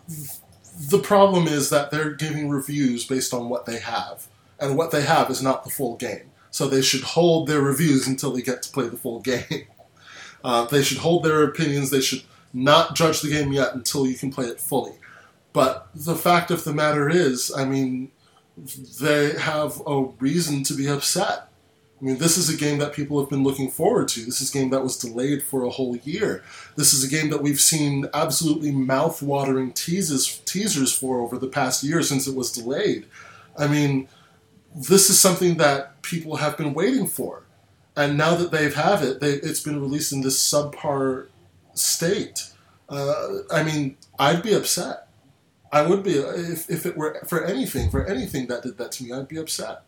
the 0.88 0.98
problem 0.98 1.46
is 1.46 1.68
that 1.70 1.90
they're 1.90 2.14
giving 2.14 2.48
reviews 2.48 3.06
based 3.06 3.34
on 3.34 3.48
what 3.48 3.66
they 3.66 3.78
have, 3.78 4.28
and 4.58 4.76
what 4.76 4.90
they 4.90 5.02
have 5.02 5.30
is 5.30 5.42
not 5.42 5.64
the 5.64 5.70
full 5.70 5.96
game. 5.96 6.30
So 6.50 6.66
they 6.66 6.82
should 6.82 7.02
hold 7.02 7.46
their 7.46 7.60
reviews 7.60 8.06
until 8.06 8.32
they 8.32 8.42
get 8.42 8.62
to 8.62 8.72
play 8.72 8.88
the 8.88 8.96
full 8.96 9.20
game. 9.32 9.66
Uh, 10.42 10.64
they 10.64 10.82
should 10.82 10.98
hold 10.98 11.22
their 11.22 11.42
opinions. 11.42 11.90
They 11.90 12.00
should 12.00 12.22
not 12.52 12.96
judge 12.96 13.20
the 13.20 13.30
game 13.30 13.52
yet 13.52 13.74
until 13.74 14.06
you 14.06 14.16
can 14.16 14.32
play 14.32 14.46
it 14.46 14.60
fully. 14.60 14.94
But 15.52 15.88
the 15.94 16.14
fact 16.14 16.50
of 16.50 16.64
the 16.64 16.72
matter 16.72 17.08
is, 17.10 17.52
I 17.54 17.64
mean, 17.64 18.10
they 19.00 19.32
have 19.32 19.82
a 19.86 20.02
reason 20.18 20.62
to 20.64 20.74
be 20.74 20.88
upset. 20.88 21.48
I 22.00 22.04
mean, 22.04 22.18
this 22.18 22.38
is 22.38 22.48
a 22.48 22.56
game 22.56 22.78
that 22.78 22.94
people 22.94 23.20
have 23.20 23.28
been 23.28 23.42
looking 23.42 23.70
forward 23.70 24.08
to. 24.08 24.24
This 24.24 24.40
is 24.40 24.48
a 24.48 24.58
game 24.58 24.70
that 24.70 24.82
was 24.82 24.96
delayed 24.96 25.42
for 25.42 25.64
a 25.64 25.70
whole 25.70 25.96
year. 25.96 26.42
This 26.76 26.94
is 26.94 27.04
a 27.04 27.08
game 27.08 27.28
that 27.28 27.42
we've 27.42 27.60
seen 27.60 28.06
absolutely 28.14 28.70
mouth-watering 28.72 29.72
teases, 29.72 30.38
teasers 30.46 30.96
for 30.96 31.20
over 31.20 31.36
the 31.36 31.48
past 31.48 31.84
year 31.84 32.02
since 32.02 32.26
it 32.26 32.34
was 32.34 32.52
delayed. 32.52 33.06
I 33.58 33.66
mean, 33.66 34.08
this 34.74 35.10
is 35.10 35.20
something 35.20 35.58
that 35.58 36.00
people 36.00 36.36
have 36.36 36.56
been 36.56 36.72
waiting 36.72 37.06
for, 37.06 37.42
and 37.96 38.16
now 38.16 38.34
that 38.34 38.50
they 38.50 38.70
have 38.70 39.02
it, 39.02 39.20
they, 39.20 39.34
it's 39.34 39.60
been 39.60 39.80
released 39.80 40.12
in 40.12 40.22
this 40.22 40.40
subpar 40.40 41.26
state. 41.74 42.50
Uh, 42.88 43.40
I 43.52 43.62
mean, 43.62 43.96
I'd 44.18 44.42
be 44.42 44.54
upset. 44.54 45.08
I 45.72 45.82
would 45.82 46.02
be 46.02 46.14
if, 46.14 46.70
if 46.70 46.86
it 46.86 46.96
were 46.96 47.20
for 47.26 47.44
anything 47.44 47.90
for 47.90 48.06
anything 48.06 48.46
that 48.46 48.62
did 48.62 48.78
that 48.78 48.92
to 48.92 49.04
me. 49.04 49.12
I'd 49.12 49.28
be 49.28 49.36
upset. 49.36 49.82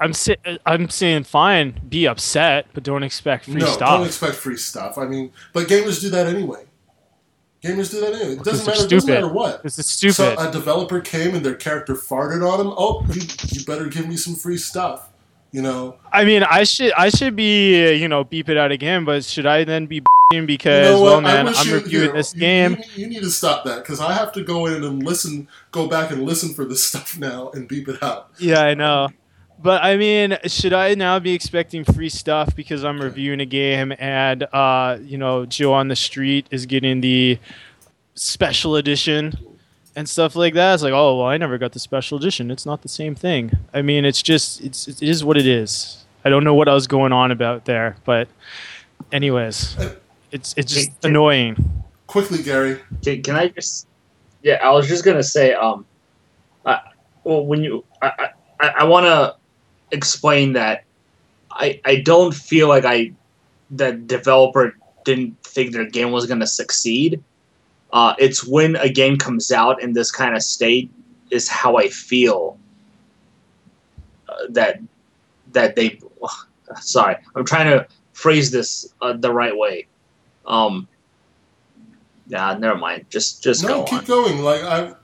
I'm 0.00 0.12
sa- 0.14 0.34
I'm 0.66 0.88
saying 0.88 1.24
fine, 1.24 1.78
be 1.88 2.06
upset, 2.06 2.66
but 2.72 2.82
don't 2.82 3.02
expect 3.02 3.44
free 3.44 3.54
no, 3.54 3.66
stuff. 3.66 3.98
don't 3.98 4.06
expect 4.06 4.34
free 4.36 4.56
stuff. 4.56 4.96
I 4.98 5.06
mean, 5.06 5.30
but 5.52 5.68
gamers 5.68 6.00
do 6.00 6.08
that 6.10 6.26
anyway. 6.26 6.64
Gamers 7.62 7.90
do 7.90 8.00
that 8.00 8.14
anyway. 8.14 8.32
It 8.36 8.42
doesn't 8.42 8.66
matter. 8.66 8.84
It 8.84 8.88
doesn't 8.90 9.12
matter 9.12 9.28
what. 9.28 9.62
this 9.62 9.78
is 9.78 9.86
stupid. 9.86 10.14
So 10.14 10.34
a 10.38 10.50
developer 10.50 11.00
came 11.00 11.34
and 11.34 11.44
their 11.44 11.54
character 11.54 11.94
farted 11.94 12.48
on 12.50 12.58
him. 12.60 12.72
Oh, 12.76 13.04
you, 13.12 13.20
you 13.48 13.64
better 13.66 13.86
give 13.86 14.08
me 14.08 14.16
some 14.16 14.34
free 14.34 14.56
stuff. 14.56 15.10
You 15.52 15.60
know. 15.62 15.96
I 16.12 16.24
mean, 16.24 16.42
I 16.44 16.62
should 16.64 16.92
I 16.92 17.10
should 17.10 17.36
be 17.36 17.86
uh, 17.86 17.90
you 17.90 18.08
know 18.08 18.24
beep 18.24 18.48
it 18.48 18.56
out 18.56 18.72
again, 18.72 19.04
but 19.04 19.24
should 19.24 19.46
I 19.46 19.64
then 19.64 19.86
be 19.86 20.02
because 20.46 20.88
you 20.88 20.94
know 20.94 21.02
well 21.02 21.20
man 21.20 21.48
I'm 21.48 21.66
you- 21.66 21.74
reviewing 21.74 22.14
this 22.14 22.32
game. 22.32 22.76
You, 22.94 23.02
you 23.02 23.06
need 23.08 23.22
to 23.22 23.30
stop 23.30 23.64
that 23.64 23.78
because 23.82 24.00
I 24.00 24.14
have 24.14 24.32
to 24.32 24.44
go 24.44 24.66
in 24.66 24.82
and 24.84 25.02
listen, 25.02 25.48
go 25.72 25.86
back 25.88 26.12
and 26.12 26.22
listen 26.22 26.54
for 26.54 26.64
this 26.64 26.82
stuff 26.88 27.18
now 27.18 27.50
and 27.50 27.68
beep 27.68 27.88
it 27.88 28.02
out. 28.02 28.30
Yeah, 28.38 28.60
I 28.62 28.74
know. 28.74 29.08
But 29.62 29.82
I 29.84 29.96
mean, 29.96 30.38
should 30.46 30.72
I 30.72 30.94
now 30.94 31.18
be 31.18 31.32
expecting 31.34 31.84
free 31.84 32.08
stuff 32.08 32.56
because 32.56 32.82
I'm 32.82 33.00
reviewing 33.00 33.40
a 33.40 33.46
game 33.46 33.92
and 33.98 34.44
uh, 34.54 34.98
you 35.02 35.18
know 35.18 35.44
Joe 35.44 35.74
on 35.74 35.88
the 35.88 35.96
street 35.96 36.46
is 36.50 36.64
getting 36.64 37.02
the 37.02 37.38
special 38.14 38.76
edition 38.76 39.34
and 39.96 40.08
stuff 40.08 40.34
like 40.34 40.54
that? 40.54 40.74
It's 40.74 40.82
like, 40.82 40.94
oh 40.94 41.18
well, 41.18 41.26
I 41.26 41.36
never 41.36 41.58
got 41.58 41.72
the 41.72 41.78
special 41.78 42.16
edition. 42.16 42.50
It's 42.50 42.64
not 42.64 42.80
the 42.80 42.88
same 42.88 43.14
thing. 43.14 43.52
I 43.74 43.82
mean, 43.82 44.06
it's 44.06 44.22
just 44.22 44.62
it's 44.62 44.88
it 44.88 45.02
is 45.02 45.24
what 45.24 45.36
it 45.36 45.46
is. 45.46 46.04
I 46.24 46.30
don't 46.30 46.44
know 46.44 46.54
what 46.54 46.68
I 46.68 46.74
was 46.74 46.86
going 46.86 47.12
on 47.12 47.30
about 47.30 47.66
there, 47.66 47.96
but 48.06 48.28
anyways, 49.12 49.76
it's 50.32 50.54
it's 50.56 50.72
just 50.72 50.86
Can- 50.88 50.96
can- 51.02 51.10
annoying. 51.10 51.82
Quickly, 52.06 52.42
Gary. 52.42 52.80
Can, 53.02 53.22
can 53.22 53.36
I 53.36 53.48
just? 53.48 53.86
Yeah, 54.42 54.54
I 54.62 54.70
was 54.70 54.88
just 54.88 55.04
gonna 55.04 55.22
say. 55.22 55.52
Um, 55.52 55.84
I, 56.64 56.80
well, 57.24 57.44
when 57.44 57.62
you, 57.62 57.84
I, 58.00 58.30
I, 58.58 58.68
I 58.68 58.84
want 58.84 59.04
to 59.04 59.36
explain 59.92 60.52
that 60.54 60.84
I, 61.50 61.80
I 61.84 61.96
don't 61.96 62.34
feel 62.34 62.68
like 62.68 62.84
I, 62.84 63.12
that 63.72 64.06
developer 64.06 64.76
didn't 65.04 65.42
think 65.42 65.72
their 65.72 65.84
game 65.86 66.12
was 66.12 66.26
gonna 66.26 66.46
succeed. 66.46 67.22
Uh, 67.92 68.14
it's 68.18 68.44
when 68.44 68.76
a 68.76 68.88
game 68.88 69.16
comes 69.16 69.50
out 69.50 69.82
in 69.82 69.92
this 69.92 70.12
kind 70.12 70.36
of 70.36 70.42
state 70.42 70.90
is 71.30 71.48
how 71.48 71.76
I 71.76 71.88
feel. 71.88 72.56
Uh, 74.28 74.46
that, 74.50 74.80
that 75.52 75.74
they, 75.74 75.98
sorry, 76.80 77.16
I'm 77.34 77.44
trying 77.44 77.66
to 77.66 77.86
phrase 78.12 78.50
this 78.50 78.92
uh, 79.02 79.14
the 79.14 79.32
right 79.32 79.56
way. 79.56 79.86
Um, 80.46 80.86
Nah, 82.30 82.54
never 82.54 82.78
mind. 82.78 83.06
Just 83.10 83.42
just 83.42 83.62
no, 83.64 83.68
go 83.68 83.84
keep 83.84 83.98
on. 83.98 84.04
going. 84.04 84.38
Like 84.38 84.62
I, 84.62 84.94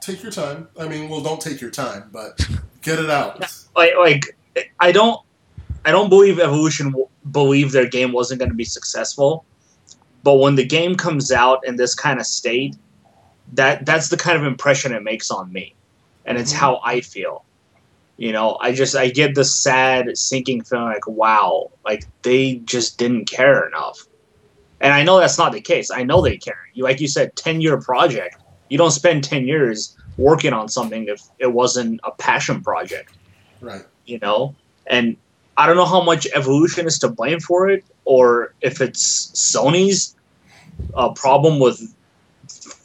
take 0.00 0.22
your 0.22 0.32
time. 0.32 0.68
I 0.78 0.88
mean, 0.88 1.08
well, 1.08 1.20
don't 1.20 1.40
take 1.40 1.60
your 1.60 1.70
time, 1.70 2.10
but 2.12 2.36
get 2.82 2.98
it 2.98 3.08
out. 3.08 3.40
Like 3.76 3.92
like 3.98 4.36
I 4.80 4.92
don't 4.92 5.20
I 5.84 5.90
don't 5.90 6.08
believe 6.08 6.38
Evolution 6.38 6.86
w- 6.88 7.08
believed 7.30 7.72
their 7.72 7.88
game 7.88 8.12
wasn't 8.12 8.38
going 8.40 8.50
to 8.50 8.54
be 8.56 8.64
successful. 8.64 9.44
But 10.22 10.34
when 10.34 10.54
the 10.54 10.64
game 10.64 10.94
comes 10.94 11.32
out 11.32 11.66
in 11.66 11.76
this 11.76 11.94
kind 11.94 12.20
of 12.20 12.26
state, 12.26 12.76
that 13.54 13.84
that's 13.86 14.08
the 14.08 14.16
kind 14.16 14.36
of 14.38 14.44
impression 14.44 14.92
it 14.92 15.02
makes 15.02 15.30
on 15.30 15.52
me, 15.52 15.74
and 16.26 16.38
it's 16.38 16.52
Mhm. 16.52 16.56
how 16.58 16.80
I 16.84 17.00
feel. 17.00 17.44
You 18.18 18.32
know, 18.32 18.56
I 18.60 18.72
just 18.72 18.94
I 18.94 19.08
get 19.08 19.34
the 19.34 19.44
sad, 19.44 20.16
sinking 20.16 20.62
feeling 20.62 20.84
like, 20.86 21.06
wow, 21.08 21.70
like 21.84 22.06
they 22.22 22.56
just 22.64 22.98
didn't 22.98 23.24
care 23.24 23.66
enough. 23.66 24.06
And 24.80 24.92
I 24.92 25.02
know 25.02 25.18
that's 25.18 25.38
not 25.38 25.52
the 25.52 25.60
case. 25.60 25.90
I 25.90 26.02
know 26.04 26.20
they 26.20 26.36
care. 26.36 26.58
You 26.74 26.84
like 26.84 27.00
you 27.00 27.08
said, 27.08 27.34
ten 27.36 27.60
year 27.60 27.80
project. 27.80 28.36
You 28.68 28.78
don't 28.78 28.90
spend 28.92 29.24
ten 29.24 29.46
years 29.46 29.96
working 30.18 30.52
on 30.52 30.68
something 30.68 31.06
if 31.08 31.22
it 31.38 31.52
wasn't 31.52 32.00
a 32.04 32.10
passion 32.12 32.62
project 32.62 33.14
Right. 33.62 33.84
you 34.04 34.18
know? 34.18 34.54
And 34.86 35.16
i 35.56 35.66
don't 35.66 35.76
know 35.76 35.84
how 35.84 36.02
much 36.02 36.26
evolution 36.34 36.86
is 36.86 36.98
to 36.98 37.08
blame 37.08 37.38
for 37.38 37.68
it 37.68 37.84
or 38.06 38.54
if 38.62 38.80
it's 38.80 39.30
sony's 39.32 40.16
uh, 40.94 41.12
problem 41.12 41.60
with 41.60 41.94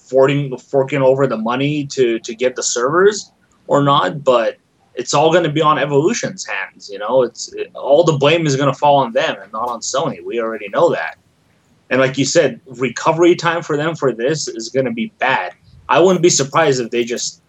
forking 0.10 0.58
forking 0.58 1.02
over 1.02 1.28
the 1.28 1.38
money 1.38 1.86
to 1.86 2.20
to 2.20 2.36
get 2.36 2.56
the 2.56 2.64
servers 2.64 3.32
or 3.68 3.84
not 3.84 4.24
but 4.24 4.58
it's 4.96 5.14
all 5.14 5.32
going 5.32 5.44
to 5.44 5.50
be 5.52 5.62
on 5.62 5.78
evolution's 5.80 6.46
hands 6.46 6.90
you 6.90 7.00
know? 7.00 7.24
It's 7.24 7.54
it, 7.54 7.72
all 7.76 8.04
the 8.04 8.18
blame 8.18 8.46
is 8.46 8.56
going 8.56 8.72
to 8.72 8.78
fall 8.78 8.98
on 8.98 9.14
them 9.14 9.36
and 9.42 9.52
not 9.52 9.70
on 9.70 9.80
sony. 9.80 10.24
We 10.24 10.40
already 10.40 10.70
know 10.70 10.90
that. 10.92 11.18
And 11.90 12.02
like 12.02 12.18
you 12.18 12.26
said 12.26 12.60
recovery 12.66 13.36
time 13.36 13.64
for 13.64 13.78
them 13.78 13.96
for 13.96 14.12
this 14.12 14.48
is 14.48 14.70
going 14.70 14.86
to 14.86 14.92
be 14.92 15.12
bad. 15.20 15.54
I 15.90 16.00
wouldn't 16.02 16.22
be 16.22 16.30
surprised 16.30 16.82
if 16.82 16.92
they 16.92 17.06
just 17.06 17.42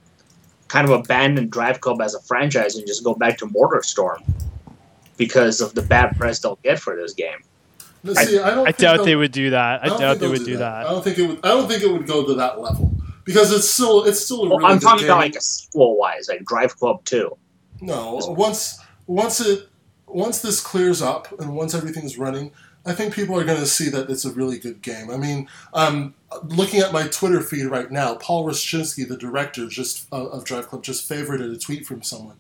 kind 0.68 0.88
of 0.88 0.98
abandon 1.00 1.48
Drive 1.48 1.80
Club 1.80 2.00
as 2.00 2.14
a 2.14 2.20
franchise 2.20 2.76
and 2.76 2.86
just 2.86 3.02
go 3.04 3.14
back 3.14 3.38
to 3.38 3.46
MotorStorm 3.46 4.22
because 5.16 5.60
of 5.60 5.74
the 5.74 5.82
bad 5.82 6.16
press 6.16 6.38
they'll 6.40 6.58
get 6.62 6.78
for 6.78 6.96
this 6.96 7.12
game. 7.14 7.38
No, 8.04 8.14
see, 8.14 8.38
I, 8.38 8.50
don't 8.54 8.68
I 8.68 8.70
doubt 8.72 9.04
they'll- 9.04 9.18
would 9.18 9.32
do 9.32 9.50
that. 9.50 9.82
I, 9.82 9.88
don't 9.88 10.00
doubt 10.00 10.18
think 10.18 10.20
they 10.20 10.38
would 10.38 10.44
do 10.46 10.56
that. 10.58 10.86
I 10.86 10.90
don't 10.90 11.02
think 11.02 11.18
it 11.18 11.26
would. 11.26 11.38
I 11.44 11.48
don't 11.48 11.68
think 11.68 11.82
it 11.82 11.90
would 11.90 12.06
go 12.06 12.24
to 12.26 12.34
that 12.34 12.60
level 12.60 12.92
because 13.24 13.50
it's 13.52 13.68
still 13.68 14.04
it's 14.04 14.20
still 14.20 14.44
a 14.44 14.48
Well, 14.48 14.58
really 14.58 14.70
I'm 14.72 14.78
good 14.78 14.84
talking 14.84 14.98
game. 15.00 15.10
about 15.10 15.20
like 15.20 15.34
a 15.36 15.40
sequel 15.40 15.96
wise, 15.98 16.28
like 16.28 16.44
Drive 16.44 16.76
Club 16.78 17.04
2. 17.04 17.36
No, 17.80 18.18
once 18.28 18.78
once 19.06 19.40
it 19.40 19.68
once 20.06 20.40
this 20.42 20.60
clears 20.60 21.02
up 21.02 21.38
and 21.40 21.54
once 21.56 21.74
everything's 21.74 22.18
running, 22.18 22.52
I 22.88 22.94
think 22.94 23.14
people 23.14 23.38
are 23.38 23.44
going 23.44 23.60
to 23.60 23.66
see 23.66 23.88
that 23.90 24.08
it's 24.08 24.24
a 24.24 24.32
really 24.32 24.58
good 24.58 24.80
game. 24.82 25.10
I 25.10 25.16
mean, 25.16 25.48
um, 25.74 26.14
looking 26.44 26.80
at 26.80 26.92
my 26.92 27.06
Twitter 27.08 27.40
feed 27.40 27.66
right 27.66 27.90
now, 27.90 28.14
Paul 28.14 28.46
Rustchynsky, 28.46 29.06
the 29.06 29.16
director 29.16 29.66
just 29.66 30.06
uh, 30.12 30.26
of 30.28 30.44
Drive 30.44 30.68
Club, 30.68 30.82
just 30.82 31.08
favorited 31.08 31.54
a 31.54 31.58
tweet 31.58 31.86
from 31.86 32.02
someone 32.02 32.36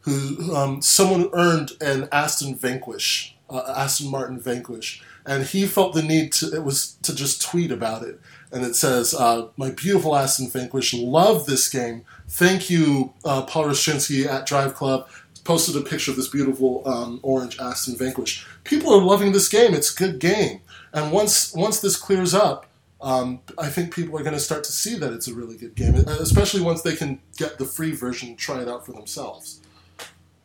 who 0.00 0.54
um, 0.54 0.82
someone 0.82 1.30
earned 1.32 1.72
an 1.80 2.08
Aston 2.10 2.56
Vanquish, 2.56 3.36
uh, 3.48 3.74
Aston 3.76 4.10
Martin 4.10 4.40
Vanquish, 4.40 5.02
and 5.24 5.44
he 5.44 5.66
felt 5.66 5.94
the 5.94 6.02
need 6.02 6.32
to 6.32 6.52
it 6.52 6.64
was 6.64 6.94
to 7.02 7.14
just 7.14 7.40
tweet 7.40 7.70
about 7.70 8.02
it. 8.02 8.20
And 8.50 8.64
it 8.64 8.74
says, 8.74 9.14
uh, 9.14 9.48
"My 9.56 9.70
beautiful 9.70 10.16
Aston 10.16 10.48
Vanquish, 10.48 10.92
love 10.92 11.46
this 11.46 11.68
game. 11.68 12.04
Thank 12.28 12.68
you, 12.68 13.12
uh, 13.24 13.42
Paul 13.42 13.66
Rustchynsky 13.66 14.26
at 14.26 14.46
Drive 14.46 14.74
Club. 14.74 15.08
posted 15.44 15.74
a 15.74 15.80
picture 15.80 16.12
of 16.12 16.16
this 16.16 16.28
beautiful 16.28 16.82
um, 16.86 17.18
orange 17.22 17.58
Aston 17.58 17.96
Vanquish. 17.96 18.46
People 18.64 18.94
are 18.94 19.02
loving 19.02 19.32
this 19.32 19.48
game. 19.48 19.74
It's 19.74 19.92
a 19.92 19.96
good 19.96 20.18
game, 20.18 20.60
and 20.92 21.12
once 21.12 21.52
once 21.54 21.80
this 21.80 21.96
clears 21.96 22.34
up, 22.34 22.66
um, 23.00 23.40
I 23.58 23.68
think 23.68 23.94
people 23.94 24.16
are 24.18 24.22
going 24.22 24.34
to 24.34 24.40
start 24.40 24.62
to 24.64 24.72
see 24.72 24.96
that 24.96 25.12
it's 25.12 25.26
a 25.26 25.34
really 25.34 25.56
good 25.56 25.74
game, 25.74 25.94
especially 25.94 26.60
once 26.60 26.82
they 26.82 26.94
can 26.94 27.20
get 27.36 27.58
the 27.58 27.64
free 27.64 27.92
version 27.92 28.30
and 28.30 28.38
try 28.38 28.62
it 28.62 28.68
out 28.68 28.86
for 28.86 28.92
themselves. 28.92 29.60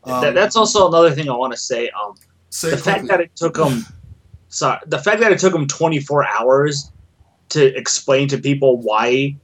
Um, 0.03 0.21
that, 0.21 0.33
that's 0.33 0.55
also 0.55 0.87
another 0.87 1.11
thing 1.11 1.29
I 1.29 1.35
want 1.35 1.53
to 1.53 1.59
say. 1.59 1.89
Um, 1.89 2.15
say 2.49 2.71
the 2.71 2.77
quickly. 2.77 2.91
fact 2.91 3.07
that 3.09 3.21
it 3.21 3.35
took 3.35 3.55
them, 3.55 3.85
sorry, 4.49 4.79
the 4.87 4.97
fact 4.97 5.19
that 5.19 5.31
it 5.31 5.37
took 5.39 5.53
them 5.53 5.67
24 5.67 6.25
hours 6.25 6.91
to 7.49 7.77
explain 7.77 8.27
to 8.29 8.37
people 8.37 8.77
why 8.77 9.35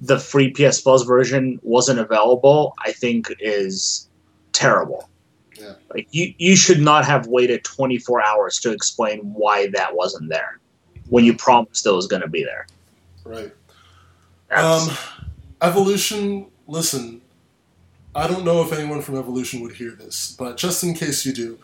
the 0.00 0.18
free 0.18 0.50
PS 0.50 0.80
Plus 0.80 1.02
version 1.02 1.60
wasn't 1.62 1.98
available, 1.98 2.74
I 2.84 2.92
think 2.92 3.32
is 3.38 4.08
terrible. 4.52 5.08
Like 5.94 6.08
you, 6.10 6.34
you 6.38 6.56
should 6.56 6.80
not 6.80 7.04
have 7.04 7.26
waited 7.26 7.64
24 7.64 8.24
hours 8.24 8.60
to 8.60 8.72
explain 8.72 9.20
why 9.20 9.68
that 9.68 9.94
wasn't 9.94 10.28
there 10.28 10.58
when 11.08 11.24
you 11.24 11.36
promised 11.36 11.86
it 11.86 11.90
was 11.90 12.06
going 12.06 12.22
to 12.22 12.28
be 12.28 12.44
there. 12.44 12.66
Right. 13.24 13.52
Um, 14.50 14.88
Evolution, 15.60 16.46
listen, 16.66 17.20
I 18.14 18.26
don't 18.26 18.44
know 18.44 18.62
if 18.62 18.72
anyone 18.72 19.00
from 19.00 19.16
Evolution 19.16 19.60
would 19.62 19.72
hear 19.72 19.92
this, 19.92 20.34
but 20.38 20.56
just 20.56 20.82
in 20.84 20.94
case 20.94 21.24
you 21.24 21.32
do, 21.32 21.58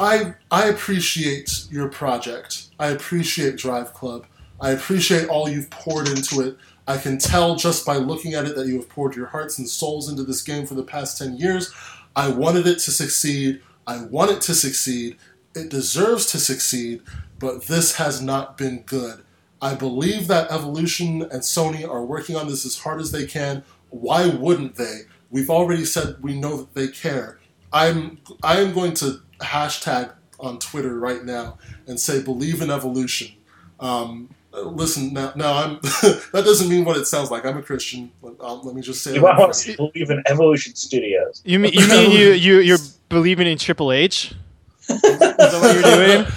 I, 0.00 0.34
I 0.50 0.68
appreciate 0.68 1.66
your 1.70 1.88
project. 1.88 2.68
I 2.78 2.88
appreciate 2.88 3.56
Drive 3.56 3.92
Club. 3.92 4.26
I 4.60 4.70
appreciate 4.70 5.28
all 5.28 5.48
you've 5.48 5.70
poured 5.70 6.08
into 6.08 6.40
it. 6.40 6.56
I 6.86 6.96
can 6.96 7.18
tell 7.18 7.56
just 7.56 7.86
by 7.86 7.96
looking 7.96 8.34
at 8.34 8.44
it 8.44 8.56
that 8.56 8.66
you 8.66 8.76
have 8.76 8.88
poured 8.88 9.14
your 9.14 9.26
hearts 9.26 9.58
and 9.58 9.68
souls 9.68 10.08
into 10.08 10.24
this 10.24 10.42
game 10.42 10.66
for 10.66 10.74
the 10.74 10.82
past 10.82 11.18
10 11.18 11.36
years. 11.36 11.72
I 12.14 12.28
wanted 12.28 12.66
it 12.66 12.78
to 12.80 12.90
succeed. 12.90 13.62
I 13.86 14.02
want 14.04 14.30
it 14.30 14.40
to 14.42 14.54
succeed. 14.54 15.16
It 15.54 15.70
deserves 15.70 16.26
to 16.26 16.38
succeed, 16.38 17.02
but 17.38 17.64
this 17.64 17.96
has 17.96 18.22
not 18.22 18.56
been 18.56 18.82
good. 18.82 19.22
I 19.60 19.74
believe 19.74 20.26
that 20.28 20.50
Evolution 20.50 21.22
and 21.22 21.42
Sony 21.42 21.88
are 21.88 22.04
working 22.04 22.36
on 22.36 22.48
this 22.48 22.66
as 22.66 22.78
hard 22.78 23.00
as 23.00 23.12
they 23.12 23.26
can. 23.26 23.62
Why 23.90 24.28
wouldn't 24.28 24.76
they? 24.76 25.02
We've 25.30 25.50
already 25.50 25.84
said 25.84 26.22
we 26.22 26.38
know 26.38 26.56
that 26.58 26.74
they 26.74 26.88
care. 26.88 27.38
I'm 27.72 28.18
I 28.42 28.60
am 28.60 28.74
going 28.74 28.94
to 28.94 29.20
hashtag 29.40 30.12
on 30.40 30.58
Twitter 30.58 30.98
right 30.98 31.24
now 31.24 31.58
and 31.86 31.98
say 31.98 32.22
believe 32.22 32.60
in 32.60 32.70
evolution. 32.70 33.32
Um, 33.80 34.30
listen 34.52 35.12
now, 35.12 35.32
now 35.34 35.54
I'm 35.54 35.74
that 35.82 36.42
doesn't 36.44 36.68
mean 36.68 36.84
what 36.84 36.96
it 36.96 37.06
sounds 37.06 37.30
like. 37.30 37.44
I'm 37.44 37.56
a 37.56 37.62
Christian. 37.62 38.12
Um, 38.40 38.60
let 38.62 38.74
me 38.74 38.82
just 38.82 39.02
say 39.02 39.14
you 39.14 39.22
want 39.22 39.38
first. 39.38 39.66
to 39.66 39.76
believe 39.76 40.10
in 40.10 40.22
Evolution 40.26 40.74
Studios. 40.74 41.42
You 41.44 41.58
mean 41.58 41.72
you 41.74 41.88
mean 41.88 42.10
you 42.10 42.32
you 42.32 42.60
you're 42.60 42.78
believing 43.08 43.46
in 43.46 43.58
Triple 43.58 43.92
H? 43.92 44.34
Is 44.88 45.00
that 45.00 45.36
what 45.38 45.74
you're 45.74 45.82
doing? 45.82 46.32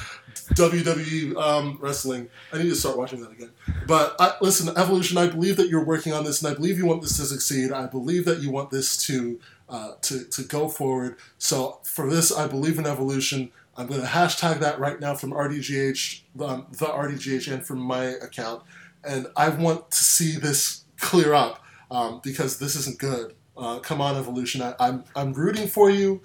WWE 0.54 1.36
um, 1.38 1.78
wrestling. 1.82 2.30
I 2.54 2.60
need 2.60 2.70
to 2.70 2.76
start 2.76 2.98
watching 2.98 3.20
that 3.22 3.32
again. 3.32 3.50
But 3.88 4.16
I, 4.20 4.34
listen, 4.42 4.70
Evolution. 4.78 5.18
I 5.18 5.28
believe 5.28 5.58
that 5.58 5.70
you're 5.70 5.84
working 5.84 6.14
on 6.14 6.24
this, 6.24 6.42
and 6.42 6.52
I 6.52 6.56
believe 6.56 6.78
you 6.78 6.86
want 6.86 7.02
this 7.02 7.18
to 7.18 7.24
succeed. 7.24 7.72
I 7.72 7.88
believe 7.88 8.26
that 8.26 8.40
you 8.40 8.52
want 8.52 8.70
this 8.70 8.96
to 9.08 9.40
uh, 9.68 9.94
to 10.04 10.24
to 10.26 10.44
go 10.44 10.70
forward. 10.70 11.18
So 11.38 11.80
for 11.84 12.10
this, 12.10 12.32
I 12.32 12.48
believe 12.48 12.78
in 12.78 12.86
Evolution. 12.86 13.52
I'm 13.77 13.88
going 13.88 14.02
to 14.02 14.07
hashtag 14.07 14.60
that 14.60 14.80
right 14.80 14.99
now 14.99 15.15
from 15.15 15.31
RDGH, 15.31 16.22
um, 16.39 16.68
the 16.72 16.85
RDGH, 16.85 17.52
and 17.52 17.65
from 17.65 17.80
my 17.80 18.06
account. 18.06 18.64
And 19.03 19.27
I 19.35 19.49
want 19.49 19.91
to 19.91 20.03
see 20.03 20.38
this 20.38 20.85
clear 20.97 21.34
up 21.34 21.64
um, 21.91 22.22
because 22.23 22.60
this 22.60 22.76
isn't 22.76 22.99
good. 22.99 23.35
Uh, 23.57 23.80
come 23.80 24.02
on, 24.02 24.15
Evolution. 24.15 24.61
I, 24.61 24.76
I'm 24.80 25.03
I'm 25.15 25.34
rooting 25.34 25.68
for 25.68 25.89
you. 25.89 26.22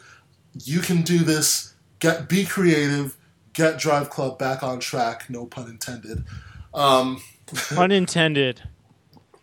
You 0.64 0.81
can 0.81 1.02
do 1.02 1.18
this. 1.18 1.74
Get 1.98 2.28
be 2.28 2.44
creative 2.44 3.16
get 3.52 3.78
Drive 3.78 4.10
Club 4.10 4.39
back 4.39 4.62
on 4.62 4.81
track, 4.81 5.28
no 5.28 5.47
pun 5.47 5.68
intended. 5.68 6.24
Um, 6.72 7.22
Unintended. 7.77 8.62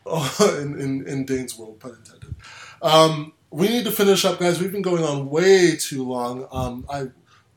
in, 0.05 0.79
in, 0.79 1.07
in 1.07 1.25
Dane's 1.25 1.57
world, 1.57 1.79
pun 1.79 1.97
intended. 1.97 2.35
Um, 2.81 3.33
we 3.49 3.67
need 3.67 3.85
to 3.85 3.91
finish 3.91 4.25
up, 4.25 4.39
guys. 4.39 4.59
We've 4.59 4.71
been 4.71 4.81
going 4.81 5.03
on 5.03 5.29
way 5.29 5.75
too 5.75 6.03
long. 6.03 6.47
Um, 6.51 6.85
I 6.89 7.07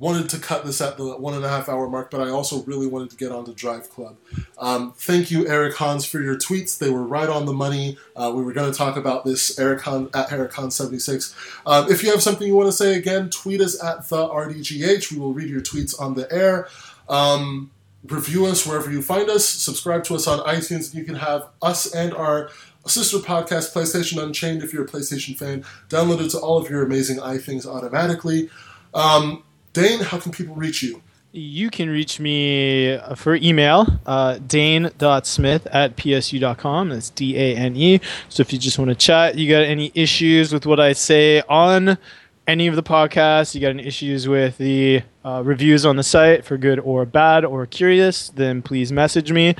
wanted 0.00 0.30
to 0.30 0.38
cut 0.38 0.64
this 0.64 0.80
at 0.80 0.96
the 0.96 1.04
one 1.16 1.34
and 1.34 1.44
a 1.44 1.48
half 1.48 1.68
hour 1.68 1.88
mark, 1.88 2.10
but 2.10 2.20
I 2.20 2.30
also 2.30 2.62
really 2.62 2.86
wanted 2.86 3.10
to 3.10 3.16
get 3.16 3.30
on 3.30 3.44
to 3.44 3.52
Drive 3.52 3.90
Club. 3.90 4.16
Um, 4.58 4.92
thank 4.96 5.30
you, 5.30 5.46
Eric 5.46 5.76
Hans, 5.76 6.06
for 6.06 6.20
your 6.20 6.36
tweets. 6.36 6.78
They 6.78 6.88
were 6.88 7.02
right 7.02 7.28
on 7.28 7.44
the 7.44 7.52
money. 7.52 7.98
Uh, 8.16 8.32
we 8.34 8.42
were 8.42 8.54
going 8.54 8.72
to 8.72 8.76
talk 8.76 8.96
about 8.96 9.26
this, 9.26 9.58
Eric 9.58 9.82
Han, 9.82 10.08
at 10.14 10.32
Eric 10.32 10.52
Han76. 10.52 11.34
Um, 11.66 11.92
if 11.92 12.02
you 12.02 12.10
have 12.10 12.22
something 12.22 12.46
you 12.46 12.56
want 12.56 12.68
to 12.68 12.72
say 12.72 12.96
again, 12.96 13.28
tweet 13.28 13.60
us 13.60 13.80
at 13.84 14.08
the 14.08 14.26
RDGH. 14.26 15.12
We 15.12 15.18
will 15.18 15.34
read 15.34 15.50
your 15.50 15.60
tweets 15.60 16.00
on 16.00 16.14
the 16.14 16.32
air. 16.32 16.66
Um, 17.10 17.70
review 18.08 18.46
us 18.46 18.66
wherever 18.66 18.90
you 18.90 19.02
find 19.02 19.28
us. 19.28 19.46
Subscribe 19.46 20.04
to 20.04 20.14
us 20.14 20.26
on 20.26 20.38
iTunes. 20.46 20.94
You 20.94 21.04
can 21.04 21.16
have 21.16 21.48
us 21.60 21.94
and 21.94 22.14
our 22.14 22.48
sister 22.86 23.18
podcast, 23.18 23.74
PlayStation 23.74 24.22
Unchained, 24.22 24.62
if 24.62 24.72
you're 24.72 24.84
a 24.84 24.88
PlayStation 24.88 25.36
fan, 25.36 25.62
downloaded 25.90 26.30
to 26.30 26.38
all 26.38 26.56
of 26.56 26.70
your 26.70 26.82
amazing 26.82 27.18
iThings 27.18 27.66
automatically. 27.66 28.48
Um, 28.94 29.44
Dane, 29.72 30.00
how 30.00 30.18
can 30.18 30.32
people 30.32 30.54
reach 30.54 30.82
you? 30.82 31.02
You 31.32 31.70
can 31.70 31.88
reach 31.88 32.18
me 32.18 32.94
uh, 32.94 33.14
for 33.14 33.36
email, 33.36 33.86
uh, 34.04 34.38
dane.smith 34.38 35.68
at 35.70 35.96
psu.com. 35.96 36.88
That's 36.88 37.10
D 37.10 37.36
A 37.36 37.54
N 37.56 37.76
E. 37.76 38.00
So 38.28 38.40
if 38.40 38.52
you 38.52 38.58
just 38.58 38.80
want 38.80 38.88
to 38.88 38.96
chat, 38.96 39.38
you 39.38 39.48
got 39.48 39.62
any 39.62 39.92
issues 39.94 40.52
with 40.52 40.66
what 40.66 40.80
I 40.80 40.92
say 40.92 41.40
on 41.48 41.98
any 42.48 42.66
of 42.66 42.74
the 42.74 42.82
podcasts, 42.82 43.54
you 43.54 43.60
got 43.60 43.70
any 43.70 43.86
issues 43.86 44.26
with 44.26 44.58
the 44.58 45.02
uh, 45.24 45.42
reviews 45.44 45.86
on 45.86 45.94
the 45.94 46.02
site 46.02 46.44
for 46.44 46.56
good 46.56 46.80
or 46.80 47.06
bad 47.06 47.44
or 47.44 47.64
curious, 47.64 48.30
then 48.30 48.60
please 48.60 48.90
message 48.90 49.30
me. 49.30 49.54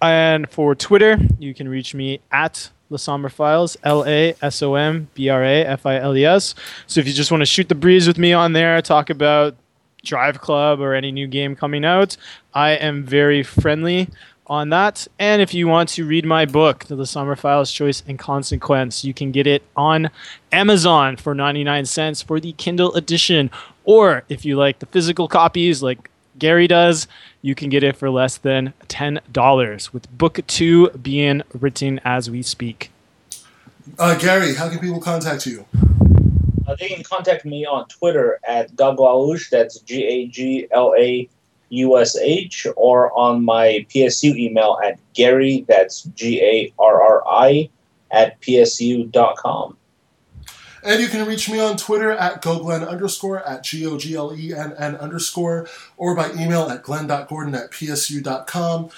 And 0.00 0.48
for 0.48 0.76
Twitter, 0.76 1.18
you 1.40 1.52
can 1.52 1.68
reach 1.68 1.96
me 1.96 2.20
at 2.30 2.70
LaSombra 2.90 3.30
Files, 3.30 3.76
L 3.84 4.04
A 4.06 4.34
S 4.42 4.62
O 4.62 4.74
M 4.74 5.08
B 5.14 5.28
R 5.28 5.44
A 5.44 5.64
F 5.64 5.86
I 5.86 5.96
L 5.96 6.16
E 6.16 6.24
S. 6.24 6.54
So 6.86 7.00
if 7.00 7.06
you 7.06 7.12
just 7.12 7.30
want 7.30 7.42
to 7.42 7.46
shoot 7.46 7.68
the 7.68 7.74
breeze 7.74 8.06
with 8.06 8.18
me 8.18 8.32
on 8.32 8.52
there, 8.52 8.80
talk 8.82 9.10
about 9.10 9.54
Drive 10.04 10.40
Club 10.40 10.80
or 10.80 10.94
any 10.94 11.12
new 11.12 11.26
game 11.26 11.54
coming 11.56 11.84
out, 11.84 12.16
I 12.54 12.70
am 12.70 13.04
very 13.04 13.42
friendly 13.42 14.08
on 14.46 14.70
that. 14.70 15.06
And 15.18 15.42
if 15.42 15.52
you 15.52 15.68
want 15.68 15.90
to 15.90 16.06
read 16.06 16.24
my 16.24 16.46
book, 16.46 16.84
The 16.84 17.06
Summer 17.06 17.36
Files 17.36 17.70
Choice 17.70 18.02
and 18.06 18.18
Consequence, 18.18 19.04
you 19.04 19.12
can 19.12 19.30
get 19.30 19.46
it 19.46 19.62
on 19.76 20.10
Amazon 20.52 21.16
for 21.16 21.34
99 21.34 21.84
cents 21.84 22.22
for 22.22 22.40
the 22.40 22.52
Kindle 22.52 22.94
edition. 22.94 23.50
Or 23.84 24.24
if 24.28 24.44
you 24.44 24.56
like 24.56 24.78
the 24.78 24.86
physical 24.86 25.28
copies 25.28 25.82
like 25.82 26.10
Gary 26.38 26.66
does, 26.66 27.06
you 27.42 27.54
can 27.54 27.68
get 27.68 27.82
it 27.82 27.96
for 27.96 28.10
less 28.10 28.36
than 28.36 28.74
$10, 28.88 29.92
with 29.92 30.18
book 30.18 30.40
two 30.46 30.90
being 30.90 31.42
written 31.52 32.00
as 32.04 32.30
we 32.30 32.42
speak. 32.42 32.90
Uh, 33.98 34.16
Gary, 34.16 34.54
how 34.54 34.68
can 34.68 34.78
people 34.78 35.00
contact 35.00 35.46
you? 35.46 35.64
Uh, 36.66 36.76
they 36.78 36.88
can 36.88 37.02
contact 37.02 37.46
me 37.46 37.64
on 37.64 37.88
Twitter 37.88 38.38
at 38.46 38.74
Gaglaush, 38.76 39.48
that's 39.48 39.78
G 39.80 40.04
A 40.04 40.26
G 40.26 40.68
L 40.70 40.94
A 40.98 41.28
U 41.70 41.98
S 41.98 42.16
H, 42.18 42.66
or 42.76 43.16
on 43.18 43.42
my 43.42 43.86
PSU 43.88 44.36
email 44.36 44.78
at 44.84 44.98
Gary, 45.14 45.64
that's 45.66 46.02
G 46.02 46.42
A 46.42 46.72
R 46.78 47.02
R 47.02 47.26
I, 47.26 47.70
at 48.10 48.38
PSU.com. 48.42 49.77
And 50.82 51.00
you 51.00 51.08
can 51.08 51.26
reach 51.26 51.50
me 51.50 51.58
on 51.60 51.76
Twitter 51.76 52.10
at 52.10 52.42
goglen 52.42 52.86
underscore, 52.86 53.46
at 53.46 53.64
G-O-G-L-E-N-N 53.64 54.96
underscore, 54.96 55.68
or 55.96 56.14
by 56.14 56.32
email 56.32 56.68
at 56.68 56.82
glenn.gordon 56.82 57.54
at 57.54 57.70
psu.com. 57.70 58.90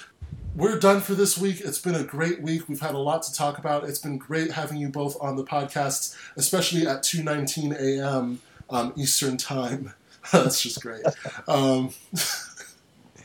We're 0.55 0.79
done 0.79 1.01
for 1.01 1.15
this 1.15 1.39
week. 1.39 1.61
It's 1.61 1.79
been 1.79 1.95
a 1.95 2.03
great 2.03 2.43
week. 2.43 2.69
We've 2.69 2.81
had 2.81 2.95
a 2.95 2.99
lot 2.99 3.23
to 3.23 3.33
talk 3.33 3.59
about. 3.59 3.85
It's 3.85 4.01
been 4.01 4.19
great 4.19 4.51
having 4.51 4.79
you 4.79 4.89
both 4.89 5.17
on 5.21 5.37
the 5.37 5.45
podcasts, 5.45 6.17
especially 6.37 6.87
at 6.87 7.03
2.19 7.03 7.79
a.m. 7.79 8.41
Um, 8.69 8.93
Eastern 8.97 9.37
Time. 9.37 9.95
That's 10.33 10.61
just 10.61 10.83
great. 10.83 11.05
Um, 11.47 11.91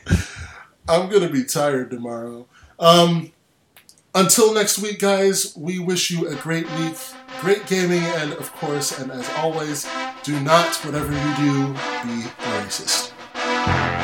I'm 0.88 1.08
going 1.10 1.22
to 1.22 1.28
be 1.28 1.44
tired 1.44 1.90
tomorrow. 1.90 2.46
Um, 2.78 3.32
until 4.16 4.54
next 4.54 4.78
week, 4.78 4.98
guys, 4.98 5.54
we 5.56 5.78
wish 5.78 6.10
you 6.10 6.26
a 6.26 6.34
great 6.36 6.68
week, 6.78 6.96
great 7.40 7.66
gaming, 7.66 8.02
and 8.02 8.32
of 8.32 8.50
course, 8.54 8.98
and 8.98 9.12
as 9.12 9.28
always, 9.36 9.86
do 10.22 10.40
not, 10.40 10.74
whatever 10.84 11.12
you 11.12 11.36
do, 11.36 11.72
be 12.02 12.22
racist. 12.56 13.95